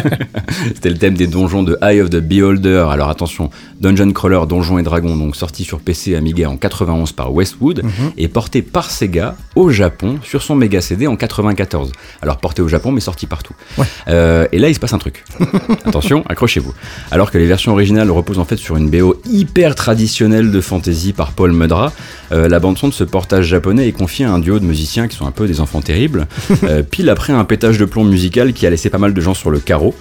C'était 0.76 0.90
le 0.90 0.98
thème 0.98 1.14
des 1.14 1.28
donjons 1.28 1.64
de 1.64 1.78
Eye 1.82 2.02
of 2.02 2.10
the 2.10 2.18
Beholder. 2.18 2.86
Alors 2.90 3.10
attention, 3.10 3.50
Dungeon 3.80 4.12
Crawler, 4.12 4.42
Donjons 4.48 4.78
et 4.78 4.84
Dragons, 4.84 5.16
donc 5.16 5.36
sorti 5.36 5.64
sur 5.64 5.80
PC 5.80 6.12
et 6.12 6.16
Amiga 6.16 6.50
en 6.50 6.58
91 6.58 7.12
par 7.14 7.34
Westwood, 7.34 7.84
et 8.18 8.28
porté 8.28 8.62
par 8.62 8.92
Sega 8.92 9.36
au 9.56 9.70
Japon 9.70 10.20
sur 10.24 10.42
son 10.42 10.56
Mega 10.56 10.82
CD 10.82 11.08
en 11.08 11.16
94. 11.16 11.92
Alors 12.22 12.38
porté 12.38 12.62
au 12.62 12.68
Japon, 12.68 12.92
mais 12.92 13.02
sorti 13.02 13.26
partout. 13.26 13.54
Ouais. 13.78 13.86
Euh, 14.08 14.48
et 14.52 14.60
là, 14.60 14.70
il 14.70 14.76
se 14.76 14.80
passe 14.80 14.94
un 14.94 15.00
truc. 15.00 15.24
attention, 15.86 16.24
accrochez-vous. 16.28 16.74
Alors 17.12 17.32
que 17.32 17.38
les 17.38 17.48
versions 17.48 17.72
originales 17.72 18.12
reposent 18.12 18.40
en 18.40 18.46
fait 18.46 18.58
sur 18.58 18.78
une 18.78 18.90
BO 18.90 19.22
hyper 19.26 19.76
traditionnelle 19.76 20.52
de 20.52 20.62
fantasy 20.62 21.14
par 21.14 21.32
Paul 21.32 21.54
Mudra, 21.54 21.92
euh, 22.32 22.48
la 22.48 22.60
bande 22.60 22.78
son 22.78 22.88
de 22.88 22.94
ce 22.94 23.04
portage 23.04 23.46
japonais 23.46 23.88
est 23.88 23.92
confiée 23.92 24.26
à 24.26 24.32
un 24.32 24.40
duo 24.40 24.60
de 24.60 24.66
musiciens 24.66 25.08
qui 25.08 25.18
sont 25.18 25.26
un 25.26 25.32
peu 25.32 25.48
des 25.48 25.60
enfants 25.60 25.82
terribles, 25.82 26.28
euh, 26.64 26.81
pile 26.84 27.10
après 27.10 27.34
un 27.34 27.44
pétage 27.46 27.78
de 27.78 27.86
plomb 27.86 28.04
musical 28.04 28.54
qui 28.54 28.66
a 28.66 28.70
laissé 28.70 28.90
pas 28.90 28.98
mal 28.98 29.14
de 29.14 29.22
gens 29.22 29.34
sur 29.34 29.50
le 29.50 29.60
carreau. 29.60 29.94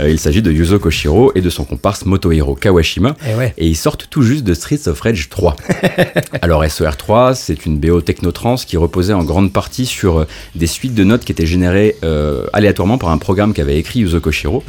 Euh, 0.00 0.10
il 0.10 0.18
s'agit 0.18 0.42
de 0.42 0.50
Yuzo 0.52 0.78
Koshiro 0.78 1.32
et 1.34 1.40
de 1.40 1.50
son 1.50 1.64
comparse 1.64 2.04
Motohiro 2.04 2.54
Kawashima. 2.54 3.16
Eh 3.28 3.34
ouais. 3.34 3.54
Et 3.58 3.66
ils 3.66 3.76
sortent 3.76 4.06
tout 4.10 4.22
juste 4.22 4.44
de 4.44 4.54
Streets 4.54 4.88
of 4.88 5.00
Rage 5.00 5.28
3. 5.28 5.56
Alors 6.42 6.64
SOR3, 6.64 7.34
c'est 7.34 7.66
une 7.66 7.78
BO 7.78 8.00
technotrance 8.00 8.64
qui 8.64 8.76
reposait 8.76 9.12
en 9.12 9.24
grande 9.24 9.52
partie 9.52 9.86
sur 9.86 10.18
euh, 10.20 10.24
des 10.54 10.66
suites 10.66 10.94
de 10.94 11.04
notes 11.04 11.24
qui 11.24 11.32
étaient 11.32 11.46
générées 11.46 11.96
euh, 12.04 12.44
aléatoirement 12.52 12.98
par 12.98 13.10
un 13.10 13.18
programme 13.18 13.52
qu'avait 13.52 13.78
écrit 13.78 14.00
Yuzo 14.00 14.20
Koshiro. 14.20 14.62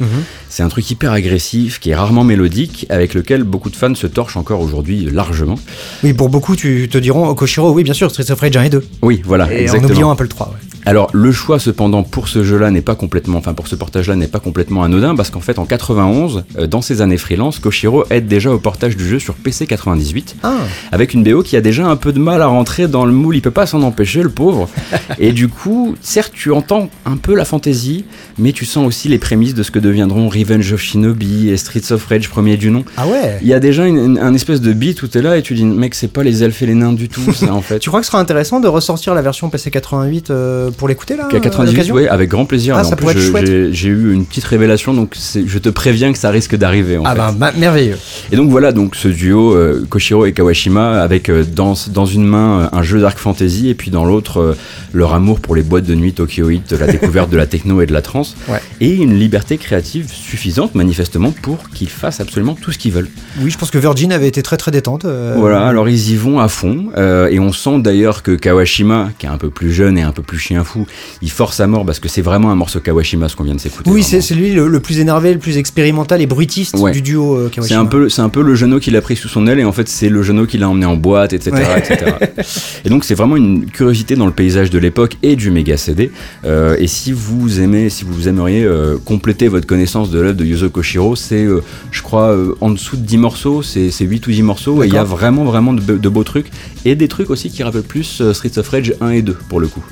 C'est 0.48 0.62
un 0.62 0.68
truc 0.68 0.90
hyper 0.90 1.12
agressif, 1.12 1.78
qui 1.78 1.90
est 1.90 1.94
rarement 1.94 2.24
mélodique, 2.24 2.86
avec 2.88 3.14
lequel 3.14 3.44
beaucoup 3.44 3.70
de 3.70 3.76
fans 3.76 3.94
se 3.94 4.06
torchent 4.06 4.36
encore 4.36 4.60
aujourd'hui 4.60 5.08
largement. 5.10 5.58
Oui, 6.02 6.12
pour 6.12 6.28
beaucoup, 6.28 6.56
tu 6.56 6.88
te 6.90 6.98
diront, 6.98 7.28
oh, 7.28 7.34
Koshiro, 7.34 7.72
oui, 7.72 7.84
bien 7.84 7.94
sûr, 7.94 8.10
Streets 8.10 8.30
of 8.30 8.40
Rage 8.40 8.56
1 8.56 8.62
et 8.64 8.70
2. 8.70 8.84
Oui, 9.02 9.22
voilà, 9.24 9.50
Et 9.52 9.56
en 9.56 9.60
exactement. 9.60 9.88
oubliant 9.88 10.10
un 10.10 10.16
peu 10.16 10.24
le 10.24 10.28
3, 10.28 10.48
ouais. 10.48 10.79
Alors 10.90 11.08
le 11.12 11.30
choix 11.30 11.60
cependant 11.60 12.02
pour 12.02 12.26
ce 12.26 12.42
jeu-là 12.42 12.72
n'est 12.72 12.80
pas 12.80 12.96
complètement, 12.96 13.38
enfin 13.38 13.54
pour 13.54 13.68
ce 13.68 13.76
portage-là 13.76 14.16
n'est 14.16 14.26
pas 14.26 14.40
complètement 14.40 14.82
anodin 14.82 15.14
parce 15.14 15.30
qu'en 15.30 15.38
fait 15.40 15.60
en 15.60 15.64
91, 15.64 16.42
euh, 16.58 16.66
dans 16.66 16.82
ses 16.82 17.00
années 17.00 17.16
freelance, 17.16 17.60
Koshiro 17.60 18.04
aide 18.10 18.26
déjà 18.26 18.50
au 18.50 18.58
portage 18.58 18.96
du 18.96 19.06
jeu 19.08 19.20
sur 19.20 19.34
PC 19.34 19.68
98 19.68 20.34
Ah, 20.42 20.56
avec 20.90 21.14
une 21.14 21.22
BO 21.22 21.44
qui 21.44 21.56
a 21.56 21.60
déjà 21.60 21.86
un 21.86 21.94
peu 21.94 22.12
de 22.12 22.18
mal 22.18 22.42
à 22.42 22.46
rentrer 22.46 22.88
dans 22.88 23.04
le 23.06 23.12
moule, 23.12 23.36
il 23.36 23.40
peut 23.40 23.52
pas 23.52 23.66
s'en 23.66 23.82
empêcher 23.82 24.20
le 24.24 24.30
pauvre. 24.30 24.68
Et 25.20 25.30
du 25.30 25.46
coup, 25.46 25.94
certes 26.00 26.32
tu 26.34 26.50
entends 26.50 26.90
un 27.06 27.16
peu 27.16 27.36
la 27.36 27.44
fantaisie, 27.44 28.04
mais 28.36 28.50
tu 28.50 28.64
sens 28.64 28.84
aussi 28.84 29.06
les 29.08 29.18
prémices 29.18 29.54
de 29.54 29.62
ce 29.62 29.70
que 29.70 29.78
deviendront 29.78 30.28
Revenge 30.28 30.72
of 30.72 30.80
Shinobi 30.80 31.50
et 31.50 31.56
Streets 31.56 31.92
of 31.92 32.04
Rage 32.06 32.28
premier 32.28 32.56
du 32.56 32.70
nom. 32.72 32.84
ah 32.96 33.06
ouais. 33.06 33.38
Il 33.42 33.46
y 33.46 33.54
a 33.54 33.60
déjà 33.60 33.86
une, 33.86 33.96
une- 33.96 34.18
un 34.18 34.34
espèce 34.34 34.60
de 34.60 34.72
beat 34.72 35.00
où 35.04 35.06
t'es 35.06 35.22
là 35.22 35.36
et 35.36 35.42
tu 35.42 35.54
dis 35.54 35.64
mec 35.64 35.94
c'est 35.94 36.08
pas 36.12 36.24
les 36.24 36.42
elfes 36.42 36.62
et 36.62 36.66
les 36.66 36.74
nains 36.74 36.92
du 36.94 37.08
tout 37.08 37.32
ça 37.32 37.54
en 37.54 37.60
fait. 37.62 37.78
Tu 37.78 37.90
crois 37.90 38.00
que 38.00 38.06
ce 38.06 38.10
sera 38.10 38.20
intéressant 38.20 38.58
de 38.58 38.66
ressortir 38.66 39.14
la 39.14 39.22
version 39.22 39.50
PC 39.50 39.70
88 39.70 40.30
euh, 40.30 40.70
pour 40.80 40.88
l'écouter 40.88 41.14
là 41.16 41.28
Qu'à 41.30 41.36
à 41.36 41.40
98, 41.40 41.72
l'occasion 41.76 41.94
oui, 41.94 42.06
avec 42.08 42.30
grand 42.30 42.46
plaisir. 42.46 42.74
Ah, 42.74 42.84
ça 42.84 42.96
plus, 42.96 43.02
pourrait 43.02 43.12
être 43.14 43.20
je- 43.20 43.30
chouette. 43.30 43.72
j'ai- 43.72 43.88
eu 43.90 44.14
une 44.14 44.24
petite 44.24 44.44
révélation, 44.44 44.94
donc 44.94 45.14
je 45.46 45.58
te 45.58 45.68
préviens 45.68 46.10
que 46.10 46.18
ça 46.18 46.30
risque 46.30 46.56
d'arriver. 46.56 46.96
En 46.96 47.02
Ah 47.04 47.14
bah, 47.14 47.34
ma- 47.38 47.52
merveilleux. 47.52 47.98
Et 48.32 48.36
donc 48.36 48.48
voilà, 48.50 48.72
donc 48.72 48.96
ce 48.96 49.08
duo 49.08 49.54
euh, 49.54 49.84
Koshiro 49.90 50.24
et 50.24 50.32
Kawashima 50.32 51.02
avec 51.02 51.28
euh, 51.28 51.44
dans, 51.44 51.74
dans 51.90 52.06
une 52.06 52.24
main 52.24 52.60
euh, 52.72 52.78
un 52.78 52.82
jeu 52.82 52.98
dark 52.98 53.18
fantasy 53.18 53.68
et 53.68 53.74
puis 53.74 53.90
dans 53.90 54.06
l'autre 54.06 54.40
euh, 54.40 54.56
leur 54.94 55.12
amour 55.12 55.40
pour 55.40 55.54
les 55.54 55.62
boîtes 55.62 55.84
de 55.84 55.94
nuit 55.94 56.14
tokyoïtes, 56.14 56.72
la 56.72 56.86
découverte 56.96 57.28
de 57.30 57.36
la 57.36 57.46
techno 57.46 57.82
et 57.82 57.86
de 57.86 57.92
la 57.92 58.00
trance, 58.00 58.34
Ouais. 58.48 58.60
et 58.80 58.94
une 58.94 59.18
liberté 59.18 59.58
créative 59.58 60.08
suffisante 60.10 60.74
manifestement 60.74 61.32
pour 61.42 61.68
qu'ils 61.74 61.90
fassent 61.90 62.20
absolument 62.20 62.56
tout 62.58 62.72
ce 62.72 62.78
qu'ils 62.78 62.92
veulent. 62.92 63.08
Oui, 63.42 63.50
je 63.50 63.58
pense 63.58 63.70
que 63.70 63.76
Virgin 63.78 64.12
avait 64.12 64.28
été 64.28 64.42
très 64.42 64.56
très 64.56 64.70
détente. 64.70 65.04
euh, 65.04 65.34
Voilà, 65.36 65.66
alors 65.66 65.90
ils 65.90 66.10
y 66.12 66.16
vont 66.16 66.40
à 66.40 66.48
fond, 66.48 66.86
euh, 66.96 67.28
et 67.28 67.38
on 67.38 67.52
sent 67.52 67.80
d'ailleurs 67.80 68.22
que 68.22 68.32
Kawashima, 68.36 69.10
qui 69.18 69.26
est 69.26 69.28
un 69.28 69.36
peu 69.36 69.50
plus 69.50 69.72
jeune 69.72 69.98
et 69.98 70.02
un 70.02 70.12
peu 70.12 70.22
plus 70.22 70.38
chien 70.38 70.59
fou, 70.64 70.86
il 71.22 71.30
force 71.30 71.60
à 71.60 71.66
mort 71.66 71.84
parce 71.86 71.98
que 72.00 72.08
c'est 72.08 72.22
vraiment 72.22 72.50
un 72.50 72.54
morceau 72.54 72.80
Kawashima 72.80 73.28
ce 73.28 73.36
qu'on 73.36 73.44
vient 73.44 73.54
de 73.54 73.60
s'écouter. 73.60 73.90
Oui, 73.90 74.02
c'est 74.02 74.20
c'est 74.20 74.34
lui 74.34 74.52
le, 74.52 74.68
le 74.68 74.80
plus 74.80 74.98
énervé, 75.00 75.32
le 75.32 75.38
plus 75.38 75.56
expérimental 75.58 76.20
et 76.22 76.26
bruitiste 76.26 76.76
Ouais. 76.78 76.92
du 76.92 77.02
duo 77.02 77.36
euh, 77.36 77.44
C'est 77.48 77.54
Kawashima. 77.56 77.80
un 77.80 77.86
peu, 77.86 78.08
c'est 78.08 78.22
un 78.22 78.28
peu 78.28 78.42
le 78.42 78.54
genou 78.54 78.78
qu'il 78.80 78.96
a 78.96 79.00
pris 79.00 79.16
sous 79.16 79.28
son 79.28 79.46
aile 79.46 79.58
et 79.60 79.64
en 79.64 79.72
fait 79.72 79.88
c'est 79.88 80.08
le 80.08 80.22
genou 80.22 80.46
qu'il 80.46 80.62
a 80.62 80.68
emmené 80.68 80.86
en 80.86 80.96
boîte, 80.96 81.32
etc., 81.32 81.50
Ouais. 81.56 81.78
etc. 81.78 82.12
Et 82.84 82.88
donc 82.88 83.04
c'est 83.04 83.14
vraiment 83.14 83.36
une 83.36 83.66
curiosité 83.66 84.16
dans 84.16 84.26
le 84.26 84.32
paysage 84.32 84.70
de 84.70 84.78
l'époque 84.78 85.16
et 85.22 85.36
du 85.36 85.50
méga 85.50 85.76
CD. 85.76 86.10
Euh, 86.44 86.76
et 86.78 86.86
si 86.86 87.12
vous 87.12 87.60
aimez, 87.60 87.90
si 87.90 88.04
vous 88.04 88.28
aimeriez 88.28 88.64
euh, 88.64 88.96
compléter 89.04 89.48
votre 89.48 89.66
connaissance 89.66 90.10
de 90.10 90.20
l'œuvre 90.20 90.36
de 90.36 90.44
Yuzo 90.44 90.70
Koshiro, 90.70 91.16
c'est, 91.16 91.46
je 91.90 92.02
crois, 92.02 92.36
en 92.60 92.70
dessous 92.70 92.96
de 92.96 93.02
10 93.02 93.18
morceaux, 93.18 93.62
c'est, 93.62 93.90
c'est 93.90 94.04
8 94.04 94.26
ou 94.26 94.30
10 94.30 94.42
morceaux 94.42 94.82
et 94.82 94.86
il 94.86 94.94
y 94.94 94.98
a 94.98 95.04
vraiment 95.04 95.44
vraiment 95.44 95.72
de, 95.72 95.96
de 95.96 96.08
beaux 96.08 96.24
trucs 96.24 96.50
et 96.84 96.94
des 96.94 97.08
trucs 97.08 97.30
aussi 97.30 97.50
qui 97.50 97.62
rappellent 97.62 97.82
plus 97.82 98.22
Streets 98.32 98.58
of 98.58 98.68
Rage 98.68 98.94
1 99.00 99.10
et 99.10 99.22
2 99.22 99.32
pour 99.48 99.60
le 99.60 99.68
coup. 99.68 99.84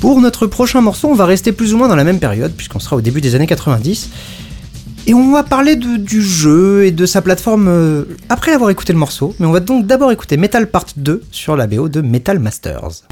Pour 0.00 0.20
notre 0.20 0.46
prochain 0.46 0.80
morceau, 0.82 1.08
on 1.08 1.14
va 1.14 1.24
rester 1.24 1.52
plus 1.52 1.72
ou 1.72 1.78
moins 1.78 1.88
dans 1.88 1.96
la 1.96 2.04
même 2.04 2.18
période, 2.18 2.52
puisqu'on 2.52 2.78
sera 2.78 2.96
au 2.96 3.00
début 3.00 3.20
des 3.22 3.34
années 3.34 3.46
90. 3.46 4.10
Et 5.06 5.14
on 5.14 5.32
va 5.32 5.42
parler 5.42 5.76
du 5.76 6.22
jeu 6.22 6.84
et 6.84 6.90
de 6.90 7.06
sa 7.06 7.22
plateforme 7.22 7.68
euh, 7.68 8.04
après 8.28 8.52
avoir 8.52 8.70
écouté 8.70 8.92
le 8.92 8.98
morceau. 8.98 9.34
Mais 9.38 9.46
on 9.46 9.52
va 9.52 9.60
donc 9.60 9.86
d'abord 9.86 10.12
écouter 10.12 10.36
Metal 10.36 10.66
Part 10.70 10.86
2 10.96 11.22
sur 11.30 11.56
la 11.56 11.66
BO 11.66 11.88
de 11.88 12.00
Metal 12.00 12.38
Masters. 12.38 13.04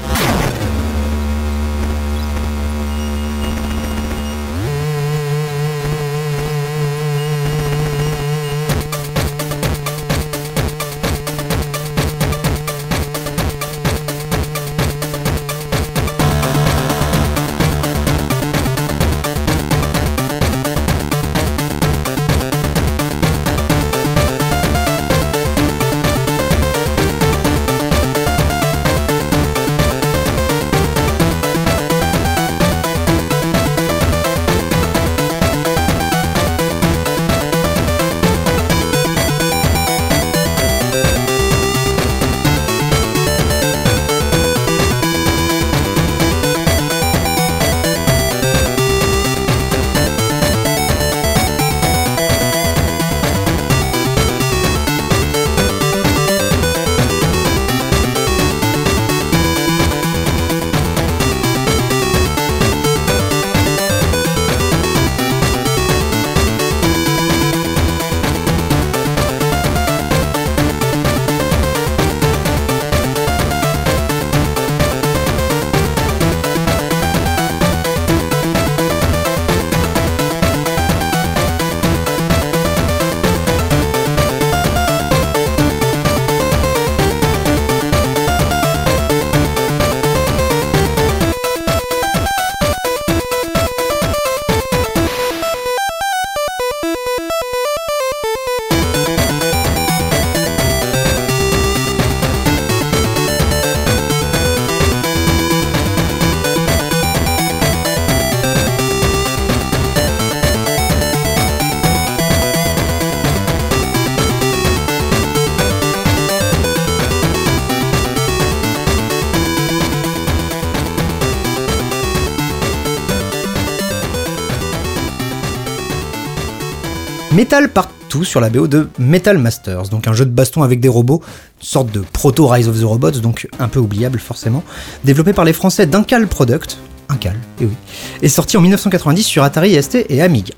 Metal 127.52 127.68
Part 127.68 127.90
surtout 128.12 128.24
sur 128.24 128.40
la 128.40 128.50
BO 128.50 128.66
de 128.66 128.88
Metal 128.98 129.38
Masters, 129.38 129.88
donc 129.88 130.06
un 130.06 130.12
jeu 130.12 130.26
de 130.26 130.30
baston 130.30 130.62
avec 130.62 130.80
des 130.80 130.88
robots, 130.88 131.22
une 131.60 131.66
sorte 131.66 131.90
de 131.90 132.00
proto 132.00 132.46
Rise 132.46 132.68
of 132.68 132.78
the 132.78 132.84
Robots, 132.84 133.20
donc 133.20 133.48
un 133.58 133.68
peu 133.68 133.78
oubliable 133.78 134.18
forcément, 134.18 134.62
développé 135.04 135.32
par 135.32 135.46
les 135.46 135.54
Français 135.54 135.86
d'Incal 135.86 136.26
Product, 136.28 136.78
Incal, 137.08 137.36
et 137.60 137.64
oui, 137.64 137.72
et 138.20 138.28
sorti 138.28 138.58
en 138.58 138.60
1990 138.60 139.22
sur 139.22 139.42
Atari 139.42 139.82
ST 139.82 140.06
et 140.08 140.20
Amiga. 140.20 140.54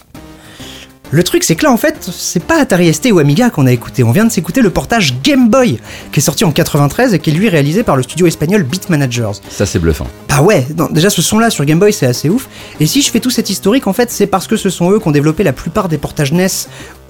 Le 1.15 1.23
truc, 1.23 1.45
c'est 1.45 1.55
que 1.55 1.63
là, 1.63 1.71
en 1.71 1.77
fait, 1.77 2.11
c'est 2.11 2.43
pas 2.43 2.61
Atari 2.61 2.93
ST 2.93 3.13
ou 3.13 3.21
Amiga 3.21 3.49
qu'on 3.49 3.67
a 3.67 3.73
écouté. 3.73 4.03
On 4.03 4.11
vient 4.11 4.25
de 4.25 4.33
s'écouter 4.33 4.63
le 4.63 4.71
portage 4.71 5.15
Game 5.23 5.49
Boy, 5.49 5.79
qui 6.11 6.19
est 6.19 6.23
sorti 6.23 6.45
en 6.45 6.51
93 6.51 7.15
et 7.15 7.21
qui 7.21 7.31
est 7.31 7.33
lui 7.33 7.49
réalisé 7.49 7.85
par 7.85 7.95
le 7.95 8.03
studio 8.03 8.27
espagnol 8.27 8.65
Beat 8.65 8.91
Managers. 8.91 9.31
Ça, 9.49 9.65
c'est 9.65 9.79
bluffant. 9.79 10.09
Bah 10.29 10.43
ouais, 10.43 10.67
non, 10.77 10.89
déjà 10.91 11.11
ce 11.11 11.23
son-là 11.23 11.51
sur 11.51 11.65
Game 11.65 11.79
Boy 11.79 11.93
c'est 11.93 12.07
assez 12.07 12.29
ouf. 12.29 12.49
Et 12.81 12.87
si 12.87 13.01
je 13.01 13.13
fais 13.13 13.21
tout 13.21 13.31
cet 13.31 13.49
historique, 13.49 13.87
en 13.87 13.93
fait, 13.93 14.11
c'est 14.11 14.27
parce 14.27 14.49
que 14.49 14.57
ce 14.57 14.71
sont 14.71 14.91
eux 14.91 14.99
qui 14.99 15.07
ont 15.07 15.13
développé 15.13 15.45
la 15.45 15.53
plupart 15.53 15.89
des 15.89 15.99
portages 15.99 16.33
NES 16.33 16.49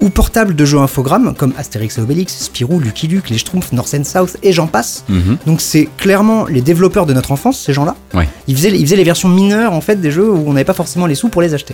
ou 0.01 0.11
portables 0.11 0.55
de 0.55 0.65
jeux 0.65 0.77
infogrammes, 0.77 1.33
comme 1.35 1.53
Astérix 1.57 1.97
et 1.97 2.01
Obélix, 2.01 2.37
Spirou, 2.43 2.79
Lucky 2.79 3.07
Luke, 3.07 3.31
les 3.31 3.39
Schtroumpfs, 3.39 3.71
North 3.71 3.95
and 3.95 4.03
South 4.03 4.37
et 4.43 4.53
j'en 4.53 4.67
passe. 4.67 5.03
Mhm. 5.09 5.37
Donc 5.47 5.61
c'est 5.61 5.89
clairement 5.97 6.45
les 6.45 6.61
développeurs 6.61 7.07
de 7.07 7.13
notre 7.13 7.31
enfance, 7.31 7.59
ces 7.59 7.73
gens-là. 7.73 7.95
Ouais. 8.13 8.29
Ils 8.47 8.55
faisaient, 8.55 8.69
ils 8.69 8.85
faisaient 8.85 8.97
les 8.97 9.03
versions 9.03 9.29
mineures 9.29 9.73
en 9.73 9.81
fait 9.81 9.99
des 9.99 10.11
jeux 10.11 10.29
où 10.29 10.43
on 10.45 10.53
n'avait 10.53 10.63
pas 10.63 10.73
forcément 10.73 11.07
les 11.07 11.15
sous 11.15 11.29
pour 11.29 11.41
les 11.41 11.55
acheter. 11.55 11.73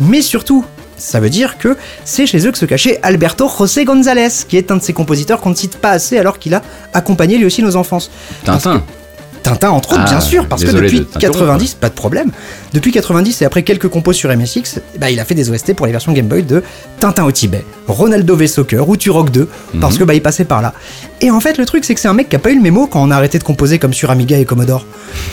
Mais 0.00 0.22
surtout, 0.22 0.64
ça 1.02 1.20
veut 1.20 1.30
dire 1.30 1.58
que 1.58 1.76
c'est 2.04 2.26
chez 2.26 2.46
eux 2.46 2.52
que 2.52 2.58
se 2.58 2.64
cachait 2.64 3.00
Alberto 3.02 3.50
José 3.58 3.84
González, 3.84 4.28
qui 4.48 4.56
est 4.56 4.70
un 4.70 4.76
de 4.76 4.82
ces 4.82 4.92
compositeurs 4.92 5.40
qu'on 5.40 5.50
ne 5.50 5.54
cite 5.54 5.76
pas 5.78 5.90
assez 5.90 6.16
alors 6.16 6.38
qu'il 6.38 6.54
a 6.54 6.62
accompagné 6.94 7.38
lui 7.38 7.44
aussi 7.44 7.62
nos 7.62 7.76
enfances. 7.76 8.10
Tintin. 8.44 8.84
Tintin 9.42 9.70
entre 9.70 9.92
autres, 9.92 10.02
Ah, 10.06 10.10
bien 10.10 10.20
sûr, 10.20 10.46
parce 10.46 10.64
que 10.64 10.70
depuis 10.70 11.00
de 11.00 11.04
t'interrompre. 11.04 11.38
90, 11.40 11.74
pas 11.74 11.88
de 11.88 11.94
problème. 11.94 12.30
Depuis 12.72 12.92
90 12.92 13.42
et 13.42 13.44
après 13.44 13.62
quelques 13.62 13.88
compos 13.88 14.12
sur 14.12 14.30
MSX, 14.34 14.80
bah, 14.98 15.10
il 15.10 15.18
a 15.20 15.24
fait 15.24 15.34
des 15.34 15.50
OST 15.50 15.74
pour 15.74 15.86
les 15.86 15.92
versions 15.92 16.12
Game 16.12 16.26
Boy 16.26 16.42
de 16.42 16.62
Tintin 17.00 17.24
au 17.24 17.32
Tibet, 17.32 17.64
Ronaldo 17.88 18.36
v 18.36 18.46
Soccer 18.46 18.88
ou 18.88 18.96
Turok 18.96 19.30
2, 19.30 19.48
parce 19.80 19.94
Mhm. 19.94 19.98
que 20.00 20.04
bah 20.04 20.14
il 20.14 20.22
passait 20.22 20.44
par 20.44 20.62
là. 20.62 20.72
Et 21.20 21.30
en 21.30 21.40
fait, 21.40 21.58
le 21.58 21.66
truc 21.66 21.84
c'est 21.84 21.94
que 21.94 22.00
c'est 22.00 22.08
un 22.08 22.14
mec 22.14 22.28
qui 22.28 22.36
a 22.36 22.38
pas 22.38 22.50
eu 22.50 22.56
le 22.56 22.62
mémo 22.62 22.86
quand 22.86 23.02
on 23.02 23.10
a 23.10 23.16
arrêté 23.16 23.38
de 23.38 23.44
composer 23.44 23.78
comme 23.78 23.92
sur 23.92 24.10
Amiga 24.10 24.38
et 24.38 24.44
Commodore. 24.44 24.86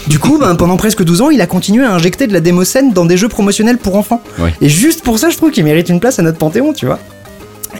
Du 0.08 0.20
coup, 0.20 0.38
bah, 0.42 0.54
pendant 0.58 0.78
presque 0.78 1.04
12 1.04 1.22
ans, 1.22 1.30
il 1.30 1.42
a 1.42 1.48
continué 1.48 1.86
à 1.86 1.94
injecter 1.94 2.28
de 2.28 2.34
la 2.34 2.40
démoscène 2.42 2.92
dans 2.94 3.06
des 3.06 3.18
jeux 3.18 3.30
promotionnels 3.30 3.78
pour 3.78 3.96
enfants. 3.96 4.22
Ouais. 4.40 4.54
Et 4.62 4.70
juste 4.70 5.04
pour 5.04 5.20
ça, 5.20 5.30
je 5.30 5.38
trouve 5.38 5.52
qu'il 5.52 5.64
mérite 5.64 5.90
une 5.90 6.00
place 6.00 6.20
à 6.20 6.24
notre 6.24 6.38
panthéon, 6.38 6.74
tu 6.74 6.86
vois. 6.86 7.00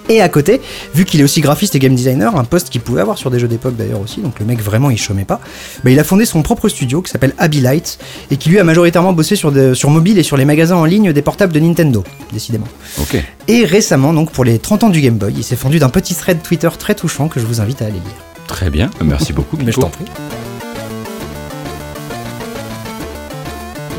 Et 0.10 0.22
à 0.22 0.30
côté, 0.30 0.60
vu 0.96 1.06
qu'il 1.06 1.20
est 1.22 1.24
aussi 1.24 1.40
graphiste 1.40 1.76
et 1.76 1.80
game 1.80 1.94
designer, 1.96 2.36
un 2.36 2.44
poste 2.44 2.70
qu'il 2.70 2.82
pouvait 2.82 3.02
avoir 3.02 3.18
sur 3.18 3.30
des 3.30 3.40
jeux 3.40 3.48
d'époque 3.48 3.76
d'ailleurs 3.76 4.02
aussi, 4.02 4.22
donc 4.22 4.40
le 4.40 4.46
mec 4.46 4.60
vraiment 4.62 4.90
il 4.90 4.98
chômait 4.98 5.24
pas, 5.26 5.40
bah, 5.84 5.92
il 5.92 6.00
a 6.00 6.04
fondé 6.04 6.26
son 6.26 6.42
propre 6.42 6.68
studio 6.68 7.02
qui 7.02 7.12
s'appelle 7.12 7.34
Abbey 7.38 7.60
Light 7.60 8.00
et 8.32 8.38
qui 8.38 8.50
lui 8.50 8.60
a 8.60 8.64
majoritairement 8.64 9.14
bossé 9.14 9.36
sur, 9.36 9.52
de- 9.52 9.74
sur 9.74 9.90
mobile 9.92 10.18
et 10.18 10.24
sur 10.24 10.36
les 10.36 10.46
magasins 10.46 10.76
en 10.78 10.86
ligne 10.86 11.14
des 11.14 11.22
portables 11.22 11.54
de 11.54 11.60
Nintendo, 11.60 12.04
décidément. 12.34 12.68
Ok. 13.00 13.18
Et 13.48 13.66
récemment, 13.66 14.14
donc 14.14 14.32
pour 14.32 14.44
les 14.46 14.58
30 14.60 14.86
ans 14.86 14.90
du 14.90 15.00
Game 15.02 15.16
Boy, 15.18 15.34
il 15.38 15.44
s'est 15.44 15.56
fendu 15.56 15.78
d'un 15.80 15.90
petit 15.90 16.16
thread 16.16 16.42
Twitter 16.42 16.70
très 16.78 16.96
touchant 16.96 17.28
que 17.28 17.40
je 17.40 17.46
vous 17.46 17.62
invite 17.62 17.82
à 17.82 17.86
aller 17.86 17.94
lire. 17.94 18.46
Très 18.48 18.72
bien. 18.72 18.90
Merci 19.04 19.32
beaucoup. 19.32 19.58
Mais 19.64 19.72
je 19.72 19.80
t'en 19.80 19.90
prie. 19.90 20.06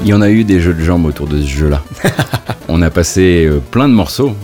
Il 0.03 0.09
y 0.09 0.15
en 0.15 0.23
a 0.23 0.31
eu 0.31 0.45
des 0.45 0.61
jeux 0.61 0.73
de 0.73 0.83
jambes 0.83 1.05
autour 1.05 1.27
de 1.27 1.41
ce 1.41 1.47
jeu-là. 1.47 1.83
on 2.69 2.81
a 2.81 2.91
passé 2.91 3.45
euh, 3.47 3.61
plein 3.61 3.87
de 3.87 3.93
morceaux 3.93 4.35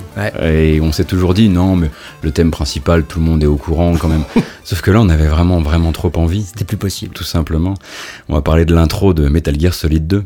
et 0.42 0.80
on 0.82 0.92
s'est 0.92 1.04
toujours 1.04 1.32
dit 1.32 1.48
non, 1.48 1.76
mais 1.76 1.90
le 2.22 2.30
thème 2.30 2.50
principal, 2.50 3.04
tout 3.04 3.20
le 3.20 3.24
monde 3.24 3.42
est 3.42 3.46
au 3.46 3.56
courant 3.56 3.96
quand 3.96 4.08
même. 4.08 4.24
Sauf 4.64 4.82
que 4.82 4.90
là, 4.90 5.00
on 5.00 5.08
avait 5.08 5.26
vraiment, 5.26 5.60
vraiment 5.60 5.92
trop 5.92 6.12
envie. 6.16 6.42
C'était 6.42 6.64
plus 6.64 6.76
possible. 6.76 7.14
Tout 7.14 7.24
simplement. 7.24 7.74
On 8.28 8.34
va 8.34 8.42
parler 8.42 8.66
de 8.66 8.74
l'intro 8.74 9.14
de 9.14 9.28
Metal 9.28 9.58
Gear 9.58 9.72
Solid 9.72 10.06
2. 10.06 10.24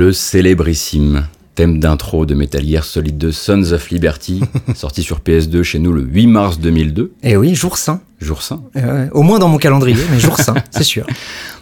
Le 0.00 0.14
célébrissime 0.14 1.26
thème 1.54 1.78
d'intro 1.78 2.24
de 2.24 2.34
Metal 2.34 2.66
Gear 2.66 2.84
Solid 2.84 3.18
2 3.18 3.32
Sons 3.32 3.72
of 3.72 3.90
Liberty, 3.90 4.40
sorti 4.74 5.02
sur 5.02 5.18
PS2 5.20 5.62
chez 5.62 5.78
nous 5.78 5.92
le 5.92 6.00
8 6.00 6.26
mars 6.26 6.58
2002, 6.58 7.12
Et 7.22 7.36
oui, 7.36 7.54
jour 7.54 7.76
saint. 7.76 8.00
jour 8.18 8.40
saint. 8.40 8.62
Euh, 8.76 9.10
au 9.12 9.20
moins 9.20 9.38
dans 9.38 9.48
mon 9.48 9.58
calendrier, 9.58 10.02
mais 10.10 10.18
jour 10.18 10.38
saint, 10.38 10.54
c'est 10.70 10.84
sûr. 10.84 11.06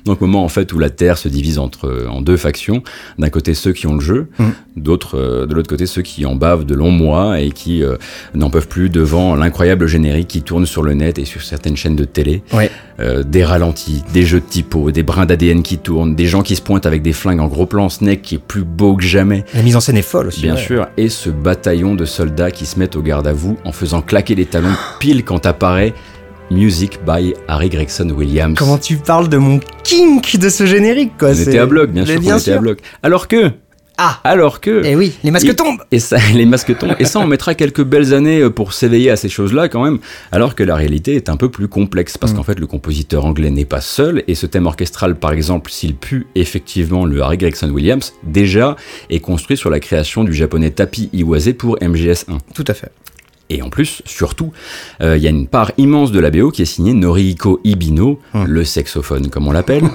Donc 0.05 0.21
moment 0.21 0.45
en 0.45 0.49
fait 0.49 0.73
où 0.73 0.79
la 0.79 0.91
Terre 0.91 1.19
se 1.19 1.29
divise 1.29 1.59
entre 1.59 2.07
en 2.11 2.21
deux 2.23 2.37
factions. 2.37 2.83
D'un 3.19 3.31
côté 3.31 3.55
ceux 3.55 3.73
qui 3.73 3.87
ont 3.87 3.95
le 3.95 4.01
jeu, 4.01 4.29
Mm. 4.39 4.51
d'autres 4.77 5.19
euh, 5.19 5.47
de 5.47 5.55
l'autre 5.55 5.69
côté 5.69 5.87
ceux 5.87 6.03
qui 6.03 6.25
en 6.27 6.35
bavent 6.37 6.65
de 6.65 6.75
longs 6.75 6.91
mois 6.91 7.41
et 7.41 7.51
qui 7.51 7.83
euh, 7.83 7.97
n'en 8.35 8.51
peuvent 8.51 8.69
plus 8.69 8.91
devant 8.91 9.35
l'incroyable 9.35 9.87
générique 9.87 10.29
qui 10.29 10.43
tourne 10.43 10.67
sur 10.67 10.83
le 10.83 10.95
net 10.95 11.19
et 11.19 11.25
sur 11.25 11.43
certaines 11.43 11.77
chaînes 11.77 11.97
de 11.97 12.05
télé. 12.05 12.43
Ouais. 12.53 12.71
Euh, 13.01 13.23
des 13.23 13.45
ralentis, 13.45 14.03
des 14.13 14.25
jeux 14.25 14.41
de 14.41 14.45
typo, 14.45 14.91
des 14.91 15.03
brins 15.03 15.27
d'ADN 15.27 15.63
qui 15.63 15.79
tournent, 15.79 16.15
des 16.17 16.27
gens 16.27 16.43
qui 16.43 16.57
se 16.57 16.63
pointent 16.63 16.87
avec 16.87 17.03
des 17.03 17.13
flingues 17.13 17.41
en 17.41 17.47
gros 17.47 17.67
plan 17.67 17.89
snake 17.89 18.23
qui 18.23 18.37
est 18.37 18.43
plus 18.43 18.65
beau 18.65 18.97
que 18.97 19.05
jamais. 19.05 19.45
La 19.55 19.63
mise 19.63 19.77
en 19.77 19.81
scène 19.81 19.97
est 19.97 20.03
folle 20.03 20.29
aussi. 20.29 20.43
Bien 20.43 20.55
ouais. 20.55 20.61
sûr, 20.61 20.89
et 20.97 21.09
ce 21.09 21.31
bataillon 21.31 21.95
de 21.95 22.05
soldats 22.05 22.51
qui 22.51 22.67
se 22.67 22.79
mettent 22.79 22.97
au 22.97 23.03
garde 23.03 23.27
à 23.27 23.33
vous 23.33 23.57
en 23.65 23.73
faisant 23.73 24.03
claquer 24.03 24.35
les 24.35 24.47
talons 24.47 24.75
pile 25.01 25.25
quand 25.25 25.47
apparaît 25.47 25.95
Music 26.51 26.99
by 27.07 27.35
Harry 27.47 27.69
Gregson 27.69 28.09
Williams. 28.11 28.55
Comment 28.57 28.79
tu 28.79 28.97
parles 28.97 29.29
de 29.29 29.37
mon 29.37 29.61
kink 29.89 30.37
de 30.39 30.49
ce 30.49 30.67
générique, 30.67 31.13
quoi. 31.19 31.31
on 31.31 31.35
c'est- 31.35 31.43
était 31.43 31.59
à 31.59 31.67
bloc, 31.67 31.91
bien 31.91 32.05
sûr, 32.05 32.21
bien 32.21 32.35
on 32.35 32.39
était 32.39 32.51
à 32.51 32.55
sûr. 32.55 32.63
bloc. 32.63 32.79
Alors 33.03 33.29
que, 33.29 33.51
Ah 34.01 34.21
alors 34.23 34.61
que, 34.61 34.83
Eh 34.85 34.95
oui, 34.95 35.15
les 35.25 35.33
masques 35.33 35.49
Et- 35.49 35.57
tombent 35.57 35.83
et 35.91 35.99
ça, 35.99 36.19
les 36.35 36.47
masques 36.47 36.77
tombent. 36.79 36.95
Et 37.01 37.05
ça, 37.05 37.19
on 37.19 37.27
mettra 37.27 37.55
quelques 37.57 37.83
belles 37.83 38.15
années 38.15 38.41
euh, 38.43 38.49
pour 38.51 38.73
s'éveiller 38.73 39.11
à 39.11 39.17
ces 39.17 39.29
choses-là 39.29 39.69
quand 39.69 39.83
même. 39.83 39.99
Alors 40.31 40.55
que 40.55 40.63
la 40.63 40.77
réalité 40.77 41.17
est 41.17 41.29
un 41.29 41.37
peu 41.37 41.49
plus 41.51 41.67
complexe 41.67 42.17
parce 42.17 42.33
Mm. 42.33 42.37
qu'en 42.37 42.43
fait, 42.45 42.61
le 42.61 42.69
compositeur 42.69 43.25
anglais 43.25 43.51
n'est 43.51 43.65
pas 43.65 43.81
seul. 43.81 44.23
Et 44.29 44.37
ce 44.37 44.47
thème 44.47 44.67
orchestral, 44.67 45.17
par 45.17 45.33
exemple, 45.33 45.73
s'il 45.73 45.97
pue 45.97 46.29
effectivement 46.37 47.07
le 47.07 47.21
Harry 47.23 47.39
Gregson 47.39 47.71
Williams, 47.71 48.13
déjà 48.23 48.77
est 49.11 49.19
construit 49.19 49.57
sur 49.57 49.69
la 49.69 49.81
création 49.81 50.23
du 50.23 50.33
japonais 50.33 50.71
Tapi 50.71 51.11
Iwase 51.13 51.55
pour 51.59 51.77
MGS1. 51.81 52.39
Tout 52.55 52.65
à 52.69 52.75
fait. 52.75 52.93
Et 53.51 53.63
en 53.63 53.71
plus, 53.71 54.03
surtout, 54.05 54.53
euh, 55.01 55.17
il 55.17 55.23
y 55.23 55.27
a 55.27 55.31
une 55.31 55.47
part 55.47 55.73
immense 55.79 56.13
de 56.13 56.21
la 56.21 56.31
BO 56.31 56.51
qui 56.51 56.63
est 56.63 56.67
signée 56.67 56.93
Norihiko 56.93 57.61
Ibino, 57.65 58.19
Hum. 58.35 58.47
le 58.47 58.65
saxophone 58.65 59.29
comme 59.31 59.47
on 59.47 59.53
l'appelle. 59.53 59.85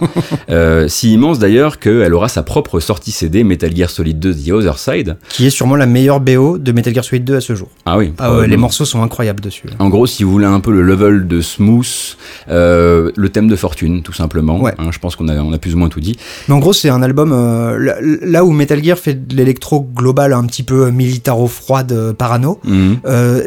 Euh, 0.50 0.88
si 0.88 1.14
immense 1.14 1.40
d'ailleurs 1.40 1.80
qu'elle 1.80 2.14
aura 2.14 2.28
sa 2.28 2.44
propre 2.44 2.80
sortie 2.80 3.12
CD 3.12 3.44
Metal 3.44 3.74
Gear 3.76 3.90
Solid 3.90 4.20
2 4.20 4.34
The 4.36 4.50
Other 4.52 4.78
Side. 4.78 5.18
Qui 5.30 5.46
est 5.46 5.50
sûrement 5.50 5.76
la 5.76 5.86
meilleure 5.86 6.20
BO 6.20 6.58
de 6.58 6.72
Metal 6.72 6.94
Gear 6.94 7.04
Solid 7.04 7.24
2 7.24 7.36
à 7.38 7.42
ce 7.42 7.56
jour. 7.56 7.70
Ah 7.86 7.98
oui. 7.98 8.12
Ah 8.20 8.36
ouais, 8.38 8.48
les 8.48 8.58
morceaux 8.58 8.86
sont 8.86 9.02
incroyables 9.02 9.40
dessus. 9.42 9.68
En 9.80 9.90
gros, 9.90 10.06
si 10.06 10.24
vous 10.24 10.32
voulez 10.32 10.46
un 10.46 10.60
peu 10.60 10.72
le 10.72 10.82
level 10.82 11.28
de 11.28 11.42
smooth, 11.42 11.86
euh, 12.50 13.12
le 13.16 13.30
thème 13.30 13.48
de 13.48 13.56
fortune, 13.56 14.02
tout 14.04 14.14
simplement. 14.14 14.60
Ouais. 14.62 14.74
Hein, 14.78 14.90
je 14.92 15.00
pense 15.00 15.16
qu'on 15.16 15.28
a, 15.28 15.36
on 15.38 15.54
a 15.54 15.58
plus 15.58 15.74
ou 15.74 15.78
moins 15.78 15.90
tout 15.90 16.02
dit. 16.02 16.18
Mais 16.48 16.54
en 16.56 16.60
gros, 16.60 16.74
c'est 16.74 16.90
un 16.90 17.02
album 17.02 17.32
là, 17.32 17.96
là 18.02 18.44
où 18.46 18.52
Metal 18.52 18.84
Gear 18.84 18.98
fait 18.98 19.28
de 19.28 19.36
l'électro 19.36 19.82
global 19.82 20.34
un 20.34 20.44
petit 20.46 20.64
peu 20.64 20.90
militaro-froide, 20.92 22.14
parano. 22.18 22.60
Mhm. 22.64 22.98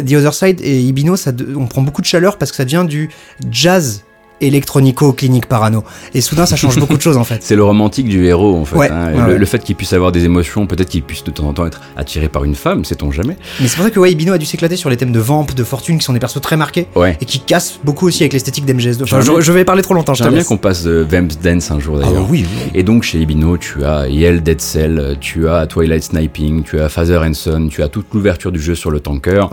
The 0.05 0.13
Other 0.13 0.35
Side 0.35 0.61
et 0.63 0.81
Ibino, 0.81 1.15
on 1.57 1.67
prend 1.67 1.83
beaucoup 1.83 2.01
de 2.01 2.07
chaleur 2.07 2.39
parce 2.39 2.51
que 2.51 2.57
ça 2.57 2.65
devient 2.65 2.85
du 2.89 3.11
jazz 3.51 4.05
électronico 4.41 5.13
clinique 5.13 5.47
parano. 5.47 5.85
Et 6.15 6.21
soudain, 6.21 6.47
ça 6.47 6.57
change 6.57 6.79
beaucoup 6.79 6.97
de 6.97 7.03
choses 7.03 7.17
en 7.17 7.25
fait. 7.25 7.39
C'est 7.43 7.57
le 7.57 7.65
romantique 7.65 8.09
du 8.09 8.27
héros, 8.27 8.57
en 8.57 8.65
fait. 8.65 8.77
Ouais, 8.77 8.91
hein. 8.91 9.07
ouais, 9.13 9.13
le, 9.27 9.33
ouais. 9.35 9.39
le 9.39 9.47
fait 9.47 9.59
qu'il 9.63 9.77
puisse 9.77 9.93
avoir 9.93 10.13
des 10.13 10.25
émotions, 10.25 10.67
peut-être 10.67 10.89
qu'il 10.89 11.03
puisse 11.03 11.25
de 11.25 11.31
temps 11.31 11.49
en 11.49 11.53
temps 11.53 11.67
être 11.67 11.81
attiré 11.97 12.29
par 12.29 12.45
une 12.45 12.55
femme, 12.55 12.85
sait-on 12.85 13.11
jamais. 13.11 13.37
Mais 13.61 13.69
c'est 13.69 13.77
pour 13.77 13.85
ça 13.85 13.91
que 13.91 14.07
Ibino 14.07 14.33
a 14.33 14.39
dû 14.39 14.47
s'éclater 14.47 14.77
sur 14.77 14.91
les 14.91 14.97
thèmes 14.97 15.13
de 15.13 15.21
vamp, 15.21 15.47
de 15.55 15.65
fortune, 15.65 15.99
qui 15.99 16.05
sont 16.05 16.13
des 16.13 16.19
persos 16.19 16.41
très 16.41 16.57
marqués 16.57 16.87
et 17.21 17.25
qui 17.25 17.41
cassent 17.41 17.79
beaucoup 17.85 18.07
aussi 18.07 18.23
avec 18.23 18.33
l'esthétique 18.33 18.65
d'MGS2. 18.67 19.03
Enfin, 19.05 19.21
J'aimerais 19.21 19.41
je, 19.41 19.47
je 19.47 19.53
vais 19.53 19.65
parler 19.65 19.83
trop 19.83 19.95
longtemps, 19.95 20.15
J'aimerais 20.15 20.35
bien 20.35 20.45
qu'on 20.45 20.57
passe 20.57 20.83
de 20.85 21.07
Vamps 21.09 21.37
Dance 21.43 21.71
un 21.71 21.79
jour 21.81 21.99
Ah 22.03 22.07
d'ailleurs. 22.07 22.27
oui, 22.31 22.45
oui. 22.47 22.71
Et 22.75 22.83
donc 22.83 23.03
chez 23.03 23.19
Ibino, 23.19 23.57
tu 23.57 23.85
as 23.85 24.09
Yell 24.09 24.43
Dead 24.43 24.61
Cell, 24.61 25.17
tu 25.21 25.49
as 25.49 25.67
Twilight 25.67 26.03
Sniping, 26.05 26.63
tu 26.63 26.79
as 26.81 26.89
Father 26.89 27.19
and 27.25 27.35
Son, 27.35 27.69
tu 27.69 27.83
as 27.83 27.89
toute 27.89 28.07
l'ouverture 28.13 28.53
du 28.53 28.61
jeu 28.61 28.75
sur 28.75 28.91
le 28.91 29.01
tanker. 29.01 29.47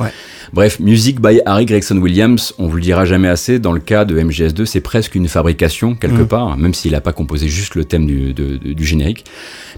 Bref, 0.51 0.79
musique 0.79 1.19
by 1.21 1.41
Harry 1.45 1.65
Gregson 1.65 1.97
Williams, 1.97 2.53
on 2.59 2.67
vous 2.67 2.75
le 2.75 2.81
dira 2.81 3.05
jamais 3.05 3.27
assez, 3.27 3.57
dans 3.59 3.71
le 3.71 3.79
cas 3.79 4.05
de 4.05 4.19
MGS2, 4.19 4.65
c'est 4.73 4.81
presque 4.81 5.15
une 5.15 5.27
fabrication 5.27 5.95
quelque 5.95 6.23
Mm. 6.23 6.27
part, 6.27 6.57
même 6.57 6.73
s'il 6.73 6.91
n'a 6.93 7.01
pas 7.01 7.13
composé 7.13 7.47
juste 7.47 7.75
le 7.75 7.85
thème 7.85 8.05
du, 8.07 8.33
de- 8.33 8.57
de- 8.57 8.73
du 8.73 8.83
générique. 8.85 9.23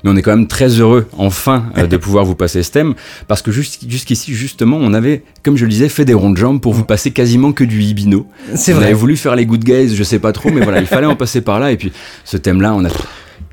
Mais 0.04 0.10
on 0.10 0.16
est 0.16 0.22
quand 0.22 0.36
même 0.36 0.48
très 0.48 0.70
heureux, 0.70 1.08
enfin, 1.18 1.66
euh, 1.78 1.86
de 1.88 1.98
pouvoir 2.06 2.26
vous 2.26 2.36
passer 2.36 2.64
ce 2.64 2.72
thème, 2.72 2.96
parce 3.28 3.42
que 3.42 3.52
jusqu'- 3.52 3.90
jusqu'ici, 3.90 4.34
justement, 4.34 4.78
on 4.80 4.94
avait, 4.94 5.24
comme 5.44 5.58
je 5.58 5.66
le 5.66 5.70
disais, 5.72 5.90
fait 5.90 6.06
des 6.06 6.14
rondes 6.14 6.38
jambes 6.38 6.62
pour 6.62 6.74
vous 6.74 6.86
passer 6.86 7.12
quasiment 7.12 7.52
que 7.52 7.64
du 7.64 7.82
Ibino. 7.84 8.26
C'est 8.56 8.74
on 8.74 8.78
vrai. 8.78 8.86
avait 8.86 8.94
voulu 8.94 9.18
faire 9.18 9.36
les 9.36 9.46
good 9.46 9.64
guys, 9.64 9.96
je 9.96 10.04
sais 10.04 10.20
pas 10.20 10.32
trop, 10.32 10.50
mais 10.50 10.62
voilà, 10.62 10.80
il 10.80 10.88
fallait 10.88 11.06
en 11.08 11.16
passer 11.16 11.42
par 11.42 11.60
là. 11.60 11.72
Et 11.72 11.78
puis, 11.78 11.92
ce 12.24 12.38
thème-là, 12.38 12.74
on 12.74 12.86
a. 12.86 12.90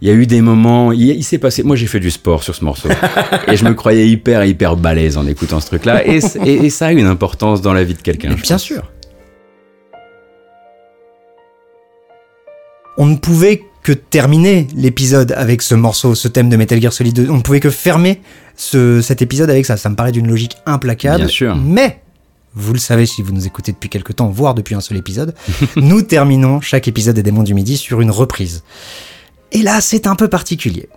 Il 0.00 0.08
y 0.08 0.10
a 0.10 0.14
eu 0.14 0.26
des 0.26 0.40
moments, 0.40 0.90
il, 0.92 1.02
il 1.10 1.22
s'est 1.22 1.38
passé. 1.38 1.62
Moi, 1.62 1.76
j'ai 1.76 1.86
fait 1.86 2.00
du 2.00 2.10
sport 2.10 2.42
sur 2.42 2.54
ce 2.56 2.64
morceau, 2.64 2.88
et 3.48 3.56
je 3.56 3.64
me 3.64 3.72
croyais 3.74 4.08
hyper, 4.08 4.44
hyper 4.44 4.76
balèze 4.76 5.16
en 5.16 5.26
écoutant 5.26 5.60
ce 5.60 5.66
truc-là, 5.66 6.06
et, 6.06 6.20
c- 6.20 6.38
et- 6.44 6.64
et 6.66 6.70
ça 6.70 6.86
a 6.86 6.92
une 6.92 7.06
importance 7.06 7.62
dans 7.62 7.72
la 7.72 7.84
vie 7.84 7.94
de 7.94 8.00
quelqu'un. 8.02 8.34
Bien 8.34 8.36
pense. 8.56 8.62
sûr. 8.62 8.82
On 12.96 13.06
ne 13.06 13.16
pouvait 13.16 13.64
que 13.82 13.92
terminer 13.92 14.68
l'épisode 14.76 15.32
avec 15.32 15.60
ce 15.62 15.74
morceau, 15.74 16.14
ce 16.14 16.28
thème 16.28 16.48
de 16.48 16.56
Metal 16.56 16.80
Gear 16.80 16.92
Solid 16.92 17.14
2. 17.14 17.28
On 17.30 17.38
ne 17.38 17.42
pouvait 17.42 17.58
que 17.60 17.70
fermer 17.70 18.20
ce- 18.56 19.00
cet 19.00 19.22
épisode 19.22 19.50
avec 19.50 19.66
ça. 19.66 19.76
Ça 19.76 19.88
me 19.88 19.96
paraît 19.96 20.12
d'une 20.12 20.28
logique 20.28 20.56
implacable. 20.66 21.24
Bien 21.24 21.28
sûr. 21.28 21.56
Mais, 21.56 22.00
vous 22.54 22.72
le 22.74 22.78
savez 22.78 23.06
si 23.06 23.22
vous 23.22 23.32
nous 23.32 23.46
écoutez 23.46 23.72
depuis 23.72 23.88
quelque 23.88 24.12
temps, 24.12 24.28
voire 24.28 24.54
depuis 24.54 24.74
un 24.74 24.80
seul 24.80 24.98
épisode, 24.98 25.34
nous 25.76 26.02
terminons 26.02 26.60
chaque 26.60 26.86
épisode 26.86 27.16
des 27.16 27.22
Démons 27.22 27.42
du 27.42 27.54
Midi 27.54 27.76
sur 27.76 28.00
une 28.00 28.10
reprise. 28.10 28.62
Et 29.52 29.62
là, 29.62 29.80
c'est 29.80 30.06
un 30.06 30.14
peu 30.14 30.28
particulier. 30.28 30.88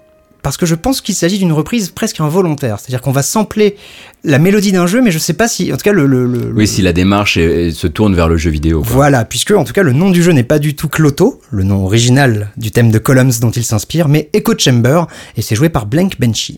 Parce 0.45 0.57
que 0.57 0.67
je 0.67 0.75
pense 0.75 1.01
qu'il 1.01 1.15
s'agit 1.15 1.39
d'une 1.39 1.51
reprise 1.51 1.89
presque 1.89 2.19
involontaire. 2.19 2.77
C'est-à-dire 2.79 3.01
qu'on 3.01 3.11
va 3.11 3.23
sampler 3.23 3.77
la 4.23 4.37
mélodie 4.37 4.71
d'un 4.71 4.85
jeu, 4.85 5.01
mais 5.01 5.09
je 5.09 5.17
sais 5.17 5.33
pas 5.33 5.47
si, 5.47 5.73
en 5.73 5.75
tout 5.75 5.81
cas, 5.81 5.91
le, 5.91 6.05
le- 6.05 6.27
le- 6.27 6.53
Oui, 6.53 6.67
si 6.67 6.83
la 6.83 6.93
démarche 6.93 7.35
est- 7.37 7.71
se 7.71 7.87
tourne 7.87 8.13
vers 8.13 8.27
le 8.27 8.37
jeu 8.37 8.51
vidéo. 8.51 8.81
quoi. 8.83 8.91
voilà, 8.91 9.25
puisque 9.25 9.49
en 9.49 9.63
tout 9.63 9.73
cas 9.73 9.81
le 9.81 9.91
nom 9.91 10.11
du 10.11 10.21
jeu 10.21 10.33
n'est 10.33 10.43
pas 10.43 10.59
du 10.59 10.75
tout 10.75 10.87
Cloto, 10.87 11.41
le 11.49 11.63
nom 11.63 11.83
original 11.83 12.51
du 12.57 12.69
thème 12.69 12.91
de 12.91 12.99
Columns 12.99 13.31
dont 13.41 13.49
il 13.49 13.65
s'inspire, 13.65 14.07
mais 14.07 14.29
Echo 14.33 14.53
Chamber, 14.55 15.05
et 15.35 15.41
c'est 15.41 15.55
joué 15.55 15.69
par 15.69 15.87
Blank 15.87 16.19
Benchy. 16.19 16.53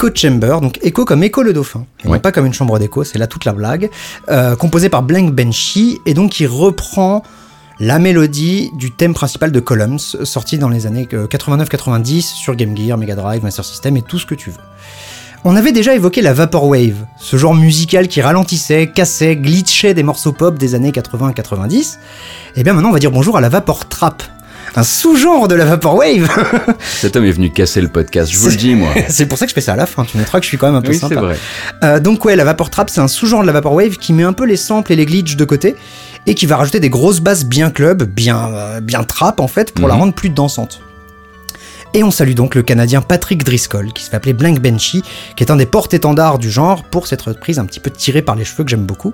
Echo 0.00 0.08
Chamber, 0.14 0.62
donc 0.62 0.78
Echo 0.82 1.04
comme 1.04 1.22
Echo 1.22 1.42
le 1.42 1.52
dauphin, 1.52 1.84
et 2.02 2.08
non 2.08 2.18
pas 2.20 2.32
comme 2.32 2.46
une 2.46 2.54
chambre 2.54 2.78
d'écho, 2.78 3.04
c'est 3.04 3.18
là 3.18 3.26
toute 3.26 3.44
la 3.44 3.52
blague, 3.52 3.90
euh, 4.30 4.56
composé 4.56 4.88
par 4.88 5.02
Blank 5.02 5.34
Benchy, 5.34 5.98
et 6.06 6.14
donc 6.14 6.30
qui 6.30 6.46
reprend 6.46 7.22
la 7.80 7.98
mélodie 7.98 8.70
du 8.78 8.92
thème 8.92 9.12
principal 9.12 9.52
de 9.52 9.60
Columns, 9.60 9.98
sorti 9.98 10.56
dans 10.56 10.70
les 10.70 10.86
années 10.86 11.06
euh, 11.12 11.26
89-90 11.26 12.22
sur 12.22 12.54
Game 12.56 12.74
Gear, 12.74 12.96
Mega 12.96 13.14
Drive, 13.14 13.42
Master 13.42 13.62
System 13.62 13.94
et 13.98 14.00
tout 14.00 14.18
ce 14.18 14.24
que 14.24 14.34
tu 14.34 14.48
veux. 14.48 14.56
On 15.44 15.54
avait 15.54 15.72
déjà 15.72 15.94
évoqué 15.94 16.22
la 16.22 16.32
Vaporwave, 16.32 17.04
ce 17.18 17.36
genre 17.36 17.54
musical 17.54 18.08
qui 18.08 18.22
ralentissait, 18.22 18.86
cassait, 18.86 19.36
glitchait 19.36 19.92
des 19.92 20.02
morceaux 20.02 20.32
pop 20.32 20.56
des 20.56 20.74
années 20.74 20.92
80 20.92 21.34
90. 21.34 21.98
Et 22.56 22.62
bien 22.62 22.72
maintenant 22.72 22.88
on 22.88 22.92
va 22.92 23.00
dire 23.00 23.10
bonjour 23.10 23.36
à 23.36 23.42
la 23.42 23.50
Vapor 23.50 23.86
Trap, 23.86 24.22
un 24.76 24.82
sous-genre 24.82 25.48
de 25.48 25.54
la 25.54 25.64
Vaporwave. 25.64 26.28
Cet 26.80 27.16
homme 27.16 27.24
est 27.24 27.30
venu 27.32 27.50
casser 27.50 27.80
le 27.80 27.88
podcast, 27.88 28.30
je 28.32 28.38
vous 28.38 28.48
le 28.48 28.56
dis 28.56 28.74
moi. 28.74 28.90
c'est 29.08 29.26
pour 29.26 29.36
ça 29.38 29.46
que 29.46 29.50
je 29.50 29.54
fais 29.54 29.60
ça 29.60 29.72
à 29.72 29.76
la 29.76 29.86
fin, 29.86 30.04
tu 30.04 30.16
noteras 30.16 30.38
que 30.38 30.44
je 30.44 30.48
suis 30.48 30.58
quand 30.58 30.66
même 30.66 30.76
un 30.76 30.82
peu 30.82 30.88
Oui, 30.90 30.94
c'est 30.94 31.00
sympa. 31.08 31.20
vrai. 31.20 31.36
Euh, 31.84 32.00
donc 32.00 32.24
ouais, 32.24 32.36
la 32.36 32.44
Vapor 32.44 32.70
Trap, 32.70 32.88
c'est 32.90 33.00
un 33.00 33.08
sous-genre 33.08 33.42
de 33.42 33.46
la 33.46 33.52
Vaporwave 33.52 33.96
qui 33.96 34.12
met 34.12 34.22
un 34.22 34.32
peu 34.32 34.44
les 34.44 34.56
samples 34.56 34.92
et 34.92 34.96
les 34.96 35.06
glitches 35.06 35.36
de 35.36 35.44
côté 35.44 35.74
et 36.26 36.34
qui 36.34 36.46
va 36.46 36.56
rajouter 36.56 36.80
des 36.80 36.90
grosses 36.90 37.20
basses 37.20 37.44
bien 37.44 37.70
club, 37.70 38.02
bien, 38.04 38.50
euh, 38.52 38.80
bien 38.80 39.02
trap 39.04 39.40
en 39.40 39.48
fait, 39.48 39.72
pour 39.72 39.88
la 39.88 39.94
Mhm. 39.94 40.00
rendre 40.00 40.14
plus 40.14 40.28
dansante. 40.30 40.80
Et 41.92 42.04
on 42.04 42.12
salue 42.12 42.34
donc 42.34 42.54
le 42.54 42.62
Canadien 42.62 43.00
Patrick 43.02 43.42
Driscoll, 43.42 43.92
qui 43.92 44.04
se 44.04 44.10
fait 44.10 44.16
appeler 44.16 44.32
Blank 44.32 44.60
Benchy, 44.60 45.02
qui 45.34 45.42
est 45.42 45.50
un 45.50 45.56
des 45.56 45.66
porte-étendards 45.66 46.38
du 46.38 46.48
genre 46.48 46.84
pour 46.84 47.08
cette 47.08 47.22
reprise 47.22 47.58
un 47.58 47.64
petit 47.64 47.80
peu 47.80 47.90
tirée 47.90 48.22
par 48.22 48.36
les 48.36 48.44
cheveux 48.44 48.62
que 48.62 48.70
j'aime 48.70 48.84
beaucoup. 48.86 49.12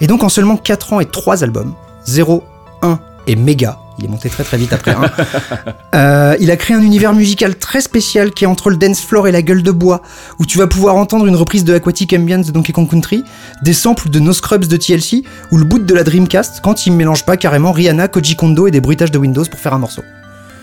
Et 0.00 0.06
donc 0.06 0.22
en 0.22 0.28
seulement 0.28 0.56
4 0.56 0.92
ans 0.92 1.00
et 1.00 1.06
3 1.06 1.42
albums, 1.42 1.74
0, 2.04 2.44
1 2.82 3.00
et 3.26 3.34
Méga, 3.34 3.76
il 3.98 4.04
est 4.06 4.08
monté 4.08 4.28
très 4.30 4.42
très 4.44 4.56
vite 4.56 4.72
après 4.72 4.92
1, 4.92 5.00
euh, 5.94 6.36
il 6.40 6.50
a 6.50 6.56
créé 6.56 6.76
un 6.76 6.82
univers 6.82 7.12
musical 7.12 7.56
très 7.56 7.80
spécial 7.80 8.30
qui 8.32 8.44
est 8.44 8.46
entre 8.46 8.70
le 8.70 8.76
dance 8.76 9.00
floor 9.00 9.28
et 9.28 9.32
la 9.32 9.42
gueule 9.42 9.62
de 9.62 9.70
bois, 9.70 10.02
où 10.38 10.46
tu 10.46 10.58
vas 10.58 10.66
pouvoir 10.66 10.96
entendre 10.96 11.26
une 11.26 11.36
reprise 11.36 11.64
de 11.64 11.74
Aquatic 11.74 12.12
Ambience 12.14 12.46
de 12.46 12.52
Donkey 12.52 12.72
Kong 12.72 12.88
Country, 12.90 13.24
des 13.62 13.74
samples 13.74 14.08
de 14.08 14.18
No 14.18 14.32
Scrubs 14.32 14.66
de 14.66 14.76
TLC, 14.76 15.24
ou 15.50 15.58
le 15.58 15.64
boot 15.64 15.84
de 15.84 15.94
la 15.94 16.04
Dreamcast 16.04 16.60
quand 16.62 16.86
il 16.86 16.92
mélange 16.94 17.24
pas 17.24 17.36
carrément 17.36 17.72
Rihanna, 17.72 18.08
Koji 18.08 18.36
Kondo 18.36 18.66
et 18.66 18.70
des 18.70 18.80
bruitages 18.80 19.10
de 19.10 19.18
Windows 19.18 19.44
pour 19.44 19.60
faire 19.60 19.74
un 19.74 19.78
morceau. 19.78 20.02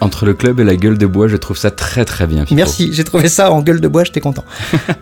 Entre 0.01 0.25
le 0.25 0.33
club 0.33 0.61
et 0.61 0.63
la 0.63 0.77
gueule 0.77 0.97
de 0.97 1.05
bois, 1.05 1.27
je 1.27 1.35
trouve 1.35 1.57
ça 1.57 1.71
très 1.71 2.05
très 2.05 2.25
bien. 2.25 2.43
Pipo. 2.45 2.55
Merci, 2.55 2.89
j'ai 2.93 3.03
trouvé 3.03 3.27
ça 3.27 3.51
en 3.51 3.61
gueule 3.61 3.81
de 3.81 3.87
bois, 3.89 4.05
j'étais 4.05 4.21
content. 4.21 4.45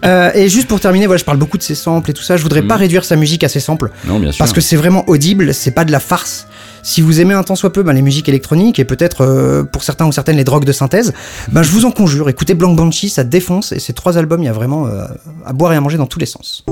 Euh, 0.06 0.32
et 0.36 0.48
juste 0.48 0.68
pour 0.68 0.80
terminer, 0.80 1.06
voilà, 1.06 1.18
je 1.18 1.26
parle 1.26 1.38
beaucoup 1.38 1.58
de 1.58 1.64
ses 1.64 1.76
samples 1.76 2.10
et 2.12 2.14
tout 2.14 2.24
ça, 2.24 2.38
je 2.38 2.44
voudrais 2.44 2.62
pas 2.62 2.76
Mhm. 2.76 2.82
réduire 2.82 3.04
sa 3.06 3.16
musique 3.16 3.44
à 3.44 3.50
ses 3.50 3.60
samples, 3.60 3.92
Non, 4.06 4.20
bien 4.20 4.32
sûr. 4.32 4.40
parce 4.40 4.54
que 4.54 4.62
c'est 4.62 4.76
vraiment 4.78 5.04
audible, 5.10 5.54
c'est 5.54 5.72
pas 5.72 5.84
de 5.86 5.92
la 5.92 6.00
farce. 6.00 6.48
Si 6.88 7.02
vous 7.02 7.20
aimez 7.20 7.34
un 7.34 7.44
tant 7.44 7.56
soit 7.56 7.74
peu 7.74 7.84
ben, 7.84 7.92
les 7.92 8.02
musiques 8.02 8.30
électroniques 8.30 8.80
et 8.80 8.86
peut-être 8.86 9.20
euh, 9.20 9.66
pour 9.66 9.84
certains 9.84 10.08
ou 10.08 10.14
certaines 10.14 10.38
les 10.38 10.46
drogues 10.46 10.64
de 10.64 10.72
synthèse, 10.72 11.12
ben, 11.52 11.62
je 11.62 11.70
vous 11.70 11.84
en 11.84 11.92
conjure, 11.92 12.30
écoutez 12.30 12.54
Blanc 12.54 12.72
Banshee, 12.72 13.10
ça 13.10 13.26
défonce 13.26 13.74
et 13.74 13.80
ces 13.80 13.92
trois 13.92 14.18
albums, 14.18 14.42
il 14.42 14.46
y 14.46 14.48
a 14.48 14.54
vraiment 14.54 14.88
euh, 14.88 15.04
à 15.46 15.52
boire 15.52 15.74
et 15.74 15.76
à 15.76 15.82
manger 15.82 15.98
dans 15.98 16.06
tous 16.06 16.18
les 16.18 16.26
sens. 16.26 16.64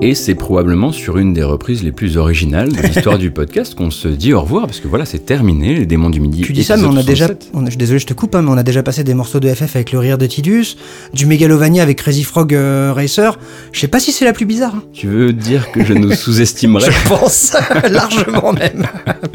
Et 0.00 0.14
c'est 0.14 0.36
probablement 0.36 0.92
sur 0.92 1.18
une 1.18 1.32
des 1.34 1.42
reprises 1.42 1.82
les 1.82 1.90
plus 1.90 2.16
originales 2.18 2.72
de 2.72 2.80
l'histoire 2.80 3.18
du 3.18 3.32
podcast 3.32 3.74
qu'on 3.74 3.90
se 3.90 4.06
dit 4.06 4.32
au 4.32 4.40
revoir, 4.40 4.66
parce 4.66 4.78
que 4.78 4.86
voilà, 4.86 5.04
c'est 5.04 5.18
terminé, 5.26 5.74
les 5.74 5.86
démons 5.86 6.08
du 6.08 6.20
midi. 6.20 6.42
Tu 6.42 6.52
dis 6.52 6.62
ça, 6.62 6.76
mais 6.76 6.84
on 6.84 6.96
a 6.96 7.02
déjà, 7.02 7.26
67. 7.26 7.50
on 7.52 7.62
a- 7.62 7.64
je 7.64 7.70
suis 7.70 7.78
désolé, 7.78 7.98
je 7.98 8.06
te 8.06 8.14
coupe, 8.14 8.36
hein, 8.36 8.42
mais 8.42 8.50
on 8.50 8.56
a 8.56 8.62
déjà 8.62 8.84
passé 8.84 9.02
des 9.02 9.12
morceaux 9.14 9.40
de 9.40 9.52
FF 9.52 9.74
avec 9.74 9.90
le 9.90 9.98
rire 9.98 10.16
de 10.16 10.26
Tidus, 10.26 10.76
du 11.14 11.26
Megalovania 11.26 11.82
avec 11.82 11.98
Crazy 11.98 12.22
Frog 12.22 12.54
euh, 12.54 12.92
Racer. 12.94 13.38
Je 13.72 13.80
sais 13.80 13.88
pas 13.88 13.98
si 13.98 14.12
c'est 14.12 14.24
la 14.24 14.32
plus 14.32 14.46
bizarre. 14.46 14.76
hein. 14.76 14.82
Tu 14.92 15.08
veux 15.08 15.32
dire 15.32 15.72
que 15.72 15.84
je 15.84 15.92
nous 15.94 16.12
sous-estimerais 16.12 16.90
Je 16.92 17.08
pense 17.08 17.56
largement 17.90 18.52
même. 18.52 18.86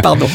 Pardon. 0.02 0.27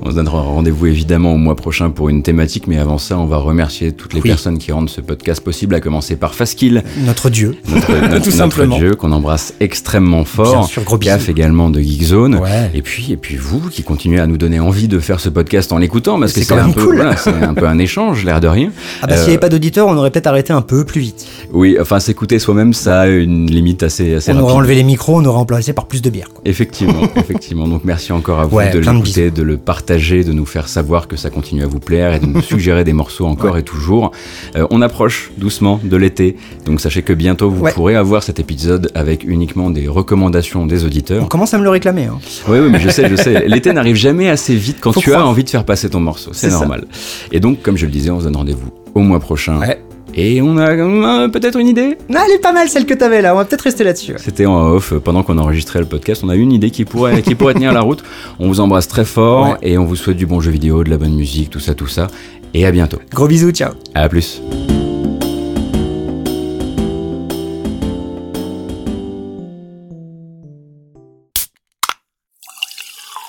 On 0.00 0.10
se 0.10 0.16
donnera 0.16 0.40
rendez-vous 0.42 0.86
évidemment 0.86 1.32
au 1.34 1.38
mois 1.38 1.54
prochain 1.56 1.90
pour 1.90 2.08
une 2.08 2.24
thématique, 2.24 2.66
mais 2.66 2.78
avant 2.78 2.98
ça, 2.98 3.16
on 3.16 3.26
va 3.26 3.36
remercier 3.36 3.92
toutes 3.92 4.12
les 4.12 4.20
Oui. 4.22 4.28
personnes 4.28 4.58
qui 4.58 4.72
rendent 4.72 4.90
ce 4.90 5.00
podcast 5.00 5.40
possible, 5.40 5.76
à 5.76 5.80
commencer 5.80 6.16
par 6.16 6.34
Faskill, 6.34 6.82
Notre 7.06 7.30
dieu. 7.30 7.54
notre, 7.68 7.92
notre- 7.92 8.08
notre 8.08 8.30
simplement. 8.32 8.76
dieu 8.76 8.96
qu'on 8.96 9.12
embrasse 9.12 9.54
extrêmement 9.68 10.24
fort. 10.24 10.52
Bien 10.52 10.62
sûr. 10.62 10.98
Gaffe 10.98 11.28
également 11.28 11.68
de 11.68 11.78
Geekzone. 11.78 12.36
Ouais. 12.36 12.70
Et 12.72 12.80
puis, 12.80 13.12
et 13.12 13.18
puis 13.18 13.36
vous 13.36 13.68
qui 13.68 13.82
continuez 13.82 14.18
à 14.18 14.26
nous 14.26 14.38
donner 14.38 14.60
envie 14.60 14.88
de 14.88 14.98
faire 14.98 15.20
ce 15.20 15.28
podcast 15.28 15.70
en 15.72 15.76
l'écoutant, 15.78 16.18
parce 16.18 16.32
que 16.32 16.40
C'est 16.42 16.54
un 16.54 16.70
peu, 16.70 16.86
cool. 16.86 16.96
voilà, 16.96 17.16
c'est 17.18 17.30
un 17.30 17.52
peu 17.52 17.68
un 17.68 17.78
échange, 17.78 18.24
l'air 18.24 18.40
de 18.40 18.48
rien. 18.48 18.70
Ah 19.02 19.06
bah 19.06 19.16
s'il 19.16 19.24
n'y 19.24 19.30
avait 19.32 19.38
pas 19.38 19.50
d'auditeurs, 19.50 19.86
on 19.86 19.96
aurait 19.98 20.10
peut-être 20.10 20.26
arrêté 20.26 20.54
un 20.54 20.62
peu 20.62 20.86
plus 20.86 21.02
vite. 21.02 21.26
Oui, 21.52 21.76
enfin 21.78 22.00
s'écouter 22.00 22.38
soi-même, 22.38 22.72
ça 22.72 23.00
a 23.00 23.06
une 23.08 23.50
limite 23.50 23.82
assez, 23.82 24.14
assez 24.14 24.30
on 24.30 24.34
rapide. 24.36 24.44
aurait 24.44 24.54
enlevé 24.54 24.74
les 24.74 24.84
micros, 24.84 25.16
on 25.20 25.24
aurait 25.26 25.36
remplacé 25.36 25.74
par 25.74 25.84
plus 25.86 26.00
de 26.00 26.08
bière. 26.08 26.30
quoi. 26.32 26.40
Effectivement, 26.46 27.02
effectivement. 27.16 27.68
Donc 27.68 27.82
merci 27.84 28.12
encore 28.12 28.40
à 28.40 28.46
vous 28.46 28.56
Ouais, 28.56 28.70
de 28.70 28.78
l'écouter, 28.78 29.30
de, 29.30 29.42
le 29.42 29.58
partager, 29.58 30.24
de 30.24 30.32
nous 30.32 30.46
faire 30.46 30.68
savoir 30.68 31.06
que 31.08 31.16
ça 31.16 31.28
continue 31.28 31.62
à 31.62 31.66
vous 31.66 31.80
plaire 31.80 32.14
et 32.14 32.18
de 32.20 32.26
nous 32.26 32.40
suggérer 32.52 32.84
des 32.84 32.94
morceaux 32.94 33.26
encore 33.26 33.58
et 33.58 33.62
toujours. 33.62 34.12
Euh, 34.56 34.66
on 34.70 34.80
approche 34.80 35.30
doucement 35.36 35.78
de 35.84 35.96
l'été, 35.98 36.36
donc 36.64 36.80
sachez 36.80 37.02
que 37.02 37.12
bientôt 37.12 37.50
vous 37.50 37.66
pourrez 37.74 37.94
avoir 37.96 38.22
cet 38.22 38.40
épisode 38.40 38.90
avec 38.94 39.24
uniquement 39.24 39.57
des 39.70 39.88
recommandations 39.88 40.66
des 40.66 40.82
On 40.82 40.86
auditeurs. 40.86 41.28
commence 41.28 41.52
à 41.54 41.58
me 41.58 41.64
le 41.64 41.70
réclamer. 41.70 42.04
hein. 42.04 42.18
Oui, 42.48 42.58
oui, 42.60 42.68
mais 42.70 42.80
je 42.80 42.88
sais, 42.88 43.08
je 43.08 43.16
sais. 43.16 43.44
L'été 43.48 43.72
n'arrive 43.72 43.96
jamais 43.96 44.28
assez 44.30 44.54
vite 44.54 44.78
quand 44.80 44.92
Faut 44.92 45.00
tu 45.00 45.12
as 45.14 45.24
envie 45.26 45.44
de 45.44 45.50
faire 45.50 45.64
passer 45.64 45.90
ton 45.90 46.00
morceau. 46.00 46.30
C'est 46.32 46.50
ça. 46.50 46.58
normal. 46.60 46.84
Et 47.32 47.40
donc, 47.40 47.62
comme 47.62 47.76
je 47.76 47.86
le 47.86 47.92
disais, 47.92 48.10
on 48.10 48.20
se 48.20 48.24
donne 48.24 48.36
rendez-vous 48.36 48.70
au 48.94 49.00
mois 49.00 49.20
prochain. 49.20 49.58
Ouais. 49.58 49.78
Et 50.14 50.40
on 50.42 50.56
a 50.56 50.70
euh, 50.70 51.28
peut-être 51.28 51.58
une 51.58 51.68
idée? 51.68 51.96
Ah, 52.14 52.22
elle 52.26 52.34
est 52.34 52.40
pas 52.40 52.52
mal 52.52 52.68
celle 52.68 52.86
que 52.86 52.94
t'avais 52.94 53.20
là, 53.22 53.34
on 53.34 53.36
va 53.36 53.44
peut-être 53.44 53.60
rester 53.62 53.84
là-dessus. 53.84 54.14
C'était 54.16 54.46
en 54.46 54.70
off 54.72 54.92
euh, 54.92 54.98
pendant 54.98 55.22
qu'on 55.22 55.36
enregistrait 55.38 55.78
le 55.80 55.84
podcast. 55.86 56.22
On 56.24 56.28
a 56.30 56.34
eu 56.34 56.40
une 56.40 56.50
idée 56.52 56.70
qui 56.70 56.84
pourrait, 56.86 57.20
qui 57.22 57.34
pourrait 57.34 57.54
tenir 57.54 57.72
la 57.72 57.82
route. 57.82 58.02
On 58.40 58.48
vous 58.48 58.58
embrasse 58.60 58.88
très 58.88 59.04
fort 59.04 59.50
Ouais. 59.50 59.56
et 59.62 59.78
on 59.78 59.84
vous 59.84 59.96
souhaite 59.96 60.16
du 60.16 60.26
bon 60.26 60.40
jeu 60.40 60.50
vidéo, 60.50 60.82
de 60.82 60.90
la 60.90 60.96
bonne 60.96 61.14
musique, 61.14 61.50
tout 61.50 61.60
ça, 61.60 61.74
tout 61.74 61.86
ça. 61.88 62.08
Et 62.54 62.64
à 62.66 62.72
bientôt. 62.72 62.98
Gros 63.12 63.28
bisous, 63.28 63.50
ciao. 63.52 63.72
À 63.94 64.08
plus. 64.08 64.40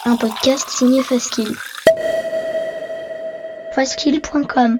Un 0.05 0.15
podcast 0.15 0.69
signé 0.69 1.03
Faskill. 1.03 1.55
Faskill.com 3.73 4.79